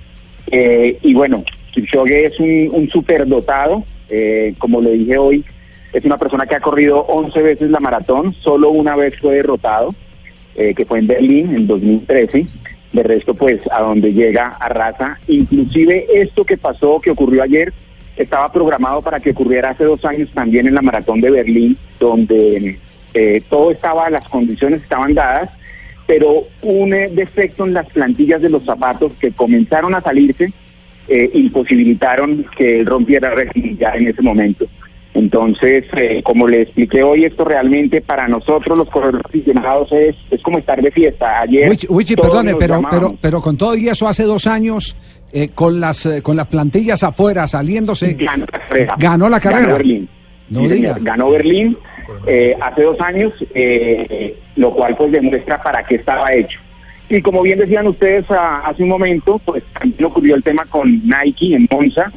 Eh, 0.51 0.97
y 1.01 1.13
bueno, 1.13 1.43
Kipchoge 1.71 2.25
es 2.25 2.39
un, 2.39 2.69
un 2.71 2.89
superdotado, 2.89 3.83
eh, 4.09 4.53
como 4.59 4.81
le 4.81 4.91
dije 4.91 5.17
hoy, 5.17 5.45
es 5.93 6.03
una 6.05 6.17
persona 6.17 6.45
que 6.45 6.55
ha 6.55 6.59
corrido 6.59 7.01
11 7.01 7.41
veces 7.41 7.69
la 7.69 7.79
maratón, 7.79 8.33
solo 8.33 8.71
una 8.71 8.95
vez 8.95 9.13
fue 9.19 9.35
derrotado, 9.35 9.93
eh, 10.55 10.73
que 10.73 10.85
fue 10.85 10.99
en 10.99 11.07
Berlín 11.07 11.55
en 11.55 11.67
2013. 11.67 12.45
De 12.93 13.03
resto, 13.03 13.33
pues, 13.33 13.61
a 13.71 13.81
donde 13.81 14.13
llega 14.13 14.55
arrasa. 14.59 15.19
Inclusive 15.27 16.05
esto 16.13 16.45
que 16.45 16.57
pasó, 16.57 17.01
que 17.01 17.11
ocurrió 17.11 17.43
ayer, 17.43 17.73
estaba 18.15 18.51
programado 18.51 19.01
para 19.01 19.19
que 19.19 19.31
ocurriera 19.31 19.71
hace 19.71 19.83
dos 19.83 20.05
años 20.05 20.29
también 20.31 20.67
en 20.67 20.75
la 20.75 20.81
maratón 20.81 21.19
de 21.19 21.31
Berlín, 21.31 21.77
donde 21.99 22.77
eh, 23.13 23.41
todo 23.49 23.71
estaba, 23.71 24.09
las 24.09 24.27
condiciones 24.29 24.83
estaban 24.83 25.15
dadas, 25.15 25.49
pero 26.05 26.43
un 26.61 26.93
eh, 26.93 27.09
defecto 27.11 27.65
en 27.65 27.73
las 27.73 27.87
plantillas 27.87 28.41
de 28.41 28.49
los 28.49 28.63
zapatos 28.63 29.13
que 29.19 29.31
comenzaron 29.31 29.95
a 29.95 30.01
salirse 30.01 30.51
eh, 31.07 31.29
imposibilitaron 31.33 32.45
que 32.57 32.81
rompiera 32.85 33.31
régimen 33.31 33.77
ya 33.77 33.89
en 33.89 34.07
ese 34.07 34.21
momento. 34.21 34.65
Entonces, 35.13 35.85
eh, 35.95 36.21
como 36.23 36.47
le 36.47 36.61
expliqué 36.63 37.03
hoy, 37.03 37.25
esto 37.25 37.45
realmente 37.45 38.01
para 38.01 38.27
nosotros 38.27 38.77
los 38.77 38.89
corredores 38.89 39.21
aficionados 39.25 39.91
es, 39.91 40.15
es 40.31 40.41
como 40.41 40.57
estar 40.57 40.81
de 40.81 40.89
fiesta. 40.91 41.41
Ayer, 41.41 41.71
Wichi, 41.89 42.15
perdone, 42.15 42.55
pero, 42.55 42.81
pero, 42.89 43.15
pero 43.21 43.41
con 43.41 43.55
todo 43.55 43.75
y 43.75 43.87
eso 43.89 44.07
hace 44.07 44.23
dos 44.23 44.47
años, 44.47 44.95
eh, 45.31 45.49
con 45.49 45.79
las 45.79 46.05
eh, 46.07 46.21
con 46.23 46.35
las 46.35 46.47
plantillas 46.47 47.03
afuera 47.03 47.47
saliéndose, 47.47 48.13
Ganó 48.15 48.45
la 48.45 48.59
carrera. 48.59 48.95
ganó 48.97 49.29
la 49.29 49.39
carrera. 49.39 49.61
Ganó 49.67 49.77
Berlín. 49.77 50.09
No 50.49 50.59
Sí, 50.61 50.67
diga. 50.67 50.93
señor, 50.93 51.03
Ganó 51.07 51.29
Berlín 51.29 51.77
eh, 52.27 52.55
hace 52.59 52.81
dos 52.83 52.99
años, 52.99 53.33
eh, 53.53 54.35
lo 54.55 54.73
cual 54.73 54.95
pues 54.97 55.11
demuestra 55.11 55.61
para 55.61 55.83
qué 55.85 55.95
estaba 55.95 56.25
hecho. 56.33 56.59
Y 57.09 57.21
como 57.21 57.43
bien 57.43 57.59
decían 57.59 57.85
ustedes 57.87 58.25
ah, 58.29 58.63
hace 58.65 58.81
un 58.81 58.89
momento, 58.89 59.39
pues 59.45 59.63
también 59.79 60.05
ocurrió 60.05 60.35
el 60.35 60.43
tema 60.43 60.65
con 60.65 60.89
Nike 61.07 61.53
en 61.55 61.67
Monza. 61.69 62.11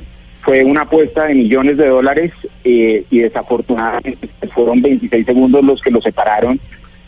Fue 0.46 0.62
una 0.62 0.82
apuesta 0.82 1.24
de 1.24 1.34
millones 1.34 1.76
de 1.76 1.88
dólares 1.88 2.32
eh, 2.62 3.04
y 3.10 3.18
desafortunadamente 3.18 4.28
fueron 4.54 4.80
26 4.80 5.26
segundos 5.26 5.64
los 5.64 5.82
que 5.82 5.90
lo 5.90 6.00
separaron 6.00 6.60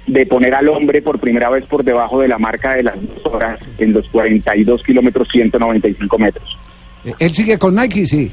de 0.08 0.26
poner 0.26 0.56
al 0.56 0.68
hombre 0.68 1.00
por 1.02 1.20
primera 1.20 1.48
vez 1.48 1.64
por 1.66 1.84
debajo 1.84 2.20
de 2.20 2.26
la 2.26 2.38
marca 2.38 2.74
de 2.74 2.82
las 2.82 2.96
dos 3.00 3.32
horas 3.32 3.60
en 3.78 3.92
los 3.92 4.08
42 4.08 4.82
kilómetros 4.82 5.28
195 5.30 6.18
metros. 6.18 6.58
Eh, 7.04 7.14
Él 7.20 7.30
sigue 7.30 7.56
con 7.56 7.76
Nike, 7.76 8.06
sí. 8.06 8.32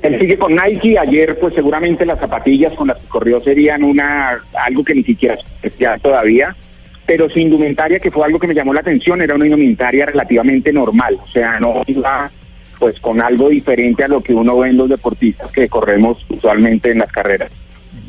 Él 0.00 0.18
sigue 0.18 0.38
con 0.38 0.54
Nike. 0.54 0.98
Ayer, 0.98 1.38
pues 1.38 1.54
seguramente 1.54 2.06
las 2.06 2.18
zapatillas 2.18 2.72
con 2.72 2.88
las 2.88 2.96
que 2.96 3.08
corrió 3.08 3.40
serían 3.40 3.84
una 3.84 4.40
algo 4.54 4.82
que 4.82 4.94
ni 4.94 5.02
siquiera 5.02 5.34
especial 5.34 6.00
todavía. 6.00 6.56
Pero 7.04 7.28
su 7.28 7.38
indumentaria, 7.38 7.98
que 7.98 8.10
fue 8.10 8.24
algo 8.24 8.38
que 8.38 8.46
me 8.46 8.54
llamó 8.54 8.72
la 8.72 8.80
atención, 8.80 9.20
era 9.20 9.34
una 9.34 9.44
indumentaria 9.44 10.06
relativamente 10.06 10.72
normal. 10.72 11.18
O 11.22 11.26
sea, 11.26 11.60
no 11.60 11.82
iba 11.86 12.30
pues 12.78 12.98
con 13.00 13.20
algo 13.20 13.48
diferente 13.48 14.04
a 14.04 14.08
lo 14.08 14.22
que 14.22 14.34
uno 14.34 14.58
ve 14.58 14.70
en 14.70 14.76
los 14.76 14.88
deportistas 14.88 15.50
que 15.52 15.68
corremos 15.68 16.18
usualmente 16.28 16.90
en 16.90 16.98
las 16.98 17.10
carreras. 17.10 17.50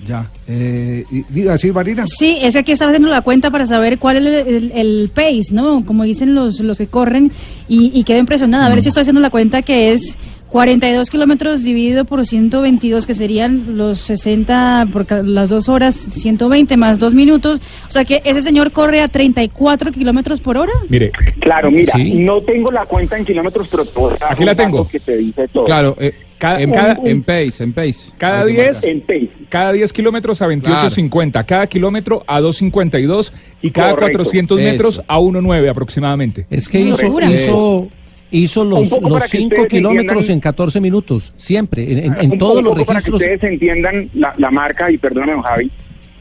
Ya. 0.08 0.30
Eh, 0.48 1.04
diga 1.30 1.54
así, 1.54 1.72
Marina. 1.72 2.04
Sí, 2.06 2.38
es 2.40 2.54
que 2.54 2.60
aquí 2.60 2.72
estaba 2.72 2.92
haciendo 2.92 3.10
la 3.10 3.22
cuenta 3.22 3.50
para 3.50 3.66
saber 3.66 3.98
cuál 3.98 4.18
es 4.28 4.46
el, 4.48 4.56
el- 4.56 4.72
el 4.76 5.10
pace, 5.14 5.46
¿no? 5.52 5.84
Como 5.84 6.04
dicen 6.04 6.36
los, 6.36 6.60
los 6.60 6.78
que 6.78 6.86
corren, 6.86 7.32
y, 7.68 7.92
y 7.92 8.04
quedé 8.04 8.20
impresionada. 8.20 8.68
A 8.68 8.70
ver 8.70 8.84
si 8.84 8.90
estoy 8.90 9.02
haciendo 9.02 9.22
la 9.22 9.32
cuenta 9.32 9.64
que 9.64 9.94
es 9.94 10.16
42 10.56 11.10
kilómetros 11.10 11.64
dividido 11.66 12.06
por 12.06 12.26
122, 12.26 13.06
que 13.06 13.14
serían 13.14 13.76
los 13.78 14.00
60, 14.00 14.88
por 14.90 15.06
las 15.26 15.50
dos 15.50 15.68
horas, 15.68 15.96
120 15.96 16.78
más 16.78 16.98
dos 16.98 17.14
minutos. 17.14 17.60
O 17.90 17.92
sea 17.92 18.06
que 18.06 18.22
ese 18.24 18.40
señor 18.42 18.72
corre 18.72 19.02
a 19.02 19.10
34 19.10 19.92
kilómetros 19.92 20.40
por 20.40 20.56
hora. 20.56 20.72
Mire. 20.88 21.12
Claro, 21.42 21.70
mira, 21.70 21.92
no 21.98 22.40
tengo 22.40 22.72
la 22.72 22.86
cuenta 22.86 23.18
en 23.18 23.26
kilómetros, 23.26 23.68
pero 23.70 23.84
dar 24.18 24.32
Aquí 24.32 24.46
la 24.46 24.56
tengo. 24.56 24.88
que 24.88 24.98
te 25.02 25.18
dice 25.18 25.46
todo. 25.50 25.66
Claro, 25.66 25.94
eh, 26.00 26.14
Cada- 26.38 26.62
en, 26.62 26.72
cada- 26.72 27.00
en 27.04 27.24
pace, 27.24 27.64
en 27.64 27.74
pace. 27.74 28.12
Cada 28.18 28.42
Hay 28.44 28.56
que 28.56 28.62
10, 28.62 28.74
marcar. 28.76 28.90
En 28.92 29.02
pace. 29.02 29.30
cada 29.50 29.72
10 29.74 29.92
kilómetros 29.94 30.42
a 30.42 30.48
28.50, 30.48 31.46
cada 31.46 31.68
kilómetro 31.68 32.24
a 32.28 32.40
2.52 32.40 33.32
y 33.62 33.72
cada 33.72 33.92
Correcto. 33.92 34.20
400 34.20 34.58
metros 34.60 34.94
Eso. 34.96 35.04
a 35.08 35.20
1.9 35.20 35.70
aproximadamente. 35.70 36.46
Es 36.50 36.68
que 36.70 36.80
hizo, 36.80 37.20
hizo, 37.30 37.88
hizo 38.32 38.64
los, 38.66 38.90
los 38.92 39.00
para 39.12 39.22
que 39.26 39.38
5 39.38 39.48
ustedes 39.54 39.68
kilómetros 39.68 40.30
en 40.30 40.40
14 40.40 40.82
minutos, 40.82 41.34
siempre, 41.38 41.92
en, 41.92 42.00
en- 42.14 42.16
en 42.32 42.38
todos 42.38 42.62
los 42.64 42.74
para 42.74 42.84
que 42.86 42.92
registros. 42.94 43.22
ustedes 43.22 43.44
entiendan 43.44 44.10
la, 44.14 44.34
la 44.38 44.52
marca, 44.52 44.92
y 44.92 44.98
perdóname, 44.98 45.42
Javi. 45.44 45.72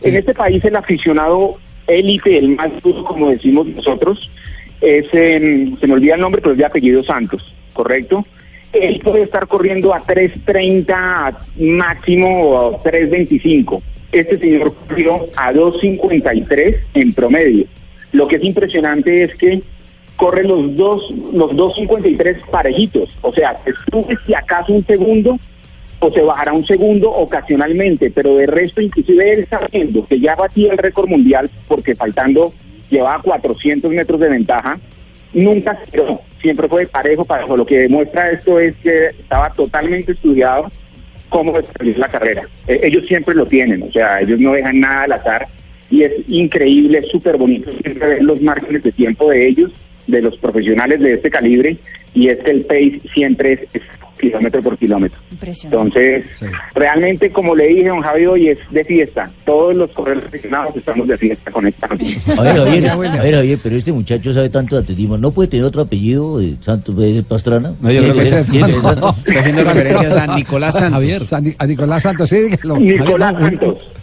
En 0.02 0.16
este 0.16 0.34
país 0.34 0.62
el 0.64 0.76
aficionado 0.76 1.56
élite, 1.86 2.38
el 2.38 2.50
más 2.56 2.70
duro, 2.82 3.04
como 3.04 3.30
decimos 3.30 3.66
nosotros, 3.68 4.30
es, 4.80 5.06
em, 5.12 5.78
se 5.78 5.86
me 5.86 5.94
olvida 5.94 6.14
el 6.14 6.20
nombre, 6.20 6.40
pero 6.42 6.52
es 6.52 6.58
de 6.58 6.64
apellido 6.66 7.02
Santos, 7.02 7.54
¿correcto? 7.72 8.24
Él 8.72 9.00
puede 9.02 9.22
estar 9.22 9.46
corriendo 9.46 9.94
a 9.94 10.02
3.30 10.02 11.36
máximo 11.58 12.42
o 12.50 12.74
a 12.76 12.82
3.25. 12.82 13.80
Este 14.12 14.38
señor 14.38 14.74
corrió 14.88 15.26
a 15.36 15.52
2.53 15.52 16.76
en 16.94 17.12
promedio. 17.12 17.66
Lo 18.12 18.28
que 18.28 18.36
es 18.36 18.44
impresionante 18.44 19.24
es 19.24 19.34
que 19.36 19.62
corre 20.16 20.44
los 20.44 20.76
dos 20.76 21.10
los 21.32 21.50
2.53 21.52 22.46
parejitos. 22.50 23.10
O 23.22 23.32
sea, 23.32 23.56
se 23.64 23.72
sube 23.90 24.16
si 24.26 24.34
acaso 24.34 24.72
un 24.72 24.84
segundo 24.86 25.38
o 26.00 26.10
se 26.10 26.20
bajará 26.20 26.52
un 26.52 26.66
segundo 26.66 27.10
ocasionalmente, 27.10 28.10
pero 28.10 28.36
de 28.36 28.46
resto 28.46 28.80
inclusive 28.80 29.32
él 29.32 29.40
está 29.40 29.60
viendo 29.72 30.04
que 30.04 30.20
ya 30.20 30.34
batía 30.34 30.72
el 30.72 30.78
récord 30.78 31.08
mundial 31.08 31.50
porque 31.66 31.94
faltando 31.94 32.52
llevaba 32.90 33.22
400 33.22 33.90
metros 33.90 34.20
de 34.20 34.28
ventaja, 34.28 34.78
nunca 35.32 35.80
quedó, 35.90 36.20
siempre 36.40 36.68
fue 36.68 36.86
parejo, 36.86 37.24
parejo. 37.24 37.56
Lo 37.56 37.66
que 37.66 37.78
demuestra 37.78 38.30
esto 38.30 38.60
es 38.60 38.74
que 38.76 39.06
estaba 39.06 39.50
totalmente 39.52 40.12
estudiado 40.12 40.70
cómo 41.28 41.52
desarrollar 41.52 41.98
la 41.98 42.08
carrera. 42.08 42.42
Eh, 42.68 42.80
ellos 42.84 43.06
siempre 43.06 43.34
lo 43.34 43.46
tienen, 43.46 43.82
o 43.82 43.92
sea, 43.92 44.20
ellos 44.20 44.38
no 44.38 44.52
dejan 44.52 44.80
nada 44.80 45.02
al 45.02 45.12
azar 45.12 45.48
y 45.90 46.02
es 46.02 46.12
increíble, 46.28 47.02
súper 47.10 47.36
bonito 47.36 47.70
siempre 47.82 48.08
ver 48.08 48.22
los 48.22 48.40
márgenes 48.40 48.82
de 48.82 48.92
tiempo 48.92 49.30
de 49.30 49.48
ellos, 49.48 49.70
de 50.06 50.22
los 50.22 50.36
profesionales 50.38 51.00
de 51.00 51.14
este 51.14 51.30
calibre, 51.30 51.76
y 52.14 52.28
es 52.28 52.38
que 52.38 52.50
el 52.50 52.60
pace 52.62 53.00
siempre 53.14 53.52
es, 53.54 53.60
es 53.74 53.82
kilómetro 54.20 54.62
por 54.62 54.78
kilómetro. 54.78 55.18
Impresionante. 55.32 56.16
Entonces, 56.16 56.50
realmente, 56.74 57.30
como 57.30 57.54
le 57.54 57.66
dije, 57.68 57.88
don 57.88 58.00
Javi, 58.00 58.26
hoy 58.26 58.48
es 58.48 58.58
de 58.70 58.84
fiesta. 58.84 59.28
Todos 59.44 59.74
los 59.74 59.90
corredores 59.90 60.26
aficionados 60.26 60.76
estamos 60.76 61.08
de 61.08 61.18
fiesta 61.18 61.50
con 61.50 61.66
esta 61.66 61.88
noticia. 61.88 62.34
A 62.34 62.42
ver, 62.42 62.56
Javier, 62.56 62.88
a 62.90 62.96
ver, 62.96 63.34
Javier, 63.34 63.58
pero 63.62 63.76
este 63.76 63.92
muchacho 63.92 64.32
sabe 64.32 64.48
tanto 64.50 64.76
de 64.76 64.82
atletismo. 64.82 65.18
¿No 65.18 65.32
puede 65.32 65.48
tener 65.48 65.64
otro 65.66 65.82
apellido 65.82 66.38
de 66.38 66.54
Santos 66.60 66.96
de 66.96 67.22
Pastrana? 67.28 67.72
No, 67.80 67.90
yo 67.90 68.00
creo 68.02 68.14
que 68.14 68.44
¿Tiene 68.50 68.72
sí. 68.72 68.80
Santos? 68.80 69.16
Está 69.26 69.40
haciendo 69.40 69.64
referencia 69.64 70.08
a 70.08 70.10
San 70.14 70.36
Nicolás 70.36 70.74
Santos. 70.74 70.92
Javier. 70.92 71.20
San- 71.22 71.54
a 71.58 71.66
Nicolás 71.66 72.02
Santos, 72.02 72.28
sí, 72.28 72.36
dígalo. 72.40 72.78
Nicolás 72.78 73.34
Javier, 73.36 73.52
no, 73.62 73.68
un- 73.68 73.74
Santos. 73.74 73.93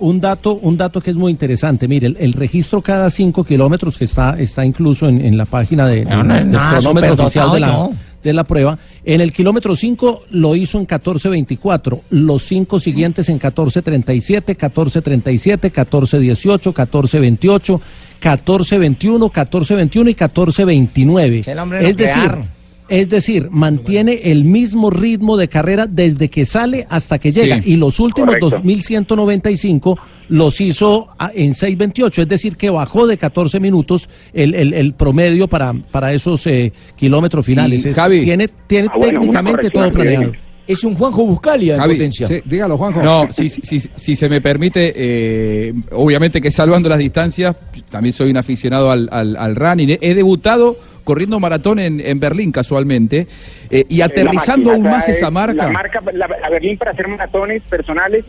Un, 0.00 0.20
dato, 0.20 0.54
un 0.54 0.76
dato 0.76 1.00
que 1.00 1.10
es 1.10 1.16
muy 1.16 1.30
interesante. 1.30 1.86
Mire, 1.88 2.08
el, 2.08 2.16
el 2.18 2.32
registro 2.32 2.82
cada 2.82 3.10
5 3.10 3.44
kilómetros 3.44 3.96
que 3.96 4.04
está, 4.04 4.38
está 4.38 4.64
incluso 4.64 5.08
en, 5.08 5.24
en 5.24 5.36
la 5.36 5.44
página 5.44 5.86
de, 5.86 6.04
No, 6.04 6.22
no, 6.22 6.34
del 6.34 6.50
no, 6.50 6.60
cronómetro 6.70 7.14
oficial 7.14 7.52
de 7.52 7.60
la, 7.60 7.88
de 8.22 8.32
la 8.32 8.44
prueba. 8.44 8.78
En 9.04 9.20
el 9.20 9.32
kilómetro 9.32 9.76
5 9.76 10.24
lo 10.30 10.56
hizo 10.56 10.78
en 10.78 10.86
14.24. 10.86 12.00
Los 12.10 12.42
cinco 12.42 12.80
siguientes 12.80 13.28
en 13.28 13.38
14.37, 13.38 14.56
14.37, 14.56 15.72
14.18, 15.72 16.72
14.28, 16.72 17.80
14.21, 18.20 19.30
14.21 19.30 20.10
y 20.10 20.14
14.29. 20.14 21.78
Es 21.80 21.96
decir. 21.96 22.55
Es 22.88 23.08
decir, 23.08 23.48
mantiene 23.50 24.30
el 24.30 24.44
mismo 24.44 24.90
ritmo 24.90 25.36
de 25.36 25.48
carrera 25.48 25.86
desde 25.86 26.28
que 26.28 26.44
sale 26.44 26.86
hasta 26.88 27.18
que 27.18 27.32
llega. 27.32 27.62
Sí. 27.62 27.72
Y 27.72 27.76
los 27.76 27.98
últimos 28.00 28.36
Correcto. 28.36 28.50
2195 28.50 29.98
los 30.28 30.60
hizo 30.60 31.08
a- 31.18 31.30
en 31.34 31.54
628, 31.54 32.22
es 32.22 32.28
decir, 32.28 32.56
que 32.56 32.70
bajó 32.70 33.06
de 33.06 33.16
14 33.18 33.60
minutos 33.60 34.08
el, 34.32 34.54
el- 34.54 34.74
el 34.74 34.94
promedio 34.94 35.48
para, 35.48 35.72
para 35.72 36.12
esos 36.12 36.46
eh, 36.46 36.72
kilómetros 36.96 37.44
finales. 37.44 37.84
Y, 37.84 37.88
Es- 37.90 37.96
Javi. 37.96 38.22
tiene 38.24 38.48
tiene 38.66 38.88
Ah, 38.90 38.96
bueno, 38.96 39.20
técnicamente 39.20 39.70
todo 39.70 39.90
planeado. 39.90 40.32
Es 40.68 40.82
un 40.82 40.96
Juanjo 40.96 41.24
Buscalia 41.24 41.74
en 41.74 41.80
Javi, 41.80 41.94
potencia. 41.94 42.26
Sí, 42.26 42.34
dígalo, 42.44 42.76
Juanjo. 42.76 43.00
No, 43.00 43.28
si, 43.32 43.48
si, 43.48 43.60
si- 43.62 43.88
si 43.94 44.16
se 44.16 44.28
me 44.28 44.40
permite, 44.40 44.92
eh, 44.96 45.72
obviamente 45.92 46.40
que 46.40 46.50
salvando 46.50 46.88
las 46.88 46.98
distancias, 46.98 47.54
también 47.88 48.12
soy 48.12 48.30
un 48.30 48.36
aficionado 48.36 48.90
al, 48.90 49.08
al, 49.12 49.36
al 49.36 49.54
running. 49.54 49.96
He 50.00 50.14
debutado 50.14 50.76
corriendo 51.06 51.38
maratón 51.40 51.78
en, 51.78 52.00
en 52.00 52.18
Berlín 52.20 52.50
casualmente 52.52 53.26
eh, 53.70 53.84
y 53.88 54.00
aterrizando 54.02 54.70
La 54.70 54.74
aún 54.74 54.82
más 54.82 55.08
esa 55.08 55.26
es- 55.28 55.32
marca. 55.32 55.54
La 55.64 55.70
marca, 55.70 56.02
la, 56.12 56.26
la 56.26 56.48
Berlín 56.50 56.76
para 56.76 56.90
hacer 56.90 57.06
maratones 57.08 57.62
personales 57.62 58.24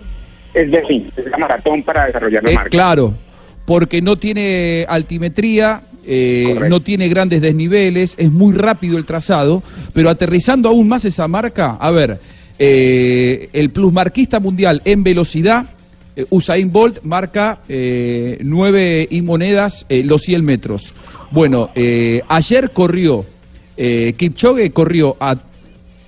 es 0.54 0.72
Berlín, 0.72 1.12
es 1.18 1.26
la 1.26 1.38
maratón 1.38 1.82
para 1.84 2.06
desarrollar 2.06 2.44
la 2.44 2.52
Eh, 2.52 2.56
marca. 2.56 2.70
claro, 2.70 3.16
porque 3.66 4.02
no 4.02 4.18
tiene 4.18 4.86
altimetría, 4.88 5.82
eh, 6.06 6.58
no 6.70 6.80
tiene 6.82 7.10
grandes 7.10 7.42
desniveles, 7.42 8.16
es 8.18 8.32
muy 8.32 8.54
rápido 8.56 8.98
el 8.98 9.06
trazado, 9.06 9.62
pero 9.94 10.10
aterrizando 10.10 10.70
aún 10.70 10.88
más 10.88 11.04
esa 11.04 11.28
marca, 11.28 11.78
a 11.80 11.92
ver, 11.92 12.20
eh, 12.60 13.50
el 13.54 13.72
plusmarquista 13.72 14.40
mundial 14.40 14.82
en 14.86 15.04
velocidad 15.04 15.66
eh, 16.18 16.26
Usain 16.32 16.72
Bolt 16.72 17.00
marca 17.04 17.60
eh, 17.70 18.38
nueve 18.42 19.08
y 19.10 19.22
monedas 19.22 19.86
eh, 19.88 20.04
los 20.04 20.24
100 20.24 20.44
metros. 20.44 20.94
Bueno, 21.32 21.70
eh, 21.76 22.22
ayer 22.28 22.72
corrió, 22.72 23.26
eh, 23.78 24.14
Kipchoge 24.18 24.72
corrió 24.72 25.16
a 25.20 25.38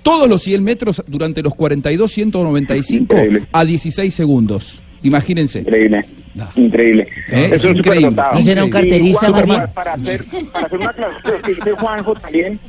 todos 0.02 0.28
los 0.28 0.42
100 0.42 0.62
metros 0.64 1.02
durante 1.06 1.42
los 1.42 1.54
42, 1.54 2.10
195 2.10 3.16
a 3.52 3.64
16 3.64 4.12
segundos. 4.14 4.80
Imagínense. 5.02 5.60
Increíble. 5.60 6.04
Increíble. 6.56 7.08
Eh, 7.28 7.46
es 7.46 7.52
Eso 7.52 7.70
es 7.70 7.78
increíble. 7.78 8.08
superdotado. 8.10 8.34
¿No 8.34 8.42
será 8.42 8.62
un 8.64 8.68
Y, 8.68 8.72
carterista, 8.72 9.26
Juan, 9.26 9.32
más 9.32 9.44
bien? 9.46 9.62
Para 9.74 9.92
hacer, 9.94 10.24
para 10.52 10.66
hacer 10.66 10.78
una 10.78 10.90
aclaración 10.90 11.42
que 11.42 11.54
dice 11.54 11.72
Juanjo 11.72 12.14
también, 12.14 12.60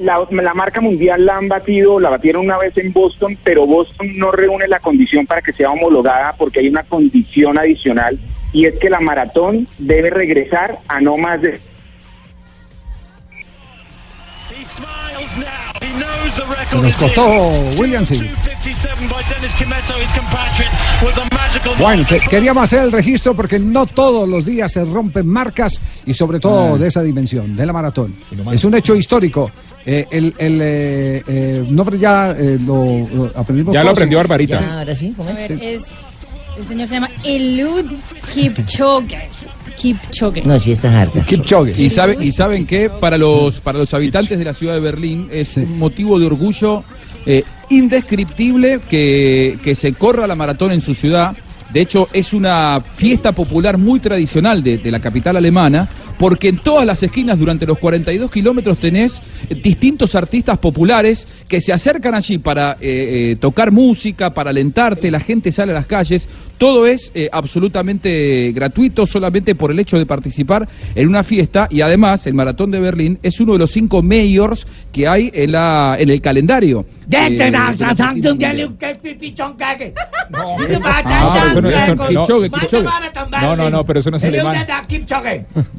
la, 0.00 0.26
la 0.30 0.54
marca 0.54 0.80
mundial 0.80 1.24
la 1.24 1.36
han 1.36 1.48
batido, 1.48 2.00
la 2.00 2.10
batieron 2.10 2.44
una 2.44 2.58
vez 2.58 2.76
en 2.78 2.92
Boston, 2.92 3.36
pero 3.42 3.66
Boston 3.66 4.12
no 4.16 4.32
reúne 4.32 4.66
la 4.68 4.80
condición 4.80 5.26
para 5.26 5.42
que 5.42 5.52
sea 5.52 5.70
homologada 5.70 6.34
porque 6.36 6.60
hay 6.60 6.68
una 6.68 6.82
condición 6.82 7.58
adicional 7.58 8.18
y 8.52 8.66
es 8.66 8.78
que 8.78 8.90
la 8.90 9.00
maratón 9.00 9.66
debe 9.78 10.10
regresar 10.10 10.78
a 10.88 11.00
no 11.00 11.16
más 11.16 11.40
de 11.42 11.60
Se 16.70 16.76
nos 16.76 17.78
Williams. 17.78 18.12
Bueno, 21.78 22.04
que- 22.06 22.18
queríamos 22.20 22.64
hacer 22.64 22.82
el 22.82 22.92
registro 22.92 23.34
porque 23.34 23.58
no 23.58 23.86
todos 23.86 24.28
los 24.28 24.44
días 24.44 24.72
se 24.72 24.84
rompen 24.84 25.26
marcas 25.26 25.80
y 26.06 26.14
sobre 26.14 26.40
todo 26.40 26.74
Ah. 26.74 26.78
de 26.78 26.88
esa 26.88 27.02
dimensión, 27.02 27.56
de 27.56 27.66
la 27.66 27.72
maratón. 27.72 28.14
Es 28.52 28.64
un 28.64 28.74
hecho 28.74 28.94
histórico. 28.94 29.50
Eh, 29.86 30.06
el 30.10 30.34
el 30.38 30.60
eh, 30.62 31.22
eh, 31.26 31.64
nombre 31.70 31.98
ya 31.98 32.32
eh, 32.32 32.58
lo, 32.64 32.84
lo 33.14 33.30
aprendimos. 33.34 33.72
Ya 33.74 33.82
lo 33.84 33.90
aprendió 33.90 34.18
Barbarita. 34.18 34.60
Ya. 34.60 34.78
Ahora 34.80 34.94
sí, 34.94 35.12
¿cómo 35.16 35.30
A 35.30 35.32
ver, 35.32 35.52
es, 35.62 35.86
el 36.58 36.66
señor 36.66 36.86
se 36.86 36.94
llama 36.94 37.08
Elud 37.24 37.86
Kipchoge. 38.34 39.28
Kipchoge. 39.76 40.42
No, 40.44 40.58
sí, 40.58 40.72
estás 40.72 40.94
harta. 40.94 41.20
Kipchoge. 41.22 41.72
Y, 41.80 41.88
sabe, 41.88 42.18
y 42.20 42.32
saben 42.32 42.66
que 42.66 42.90
para 42.90 43.16
los, 43.16 43.60
para 43.62 43.78
los 43.78 43.94
habitantes 43.94 44.38
de 44.38 44.44
la 44.44 44.52
ciudad 44.52 44.74
de 44.74 44.80
Berlín 44.80 45.28
es 45.32 45.56
un 45.56 45.78
motivo 45.78 46.18
de 46.18 46.26
orgullo 46.26 46.84
eh, 47.24 47.42
indescriptible 47.70 48.80
que, 48.88 49.58
que 49.64 49.74
se 49.74 49.94
corra 49.94 50.26
la 50.26 50.34
maratón 50.34 50.72
en 50.72 50.80
su 50.82 50.92
ciudad. 50.94 51.34
De 51.72 51.80
hecho, 51.80 52.08
es 52.12 52.32
una 52.32 52.80
fiesta 52.80 53.32
popular 53.32 53.78
muy 53.78 54.00
tradicional 54.00 54.62
de, 54.62 54.90
la 54.90 54.98
capital 54.98 55.36
alemana, 55.36 55.88
porque 56.18 56.48
en 56.48 56.58
todas 56.58 56.84
las 56.84 57.02
esquinas 57.02 57.38
durante 57.38 57.64
los 57.64 57.78
42 57.78 58.30
kilómetros 58.30 58.78
tenés 58.78 59.22
distintos 59.62 60.14
artistas 60.14 60.58
populares 60.58 61.28
que 61.46 61.60
se 61.60 61.72
acercan 61.72 62.14
allí 62.14 62.38
para 62.38 62.72
eh, 62.80 63.32
eh, 63.32 63.36
tocar 63.36 63.70
música, 63.70 64.34
para 64.34 64.50
alentarte, 64.50 65.10
la 65.10 65.20
gente 65.20 65.52
sale 65.52 65.70
a 65.70 65.76
las 65.76 65.86
calles. 65.86 66.28
Todo 66.58 66.86
es 66.86 67.12
eh, 67.14 67.28
absolutamente 67.32 68.52
gratuito 68.52 69.06
solamente 69.06 69.54
por 69.54 69.70
el 69.70 69.78
hecho 69.78 69.96
de 69.96 70.06
participar 70.06 70.68
en 70.94 71.08
una 71.08 71.22
fiesta 71.22 71.68
y 71.70 71.80
además 71.80 72.26
el 72.26 72.34
Maratón 72.34 72.70
de 72.72 72.80
Berlín 72.80 73.18
es 73.22 73.40
uno 73.40 73.54
de 73.54 73.60
los 73.60 73.70
cinco 73.70 74.02
mayors 74.02 74.66
que 74.92 75.06
hay 75.06 75.30
en, 75.32 75.52
la, 75.52 75.96
en 75.98 76.10
el 76.10 76.20
calendario. 76.20 76.84
De 77.10 77.50
la 77.50 77.66
Ah, 77.68 77.72
eso 81.50 81.60
no, 81.60 81.70
no, 81.70 81.70
no, 81.90 83.40
no, 83.40 83.56
no, 83.56 83.70
no, 83.70 83.84
pero 83.84 83.98
eso 84.00 84.10
no 84.10 84.16
es 84.16 84.24
alemán. 84.24 84.66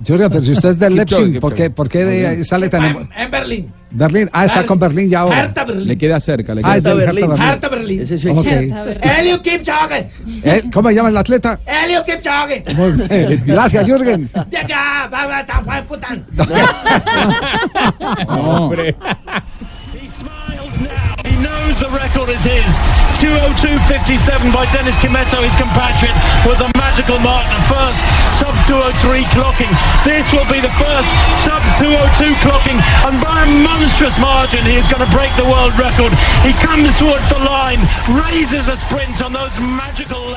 Jorge, 0.07 0.29
pero 0.29 0.41
si 0.41 0.51
usted 0.51 0.69
es 0.69 0.79
del 0.79 0.95
Leipzig, 0.95 1.39
¿por 1.39 1.53
qué, 1.53 1.69
por 1.69 1.87
qué 1.89 2.03
de- 2.05 2.43
sale 2.43 2.69
tan... 2.69 3.09
En 3.15 3.31
Berlín. 3.31 3.71
Berlín, 3.93 4.29
ah, 4.31 4.45
está 4.45 4.65
con 4.65 4.79
Berlín 4.79 5.09
ya 5.09 5.19
ahora. 5.19 5.39
Hertha 5.41 5.65
Berlín. 5.65 5.87
Le 5.87 5.97
queda 5.97 6.19
cerca. 6.21 6.55
Le 6.55 6.61
Ah, 6.63 6.75
queda 6.75 6.95
del 6.95 6.99
cerca. 6.99 7.27
Berlín. 7.27 7.41
Hertha 7.45 7.69
Berlín. 7.69 8.01
Ese 8.01 8.15
es. 8.15 8.25
Elio 8.25 9.41
Kipchoge. 9.41 10.09
Eh, 10.43 10.63
¿Cómo 10.73 10.89
se 10.89 10.95
llama 10.95 11.09
el 11.09 11.17
atleta? 11.17 11.59
Elio 11.65 12.03
Kipchoge. 12.05 12.63
Muy 12.75 12.91
bien. 12.93 13.43
Gracias, 13.45 13.85
Jürgen. 13.85 14.29
Llega, 14.49 15.07
va, 15.11 15.25
va, 15.27 15.43
va, 15.43 15.59
va, 15.61 15.81
putan. 15.83 16.25
Hombre. 18.29 18.95
Knows 21.71 21.79
the 21.79 21.95
record 21.95 22.27
is 22.27 22.43
his. 22.43 22.67
202.57 23.23 24.51
by 24.51 24.67
Dennis 24.75 24.97
Kimetto, 24.99 25.39
his 25.39 25.55
compatriot, 25.55 26.11
was 26.43 26.59
a 26.59 26.67
magical 26.75 27.15
mark. 27.23 27.47
The 27.47 27.63
first 27.71 28.01
sub 28.43 28.51
203 28.67 29.23
clocking. 29.31 29.71
This 30.03 30.27
will 30.35 30.43
be 30.51 30.59
the 30.59 30.73
first 30.75 31.07
sub 31.47 31.63
202 31.79 32.35
clocking, 32.43 32.75
and 33.07 33.15
by 33.23 33.31
a 33.39 33.47
monstrous 33.63 34.19
margin, 34.19 34.59
he 34.67 34.75
is 34.75 34.87
going 34.91 34.99
to 34.99 35.11
break 35.15 35.31
the 35.39 35.47
world 35.47 35.71
record. 35.79 36.11
He 36.43 36.51
comes 36.59 36.91
towards 36.99 37.23
the 37.31 37.39
line, 37.39 37.79
raises 38.19 38.67
a 38.67 38.75
sprint 38.75 39.23
on 39.23 39.31
those 39.31 39.55
magical. 39.63 40.35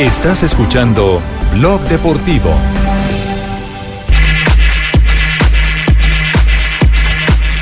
Estás 0.00 0.42
escuchando 0.42 1.20
Blog 1.52 1.82
Deportivo. 1.88 2.56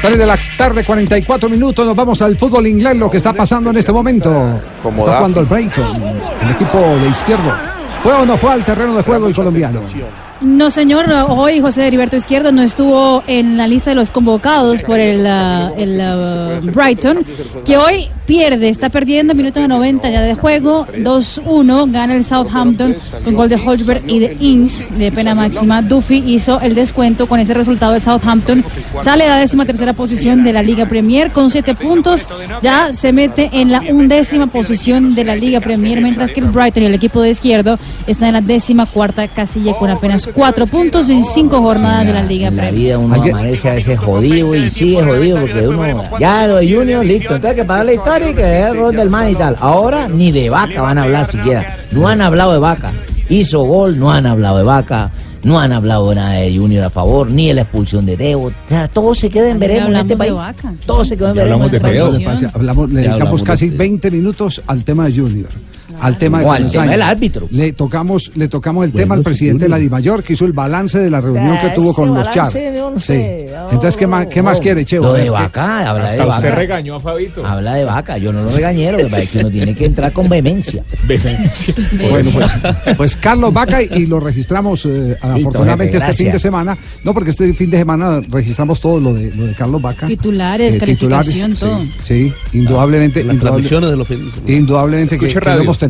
Tres 0.00 0.16
de 0.16 0.24
la 0.24 0.34
tarde, 0.56 0.82
44 0.82 1.48
minutos. 1.48 1.84
Nos 1.86 1.94
vamos 1.94 2.22
al 2.22 2.36
fútbol 2.38 2.66
inglés, 2.66 2.96
lo 2.96 3.10
que 3.10 3.18
está 3.18 3.34
pasando 3.34 3.68
en 3.70 3.76
este 3.76 3.92
momento. 3.92 4.58
Como 4.82 5.04
Está 5.04 5.18
jugando 5.18 5.40
el 5.40 5.46
Brighton, 5.46 6.02
el 6.42 6.50
equipo 6.52 6.78
de 6.78 7.08
izquierdo. 7.08 7.52
¿Fue 8.02 8.12
o 8.14 8.24
no 8.24 8.38
fue 8.38 8.52
al 8.52 8.64
terreno 8.64 8.94
de 8.94 9.02
juego 9.02 9.26
el 9.26 9.34
colombiano? 9.34 9.82
No, 10.40 10.70
señor, 10.70 11.06
hoy 11.28 11.60
José 11.60 11.86
Heriberto 11.86 12.16
Izquierdo 12.16 12.50
no 12.50 12.62
estuvo 12.62 13.22
en 13.26 13.58
la 13.58 13.66
lista 13.66 13.90
de 13.90 13.96
los 13.96 14.10
convocados 14.10 14.80
por 14.80 14.98
el, 14.98 15.26
el, 15.26 16.70
Brighton, 16.70 17.26
que 17.66 17.76
hoy 17.76 18.08
pierde, 18.24 18.70
está 18.70 18.88
perdiendo, 18.88 19.34
minuto 19.34 19.60
de 19.60 19.68
90 19.68 20.08
ya 20.08 20.22
de 20.22 20.34
juego, 20.34 20.86
2-1, 20.86 21.90
gana 21.90 22.16
el 22.16 22.24
Southampton 22.24 22.96
con 23.22 23.34
gol 23.34 23.50
de 23.50 23.56
Holzberg 23.56 24.08
y 24.08 24.18
de 24.18 24.36
Ings 24.40 24.86
de 24.96 25.12
pena 25.12 25.34
máxima. 25.34 25.82
Duffy 25.82 26.22
hizo 26.26 26.58
el 26.60 26.74
descuento 26.74 27.26
con 27.26 27.38
ese 27.38 27.52
resultado 27.52 27.92
de 27.92 28.00
Southampton, 28.00 28.64
sale 29.02 29.24
a 29.24 29.30
la 29.30 29.36
décima 29.36 29.66
tercera 29.66 29.92
posición 29.92 30.42
de 30.42 30.54
la 30.54 30.62
Liga 30.62 30.86
Premier 30.86 31.32
con 31.32 31.50
7 31.50 31.74
puntos, 31.74 32.26
ya 32.62 32.94
se 32.94 33.12
mete 33.12 33.50
en 33.52 33.72
la 33.72 33.80
undécima 33.80 34.46
posición 34.46 35.14
de 35.14 35.24
la 35.24 35.34
Liga 35.34 35.60
Premier, 35.60 36.00
mientras 36.00 36.32
que 36.32 36.40
el 36.40 36.46
Brighton 36.46 36.84
y 36.84 36.86
el 36.86 36.94
equipo 36.94 37.20
de 37.20 37.30
Izquierdo 37.30 37.78
está 38.06 38.26
en 38.26 38.34
la 38.34 38.40
décima 38.40 38.86
cuarta 38.86 39.28
casilla 39.28 39.74
con 39.74 39.90
apenas 39.90 40.29
4 40.34 40.66
puntos 40.66 41.08
en 41.10 41.24
5 41.24 41.60
jornadas 41.60 42.06
de 42.06 42.12
la 42.12 42.22
Liga 42.22 42.48
En 42.48 42.56
la 42.56 42.62
Premier. 42.62 42.84
vida 42.84 42.98
uno 42.98 43.14
amanece 43.14 43.70
a 43.70 43.74
veces 43.74 43.98
jodido 43.98 44.54
y 44.54 44.70
sigue 44.70 45.02
jodido 45.02 45.40
porque 45.40 45.68
uno 45.68 46.04
ya 46.18 46.46
lo 46.46 46.56
de 46.56 46.74
Junior 46.74 47.04
listo, 47.04 47.34
entonces 47.36 47.60
que 47.60 47.64
pagar 47.64 47.86
la 47.86 47.92
historia 47.94 48.30
y 48.30 48.34
que 48.34 48.42
dejar 48.42 48.70
el 48.72 48.76
rol 48.78 48.96
del 48.96 49.10
man 49.10 49.30
y 49.30 49.34
tal. 49.34 49.56
Ahora 49.60 50.08
ni 50.08 50.32
de 50.32 50.50
vaca 50.50 50.82
van 50.82 50.98
a 50.98 51.02
hablar 51.02 51.30
siquiera. 51.30 51.78
No 51.92 52.08
han 52.08 52.20
hablado 52.20 52.52
de 52.52 52.58
vaca. 52.58 52.92
Hizo 53.28 53.62
gol, 53.62 53.98
no 53.98 54.10
han 54.10 54.26
hablado 54.26 54.58
de 54.58 54.64
vaca. 54.64 55.10
No 55.42 55.58
han 55.58 55.72
hablado 55.72 56.14
nada 56.14 56.34
de 56.34 56.54
Junior 56.54 56.84
a 56.84 56.90
favor, 56.90 57.30
ni 57.30 57.48
de 57.48 57.54
la 57.54 57.62
expulsión 57.62 58.04
de 58.04 58.14
Debo. 58.14 58.46
O 58.48 58.52
sea, 58.68 58.88
todo 58.88 59.14
se 59.14 59.30
queda 59.30 59.48
en 59.48 59.58
veremos 59.58 59.90
en 59.90 59.96
este 59.96 60.00
hablamos 60.00 60.08
de 60.10 60.16
país. 60.16 60.32
vaca. 60.34 60.74
Todo 60.84 61.02
se 61.04 61.14
en 61.14 61.20
Ya 61.20 61.26
veremos. 61.32 61.42
hablamos 61.70 61.70
de 62.18 62.24
pasa, 62.24 62.50
hablamos, 62.52 62.90
le 62.92 63.00
dedicamos 63.02 63.42
casi 63.42 63.64
usted. 63.66 63.78
20 63.78 64.10
minutos 64.10 64.60
al 64.66 64.84
tema 64.84 65.06
de 65.06 65.12
Junior. 65.18 65.48
Al 66.00 66.16
tema 66.16 66.40
de 66.40 66.48
al 66.48 66.70
tema 66.70 66.86
del 66.86 67.02
árbitro. 67.02 67.48
Le 67.50 67.72
tocamos, 67.72 68.30
le 68.36 68.48
tocamos 68.48 68.84
el 68.84 68.90
Bueno, 68.90 69.04
tema 69.04 69.14
al 69.16 69.22
presidente 69.22 69.64
de 69.64 69.68
la. 69.68 69.76
Dimayor, 69.76 70.22
que 70.22 70.34
hizo 70.34 70.44
el 70.44 70.52
balance 70.52 70.98
de 70.98 71.10
la 71.10 71.20
reunión 71.20 71.58
que 71.58 71.68
Ah, 71.68 71.74
tuvo 71.74 71.94
con 71.94 72.14
los 72.14 72.30
Char. 72.30 72.50
Sí. 72.50 73.12
Entonces, 73.70 73.96
¿qué 73.96 74.06
más, 74.06 74.26
qué 74.26 74.42
más 74.42 74.60
quiere, 74.60 74.84
Cheo? 74.84 75.02
Lo 75.02 75.12
de 75.14 75.24
¿qué- 75.24 75.30
vaca, 75.30 75.88
habla 75.90 76.04
Hasta 76.06 76.22
de 76.24 76.28
usted 76.28 76.44
vaca. 76.48 76.54
regañó 76.56 76.96
a 76.96 77.00
Fabito. 77.00 77.46
Habla 77.46 77.74
de 77.74 77.84
vaca, 77.84 78.18
yo 78.18 78.32
no 78.32 78.42
lo 78.42 78.50
regañé, 78.50 78.92
lo 78.92 78.98
que 78.98 79.04
pasa 79.04 79.22
es 79.22 79.30
que 79.30 79.38
uno 79.38 79.50
tiene 79.50 79.74
que 79.74 79.84
entrar 79.86 80.12
con 80.12 80.28
vehemencia. 80.28 80.84
Bueno, 82.10 82.30
pues, 82.32 82.50
pues 82.96 83.16
Carlos 83.16 83.52
Vaca 83.52 83.82
y 83.82 84.06
lo 84.06 84.20
registramos 84.20 84.86
eh, 84.86 85.16
afortunadamente 85.20 85.94
jefe, 85.98 86.10
este 86.10 86.24
fin 86.24 86.32
de 86.32 86.38
semana. 86.38 86.76
No, 87.04 87.14
porque 87.14 87.30
este 87.30 87.52
fin 87.54 87.70
de 87.70 87.78
semana 87.78 88.20
registramos 88.28 88.80
todo 88.80 89.00
lo 89.00 89.14
de, 89.14 89.32
lo 89.34 89.46
de 89.46 89.54
Carlos 89.54 89.80
Vaca. 89.80 90.06
Titulares, 90.06 90.74
Eh, 90.74 90.78
calificación, 90.78 91.54
sí, 91.56 91.60
todo. 91.60 91.84
Sí, 92.02 92.32
indudablemente. 92.52 93.22
Las 93.24 93.34
indudable- 93.36 93.40
transmisiones 93.40 93.90
de 93.90 93.96
los 93.96 94.08
fines 94.08 94.24
de 94.26 94.30
semana. 94.32 94.52
Indudablemente 94.52 95.18
que, 95.18 95.26
Escuche 95.26 95.34
que 95.40 95.44
lo 95.44 95.50
radio. 95.50 95.62
hemos 95.62 95.78
tenido, 95.78 95.89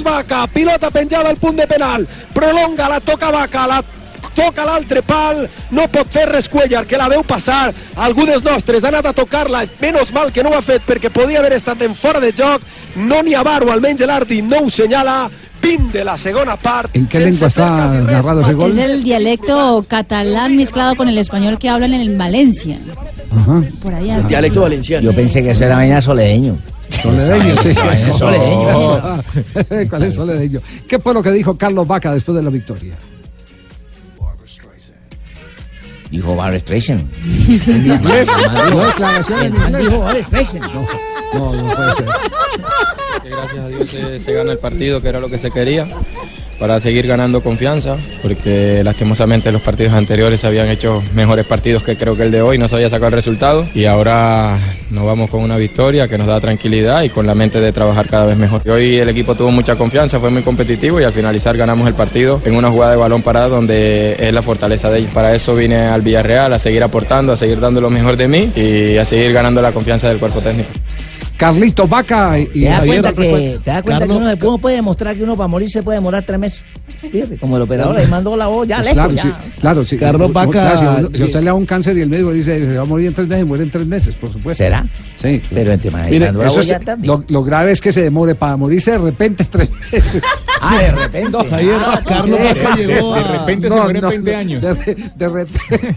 Vaca, 0.00 0.46
pilota 0.48 0.90
penjada 0.90 1.28
al 1.28 1.36
punt 1.36 1.60
de 1.60 1.66
penal, 1.68 2.08
prolonga, 2.32 2.88
la 2.88 3.00
toca 3.00 3.30
Vaca, 3.30 3.66
la 3.68 3.82
toca 4.32 4.64
l'altre 4.64 5.02
pal, 5.04 5.44
no 5.70 5.84
pot 5.92 6.08
fer 6.08 6.24
res 6.30 6.48
Cuellar, 6.48 6.86
que 6.88 6.96
la 6.96 7.10
veu 7.12 7.20
passar, 7.22 7.74
algú 8.00 8.24
dels 8.24 8.46
nostres 8.46 8.84
ha 8.84 8.88
anat 8.88 9.10
a 9.10 9.12
tocar-la, 9.12 9.66
menys 9.82 10.14
mal 10.16 10.32
que 10.32 10.42
no 10.42 10.54
ho 10.54 10.56
ha 10.56 10.64
fet 10.64 10.88
perquè 10.88 11.12
podia 11.12 11.44
haver 11.44 11.52
estat 11.58 11.84
en 11.84 11.94
fora 11.94 12.22
de 12.24 12.32
joc, 12.32 12.64
no 12.96 13.20
n'hi 13.20 13.36
ha 13.36 13.44
bar, 13.44 13.60
o 13.66 13.72
almenys 13.74 14.06
l'Ardi 14.08 14.40
no 14.40 14.64
ho 14.64 14.70
senyala, 14.70 15.28
de 15.92 16.04
la 16.04 16.16
segunda 16.16 16.56
parte. 16.56 16.98
¿En 16.98 17.06
qué 17.06 17.20
lengua 17.20 17.46
está 17.46 17.94
narrado 17.94 18.40
ese 18.40 18.52
gol? 18.54 18.70
Es 18.72 18.78
el 18.78 19.02
dialecto 19.02 19.84
catalán 19.88 20.56
mezclado 20.56 20.96
con 20.96 21.08
el 21.08 21.16
español 21.18 21.58
que 21.58 21.68
hablan 21.68 21.94
en 21.94 22.18
Valencia. 22.18 22.78
Ajá. 23.30 23.62
Por 23.80 23.94
allá. 23.94 24.18
Dialecto 24.20 24.62
valenciano. 24.62 25.04
Yo 25.04 25.14
pensé 25.14 25.42
que 25.42 25.52
eso 25.52 25.64
era 25.64 25.76
vaina 25.76 26.00
soledeño. 26.00 26.56
Soledeño, 27.00 27.56
sí. 27.62 27.70
Soledeño. 28.12 29.24
¿Cuál 29.90 30.02
es 30.02 30.14
soledeño? 30.14 30.60
¿Qué 30.86 30.98
fue 30.98 31.14
lo 31.14 31.22
que 31.22 31.30
dijo 31.30 31.56
Carlos 31.56 31.86
Vaca 31.86 32.12
después 32.12 32.36
de 32.36 32.42
la 32.42 32.50
victoria? 32.50 32.94
Dijo 36.10 36.36
Barbra 36.36 36.58
Streisand. 36.58 37.10
¿En 37.66 37.90
inglés? 37.90 38.28
¿No 38.70 38.84
declaración 38.84 39.46
en 39.46 39.54
inglés? 39.54 39.82
dijo 39.82 39.98
Barbra 40.00 40.22
Streisand. 40.24 40.74
No, 41.34 41.54
no 41.54 41.74
puede 41.74 41.92
ser. 41.94 42.06
gracias 43.30 43.64
a 43.64 43.68
Dios 43.68 43.88
se, 43.88 44.20
se 44.20 44.32
gana 44.34 44.52
el 44.52 44.58
partido, 44.58 45.00
que 45.00 45.08
era 45.08 45.20
lo 45.20 45.30
que 45.30 45.38
se 45.38 45.50
quería, 45.50 45.88
para 46.62 46.78
seguir 46.78 47.08
ganando 47.08 47.42
confianza, 47.42 47.96
porque 48.22 48.84
lastimosamente 48.84 49.50
los 49.50 49.62
partidos 49.62 49.94
anteriores 49.94 50.44
habían 50.44 50.68
hecho 50.68 51.02
mejores 51.12 51.44
partidos 51.44 51.82
que 51.82 51.96
creo 51.96 52.14
que 52.14 52.22
el 52.22 52.30
de 52.30 52.40
hoy, 52.40 52.56
no 52.56 52.68
se 52.68 52.76
había 52.76 52.88
sacado 52.88 53.08
el 53.08 53.14
resultado 53.14 53.66
y 53.74 53.86
ahora 53.86 54.56
nos 54.88 55.04
vamos 55.04 55.28
con 55.28 55.40
una 55.40 55.56
victoria 55.56 56.06
que 56.06 56.16
nos 56.18 56.28
da 56.28 56.40
tranquilidad 56.40 57.02
y 57.02 57.08
con 57.08 57.26
la 57.26 57.34
mente 57.34 57.60
de 57.60 57.72
trabajar 57.72 58.06
cada 58.06 58.26
vez 58.26 58.36
mejor. 58.36 58.62
Y 58.64 58.70
hoy 58.70 58.96
el 58.96 59.08
equipo 59.08 59.34
tuvo 59.34 59.50
mucha 59.50 59.74
confianza, 59.74 60.20
fue 60.20 60.30
muy 60.30 60.44
competitivo 60.44 61.00
y 61.00 61.02
al 61.02 61.12
finalizar 61.12 61.56
ganamos 61.56 61.88
el 61.88 61.94
partido 61.94 62.40
en 62.44 62.54
una 62.54 62.70
jugada 62.70 62.92
de 62.92 62.98
balón 62.98 63.22
parado 63.22 63.56
donde 63.56 64.14
es 64.20 64.32
la 64.32 64.42
fortaleza 64.42 64.88
de 64.88 65.00
ellos. 65.00 65.10
Para 65.10 65.34
eso 65.34 65.56
vine 65.56 65.78
al 65.78 66.02
Villarreal 66.02 66.52
a 66.52 66.60
seguir 66.60 66.84
aportando, 66.84 67.32
a 67.32 67.36
seguir 67.36 67.58
dando 67.58 67.80
lo 67.80 67.90
mejor 67.90 68.16
de 68.16 68.28
mí 68.28 68.52
y 68.54 68.98
a 68.98 69.04
seguir 69.04 69.32
ganando 69.32 69.60
la 69.62 69.72
confianza 69.72 70.08
del 70.08 70.18
cuerpo 70.18 70.40
técnico. 70.40 70.70
Carlito 71.42 71.88
Vaca 71.88 72.38
y 72.38 72.46
¿Te 72.46 72.60
das 72.66 72.78
Javier 72.78 73.02
cuenta, 73.02 73.20
que, 73.20 73.60
te 73.64 73.70
das 73.70 73.82
cuenta 73.82 74.04
que 74.04 74.08
Carlos- 74.08 74.16
uno, 74.16 74.36
se- 74.36 74.46
uno 74.46 74.58
puede 74.58 74.76
demostrar 74.76 75.16
que 75.16 75.22
uno 75.24 75.36
para 75.36 75.48
morir 75.48 75.68
se 75.70 75.82
puede 75.82 75.96
demorar 75.98 76.22
tres 76.24 76.38
meses? 76.38 76.62
Fíjate, 77.10 77.36
como 77.38 77.56
el 77.56 77.62
operador 77.62 77.96
ahí 77.96 78.06
mandó 78.06 78.36
la 78.36 78.46
voz, 78.46 78.68
ya 78.68 78.76
Pues 78.76 78.94
lejos, 78.94 79.12
claro, 79.12 79.12
ya. 79.14 79.22
sí, 79.22 79.50
claro, 79.60 79.84
sí. 79.84 79.96
Carlos 79.98 80.32
Vaca- 80.32 80.50
claro, 80.52 80.78
si, 80.78 80.84
uno- 81.06 81.10
si 81.16 81.22
usted 81.24 81.40
le 81.40 81.46
da 81.46 81.54
un 81.54 81.66
cáncer 81.66 81.98
y 81.98 82.02
el 82.02 82.08
médico 82.08 82.30
dice 82.30 82.62
se 82.62 82.76
va 82.76 82.82
a 82.82 82.84
morir 82.84 83.08
en 83.08 83.14
tres 83.14 83.26
meses, 83.26 83.46
muere 83.46 83.64
en 83.64 83.70
tres 83.70 83.86
meses, 83.86 84.14
por 84.14 84.30
supuesto. 84.30 84.62
¿Será? 84.62 84.86
Sí. 85.16 85.40
Pero 85.52 85.72
ya 86.62 86.78
tarde. 86.80 87.06
lo, 87.06 87.24
lo 87.28 87.42
grave 87.42 87.72
es 87.72 87.80
que 87.80 87.90
se 87.92 88.02
demore 88.02 88.34
para 88.36 88.56
morirse 88.56 88.92
de 88.92 88.98
repente 88.98 89.44
tres 89.50 89.68
meses. 89.92 90.22
Ah, 90.60 90.78
de 90.78 90.90
repente. 90.92 91.38
Javier, 91.50 91.76
Ah, 91.84 92.00
Carlos 92.06 92.38
sí. 92.40 92.46
Vaca 92.58 92.76
llegó 92.76 93.14
a... 93.14 93.18
De 93.22 93.38
repente 93.38 93.68
se 93.68 93.74
muere 93.74 93.98
en 93.98 94.08
20 94.08 94.34
años. 94.36 94.62
De, 94.62 95.10
de 95.16 95.28
repente. 95.28 95.94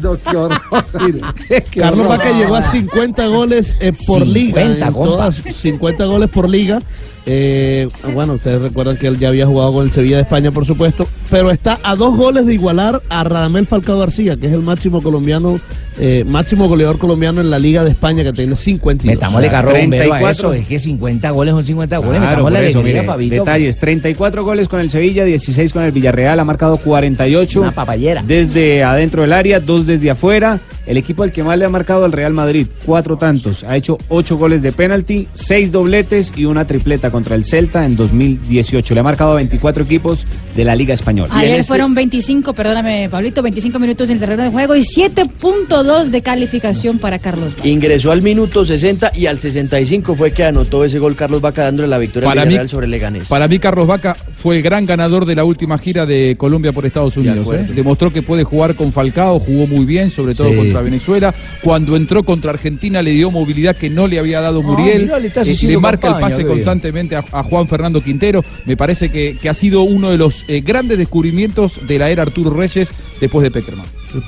No, 0.00 0.16
qué 0.20 0.36
horror. 0.36 0.60
Mire, 1.00 1.20
qué 1.48 1.80
Carlos. 1.80 2.08
Vaca 2.08 2.30
llegó 2.32 2.54
a 2.54 2.62
50 2.62 3.26
goles 3.26 3.76
eh, 3.80 3.92
por 4.24 4.34
50, 4.34 4.60
liga. 4.60 4.86
en 4.86 4.92
compa. 4.92 5.08
todas, 5.08 5.36
50 5.36 6.04
goles 6.04 6.30
por 6.30 6.48
liga. 6.48 6.80
Eh, 7.26 7.88
bueno, 8.14 8.34
ustedes 8.34 8.62
recuerdan 8.62 8.96
que 8.96 9.06
él 9.06 9.18
ya 9.18 9.28
había 9.28 9.46
jugado 9.46 9.72
con 9.74 9.84
el 9.84 9.92
Sevilla 9.92 10.16
de 10.16 10.22
España, 10.22 10.50
por 10.50 10.64
supuesto. 10.64 11.06
Pero 11.30 11.50
está 11.50 11.78
a 11.82 11.94
dos 11.94 12.16
goles 12.16 12.46
de 12.46 12.54
igualar 12.54 13.02
a 13.08 13.24
Radamel 13.24 13.66
Falcao 13.66 13.98
García, 13.98 14.36
que 14.36 14.46
es 14.46 14.52
el 14.52 14.62
máximo 14.62 15.02
colombiano, 15.02 15.60
eh, 15.98 16.24
máximo 16.26 16.68
goleador 16.68 16.98
colombiano 16.98 17.40
en 17.40 17.50
la 17.50 17.58
Liga 17.58 17.84
de 17.84 17.90
España, 17.90 18.22
que 18.22 18.32
tiene 18.32 18.54
52. 18.56 19.16
Metámosle 19.16 19.48
carro 19.50 19.70
bombero 19.72 20.14
a 20.14 20.18
34. 20.18 20.30
eso, 20.30 20.52
es 20.54 20.66
que 20.66 20.78
50 20.78 21.30
goles 21.30 21.54
son 21.54 21.64
50 21.64 21.98
goles. 21.98 22.20
Claro, 22.20 22.42
por 22.42 22.52
eso, 22.52 22.58
alegría, 22.58 22.82
mire, 22.82 23.04
Fabito. 23.04 23.34
detalles, 23.36 23.76
34 23.78 24.44
goles 24.44 24.68
con 24.68 24.80
el 24.80 24.90
Sevilla, 24.90 25.24
16 25.24 25.72
con 25.72 25.82
el 25.82 25.92
Villarreal, 25.92 26.38
ha 26.40 26.44
marcado 26.44 26.76
48 26.76 27.60
Una 27.60 27.72
papayera. 27.72 28.22
desde 28.26 28.82
adentro 28.84 29.22
del 29.22 29.32
área, 29.32 29.60
dos 29.60 29.86
desde 29.86 30.10
afuera. 30.10 30.60
El 30.86 30.96
equipo 30.96 31.22
al 31.22 31.30
que 31.30 31.42
más 31.44 31.56
le 31.58 31.66
ha 31.66 31.68
marcado 31.68 32.04
al 32.04 32.10
Real 32.10 32.32
Madrid, 32.32 32.66
cuatro 32.84 33.16
tantos, 33.16 33.62
ha 33.62 33.76
hecho 33.76 33.96
ocho 34.08 34.36
goles 34.36 34.62
de 34.62 34.72
penalti, 34.72 35.28
seis 35.34 35.70
dobletes 35.70 36.32
y 36.34 36.46
una 36.46 36.64
tripleta 36.66 37.10
contra 37.12 37.36
el 37.36 37.44
Celta 37.44 37.84
en 37.84 37.94
2018. 37.94 38.94
Le 38.94 39.00
ha 39.00 39.02
marcado 39.04 39.32
a 39.32 39.34
24 39.36 39.84
equipos 39.84 40.26
de 40.56 40.64
la 40.64 40.74
Liga 40.74 40.94
Española. 40.94 41.30
Ayer 41.32 41.62
fueron 41.64 41.94
25, 41.94 42.54
perdóname, 42.54 43.08
Pablito, 43.08 43.40
25 43.42 43.78
minutos 43.78 44.08
en 44.08 44.14
el 44.14 44.20
terreno 44.20 44.42
de 44.42 44.50
juego 44.50 44.74
y 44.74 44.80
7.2 44.80 45.89
de 45.90 46.22
calificación 46.22 46.98
para 46.98 47.18
Carlos 47.18 47.56
Vaca. 47.56 47.68
Ingresó 47.68 48.12
al 48.12 48.22
minuto 48.22 48.64
60 48.64 49.10
y 49.14 49.26
al 49.26 49.40
65 49.40 50.14
fue 50.14 50.32
que 50.32 50.44
anotó 50.44 50.84
ese 50.84 50.98
gol 51.00 51.16
Carlos 51.16 51.40
Vaca 51.40 51.64
dándole 51.64 51.88
la 51.88 51.98
victoria 51.98 52.28
al 52.30 52.36
Para 52.36 52.46
mí- 52.48 52.68
sobre 52.68 52.84
el 52.86 52.92
Leganés. 52.92 53.28
Para 53.28 53.48
mí, 53.48 53.58
Carlos 53.58 53.86
Vaca 53.88 54.16
fue 54.34 54.56
el 54.58 54.62
gran 54.62 54.86
ganador 54.86 55.26
de 55.26 55.34
la 55.34 55.44
última 55.44 55.76
gira 55.78 56.06
de 56.06 56.36
Colombia 56.38 56.72
por 56.72 56.86
Estados 56.86 57.16
Unidos. 57.16 57.46
¿eh? 57.52 57.66
Demostró 57.74 58.10
que 58.12 58.22
puede 58.22 58.44
jugar 58.44 58.76
con 58.76 58.92
Falcao, 58.92 59.40
jugó 59.40 59.66
muy 59.66 59.84
bien, 59.84 60.10
sobre 60.10 60.34
todo 60.34 60.48
Sí. 60.50 60.56
contra 60.56 60.80
Venezuela. 60.82 61.34
Cuando 61.62 61.96
entró 61.96 62.22
contra 62.22 62.50
Argentina 62.52 63.02
le 63.02 63.10
dio 63.10 63.30
movilidad 63.30 63.76
que 63.76 63.90
no 63.90 64.06
le 64.06 64.18
había 64.20 64.40
dado 64.40 64.62
Muriel. 64.62 65.02
mira, 65.02 65.18
le 65.18 65.28
Eh, 65.28 65.56
le 65.62 65.78
marca 65.78 66.08
el 66.08 66.20
pase 66.20 66.38
bien. 66.44 66.48
constantemente 66.48 67.16
a, 67.16 67.24
a 67.32 67.42
Juan 67.42 67.66
Fernando 67.68 68.00
Quintero. 68.02 68.42
Me 68.64 68.76
parece 68.76 69.10
que, 69.10 69.36
que 69.40 69.48
ha 69.48 69.54
sido 69.54 69.82
uno 69.82 70.10
de 70.10 70.18
los 70.18 70.44
eh, 70.48 70.60
grandes 70.64 70.98
descubrimientos 70.98 71.80
de 71.86 71.98
la 71.98 72.10
era 72.10 72.22
Arturo 72.22 72.50
Reyes 72.50 72.94
después 73.20 73.42
de 73.42 73.50
Peckerman. 73.50 73.86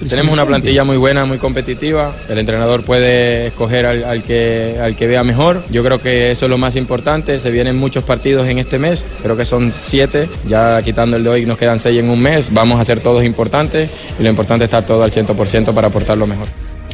Tenemos 0.08 0.32
una 0.32 0.46
plantilla 0.46 0.84
muy 0.84 0.96
buena, 0.96 1.24
muy 1.24 1.38
competitiva. 1.38 2.12
El 2.28 2.38
entrenador 2.38 2.82
puede 2.82 3.48
escoger 3.48 3.86
al, 3.86 4.04
al 4.04 4.22
que, 4.22 4.78
al 4.80 4.96
que 4.96 5.06
vea 5.06 5.24
mejor. 5.24 5.62
Yo 5.70 5.82
creo 5.82 6.00
que 6.00 6.30
eso 6.30 6.46
es 6.46 6.50
lo 6.50 6.58
más 6.58 6.76
importante. 6.76 7.40
Se 7.40 7.50
vienen 7.50 7.76
muchos 7.76 8.04
partidos 8.04 8.48
en 8.48 8.58
este 8.58 8.78
mes. 8.78 9.04
Creo 9.22 9.36
que 9.36 9.44
son 9.44 9.72
siete. 9.72 10.28
Ya 10.48 10.80
quitando 10.82 11.16
el 11.16 11.24
de 11.24 11.30
hoy 11.30 11.46
nos 11.46 11.58
quedan 11.58 11.78
seis 11.78 11.98
en 11.98 12.10
un 12.10 12.20
mes. 12.20 12.52
Vamos 12.52 12.78
a 12.78 12.82
hacer 12.82 13.00
todos 13.00 13.24
importantes 13.24 13.90
y 14.18 14.22
lo 14.22 14.28
importante 14.28 14.64
es 14.64 14.68
estar 14.68 14.86
todo 14.86 15.02
al 15.02 15.10
100% 15.10 15.74
para 15.74 15.88
aportar 15.88 16.16
lo 16.18 16.26
mejor. 16.26 16.48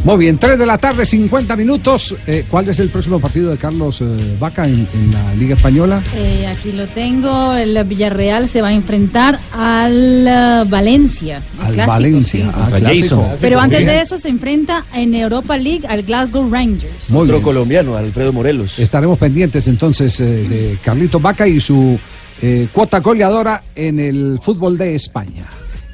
Muy 0.04 0.16
bien, 0.16 0.38
3 0.38 0.58
de 0.58 0.64
la 0.64 0.78
tarde, 0.78 1.04
50 1.04 1.56
minutos. 1.56 2.14
Eh, 2.26 2.44
¿Cuál 2.48 2.68
es 2.68 2.78
el 2.78 2.88
próximo 2.88 3.18
partido 3.20 3.50
de 3.50 3.56
Carlos 3.58 4.00
eh, 4.00 4.36
Vaca 4.38 4.64
en, 4.66 4.86
en 4.94 5.12
la 5.12 5.34
Liga 5.34 5.56
Española? 5.56 6.02
Eh, 6.14 6.46
aquí 6.46 6.72
lo 6.72 6.86
tengo, 6.86 7.52
el 7.54 7.82
Villarreal 7.84 8.48
se 8.48 8.62
va 8.62 8.68
a 8.68 8.72
enfrentar 8.72 9.38
al 9.52 10.26
eh, 10.26 10.64
Valencia. 10.68 11.42
Al 11.60 11.74
clásico, 11.74 11.92
Valencia. 11.92 12.52
sí. 12.52 12.76
clásico. 12.78 13.30
Pero 13.40 13.60
antes 13.60 13.84
de 13.86 14.00
eso 14.00 14.16
se 14.16 14.28
enfrenta 14.28 14.86
en 14.94 15.14
Europa 15.14 15.56
League 15.56 15.86
al 15.88 16.02
Glasgow 16.04 16.48
Rangers. 16.48 17.10
Muy 17.10 17.22
Otro 17.24 17.34
bien. 17.34 17.44
colombiano, 17.44 17.96
Alfredo 17.96 18.32
Morelos. 18.32 18.78
Estaremos 18.78 19.18
pendientes 19.18 19.66
entonces 19.66 20.18
eh, 20.20 20.24
de 20.24 20.78
Carlito 20.82 21.18
Vaca 21.20 21.46
y 21.46 21.58
su 21.60 21.98
eh, 22.40 22.68
cuota 22.72 23.00
goleadora 23.00 23.62
en 23.74 23.98
el 23.98 24.38
fútbol 24.40 24.78
de 24.78 24.94
España. 24.94 25.42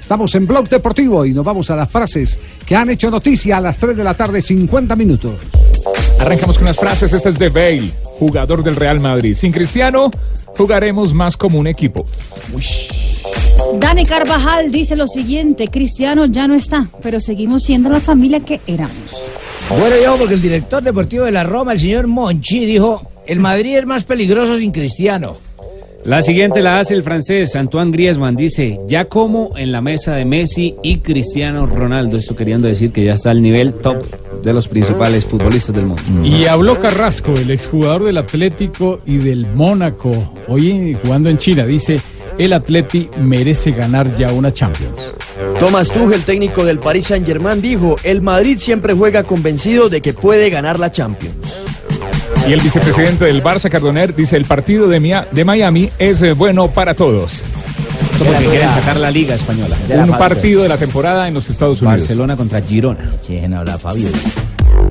Estamos 0.05 0.35
en 0.35 0.47
Blog 0.47 0.68
Deportivo 0.68 1.24
y 1.24 1.32
nos 1.32 1.47
vamos 1.47 1.70
a 1.70 1.76
las 1.76 1.90
frases 1.90 2.39
que 2.66 2.76
han 2.76 2.90
hecho 2.90 3.10
noticia 3.10 3.56
a 3.56 3.60
las 3.62 3.78
3 3.78 3.97
de 3.97 4.05
la 4.05 4.12
tarde, 4.12 4.43
50 4.43 4.94
minutos. 4.97 5.32
Arrancamos 6.20 6.59
con 6.59 6.66
unas 6.66 6.76
frases. 6.76 7.14
Esta 7.14 7.31
es 7.31 7.39
de 7.39 7.48
Bale, 7.48 7.90
jugador 8.18 8.62
del 8.62 8.76
Real 8.76 9.01
Madrid. 9.01 9.35
Sin 9.35 9.51
Cristiano, 9.51 10.10
jugaremos 10.59 11.14
más 11.14 11.39
como 11.39 11.59
un 11.59 11.68
equipo. 11.68 12.05
Dani 13.81 14.05
Carvajal 14.05 14.70
dice 14.70 14.94
lo 14.94 15.06
siguiente, 15.06 15.68
Cristiano 15.68 16.26
ya 16.26 16.47
no 16.47 16.55
está, 16.55 16.86
pero 17.02 17.18
seguimos 17.18 17.62
siendo 17.62 17.89
la 17.89 18.01
familia 18.01 18.40
que 18.40 18.60
éramos. 18.66 19.16
Bueno, 19.70 19.97
yo, 20.05 20.18
porque 20.18 20.35
el 20.35 20.43
director 20.43 20.82
deportivo 20.82 21.24
de 21.24 21.32
la 21.32 21.44
Roma, 21.44 21.72
el 21.72 21.81
señor 21.81 22.09
Monchi, 22.09 22.66
dijo, 22.66 23.10
el 23.26 23.40
Madrid 23.40 23.78
es 23.78 23.86
más 23.86 24.05
peligroso 24.05 24.59
sin 24.59 24.70
Cristiano. 24.70 25.39
La 26.05 26.20
siguiente 26.20 26.60
la 26.60 26.81
hace 26.81 26.93
el 26.93 27.02
francés 27.02 27.56
Antoine 27.56 27.90
Griezmann. 27.90 28.36
Dice, 28.36 28.78
ya 28.86 29.06
como 29.06 29.56
en 29.56 29.72
la 29.72 29.81
mesa 29.81 30.14
de 30.14 30.26
Messi 30.26 30.76
y 30.82 30.98
Cristiano 30.98 31.64
Ronaldo. 31.64 32.18
Esto 32.18 32.36
queriendo 32.36 32.68
decir 32.68 32.93
que 32.93 33.06
ya 33.06 33.14
está 33.14 33.31
al 33.31 33.40
nivel 33.40 33.72
top 33.72 34.05
de 34.43 34.52
los 34.52 34.68
principales 34.68 35.24
futbolistas 35.24 35.74
del 35.74 35.86
mundo. 35.86 36.02
Y 36.22 36.44
habló 36.44 36.78
Carrasco, 36.78 37.32
el 37.32 37.51
exjugador 37.51 38.05
del 38.05 38.18
Atlético 38.18 39.01
y 39.06 39.16
del 39.16 39.47
Mónaco, 39.47 40.10
hoy 40.47 40.94
jugando 41.02 41.31
en 41.31 41.39
China. 41.39 41.64
Dice, 41.64 41.98
el 42.36 42.52
Atleti 42.52 43.09
merece 43.18 43.70
ganar 43.70 44.14
ya 44.14 44.31
una 44.31 44.52
Champions. 44.52 45.10
Thomas 45.59 45.89
Tuchel, 45.89 46.22
técnico 46.22 46.66
del 46.66 46.81
Paris 46.81 47.06
Saint-Germain, 47.06 47.62
dijo, 47.62 47.97
el 48.05 48.20
Madrid 48.20 48.59
siempre 48.59 48.93
juega 48.93 49.22
convencido 49.22 49.89
de 49.89 50.02
que 50.02 50.12
puede 50.12 50.51
ganar 50.51 50.78
la 50.78 50.93
Champions. 50.93 51.64
Y 52.48 52.52
el 52.52 52.60
vicepresidente 52.60 53.24
del 53.24 53.42
Barça, 53.42 53.70
Cardoner, 53.70 54.14
dice, 54.14 54.36
el 54.36 54.44
partido 54.44 54.86
de, 54.86 55.00
Mia- 55.00 55.26
de 55.30 55.44
Miami 55.44 55.90
es 55.98 56.20
eh, 56.22 56.32
bueno 56.34 56.68
para 56.68 56.94
todos. 56.94 57.42
Esto 58.12 58.24
porque 58.24 58.44
quieren 58.46 58.68
sacar 58.70 58.96
la 58.98 59.10
Liga 59.10 59.34
Española. 59.34 59.76
Un 59.98 60.10
partido 60.10 60.62
de 60.62 60.68
la 60.68 60.76
temporada 60.76 61.26
en 61.26 61.34
los 61.34 61.48
Estados 61.48 61.80
Unidos. 61.80 62.00
Barcelona 62.00 62.36
contra 62.36 62.60
Girona. 62.60 63.12
¿Quién 63.26 63.54
habla, 63.54 63.78
Fabio? 63.78 64.08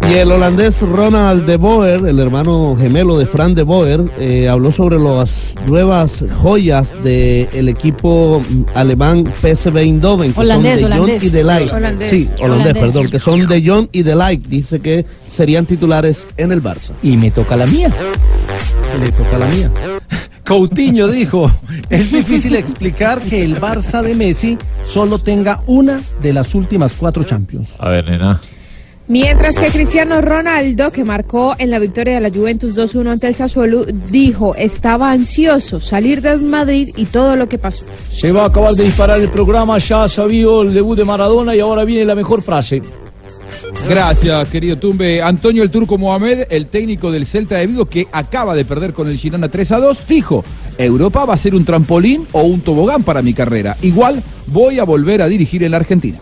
Y 0.09 0.15
el 0.15 0.31
holandés 0.31 0.81
Ronald 0.81 1.45
de 1.45 1.55
Boer, 1.55 2.05
el 2.05 2.19
hermano 2.19 2.75
gemelo 2.77 3.17
de 3.17 3.25
Fran 3.25 3.55
de 3.55 3.63
Boer, 3.63 4.01
eh, 4.19 4.49
habló 4.49 4.71
sobre 4.71 4.99
las 4.99 5.55
nuevas 5.65 6.25
joyas 6.41 6.93
del 7.03 7.69
equipo 7.69 8.41
mm, 8.47 8.63
alemán 8.75 9.25
PSV 9.41 9.77
Eindhoven, 9.77 10.33
que 10.33 10.39
Holandés, 10.41 10.81
son 10.81 10.89
de 10.89 10.95
Jong 10.97 11.03
holandés. 11.03 11.23
y 11.23 11.29
de. 11.29 11.41
Holandés. 11.43 12.09
Sí, 12.09 12.29
holandés, 12.37 12.41
Holandés. 12.41 12.73
perdón, 12.83 13.09
que 13.09 13.19
son 13.19 13.47
de 13.47 13.63
John 13.65 13.89
y 13.93 14.03
de 14.03 14.15
Ligt. 14.15 14.45
Dice 14.47 14.81
que 14.81 15.05
serían 15.27 15.65
titulares 15.65 16.27
en 16.37 16.51
el 16.51 16.61
Barça. 16.61 16.91
Y 17.01 17.15
me 17.15 17.31
toca 17.31 17.55
la 17.55 17.65
mía. 17.65 17.89
Le 18.99 19.11
toca 19.11 19.37
la 19.39 19.47
mía. 19.47 19.71
Coutinho 20.45 21.07
dijo, 21.07 21.49
es 21.89 22.11
difícil 22.11 22.55
explicar 22.55 23.21
que 23.21 23.43
el 23.43 23.59
Barça 23.59 24.01
de 24.01 24.13
Messi 24.13 24.57
solo 24.83 25.17
tenga 25.17 25.61
una 25.65 26.01
de 26.21 26.33
las 26.33 26.53
últimas 26.53 26.95
cuatro 26.97 27.23
Champions. 27.23 27.75
A 27.79 27.87
ver, 27.89 28.05
nena. 28.09 28.41
Mientras 29.07 29.59
que 29.59 29.67
Cristiano 29.67 30.21
Ronaldo, 30.21 30.91
que 30.91 31.03
marcó 31.03 31.55
en 31.57 31.71
la 31.71 31.79
victoria 31.79 32.15
de 32.15 32.21
la 32.21 32.29
Juventus 32.29 32.73
2-1 32.75 33.11
ante 33.11 33.27
el 33.27 33.33
Sassuolo, 33.33 33.83
dijo 33.85 34.55
estaba 34.55 35.11
ansioso 35.11 35.81
salir 35.81 36.21
del 36.21 36.39
Madrid 36.39 36.89
y 36.95 37.05
todo 37.05 37.35
lo 37.35 37.49
que 37.49 37.57
pasó. 37.57 37.85
Se 38.09 38.31
va 38.31 38.43
a 38.43 38.47
acabar 38.47 38.73
de 38.73 38.85
disparar 38.85 39.19
el 39.19 39.29
programa, 39.29 39.77
ya 39.77 40.05
ha 40.05 40.09
sabido 40.09 40.61
el 40.61 40.73
debut 40.73 40.97
de 40.97 41.03
Maradona 41.03 41.53
y 41.53 41.59
ahora 41.59 41.83
viene 41.83 42.05
la 42.05 42.15
mejor 42.15 42.41
frase. 42.41 42.81
Gracias, 43.87 44.47
querido 44.47 44.77
Tumbe. 44.77 45.21
Antonio 45.21 45.63
el 45.63 45.69
Turco 45.69 45.97
Mohamed, 45.97 46.47
el 46.49 46.67
técnico 46.67 47.11
del 47.11 47.25
Celta 47.25 47.57
de 47.57 47.67
Vigo, 47.67 47.85
que 47.85 48.07
acaba 48.11 48.55
de 48.55 48.63
perder 48.63 48.93
con 48.93 49.09
el 49.09 49.17
Girona 49.17 49.49
3 49.49 49.71
a 49.73 49.79
2, 49.79 50.07
dijo: 50.07 50.45
Europa 50.77 51.25
va 51.25 51.33
a 51.33 51.37
ser 51.37 51.55
un 51.55 51.65
trampolín 51.65 52.25
o 52.31 52.43
un 52.43 52.61
tobogán 52.61 53.03
para 53.03 53.21
mi 53.21 53.33
carrera. 53.33 53.75
Igual 53.81 54.23
voy 54.47 54.79
a 54.79 54.85
volver 54.85 55.21
a 55.21 55.27
dirigir 55.27 55.63
en 55.63 55.71
la 55.71 55.77
Argentina. 55.77 56.17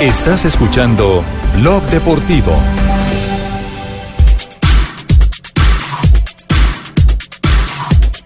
Estás 0.00 0.44
escuchando 0.44 1.24
Blog 1.56 1.82
Deportivo. 1.90 2.52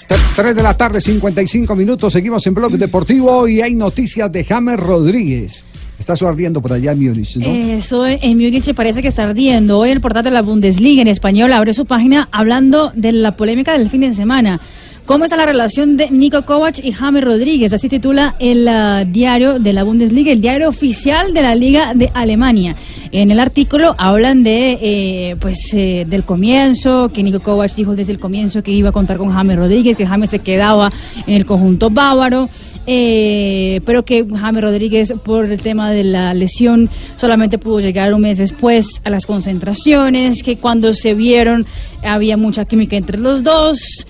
Tre- 0.08 0.18
Tres 0.36 0.54
de 0.56 0.62
la 0.62 0.74
tarde, 0.74 1.00
55 1.00 1.74
minutos. 1.76 2.12
Seguimos 2.12 2.46
en 2.46 2.54
Blog 2.54 2.72
Deportivo 2.72 3.46
y 3.48 3.60
hay 3.60 3.74
noticias 3.74 4.30
de 4.30 4.44
James 4.44 4.78
Rodríguez. 4.78 5.64
Está 5.98 6.16
su 6.16 6.26
ardiendo 6.26 6.60
por 6.60 6.72
allá 6.72 6.92
en 6.92 7.04
Múnich, 7.04 7.36
¿no? 7.36 7.46
Eso 7.46 8.06
en 8.06 8.36
Múnich 8.38 8.74
parece 8.74 9.02
que 9.02 9.08
está 9.08 9.22
ardiendo. 9.22 9.78
Hoy 9.78 9.90
el 9.90 10.00
portal 10.00 10.24
de 10.24 10.30
la 10.30 10.42
Bundesliga 10.42 11.00
en 11.02 11.08
español 11.08 11.52
abre 11.52 11.72
su 11.74 11.86
página 11.86 12.28
hablando 12.32 12.90
de 12.94 13.12
la 13.12 13.36
polémica 13.36 13.78
del 13.78 13.88
fin 13.88 14.00
de 14.00 14.12
semana. 14.12 14.60
¿Cómo 15.04 15.24
está 15.24 15.36
la 15.36 15.46
relación 15.46 15.96
de 15.96 16.10
Nico 16.10 16.42
Kovac 16.42 16.78
y 16.78 16.92
James 16.92 17.24
Rodríguez? 17.24 17.72
Así 17.72 17.88
titula 17.88 18.36
el 18.38 18.68
ah, 18.68 19.02
diario 19.04 19.58
de 19.58 19.72
la 19.72 19.82
Bundesliga, 19.82 20.30
el 20.30 20.40
diario 20.40 20.68
oficial 20.68 21.34
de 21.34 21.42
la 21.42 21.56
Liga 21.56 21.92
de 21.92 22.08
Alemania. 22.14 22.76
En 23.10 23.32
el 23.32 23.40
artículo 23.40 23.96
hablan 23.98 24.44
de, 24.44 24.78
eh, 24.80 25.36
pues, 25.40 25.74
eh, 25.74 26.06
del 26.08 26.22
comienzo, 26.22 27.08
que 27.08 27.24
Nico 27.24 27.40
Kovac 27.40 27.74
dijo 27.74 27.96
desde 27.96 28.12
el 28.12 28.20
comienzo 28.20 28.62
que 28.62 28.70
iba 28.70 28.90
a 28.90 28.92
contar 28.92 29.18
con 29.18 29.30
James 29.30 29.56
Rodríguez, 29.56 29.96
que 29.96 30.06
James 30.06 30.30
se 30.30 30.38
quedaba 30.38 30.92
en 31.26 31.34
el 31.34 31.46
conjunto 31.46 31.90
bávaro, 31.90 32.48
eh, 32.86 33.80
pero 33.84 34.04
que 34.04 34.24
James 34.24 34.62
Rodríguez, 34.62 35.14
por 35.24 35.46
el 35.46 35.60
tema 35.60 35.90
de 35.90 36.04
la 36.04 36.32
lesión, 36.32 36.88
solamente 37.16 37.58
pudo 37.58 37.80
llegar 37.80 38.14
un 38.14 38.20
mes 38.20 38.38
después 38.38 39.02
a 39.02 39.10
las 39.10 39.26
concentraciones, 39.26 40.44
que 40.44 40.58
cuando 40.58 40.94
se 40.94 41.14
vieron 41.14 41.66
había 42.04 42.36
mucha 42.36 42.64
química 42.66 42.96
entre 42.96 43.18
los 43.18 43.42
dos 43.42 44.06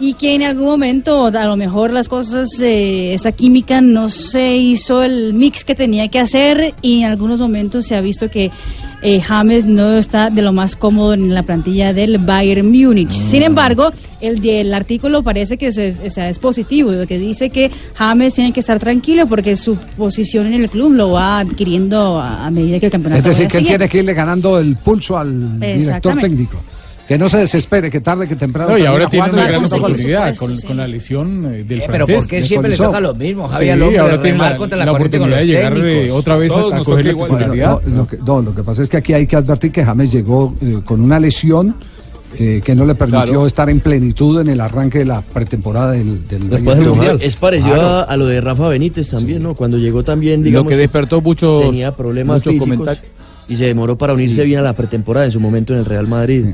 y 0.00 0.14
que 0.14 0.34
en 0.34 0.42
algún 0.42 0.64
momento 0.64 1.26
a 1.26 1.44
lo 1.46 1.56
mejor 1.56 1.90
las 1.92 2.08
cosas, 2.08 2.48
eh, 2.60 3.12
esa 3.14 3.32
química 3.32 3.80
no 3.82 4.08
se 4.08 4.56
hizo 4.56 5.02
el 5.02 5.34
mix 5.34 5.62
que 5.64 5.74
tenía 5.74 6.08
que 6.08 6.18
hacer 6.18 6.74
y 6.80 7.00
en 7.00 7.04
algunos 7.10 7.38
momentos 7.38 7.86
se 7.86 7.94
ha 7.94 8.00
visto 8.00 8.30
que 8.30 8.50
eh, 9.02 9.20
James 9.20 9.66
no 9.66 9.92
está 9.96 10.28
de 10.30 10.42
lo 10.42 10.52
más 10.52 10.76
cómodo 10.76 11.14
en 11.14 11.32
la 11.34 11.42
plantilla 11.42 11.92
del 11.94 12.18
Bayern 12.18 12.66
Múnich. 12.70 13.10
Sin 13.10 13.42
embargo, 13.42 13.92
el 14.20 14.40
del 14.40 14.74
artículo 14.74 15.22
parece 15.22 15.56
que 15.56 15.72
se- 15.72 16.06
o 16.06 16.10
sea, 16.10 16.28
es 16.28 16.38
positivo, 16.38 16.92
que 17.08 17.18
dice 17.18 17.48
que 17.50 17.70
James 17.94 18.34
tiene 18.34 18.52
que 18.52 18.60
estar 18.60 18.78
tranquilo 18.78 19.26
porque 19.26 19.56
su 19.56 19.76
posición 19.76 20.46
en 20.46 20.54
el 20.62 20.68
club 20.70 20.92
lo 20.92 21.12
va 21.12 21.40
adquiriendo 21.40 22.20
a, 22.20 22.46
a 22.46 22.50
medida 22.50 22.78
que 22.78 22.86
el 22.86 22.92
campeonato 22.92 23.30
Es 23.30 23.36
decir, 23.38 23.50
que 23.50 23.58
él 23.58 23.64
tiene 23.66 23.88
que 23.88 23.98
irle 23.98 24.12
ganando 24.14 24.58
el 24.58 24.76
pulso 24.76 25.16
al 25.16 25.58
director 25.60 26.12
técnico. 26.20 26.62
Que 27.10 27.18
no 27.18 27.28
se 27.28 27.38
desespere, 27.38 27.90
que 27.90 28.00
tarde 28.00 28.28
que 28.28 28.36
temprano. 28.36 28.70
No, 28.70 28.78
y 28.78 28.86
ahora 28.86 29.08
tiene 29.08 29.30
una 29.30 29.48
gran 29.48 29.64
oportunidad 29.64 30.36
con, 30.36 30.54
con 30.60 30.76
la 30.76 30.86
lesión 30.86 31.44
eh, 31.52 31.64
del 31.64 31.80
Eh, 31.80 31.84
pero 31.90 32.06
francés. 32.06 32.16
¿por 32.16 32.28
qué 32.28 32.40
siempre 32.40 32.70
le 32.70 32.76
toca 32.76 33.00
lo 33.00 33.14
mismo, 33.16 33.48
Sí, 33.48 33.52
Javier 33.54 33.78
López, 33.78 33.98
ahora 33.98 34.20
tiene 34.22 34.38
la, 34.38 34.56
contra 34.56 34.78
la 34.78 34.84
la 34.84 34.92
oportunidad 34.92 35.26
de 35.28 35.34
los 35.34 35.44
llegar 35.44 35.72
eh, 35.76 35.80
técnicos. 35.80 36.18
otra 36.20 36.36
vez 36.36 36.52
a, 36.52 36.54
Todos 36.54 36.72
a 36.72 36.76
nos 36.76 36.86
coger 36.86 37.04
la 37.06 37.12
titularidad. 37.12 37.80
No, 37.84 37.96
lo, 37.96 38.06
que, 38.06 38.16
no, 38.24 38.42
lo 38.42 38.54
que 38.54 38.62
pasa 38.62 38.82
es 38.84 38.88
que 38.88 38.96
aquí 38.98 39.12
hay 39.12 39.26
que 39.26 39.34
advertir 39.34 39.72
que 39.72 39.84
James 39.84 40.12
llegó 40.12 40.54
eh, 40.62 40.78
con 40.84 41.00
una 41.00 41.18
lesión 41.18 41.74
eh, 42.38 42.60
que 42.64 42.76
no 42.76 42.84
le 42.84 42.94
permitió 42.94 43.24
Claro. 43.24 43.46
estar 43.48 43.68
en 43.70 43.80
plenitud 43.80 44.40
en 44.42 44.48
el 44.48 44.60
arranque 44.60 45.00
de 45.00 45.06
la 45.06 45.20
pretemporada 45.20 45.90
del, 45.90 46.28
del 46.28 46.44
Múnich. 46.44 47.20
Es 47.20 47.34
parecido 47.34 47.74
Claro. 47.74 47.88
a, 47.88 48.02
a 48.04 48.16
lo 48.16 48.26
de 48.26 48.40
Rafa 48.40 48.68
Benítez 48.68 49.10
también, 49.10 49.42
¿no? 49.42 49.54
Cuando 49.54 49.78
llegó 49.78 50.04
también, 50.04 50.44
digamos. 50.44 50.62
Lo 50.66 50.68
que 50.70 50.76
despertó 50.76 51.20
muchos, 51.20 51.62
Tenía 51.62 51.90
problemas 51.90 52.36
muchos 52.36 52.52
físicos 52.52 52.68
comentarios. 52.76 53.04
y 53.48 53.56
se 53.56 53.64
demoró 53.64 53.96
para 53.96 54.12
unirse 54.14 54.44
bien 54.44 54.60
a 54.60 54.62
la 54.62 54.74
pretemporada 54.74 55.26
en 55.26 55.32
su 55.32 55.40
momento 55.40 55.72
en 55.72 55.80
el 55.80 55.84
Real 55.86 56.06
Madrid. 56.06 56.44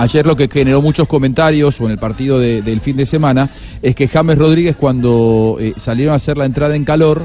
Ayer 0.00 0.24
lo 0.24 0.34
que 0.34 0.48
generó 0.48 0.80
muchos 0.80 1.06
comentarios 1.06 1.78
o 1.80 1.84
en 1.84 1.90
el 1.90 1.98
partido 1.98 2.38
de- 2.38 2.62
del 2.62 2.80
fin 2.80 2.96
de 2.96 3.04
semana 3.04 3.50
es 3.82 3.94
que 3.94 4.08
James 4.08 4.38
Rodríguez 4.38 4.74
cuando 4.76 5.58
eh, 5.60 5.74
salieron 5.76 6.14
a 6.14 6.16
hacer 6.16 6.38
la 6.38 6.46
entrada 6.46 6.74
en 6.74 6.84
calor, 6.84 7.22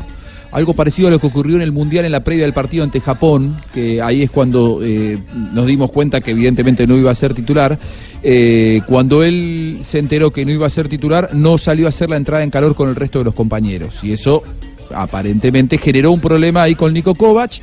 algo 0.52 0.74
parecido 0.74 1.08
a 1.08 1.12
lo 1.12 1.20
que 1.20 1.28
ocurrió 1.28 1.56
en 1.56 1.62
el 1.62 1.72
Mundial 1.72 2.04
en 2.04 2.12
la 2.12 2.20
previa 2.24 2.44
del 2.44 2.54
partido 2.54 2.84
ante 2.84 3.00
Japón, 3.00 3.56
que 3.74 4.02
ahí 4.02 4.24
es 4.24 4.30
cuando 4.30 4.80
eh, 4.84 5.18
nos 5.54 5.66
dimos 5.68 5.90
cuenta 5.90 6.20
que 6.20 6.32
evidentemente 6.32 6.86
no 6.86 6.98
iba 6.98 7.12
a 7.12 7.16
ser 7.16 7.34
titular, 7.34 7.80
eh, 8.24 8.82
cuando 8.88 9.24
él 9.24 9.80
se 9.84 10.00
enteró 10.00 10.32
que 10.32 10.44
no 10.46 10.52
iba 10.52 10.68
a 10.68 10.70
ser 10.70 10.90
titular, 10.90 11.30
no 11.34 11.58
salió 11.58 11.86
a 11.86 11.90
hacer 11.90 12.10
la 12.10 12.18
entrada 12.18 12.44
en 12.44 12.50
calor 12.50 12.76
con 12.76 12.90
el 12.90 12.96
resto 12.96 13.20
de 13.20 13.26
los 13.26 13.34
compañeros. 13.34 14.04
Y 14.04 14.12
eso 14.12 14.44
aparentemente 14.94 15.78
generó 15.78 16.12
un 16.12 16.20
problema 16.20 16.64
ahí 16.64 16.76
con 16.76 16.94
Nico 16.94 17.16
Kovac. 17.16 17.54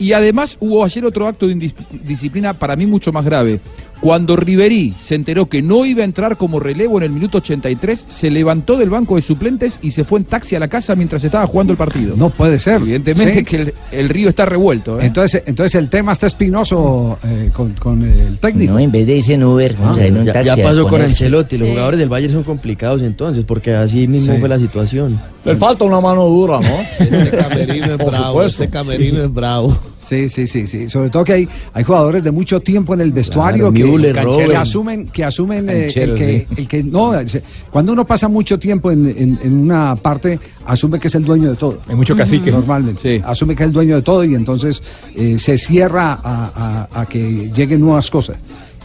Y 0.00 0.12
además 0.12 0.56
hubo 0.60 0.84
ayer 0.84 1.04
otro 1.04 1.26
acto 1.26 1.48
de 1.48 1.52
indisciplina 1.54 2.54
para 2.54 2.76
mí 2.76 2.86
mucho 2.86 3.12
más 3.12 3.24
grave. 3.24 3.58
Cuando 4.00 4.36
Riverí 4.36 4.94
se 4.98 5.14
enteró 5.16 5.46
que 5.46 5.60
no 5.60 5.84
iba 5.84 6.02
a 6.02 6.04
entrar 6.04 6.36
como 6.36 6.60
relevo 6.60 6.98
en 6.98 7.04
el 7.04 7.10
minuto 7.10 7.38
83, 7.38 8.04
se 8.08 8.30
levantó 8.30 8.76
del 8.76 8.90
banco 8.90 9.16
de 9.16 9.22
suplentes 9.22 9.78
y 9.82 9.90
se 9.90 10.04
fue 10.04 10.20
en 10.20 10.24
taxi 10.24 10.54
a 10.54 10.60
la 10.60 10.68
casa 10.68 10.94
mientras 10.94 11.24
estaba 11.24 11.46
jugando 11.46 11.72
el 11.72 11.76
partido. 11.76 12.14
No 12.16 12.30
puede 12.30 12.60
ser. 12.60 12.76
Evidentemente 12.80 13.38
Sí. 13.40 13.44
que 13.44 13.56
el, 13.56 13.74
el 13.92 14.08
río 14.08 14.28
está 14.28 14.46
revuelto. 14.46 15.00
¿eh? 15.00 15.06
Entonces, 15.06 15.42
entonces 15.46 15.74
el 15.74 15.88
tema 15.90 16.12
está 16.12 16.26
espinoso 16.28 17.18
eh, 17.24 17.50
con, 17.52 17.72
con 17.72 18.02
el 18.04 18.38
técnico. 18.38 18.74
No, 18.74 18.78
en 18.78 18.92
vez 18.92 19.06
de 19.06 19.16
irse 19.16 19.34
en 19.34 19.42
Uber, 19.44 19.74
Ah, 19.82 19.90
o 19.90 19.94
sea, 19.94 20.06
en 20.06 20.16
un 20.18 20.24
ya, 20.26 20.32
taxi 20.32 20.46
ya 20.46 20.52
a 20.52 20.56
pasó 20.68 20.86
con. 20.88 21.02
Ancelotti, 21.02 21.58
los 21.58 21.68
jugadores 21.68 21.98
del 21.98 22.08
Bayern 22.08 22.32
son 22.34 22.44
complicados 22.44 23.02
entonces, 23.02 23.44
porque 23.46 23.74
así 23.74 24.06
mismo 24.06 24.32
Sí. 24.34 24.40
fue 24.40 24.48
la 24.48 24.58
situación. 24.58 25.18
Le 25.44 25.56
falta 25.56 25.84
una 25.84 26.00
mano 26.00 26.26
dura, 26.26 26.60
¿no? 26.60 26.80
Ese 27.04 27.30
camerino 27.30 27.86
es 27.94 27.96
bravo, 27.98 28.42
ese 28.42 28.68
camerino 28.68 29.22
es 29.24 29.32
bravo. 29.32 29.76
Sí, 30.08 30.28
sí, 30.30 30.46
sí, 30.46 30.66
sí. 30.66 30.88
Sobre 30.88 31.10
todo 31.10 31.22
que 31.22 31.34
hay, 31.34 31.48
hay 31.74 31.84
jugadores 31.84 32.24
de 32.24 32.30
mucho 32.30 32.60
tiempo 32.60 32.94
en 32.94 33.02
el 33.02 33.12
vestuario 33.12 33.70
Claro, 33.70 33.74
que, 33.74 33.84
Müller, 33.84 34.14
que 34.14 34.22
Robben. 34.22 34.56
asumen, 34.56 35.08
que 35.08 35.22
asumen 35.24 35.68
eh, 35.68 35.92
el, 35.94 36.14
que, 36.14 36.46
sí. 36.48 36.54
el 36.56 36.66
que 36.68 36.82
no, 36.82 37.12
se- 37.28 37.42
cuando 37.70 37.92
uno 37.92 38.06
pasa 38.06 38.26
mucho 38.28 38.58
tiempo 38.58 38.90
en, 38.90 39.06
en- 39.06 39.38
en 39.42 39.52
una 39.58 39.94
parte, 39.96 40.40
asume 40.64 40.98
que 40.98 41.08
es 41.08 41.14
el 41.14 41.24
dueño 41.24 41.50
de 41.50 41.56
todo. 41.56 41.80
Hay 41.86 41.94
mucho 41.94 42.16
cacique. 42.16 42.50
Normalmente. 42.50 43.22
Asume 43.24 43.54
que 43.54 43.64
es 43.64 43.66
el 43.66 43.72
dueño 43.74 43.96
de 43.96 44.02
todo 44.02 44.24
y 44.24 44.34
entonces 44.34 44.82
eh, 45.14 45.38
se 45.38 45.58
cierra 45.58 46.12
a, 46.22 46.88
a- 46.94 47.00
a 47.02 47.06
que 47.06 47.50
lleguen 47.54 47.80
nuevas 47.82 48.10
cosas. 48.10 48.36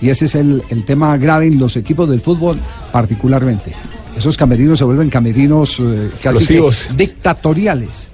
Y 0.02 0.10
ese 0.10 0.26
es 0.26 0.36
el, 0.36 0.62
el 0.70 0.84
tema 0.84 1.16
grave 1.18 1.48
en 1.48 1.58
los 1.58 1.78
equipos 1.78 2.10
del 2.10 2.20
fútbol 2.20 2.60
particularmente. 2.91 3.72
Esos 4.18 4.36
camerinos 4.38 4.78
se 4.78 4.84
vuelven 4.84 5.10
camerinos 5.10 5.80
eh, 5.80 6.10
casi 6.22 6.45
que 6.45 6.58
Explosivos. 6.60 6.88
dictatoriales. 6.98 8.10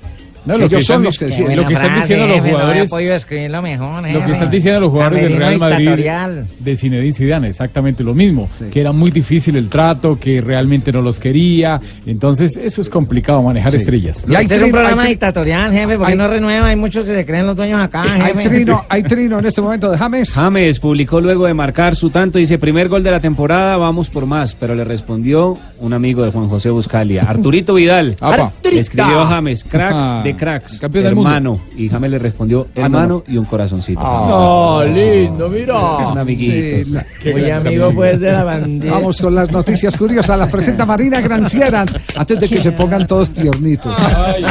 No, 0.46 0.58
lo 0.58 0.70
que 0.70 0.76
Ellos 0.76 0.86
son 0.86 0.96
están 0.96 1.04
los 1.04 1.18
que 1.20 1.26
deciden. 1.26 1.58
lo 1.58 1.68
que 1.68 1.74
están 1.74 2.00
diciendo 2.00 2.28
los 2.28 2.40
jugadores 2.42 2.90
podido 2.90 3.14
escribirlo 3.16 3.62
mejor, 3.62 4.02
Lo 4.02 4.08
que 4.08 4.14
jefe. 4.20 4.32
están 4.32 4.52
diciendo 4.52 4.80
los 4.80 4.90
jugadores 4.92 5.24
del 5.24 5.36
Real 5.36 5.58
Madrid 5.60 5.78
dictatorial. 5.80 6.46
de 6.60 6.76
Zinedine 6.78 7.14
Zidane, 7.14 7.48
exactamente 7.50 8.04
lo 8.04 8.14
mismo, 8.14 8.50
que 8.72 8.82
era 8.82 8.92
muy 8.92 9.12
difícil 9.12 9.56
el 9.58 9.70
trato, 9.70 10.18
que 10.20 10.42
realmente 10.42 10.92
no 10.92 11.02
los 11.02 11.20
quería, 11.20 11.80
entonces 12.06 12.56
eso 12.58 12.82
es 12.82 12.90
complicado 12.90 13.42
manejar 13.44 13.76
estrellas. 13.76 14.26
este 14.30 14.56
es 14.56 14.62
un 14.62 14.72
programa 14.72 15.06
dictatorial, 15.06 15.72
jefe, 15.72 15.98
porque 15.98 16.16
no 16.16 16.28
renueva, 16.28 16.68
hay 16.68 16.76
muchos 16.76 17.04
que 17.06 17.14
se 17.14 17.26
creen 17.26 17.46
los 17.46 17.56
dueños 17.56 17.80
acá, 17.82 18.04
Hay 18.04 18.34
jefe. 18.34 18.50
trino, 18.50 18.86
hay 18.90 19.04
trino 19.04 19.40
en 19.40 19.46
este 19.46 19.62
momento 19.62 19.92
de 19.92 19.98
James. 19.98 20.32
James 20.34 20.80
publicó 20.80 21.20
luego 21.22 21.46
de 21.46 21.54
marcar 21.54 21.96
su 21.96 22.10
tanto, 22.10 22.40
dice, 22.40 22.58
primer 22.58 22.88
gol 22.88 23.04
de 23.04 23.12
la 23.12 23.20
temporada, 23.20 23.78
vamos 23.78 24.10
por 24.10 24.26
más, 24.26 24.56
pero 24.56 24.74
le 24.76 24.84
respondió 24.84 25.58
un 25.80 25.94
amigo 25.94 26.24
de 26.24 26.32
Juan 26.32 26.48
José 26.50 26.70
Buscalia, 26.70 27.24
Arturito 27.24 27.74
Vidal. 27.76 28.16
Le 28.64 28.80
escribió 28.80 29.26
James, 29.26 29.64
crack 29.64 29.94
Ah, 29.96 30.22
de 30.34 30.38
cracks, 30.38 30.80
campeón 30.80 31.04
del 31.06 31.16
mundo. 31.16 31.30
hermano. 31.30 31.60
Y 31.76 31.90
James 31.90 32.12
le 32.12 32.20
respondió, 32.20 32.68
Ah, 32.76 32.80
no, 32.80 32.86
hermano 32.86 33.24
y 33.28 33.38
un 33.38 33.46
corazoncito. 33.46 34.02
Ah, 34.04 34.84
lindo, 34.86 35.50
mira. 35.50 36.10
Un 36.10 36.18
amiguito. 36.18 37.00
Sí, 37.22 37.32
Muy 37.32 37.50
amigo, 37.50 37.92
pues, 37.94 38.20
de 38.20 38.32
la 38.32 38.44
bandera. 38.44 38.94
Vamos 38.94 39.22
con 39.22 39.36
las 39.36 39.52
noticias 39.52 39.96
curiosas. 39.98 40.38
Las 40.38 40.50
presenta 40.52 40.86
Marina 40.86 41.22
Granciera 41.22 41.86
antes 42.16 42.40
de 42.40 42.48
que 42.50 42.58
se 42.62 42.72
pongan 42.72 43.06
todos 43.08 43.30
tiernitos. 43.32 43.94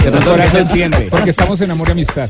Que 0.02 0.10
no 0.10 0.18
todo 0.20 0.36
se 0.50 0.60
entiende. 0.60 1.08
Porque 1.10 1.30
estamos 1.30 1.60
en 1.60 1.70
amor 1.70 1.88
y 1.88 1.92
amistad. 1.92 2.28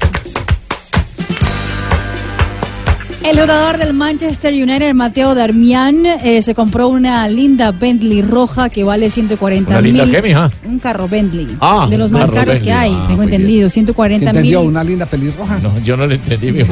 El 3.25 3.39
jugador 3.39 3.77
del 3.79 3.93
Manchester 3.95 4.55
United, 4.55 4.95
Mateo 4.95 5.35
Darmian, 5.35 6.07
eh, 6.07 6.41
se 6.41 6.55
compró 6.55 6.89
una 6.89 7.29
linda 7.29 7.73
Bentley 7.73 8.23
roja 8.23 8.69
que 8.71 8.85
vale 8.85 9.11
140 9.11 9.71
¿Una 9.71 9.81
linda 9.81 10.05
mil. 10.07 10.15
qué, 10.15 10.23
mija? 10.23 10.51
Un 10.65 10.79
carro 10.79 11.09
Bentley. 11.09 11.47
Ah, 11.61 11.87
de 11.91 11.99
los 11.99 12.11
más 12.11 12.31
caros 12.31 12.61
que 12.61 12.73
hay, 12.73 12.93
Ah, 12.95 13.05
tengo 13.09 13.25
entendido. 13.25 13.69
140 13.69 14.31
¿Entendió 14.31 14.61
mil. 14.61 14.69
una 14.71 14.85
linda 14.85 15.05
pelirroja? 15.05 15.59
No, 15.59 15.79
yo 15.81 15.97
no 15.97 16.07
le 16.07 16.15
entendí, 16.15 16.53
mi 16.53 16.61
El 16.61 16.67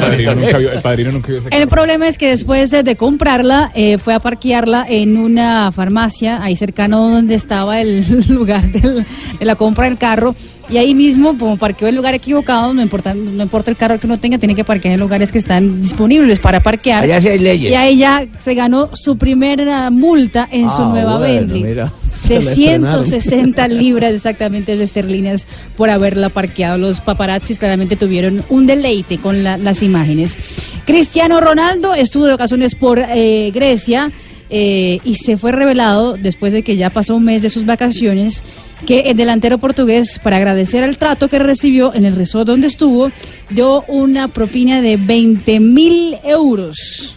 padrino 0.00 0.34
nunca 0.36 0.58
vio, 0.58 0.72
el 0.72 0.80
padrino 0.80 1.12
nunca 1.12 1.28
vio 1.28 1.38
ese 1.40 1.48
El 1.50 1.68
problema 1.68 2.06
es 2.08 2.16
que 2.16 2.28
después 2.28 2.70
de, 2.70 2.82
de 2.82 2.96
comprarla, 2.96 3.72
eh, 3.74 3.98
fue 3.98 4.14
a 4.14 4.20
parquearla 4.20 4.86
en 4.88 5.18
una 5.18 5.72
farmacia, 5.72 6.42
ahí 6.42 6.56
cercano 6.56 7.10
donde 7.10 7.34
estaba 7.34 7.80
el 7.80 8.04
lugar 8.30 8.62
del- 8.70 9.04
de 9.38 9.44
la 9.44 9.56
compra 9.56 9.84
del 9.86 9.98
carro. 9.98 10.34
Y 10.68 10.78
ahí 10.78 10.96
mismo, 10.96 11.38
como 11.38 11.56
parqueó 11.58 11.86
el 11.86 11.94
lugar 11.94 12.14
equivocado, 12.14 12.74
no 12.74 12.82
importa, 12.82 13.14
no 13.14 13.40
importa 13.42 13.70
el 13.70 13.76
carro 13.76 14.00
que 14.00 14.06
uno 14.08 14.18
tenga, 14.18 14.38
tiene 14.38 14.56
que 14.56 14.64
parquear 14.64 14.94
en 14.94 15.00
lugares 15.00 15.30
que 15.30 15.38
están 15.38 15.55
disponibles 15.60 16.38
para 16.38 16.60
parquear. 16.60 17.04
Allá 17.04 17.20
sí 17.20 17.28
hay 17.28 17.38
leyes. 17.38 17.72
Y 17.72 17.74
ahí 17.74 17.96
ya 17.98 18.24
se 18.42 18.54
ganó 18.54 18.90
su 18.94 19.16
primera 19.18 19.90
multa 19.90 20.48
en 20.50 20.70
su 20.70 20.82
Ah, 20.82 20.88
nueva 20.92 21.18
bueno, 21.18 21.34
Bentley. 21.34 21.62
mira. 21.64 21.92
Se 22.02 22.34
De 22.38 22.44
la 22.44 22.50
estrenaron. 22.50 23.04
160 23.04 23.68
libras 23.68 24.12
exactamente 24.12 24.76
de 24.76 24.84
esterlinas 24.84 25.46
por 25.76 25.90
haberla 25.90 26.28
parqueado. 26.30 26.78
Los 26.78 27.00
paparazzis 27.00 27.58
claramente 27.58 27.96
tuvieron 27.96 28.42
un 28.48 28.66
deleite 28.66 29.18
con 29.18 29.42
la- 29.44 29.58
las 29.58 29.82
imágenes. 29.82 30.36
Cristiano 30.84 31.40
Ronaldo 31.40 31.94
estuvo 31.94 32.26
de 32.26 32.34
ocasiones 32.34 32.74
por 32.74 32.98
eh, 32.98 33.50
Grecia 33.54 34.10
eh, 34.50 35.00
y 35.04 35.14
se 35.16 35.36
fue 35.36 35.52
revelado 35.52 36.14
después 36.14 36.52
de 36.52 36.62
que 36.62 36.76
ya 36.76 36.90
pasó 36.90 37.16
un 37.16 37.24
mes 37.24 37.42
de 37.42 37.50
sus 37.50 37.66
vacaciones 37.66 38.42
que 38.86 39.00
el 39.00 39.16
delantero 39.16 39.58
portugués, 39.58 40.20
para 40.22 40.36
agradecer 40.36 40.82
el 40.84 40.98
trato 40.98 41.28
que 41.28 41.38
recibió 41.38 41.94
en 41.94 42.04
el 42.04 42.14
resort 42.14 42.46
donde 42.46 42.66
estuvo, 42.66 43.10
dio 43.50 43.82
una 43.88 44.28
propina 44.28 44.80
de 44.82 44.96
20 44.96 45.60
mil 45.60 46.16
euros. 46.24 47.16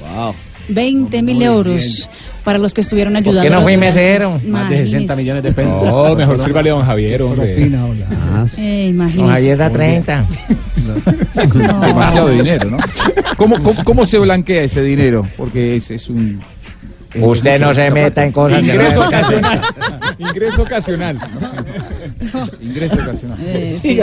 Wow. 0.00 0.34
20 0.68 1.22
mil 1.22 1.42
euros 1.42 2.08
para 2.46 2.58
los 2.58 2.72
que 2.72 2.80
estuvieron 2.80 3.14
¿Por 3.14 3.22
ayudando. 3.22 3.42
qué 3.42 3.50
no 3.50 3.62
fui 3.62 3.76
mesero? 3.76 4.30
Más 4.30 4.40
de 4.40 4.76
Imagínese. 4.76 4.86
60 4.92 5.16
millones 5.16 5.42
de 5.42 5.52
pesos. 5.52 5.84
No, 5.84 6.14
mejor 6.14 6.38
sírvale 6.38 6.70
a 6.70 6.74
don 6.74 6.86
Javier, 6.86 7.22
hombre. 7.22 7.60
Eh. 7.60 7.70
Don 7.70 9.28
Javier 9.28 9.58
da 9.58 9.68
30. 9.68 10.24
Demasiado 11.86 12.28
dinero, 12.28 12.70
¿no? 12.70 12.78
¿Cómo, 13.36 13.60
cómo, 13.60 13.82
cómo 13.82 14.06
se 14.06 14.20
blanquea 14.20 14.62
ese 14.62 14.80
dinero? 14.80 15.26
Porque 15.36 15.74
es, 15.74 15.90
es 15.90 16.08
un... 16.08 16.40
es 17.12 17.20
Usted 17.20 17.58
no 17.58 17.74
se 17.74 17.90
meta 17.90 18.24
en 18.24 18.30
cosas 18.30 18.62
que 18.62 18.68
no 18.68 18.74
Ingreso 18.74 19.00
ocasional. 19.00 19.60
Ingreso 20.16 20.62
ocasional. 20.62 21.18
Ingreso 22.60 22.96
ocasional. 23.02 23.38
Eh, 23.46 23.76
sí, 23.80 24.00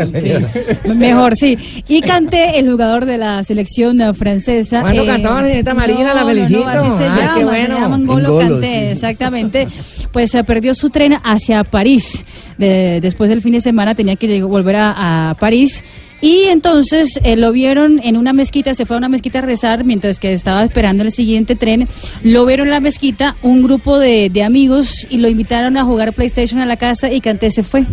sí. 0.86 0.90
Mejor, 0.98 1.36
sí. 1.36 1.58
Y 1.88 2.02
Canté, 2.02 2.60
el 2.60 2.70
jugador 2.70 3.06
de 3.06 3.18
la 3.18 3.44
selección 3.44 4.00
eh, 4.02 4.14
francesa. 4.14 4.82
¿Cuándo 4.82 5.06
cantó, 5.06 5.40
señorita 5.42 5.74
Marina? 5.74 6.14
La 6.14 6.22
no, 6.22 6.28
felicito. 6.28 6.60
No, 6.60 6.68
así 6.68 6.88
se 6.98 7.04
Ay, 7.10 7.20
llama, 7.20 7.34
qué 7.36 7.44
bueno. 7.44 7.76
se 7.76 7.82
llama 7.82 7.98
N'Golo 7.98 8.28
N'Golo, 8.30 8.40
Kanté, 8.40 8.68
sí. 8.68 8.76
exactamente. 8.92 9.68
Pues 10.12 10.32
se 10.32 10.44
perdió 10.44 10.76
su 10.76 10.90
tren 10.90 11.16
hacia 11.24 11.64
París. 11.64 12.24
De- 12.58 13.00
después 13.02 13.30
del 13.30 13.42
fin 13.42 13.54
de 13.54 13.62
semana 13.62 13.96
tenía 13.96 14.16
que 14.16 14.44
volver 14.44 14.76
a, 14.76 15.30
a 15.32 15.34
París. 15.36 15.84
Y 16.26 16.44
entonces 16.46 17.20
eh, 17.24 17.36
lo 17.36 17.52
vieron 17.52 18.00
en 18.02 18.16
una 18.16 18.32
mezquita, 18.32 18.74
se 18.74 18.86
fue 18.86 18.96
a 18.96 19.00
una 19.00 19.10
mezquita 19.10 19.40
a 19.40 19.42
rezar 19.42 19.84
mientras 19.84 20.20
que 20.20 20.32
estaba 20.32 20.64
esperando 20.64 21.04
el 21.04 21.12
siguiente 21.12 21.58
tren. 21.58 21.86
Lo 22.24 22.46
vieron 22.46 22.68
en 22.68 22.72
la 22.72 22.80
mezquita 22.80 23.36
un 23.42 23.62
grupo 23.62 24.00
de, 24.00 24.30
de 24.30 24.42
amigos 24.42 25.06
y 25.10 25.18
lo 25.18 25.28
invitaron 25.28 25.76
a 25.76 25.84
jugar 25.84 26.14
PlayStation 26.14 26.62
a 26.62 26.66
la 26.66 26.78
casa 26.78 27.12
y 27.12 27.20
Canté 27.20 27.52
se 27.52 27.62
fue. 27.62 27.84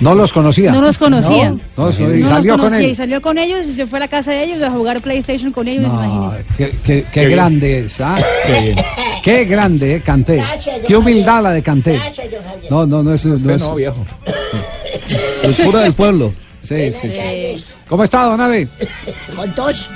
No 0.00 0.14
los 0.14 0.32
conocía. 0.34 0.70
No 0.72 0.82
los 0.82 0.98
conocía. 0.98 1.50
No, 1.50 1.60
no 1.78 1.86
los 1.86 1.96
conocía. 1.96 2.06
No 2.08 2.14
Y 2.14 2.20
los 2.20 2.28
salió 2.28 2.52
con 2.52 2.60
conocía 2.60 2.86
él. 2.86 2.92
y 2.92 2.94
salió 2.94 3.22
con 3.22 3.38
ellos 3.38 3.66
y 3.66 3.72
se 3.74 3.86
fue 3.86 3.98
a 3.98 4.00
la 4.00 4.08
casa 4.08 4.32
de 4.32 4.44
ellos 4.44 4.62
a 4.62 4.70
jugar 4.70 5.00
PlayStation 5.00 5.50
con 5.50 5.66
ellos, 5.66 5.92
No, 5.94 6.04
imagínense. 6.04 6.44
qué, 6.58 6.66
qué- 6.70 6.74
qué 6.84 7.04
Qué 7.10 7.20
bien. 7.26 7.30
grande 7.38 7.78
es, 7.86 8.00
¿ah? 8.02 8.16
Qué 8.46 8.60
bien. 8.60 8.76
Qué 9.22 9.44
grande, 9.46 9.94
eh, 9.96 10.00
Canté. 10.02 10.36
Gracias, 10.36 10.76
don 10.76 10.84
Qué 10.86 10.96
humildad 10.96 11.26
Javier. 11.36 11.42
la 11.42 11.52
de 11.52 11.62
Canté. 11.62 11.92
Gracias. 11.94 12.26
No, 12.70 12.86
no, 12.86 13.02
no 13.02 13.12
es. 13.14 13.24
No 13.26 13.34
es 13.54 13.60
no, 13.62 13.74
viejo. 13.74 14.04
El 15.42 15.54
cura 15.54 15.80
del 15.82 15.92
pueblo. 15.94 16.32
Sí, 16.92 16.92
sí, 16.92 17.12
sí. 17.58 17.74
¿Cómo 17.88 18.04
está, 18.04 18.22
don 18.24 18.40
Ave? 18.40 18.66
Con 19.36 19.50
tos. 19.54 19.88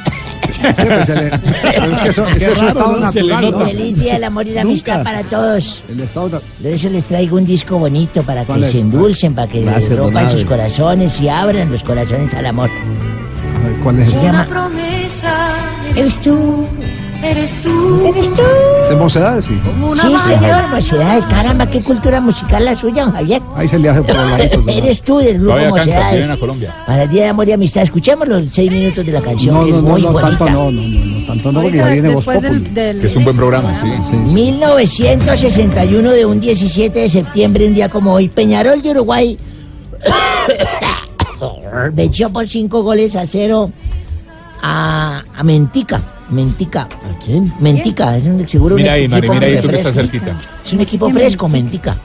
Sí, 0.52 0.60
pues 0.62 1.06
se 1.06 1.14
le- 1.14 1.30
pero 1.62 1.84
es 1.92 1.98
que 2.01 2.09
eso, 2.10 2.28
ese 2.28 2.51
es 2.52 2.59
su 2.59 2.64
raro, 2.64 2.68
estado 2.68 2.96
¿no? 3.01 3.12
Se 3.12 3.22
le 3.22 3.32
natural. 3.32 3.51
nota. 3.52 3.59
¿no? 3.64 3.70
Feliz 3.70 3.98
día 3.98 4.12
del 4.14 4.24
amor 4.24 4.46
y 4.46 4.51
la 4.52 4.60
amistad 4.60 5.02
para 5.02 5.22
todos. 5.22 5.82
El 5.88 6.01
estado 6.01 6.28
na- 6.28 6.40
Por 6.40 6.66
eso 6.70 6.88
les 6.90 7.05
traigo 7.05 7.36
un 7.38 7.46
disco 7.46 7.78
bonito 7.78 8.22
para 8.22 8.44
¿Cuál 8.44 8.60
que 8.60 8.66
es? 8.66 8.72
se 8.72 8.78
endulcen, 8.80 9.34
para 9.34 9.48
que 9.48 9.62
Gracias, 9.62 9.88
don 9.90 9.98
rompan 9.98 10.30
sus 10.30 10.44
corazones 10.44 11.20
y 11.20 11.28
abran 11.28 11.70
los 11.70 11.82
corazones 11.82 12.32
al 12.34 12.46
amor. 12.46 12.68
a 12.70 13.68
ver, 13.68 13.78
¿Cuál 13.82 14.01
es? 14.01 14.10
Se 14.10 14.22
llama 14.22 14.44
promesa, 14.46 15.32
Eres 15.96 16.20
tú. 16.20 16.66
Eres 17.24 17.55
tú. 17.62 18.06
Eres 18.06 18.28
tú. 18.34 18.42
¿Es 18.90 18.96
mocedades? 18.98 19.44
Sí. 19.46 19.59
Sí, 19.94 20.18
señor, 20.26 20.68
Mocedades. 20.68 21.24
Caramba, 21.26 21.66
qué 21.68 21.80
cultura 21.82 22.20
musical 22.20 22.64
la 22.64 22.74
suya, 22.74 23.05
don 23.05 23.12
Javier. 23.14 23.42
Ahí 23.56 23.68
se 23.68 23.78
le 23.78 23.88
hace 23.88 24.02
por 24.02 24.16
los. 24.16 24.68
Eres 24.76 25.02
tú 25.02 25.18
del 25.18 25.40
grupo 25.40 25.59
Mocedades. 25.70 26.36
Para 26.86 27.02
el 27.05 27.10
Día 27.10 27.22
de 27.24 27.28
Amor 27.28 27.48
y 27.48 27.52
Amistad. 27.52 27.82
Escuchemos 27.82 28.28
los 28.28 28.48
seis 28.51 28.70
minutos 28.70 29.05
de 29.05 29.12
la 29.12 29.20
canción, 29.20 29.55
No, 29.55 29.62
no, 29.66 29.76
no, 29.76 29.82
muy 29.82 30.02
no, 30.02 30.12
bonita. 30.12 30.28
tanto 30.38 30.51
no, 30.51 30.70
no, 30.70 30.82
no, 30.82 31.26
tanto 31.26 31.52
no, 31.52 31.62
porque 31.62 31.76
ya 31.78 31.88
viene 31.88 32.09
Voz 32.10 32.24
Que 32.26 33.06
es 33.06 33.16
un 33.16 33.24
buen 33.24 33.36
programa, 33.36 34.02
sí. 34.10 34.16
1961 34.16 36.10
de 36.10 36.26
un 36.26 36.40
17 36.40 36.98
de 36.98 37.09
septiembre, 37.10 37.66
un 37.66 37.74
día 37.74 37.88
como 37.88 38.12
hoy, 38.12 38.28
Peñarol 38.28 38.82
de 38.82 38.90
Uruguay 38.90 39.38
venció 41.92 42.30
por 42.30 42.46
cinco 42.46 42.82
goles 42.82 43.16
a 43.16 43.26
cero 43.26 43.70
a, 44.62 45.22
a 45.36 45.42
Mentica. 45.42 46.01
Mentica. 46.35 46.82
¿A 46.82 47.19
quién? 47.24 47.52
Mentica, 47.61 48.16
es 48.16 48.24
un 48.24 48.47
seguro 48.48 48.74
un 48.77 48.81
Mira 48.82 48.94
ahí, 48.94 49.09
Mari, 49.09 49.28
mira 49.28 49.47
ahí, 49.47 49.56
tú 49.56 49.62
que 49.62 49.69
fresco. 49.69 49.89
estás 49.89 49.94
cerquita. 49.94 50.36
Es 50.65 50.73
un 50.73 50.81
equipo 50.81 51.11
fresco, 51.11 51.48
Mentica. 51.48 51.97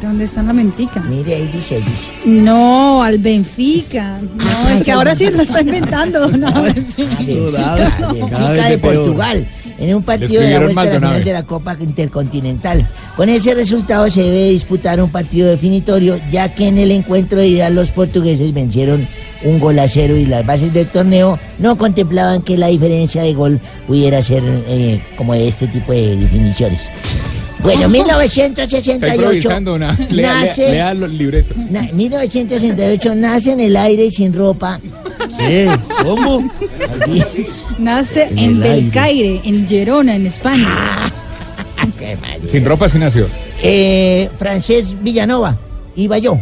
¿Dónde 0.00 0.24
está 0.24 0.42
la 0.42 0.52
mentica? 0.52 1.00
Mire, 1.00 1.32
ahí 1.36 1.46
dice, 1.52 1.76
ahí 1.76 1.82
dice. 1.82 2.08
No, 2.24 3.04
al 3.04 3.18
Benfica. 3.18 4.18
No, 4.34 4.44
Ah, 4.66 4.74
es 4.74 4.84
que 4.84 4.90
ahora 4.90 5.14
sí 5.14 5.30
lo 5.30 5.42
está 5.42 5.60
inventando. 5.60 6.28
No, 6.28 6.50
sí. 6.74 7.04
Benfica, 7.24 8.08
Benfica 8.12 8.68
de 8.68 8.78
Portugal 8.78 9.46
en 9.78 9.94
un 9.96 10.02
partido 10.02 10.42
de 10.42 10.50
la 10.50 10.58
vuelta 10.60 10.74
la 10.74 10.90
Maldonado. 10.90 11.12
final 11.12 11.24
de 11.24 11.32
la 11.32 11.42
Copa 11.44 11.76
Intercontinental. 11.80 12.86
Con 13.16 13.28
ese 13.28 13.54
resultado 13.54 14.08
se 14.10 14.22
debe 14.22 14.50
disputar 14.50 15.02
un 15.02 15.10
partido 15.10 15.48
definitorio, 15.48 16.18
ya 16.30 16.54
que 16.54 16.68
en 16.68 16.78
el 16.78 16.90
encuentro 16.90 17.38
de 17.38 17.48
ida 17.48 17.70
los 17.70 17.90
portugueses 17.90 18.52
vencieron 18.54 19.06
un 19.44 19.58
gol 19.58 19.78
a 19.78 19.88
cero 19.88 20.16
y 20.16 20.24
las 20.24 20.46
bases 20.46 20.72
del 20.72 20.86
torneo 20.86 21.38
no 21.58 21.76
contemplaban 21.76 22.42
que 22.42 22.56
la 22.56 22.68
diferencia 22.68 23.22
de 23.22 23.34
gol 23.34 23.60
pudiera 23.86 24.22
ser 24.22 24.42
eh, 24.68 25.00
como 25.16 25.34
de 25.34 25.48
este 25.48 25.66
tipo 25.66 25.92
de 25.92 26.16
definiciones. 26.16 26.90
Bueno, 27.62 27.80
Está 27.86 27.88
1968 27.88 29.14
improvisando 29.20 29.74
una. 29.74 29.96
Lea, 30.10 30.32
nace, 30.42 30.62
lea, 30.62 30.70
lea 30.72 30.94
los 30.94 31.12
libretos. 31.12 31.56
na- 31.70 31.88
1968 31.92 33.14
nace 33.16 33.52
en 33.52 33.60
el 33.60 33.76
aire 33.76 34.04
y 34.06 34.10
sin 34.10 34.32
ropa. 34.32 34.80
Sí. 35.38 35.66
¿Cómo? 36.04 36.50
Nace 37.78 38.24
En 38.24 38.38
en, 38.38 38.56
el 38.56 38.62
aire. 38.62 38.80
Belcaire, 38.82 39.40
en 39.44 39.68
Gerona, 39.68 40.16
en 40.16 40.26
España. 40.26 41.12
Qué. 41.98 42.16
Sin 42.46 42.64
ropa 42.64 42.88
sí 42.88 42.98
nació. 42.98 43.26
Eh, 43.62 44.28
Francés 44.38 44.94
Villanova, 45.02 45.56
iba 45.96 46.18
yo, 46.18 46.38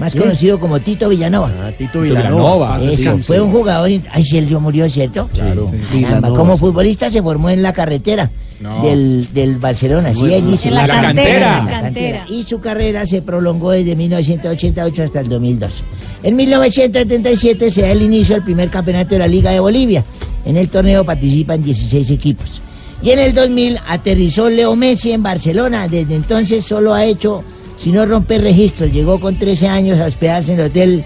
más 0.00 0.14
conocido 0.14 0.58
como 0.58 0.80
Tito 0.80 1.08
Villanova. 1.08 1.50
Ah, 1.62 1.70
Tito 1.76 2.00
Villanova. 2.00 2.78
Villanova. 2.78 2.92
Eso, 2.92 3.16
Sí, 3.18 3.22
fue 3.22 3.36
sí. 3.36 3.42
un 3.42 3.52
jugador. 3.52 3.90
in- 3.90 4.02
Ay, 4.10 4.24
si 4.24 4.38
él 4.38 4.50
murió, 4.58 4.88
¿cierto? 4.90 5.28
Claro. 5.32 5.70
Caramba, 6.02 6.30
como 6.30 6.56
futbolista 6.56 7.10
se 7.10 7.22
formó 7.22 7.50
en 7.50 7.62
la 7.62 7.72
carretera 7.72 8.30
No. 8.60 8.82
del, 8.82 9.28
del 9.32 9.56
Barcelona. 9.56 10.12
Sí, 10.12 10.24
ahí 10.32 10.42
dice. 10.42 10.68
En 10.68 10.74
la, 10.74 10.86
La 10.86 11.00
cantera. 11.02 12.26
Y 12.28 12.42
su 12.44 12.58
carrera 12.60 13.06
se 13.06 13.22
prolongó 13.22 13.70
desde 13.72 13.94
1988 13.94 15.02
hasta 15.04 15.20
el 15.20 15.28
2002. 15.28 15.84
En 16.22 16.36
1977 16.36 17.70
se 17.70 17.82
da 17.82 17.90
el 17.90 18.02
inicio 18.02 18.34
del 18.34 18.44
primer 18.44 18.68
campeonato 18.70 19.10
de 19.10 19.18
la 19.20 19.28
Liga 19.28 19.50
de 19.52 19.60
Bolivia. 19.60 20.04
En 20.44 20.56
el 20.56 20.68
torneo 20.68 21.04
participan 21.04 21.62
16 21.62 22.10
equipos. 22.10 22.60
Y 23.02 23.10
en 23.10 23.18
el 23.18 23.32
2000 23.34 23.78
aterrizó 23.88 24.50
Leo 24.50 24.76
Messi 24.76 25.12
en 25.12 25.22
Barcelona. 25.22 25.88
Desde 25.88 26.14
entonces 26.16 26.64
solo 26.64 26.92
ha 26.92 27.04
hecho, 27.04 27.42
si 27.80 27.92
no 27.92 28.04
romper 28.04 28.42
registros, 28.42 28.92
llegó 28.92 29.18
con 29.18 29.36
13 29.36 29.66
años 29.66 29.98
a 30.00 30.04
hospedarse 30.04 30.52
en 30.52 30.60
el 30.60 30.66
hotel 30.66 31.04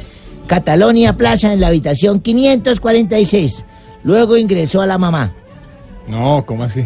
Catalonia 0.49 1.13
Plaza 1.13 1.53
en 1.53 1.61
la 1.61 1.69
habitación 1.69 2.21
546. 2.21 3.65
Luego 4.03 4.37
ingresó 4.37 4.81
a 4.81 4.87
la 4.87 4.99
mamá. 4.99 5.31
No, 6.09 6.45
¿cómo 6.45 6.65
así? 6.65 6.85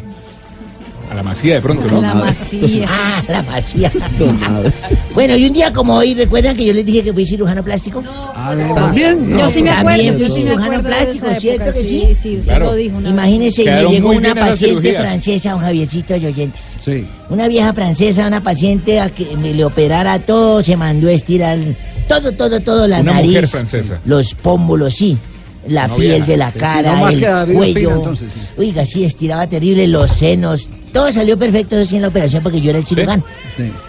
A 1.10 1.14
la 1.14 1.22
masía 1.22 1.54
de 1.54 1.60
pronto, 1.62 1.88
¿no? 1.90 2.00
La 2.02 2.14
masía. 2.14 2.86
Ah, 2.90 3.22
la 3.28 3.42
masía. 3.42 3.90
Bueno, 5.14 5.36
y 5.36 5.46
un 5.46 5.52
día 5.52 5.72
como 5.72 5.94
hoy, 5.96 6.14
¿recuerdan 6.14 6.54
que 6.56 6.64
yo 6.64 6.72
les 6.72 6.86
dije 6.86 7.02
que 7.02 7.12
fui 7.12 7.24
cirujano 7.24 7.64
plástico? 7.64 8.02
A 8.34 8.54
ver, 8.54 8.72
¿También? 8.74 9.36
Yo 9.36 9.48
sí 9.48 9.62
me 9.62 9.70
acuerdo, 9.70 9.88
También 9.88 10.12
yo 10.18 10.26
fui 10.26 10.36
sí 10.36 10.42
me 10.44 10.50
cirujano 10.50 10.82
plástico, 10.82 11.26
¿cierto 11.34 11.62
época, 11.64 11.78
que 11.78 11.84
sí? 11.88 12.02
sí? 12.08 12.14
Sí, 12.14 12.34
usted 12.36 12.48
Claro. 12.48 12.66
lo 12.66 12.74
dijo. 12.74 12.96
una. 12.98 13.08
Imagínense, 13.08 13.64
me 13.64 13.84
llegó 13.86 14.10
una 14.10 14.34
paciente 14.34 14.94
francesa, 14.94 15.54
un 15.56 15.60
Javiercito 15.62 16.14
de 16.14 16.26
oyentes. 16.26 16.62
Sí. 16.80 17.04
Una 17.30 17.48
vieja 17.48 17.72
francesa, 17.72 18.26
una 18.28 18.40
paciente 18.42 19.00
a 19.00 19.10
que 19.10 19.36
me 19.36 19.52
le 19.54 19.64
operara 19.64 20.18
todo, 20.20 20.62
se 20.62 20.76
mandó 20.76 21.08
a 21.08 21.12
estirar 21.12 21.58
todo, 22.06 22.30
todo, 22.32 22.60
todo, 22.60 22.86
la 22.86 23.00
Una 23.00 23.14
nariz, 23.14 23.28
mujer 23.30 23.48
francesa. 23.48 23.98
los 24.04 24.34
pómulos, 24.34 24.94
sí. 24.94 25.18
La 25.66 25.88
No 25.88 25.96
piel 25.96 26.10
viera. 26.10 26.26
de 26.26 26.36
la 26.36 26.52
cara, 26.52 26.94
más 26.96 27.14
el 27.14 27.20
que 27.46 27.54
cuello. 27.54 27.96
entonces. 27.96 28.28
Oiga, 28.56 28.84
sí, 28.84 29.04
estiraba 29.04 29.46
terrible 29.46 29.86
los 29.88 30.10
senos. 30.10 30.68
Todo 30.92 31.10
salió 31.12 31.36
perfecto 31.38 31.78
eso 31.78 31.90
sí 31.90 31.96
en 31.96 32.02
la 32.02 32.08
operación 32.08 32.42
porque 32.42 32.60
yo 32.60 32.70
era 32.70 32.78
el 32.78 32.86
cirujano. 32.86 33.22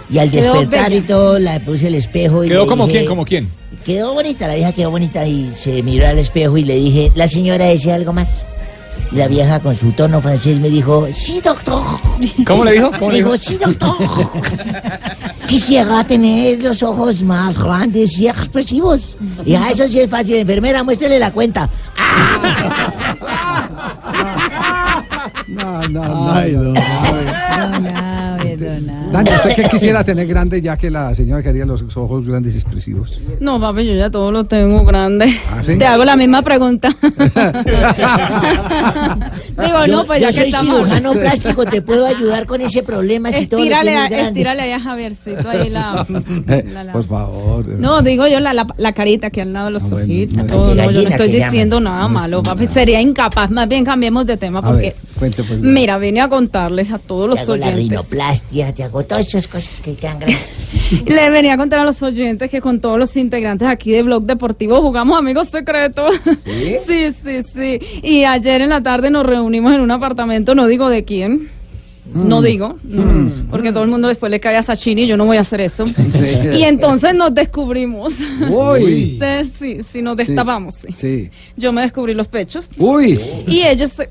Y 0.10 0.18
al 0.18 0.30
Quedó 0.32 0.54
despertar 0.54 0.90
bella. 0.90 0.96
y 1.04 1.08
todo, 1.08 1.40
la 1.40 1.60
puse 1.60 1.88
el 1.88 1.96
espejo 1.96 2.44
y 2.44 2.50
¿Quedó 2.50 2.64
le 2.64 2.68
como 2.70 2.86
dije- 2.88 2.98
quién? 3.00 3.08
¿Como 3.10 3.26
quién? 3.26 3.50
Quedó 3.86 4.14
bonita, 4.14 4.48
la 4.48 4.56
vieja 4.56 4.74
quedó 4.74 4.92
bonita 4.92 5.26
y 5.26 5.52
se 5.56 5.82
miró 5.84 6.06
al 6.08 6.20
espejo 6.20 6.58
y 6.58 6.66
le 6.66 6.76
dije, 6.76 7.12
¿la 7.16 7.28
señora 7.28 7.66
desea 7.66 7.96
algo 7.96 8.12
más? 8.14 8.46
La 9.12 9.28
vieja 9.28 9.60
con 9.60 9.76
su 9.76 9.92
tono 9.92 10.22
francés 10.22 10.60
me 10.60 10.70
dijo, 10.70 11.08
sí, 11.12 11.42
doctor. 11.42 11.84
¿Cómo 12.46 12.64
le 12.64 12.74
dijo? 12.74 12.92
¿Cómo 13.00 13.08
me 13.08 13.14
le 13.14 13.18
dijo, 13.20 13.38
sí, 13.38 13.58
doctor. 13.58 13.96
Quisiera 15.48 16.04
tener 16.04 16.62
los 16.62 16.84
ojos 16.84 17.24
más 17.24 17.58
grandes 17.58 18.20
y 18.20 18.28
expresivos. 18.28 19.18
Y 19.46 19.56
ah, 19.56 19.70
eso 19.72 19.88
sí 19.88 20.00
es 20.00 20.10
fácil, 20.10 20.36
enfermera, 20.36 20.84
muéstrele 20.84 21.18
la 21.20 21.32
cuenta. 21.32 21.70
No, 25.48 25.82
no, 25.88 26.06
no. 26.06 26.32
Ay, 26.32 26.54
no, 26.54 26.74
Dani, 28.60 29.30
¿usted 29.32 29.56
qué 29.56 29.64
quisiera 29.64 30.04
tener 30.04 30.28
grande 30.28 30.62
ya 30.62 30.76
que 30.78 30.90
la 30.92 31.14
señora 31.16 31.42
quería 31.42 31.66
los 31.66 31.84
ojos 31.96 32.26
grandes 32.26 32.56
y 32.56 32.58
expresivos? 32.58 33.22
No, 33.40 33.60
papi, 33.60 33.86
yo 33.86 33.94
ya 33.96 34.10
todo 34.10 34.32
lo 34.32 34.44
tengo 34.44 34.84
grande. 34.84 35.26
¿Ah, 35.52 35.62
sí? 35.64 35.78
Te 35.78 35.86
hago 35.86 36.04
la 36.06 36.16
misma 36.16 36.42
pregunta. 36.42 36.90
Digo, 39.58 39.86
yo, 39.86 39.92
no, 39.92 40.06
pues 40.06 40.22
yo 40.22 40.30
ya 40.30 40.32
que 40.32 40.38
soy 40.38 40.50
estamos- 40.50 40.76
cirujano 40.78 41.12
plástico, 41.20 41.66
te 41.66 41.82
puedo 41.82 42.06
ayudar 42.06 42.46
con 42.46 42.62
ese 42.62 42.84
problema 42.84 43.32
si 43.32 43.48
todo 43.48 43.60
Estírale, 43.60 43.92
a, 43.92 44.08
tienes 44.08 44.10
grande. 44.12 44.28
estírale 44.40 44.62
ahí 44.62 44.72
a 44.72 44.80
Javiercito, 44.80 45.50
ahí 45.50 45.70
la... 45.70 46.06
la- 46.74 46.84
la- 46.84 46.94
Por 46.94 47.06
favor. 47.08 47.68
No, 47.68 48.02
digo 48.02 48.28
yo 48.28 48.40
la, 48.40 48.54
la, 48.54 48.68
la 48.78 48.94
carita 48.94 49.28
aquí 49.28 49.40
al 49.42 49.54
lado 49.54 49.66
de 49.68 49.72
los 49.74 49.92
ojitos. 49.92 50.38
no, 50.38 50.46
todo, 50.48 50.70
de 50.76 50.76
no, 50.84 50.92
yo 50.92 51.02
no 51.04 51.10
estoy 51.10 51.28
que 51.32 51.38
llaman. 51.38 51.52
diciendo 51.52 51.80
nada 51.80 52.08
malo, 52.08 52.44
papi. 52.44 52.68
Sería 52.68 53.02
incapaz. 53.02 53.50
Más 53.52 53.68
bien 53.68 53.84
cambiemos 53.86 54.26
de 54.26 54.38
tema 54.38 54.60
A 54.60 54.62
porque... 54.62 54.82
ver, 54.82 54.96
cuente 55.20 55.44
pues. 55.44 55.60
Mira, 55.60 55.98
vine 55.98 56.22
a 56.22 56.30
contarles 56.30 56.92
a 56.92 56.98
todos 56.98 57.26
Te 57.26 57.30
los 57.32 57.40
hago 57.42 57.56
la 57.58 57.68
oyentes. 57.68 57.90
rinoplastia, 57.90 58.74
te 58.74 58.84
hago 58.84 59.04
todas 59.04 59.28
esas 59.28 59.48
cosas 59.48 59.80
que 59.82 59.94
quedan 59.96 60.20
grandes. 60.20 60.68
Le 61.06 61.30
venía 61.30 61.54
a 61.54 61.58
contar 61.58 61.80
a 61.80 61.84
los 61.84 62.02
oyentes 62.02 62.50
que 62.50 62.62
con 62.62 62.80
todos 62.80 62.98
los 62.98 63.16
integrantes 63.18 63.68
aquí 63.68 63.92
de 63.92 64.02
Blog 64.04 64.24
Deportivo 64.24 64.82
jugamos 64.82 65.18
Amigos 65.20 65.50
Secretos. 65.50 66.16
¿Sí? 66.46 66.76
Sí, 66.88 67.12
sí, 67.14 67.42
sí. 67.54 67.80
Y 68.02 68.24
ayer 68.24 68.62
en 68.62 68.70
la 68.70 68.82
tarde 68.82 69.12
nos 69.12 69.26
reunimos 69.26 69.74
en 69.74 69.82
un 69.82 69.92
apartamento, 69.92 70.56
no 70.56 70.66
digo 70.68 70.90
de 70.90 71.04
quién. 71.04 71.50
No 72.12 72.42
Mm. 72.42 72.44
digo, 72.44 72.76
no, 72.86 73.04
Mm. 73.06 73.48
porque 73.52 73.72
todo 73.72 73.84
el 73.84 73.90
mundo 73.92 74.08
después 74.08 74.32
le 74.32 74.40
cae 74.40 74.58
a 74.58 74.64
Sachini 74.64 75.04
y 75.04 75.08
yo 75.08 75.16
no 75.16 75.26
voy 75.26 75.38
a 75.38 75.42
hacer 75.42 75.62
eso. 75.62 75.86
Sí. 76.12 76.26
Y 76.58 76.64
entonces 76.64 77.14
nos 77.14 77.36
descubrimos. 77.36 78.16
Uy. 78.50 79.12
Ustedes 79.14 79.50
sí, 79.60 79.78
sí, 79.84 80.02
nos 80.02 80.18
destapamos. 80.18 80.74
Sí. 80.76 80.88
Sí. 80.96 81.30
Yo 81.56 81.72
me 81.72 81.82
descubrí 81.82 82.16
los 82.16 82.28
pechos. 82.28 82.68
Uy. 82.80 83.20
Y 83.46 83.62
ellos, 83.62 83.92
se- 83.92 84.10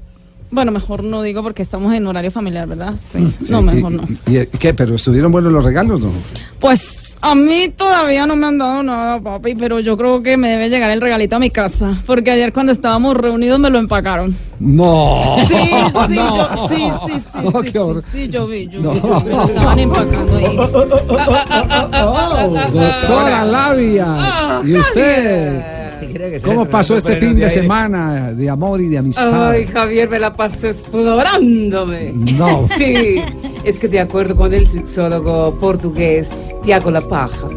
bueno, 0.50 0.72
mejor 0.72 1.04
no 1.04 1.22
digo 1.22 1.42
porque 1.42 1.62
estamos 1.62 1.92
en 1.94 2.06
horario 2.06 2.30
familiar, 2.30 2.66
¿verdad? 2.66 2.94
Sí. 3.12 3.34
Sí, 3.40 3.52
No, 3.52 3.60
y- 3.60 3.64
mejor 3.64 3.92
no. 3.92 4.02
¿Y, 4.26 4.38
y 4.38 4.46
qué? 4.46 4.72
¿Pero 4.74 4.94
estuvieron 4.94 5.30
buenos 5.32 5.52
los 5.52 5.64
regalos, 5.64 6.00
no? 6.00 6.10
Pues 6.60 6.96
a 7.20 7.34
mí 7.34 7.68
todavía 7.76 8.26
no 8.28 8.36
me 8.36 8.46
han 8.46 8.58
dado 8.58 8.80
nada, 8.82 9.20
papi, 9.20 9.56
pero 9.56 9.80
yo 9.80 9.96
creo 9.96 10.22
que 10.22 10.36
me 10.36 10.50
debe 10.50 10.68
llegar 10.70 10.88
el 10.90 11.00
regalito 11.00 11.34
a 11.34 11.38
mi 11.40 11.50
casa, 11.50 12.00
porque 12.06 12.30
ayer 12.30 12.52
cuando 12.52 12.70
estábamos 12.70 13.16
reunidos 13.16 13.58
me 13.58 13.70
lo 13.70 13.78
empacaron. 13.80 14.36
No. 14.60 15.34
Sí, 15.48 15.54
sí, 15.54 15.70
No. 16.08 16.08
yo, 16.58 16.68
sí, 16.68 16.90
sí, 17.06 17.12
sí, 17.32 17.38
No, 17.42 17.62
sí, 17.62 17.70
sí, 17.72 17.78
sí, 18.12 18.28
yo 18.28 18.46
vi, 18.46 18.68
yo 18.68 18.80
No. 18.80 18.92
vi, 18.92 19.00
me 19.24 19.30
lo 19.34 19.44
estaban 19.44 19.78
empacando 19.80 20.36
ahí. 20.36 20.56
Doctora 22.72 23.44
Labia. 23.44 24.60
¿Y 24.64 24.74
usted? 24.76 25.77
¿Cómo 26.44 26.66
pasó 26.66 26.96
este 26.96 27.16
fin 27.16 27.36
de 27.36 27.50
semana 27.50 28.32
de 28.32 28.50
amor 28.50 28.80
y 28.80 28.88
de 28.88 28.98
amistad? 28.98 29.50
Ay, 29.50 29.66
Javier, 29.66 30.08
me 30.08 30.18
la 30.18 30.32
pasé 30.32 30.68
explorándome. 30.68 32.12
No. 32.14 32.66
Sí, 32.76 33.16
es 33.64 33.78
que 33.78 33.88
de 33.88 34.00
acuerdo 34.00 34.36
con 34.36 34.52
el 34.54 34.68
sexólogo 34.68 35.54
portugués 35.58 36.28
Tiago 36.64 36.90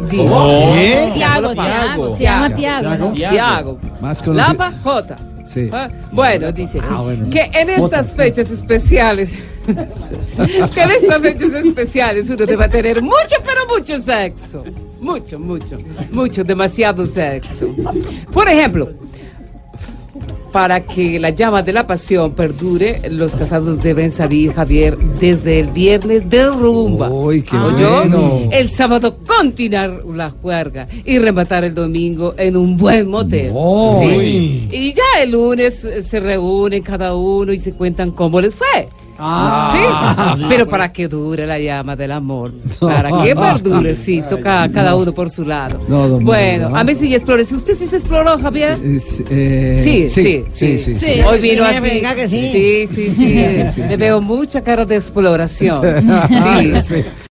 dice- 0.09 0.23
¿Cómo? 0.23 0.73
¿Qué? 0.73 1.11
Tiago, 1.13 1.53
Tiago, 1.53 2.15
se 2.15 2.23
llama 2.23 2.55
Tiago. 2.55 2.95
¿no? 2.97 3.11
Tiago. 3.13 3.77
Más 4.01 4.23
conocido. 4.23 4.53
Lapa 4.53 4.73
J. 4.83 5.15
Sí. 5.51 5.69
Ah, 5.73 5.89
Bueno, 6.13 6.51
dice 6.51 6.79
bueno. 6.79 7.29
que 7.29 7.41
en 7.53 7.69
estas 7.69 8.13
fechas 8.13 8.49
especiales, 8.49 9.33
que 10.73 10.81
en 10.81 10.91
estas 10.91 11.21
fechas 11.21 11.53
especiales 11.65 12.29
uno 12.29 12.45
debe 12.45 12.69
tener 12.69 13.01
mucho, 13.01 13.35
pero 13.43 13.67
mucho 13.77 13.97
sexo. 14.01 14.63
Mucho, 15.01 15.39
mucho, 15.39 15.77
mucho, 16.11 16.43
demasiado 16.43 17.05
sexo. 17.05 17.67
Por 18.31 18.47
ejemplo, 18.47 18.91
para 20.51 20.81
que 20.83 21.19
la 21.19 21.29
llama 21.29 21.61
de 21.61 21.73
la 21.73 21.87
pasión 21.87 22.31
perdure, 22.33 23.01
los 23.09 23.35
casados 23.35 23.81
deben 23.81 24.11
salir, 24.11 24.53
Javier, 24.53 24.97
desde 25.19 25.59
el 25.59 25.67
viernes 25.67 26.29
de 26.29 26.47
rumba. 26.47 27.09
Uy, 27.09 27.41
qué 27.41 27.57
¿Oyó? 27.57 27.97
bueno. 28.01 28.49
El 28.51 28.69
sábado 28.69 29.17
continuar 29.25 30.03
la 30.05 30.29
juerga 30.29 30.87
y 31.05 31.19
rematar 31.19 31.63
el 31.63 31.73
domingo 31.73 32.33
en 32.37 32.57
un 32.57 32.77
buen 32.77 33.09
motel. 33.09 33.53
No. 33.53 33.97
Sí. 33.99 34.67
Y 34.71 34.93
ya 34.93 35.21
el 35.23 35.31
lunes 35.31 35.87
se 36.03 36.19
reúnen 36.19 36.83
cada 36.83 37.15
uno 37.15 37.53
y 37.53 37.57
se 37.57 37.73
cuentan 37.73 38.11
cómo 38.11 38.41
les 38.41 38.55
fue. 38.55 38.87
Ah. 39.23 40.33
sí. 40.37 40.43
Pero 40.49 40.67
para 40.67 40.91
que 40.91 41.07
dure 41.07 41.45
la 41.45 41.59
llama 41.59 41.95
del 41.95 42.11
amor. 42.11 42.51
Para 42.79 43.23
que 43.23 43.35
perdure, 43.35 43.93
sí, 43.93 44.23
toca 44.29 44.69
cada 44.71 44.95
uno 44.95 45.11
por 45.13 45.29
su 45.29 45.45
lado. 45.45 45.79
No, 45.87 46.07
don 46.07 46.25
bueno, 46.25 46.75
a 46.75 46.83
mí 46.83 46.95
sí. 46.95 47.07
Si 47.45 47.55
usted 47.55 47.75
sí 47.75 47.85
se 47.87 47.97
exploró, 47.97 48.37
Javier. 48.37 48.77
Es, 48.83 49.23
eh, 49.29 49.81
Sí, 49.83 50.09
sí, 50.09 50.21
sí, 50.23 50.45
sí, 50.51 50.77
sí, 50.77 50.93
sí. 50.93 50.99
sí. 50.99 51.21
Hoy 51.21 51.39
vino 51.39 51.63
Sí, 51.69 51.75
así. 51.75 51.89
diga 51.89 52.15
que 52.15 52.27
sí. 52.27 52.49
Sí, 52.51 52.87
sí, 52.87 53.09
sí. 53.09 53.15
Sí, 53.15 53.69
sí, 53.73 53.81
Le 53.81 53.89
sí. 53.89 53.95
veo 53.97 54.21
mucha 54.21 54.61
cara 54.61 54.85
de 54.85 54.95
exploración. 54.95 55.81
Ah, 56.09 56.27
Sí. 56.81 56.81
sí. 56.81 57.27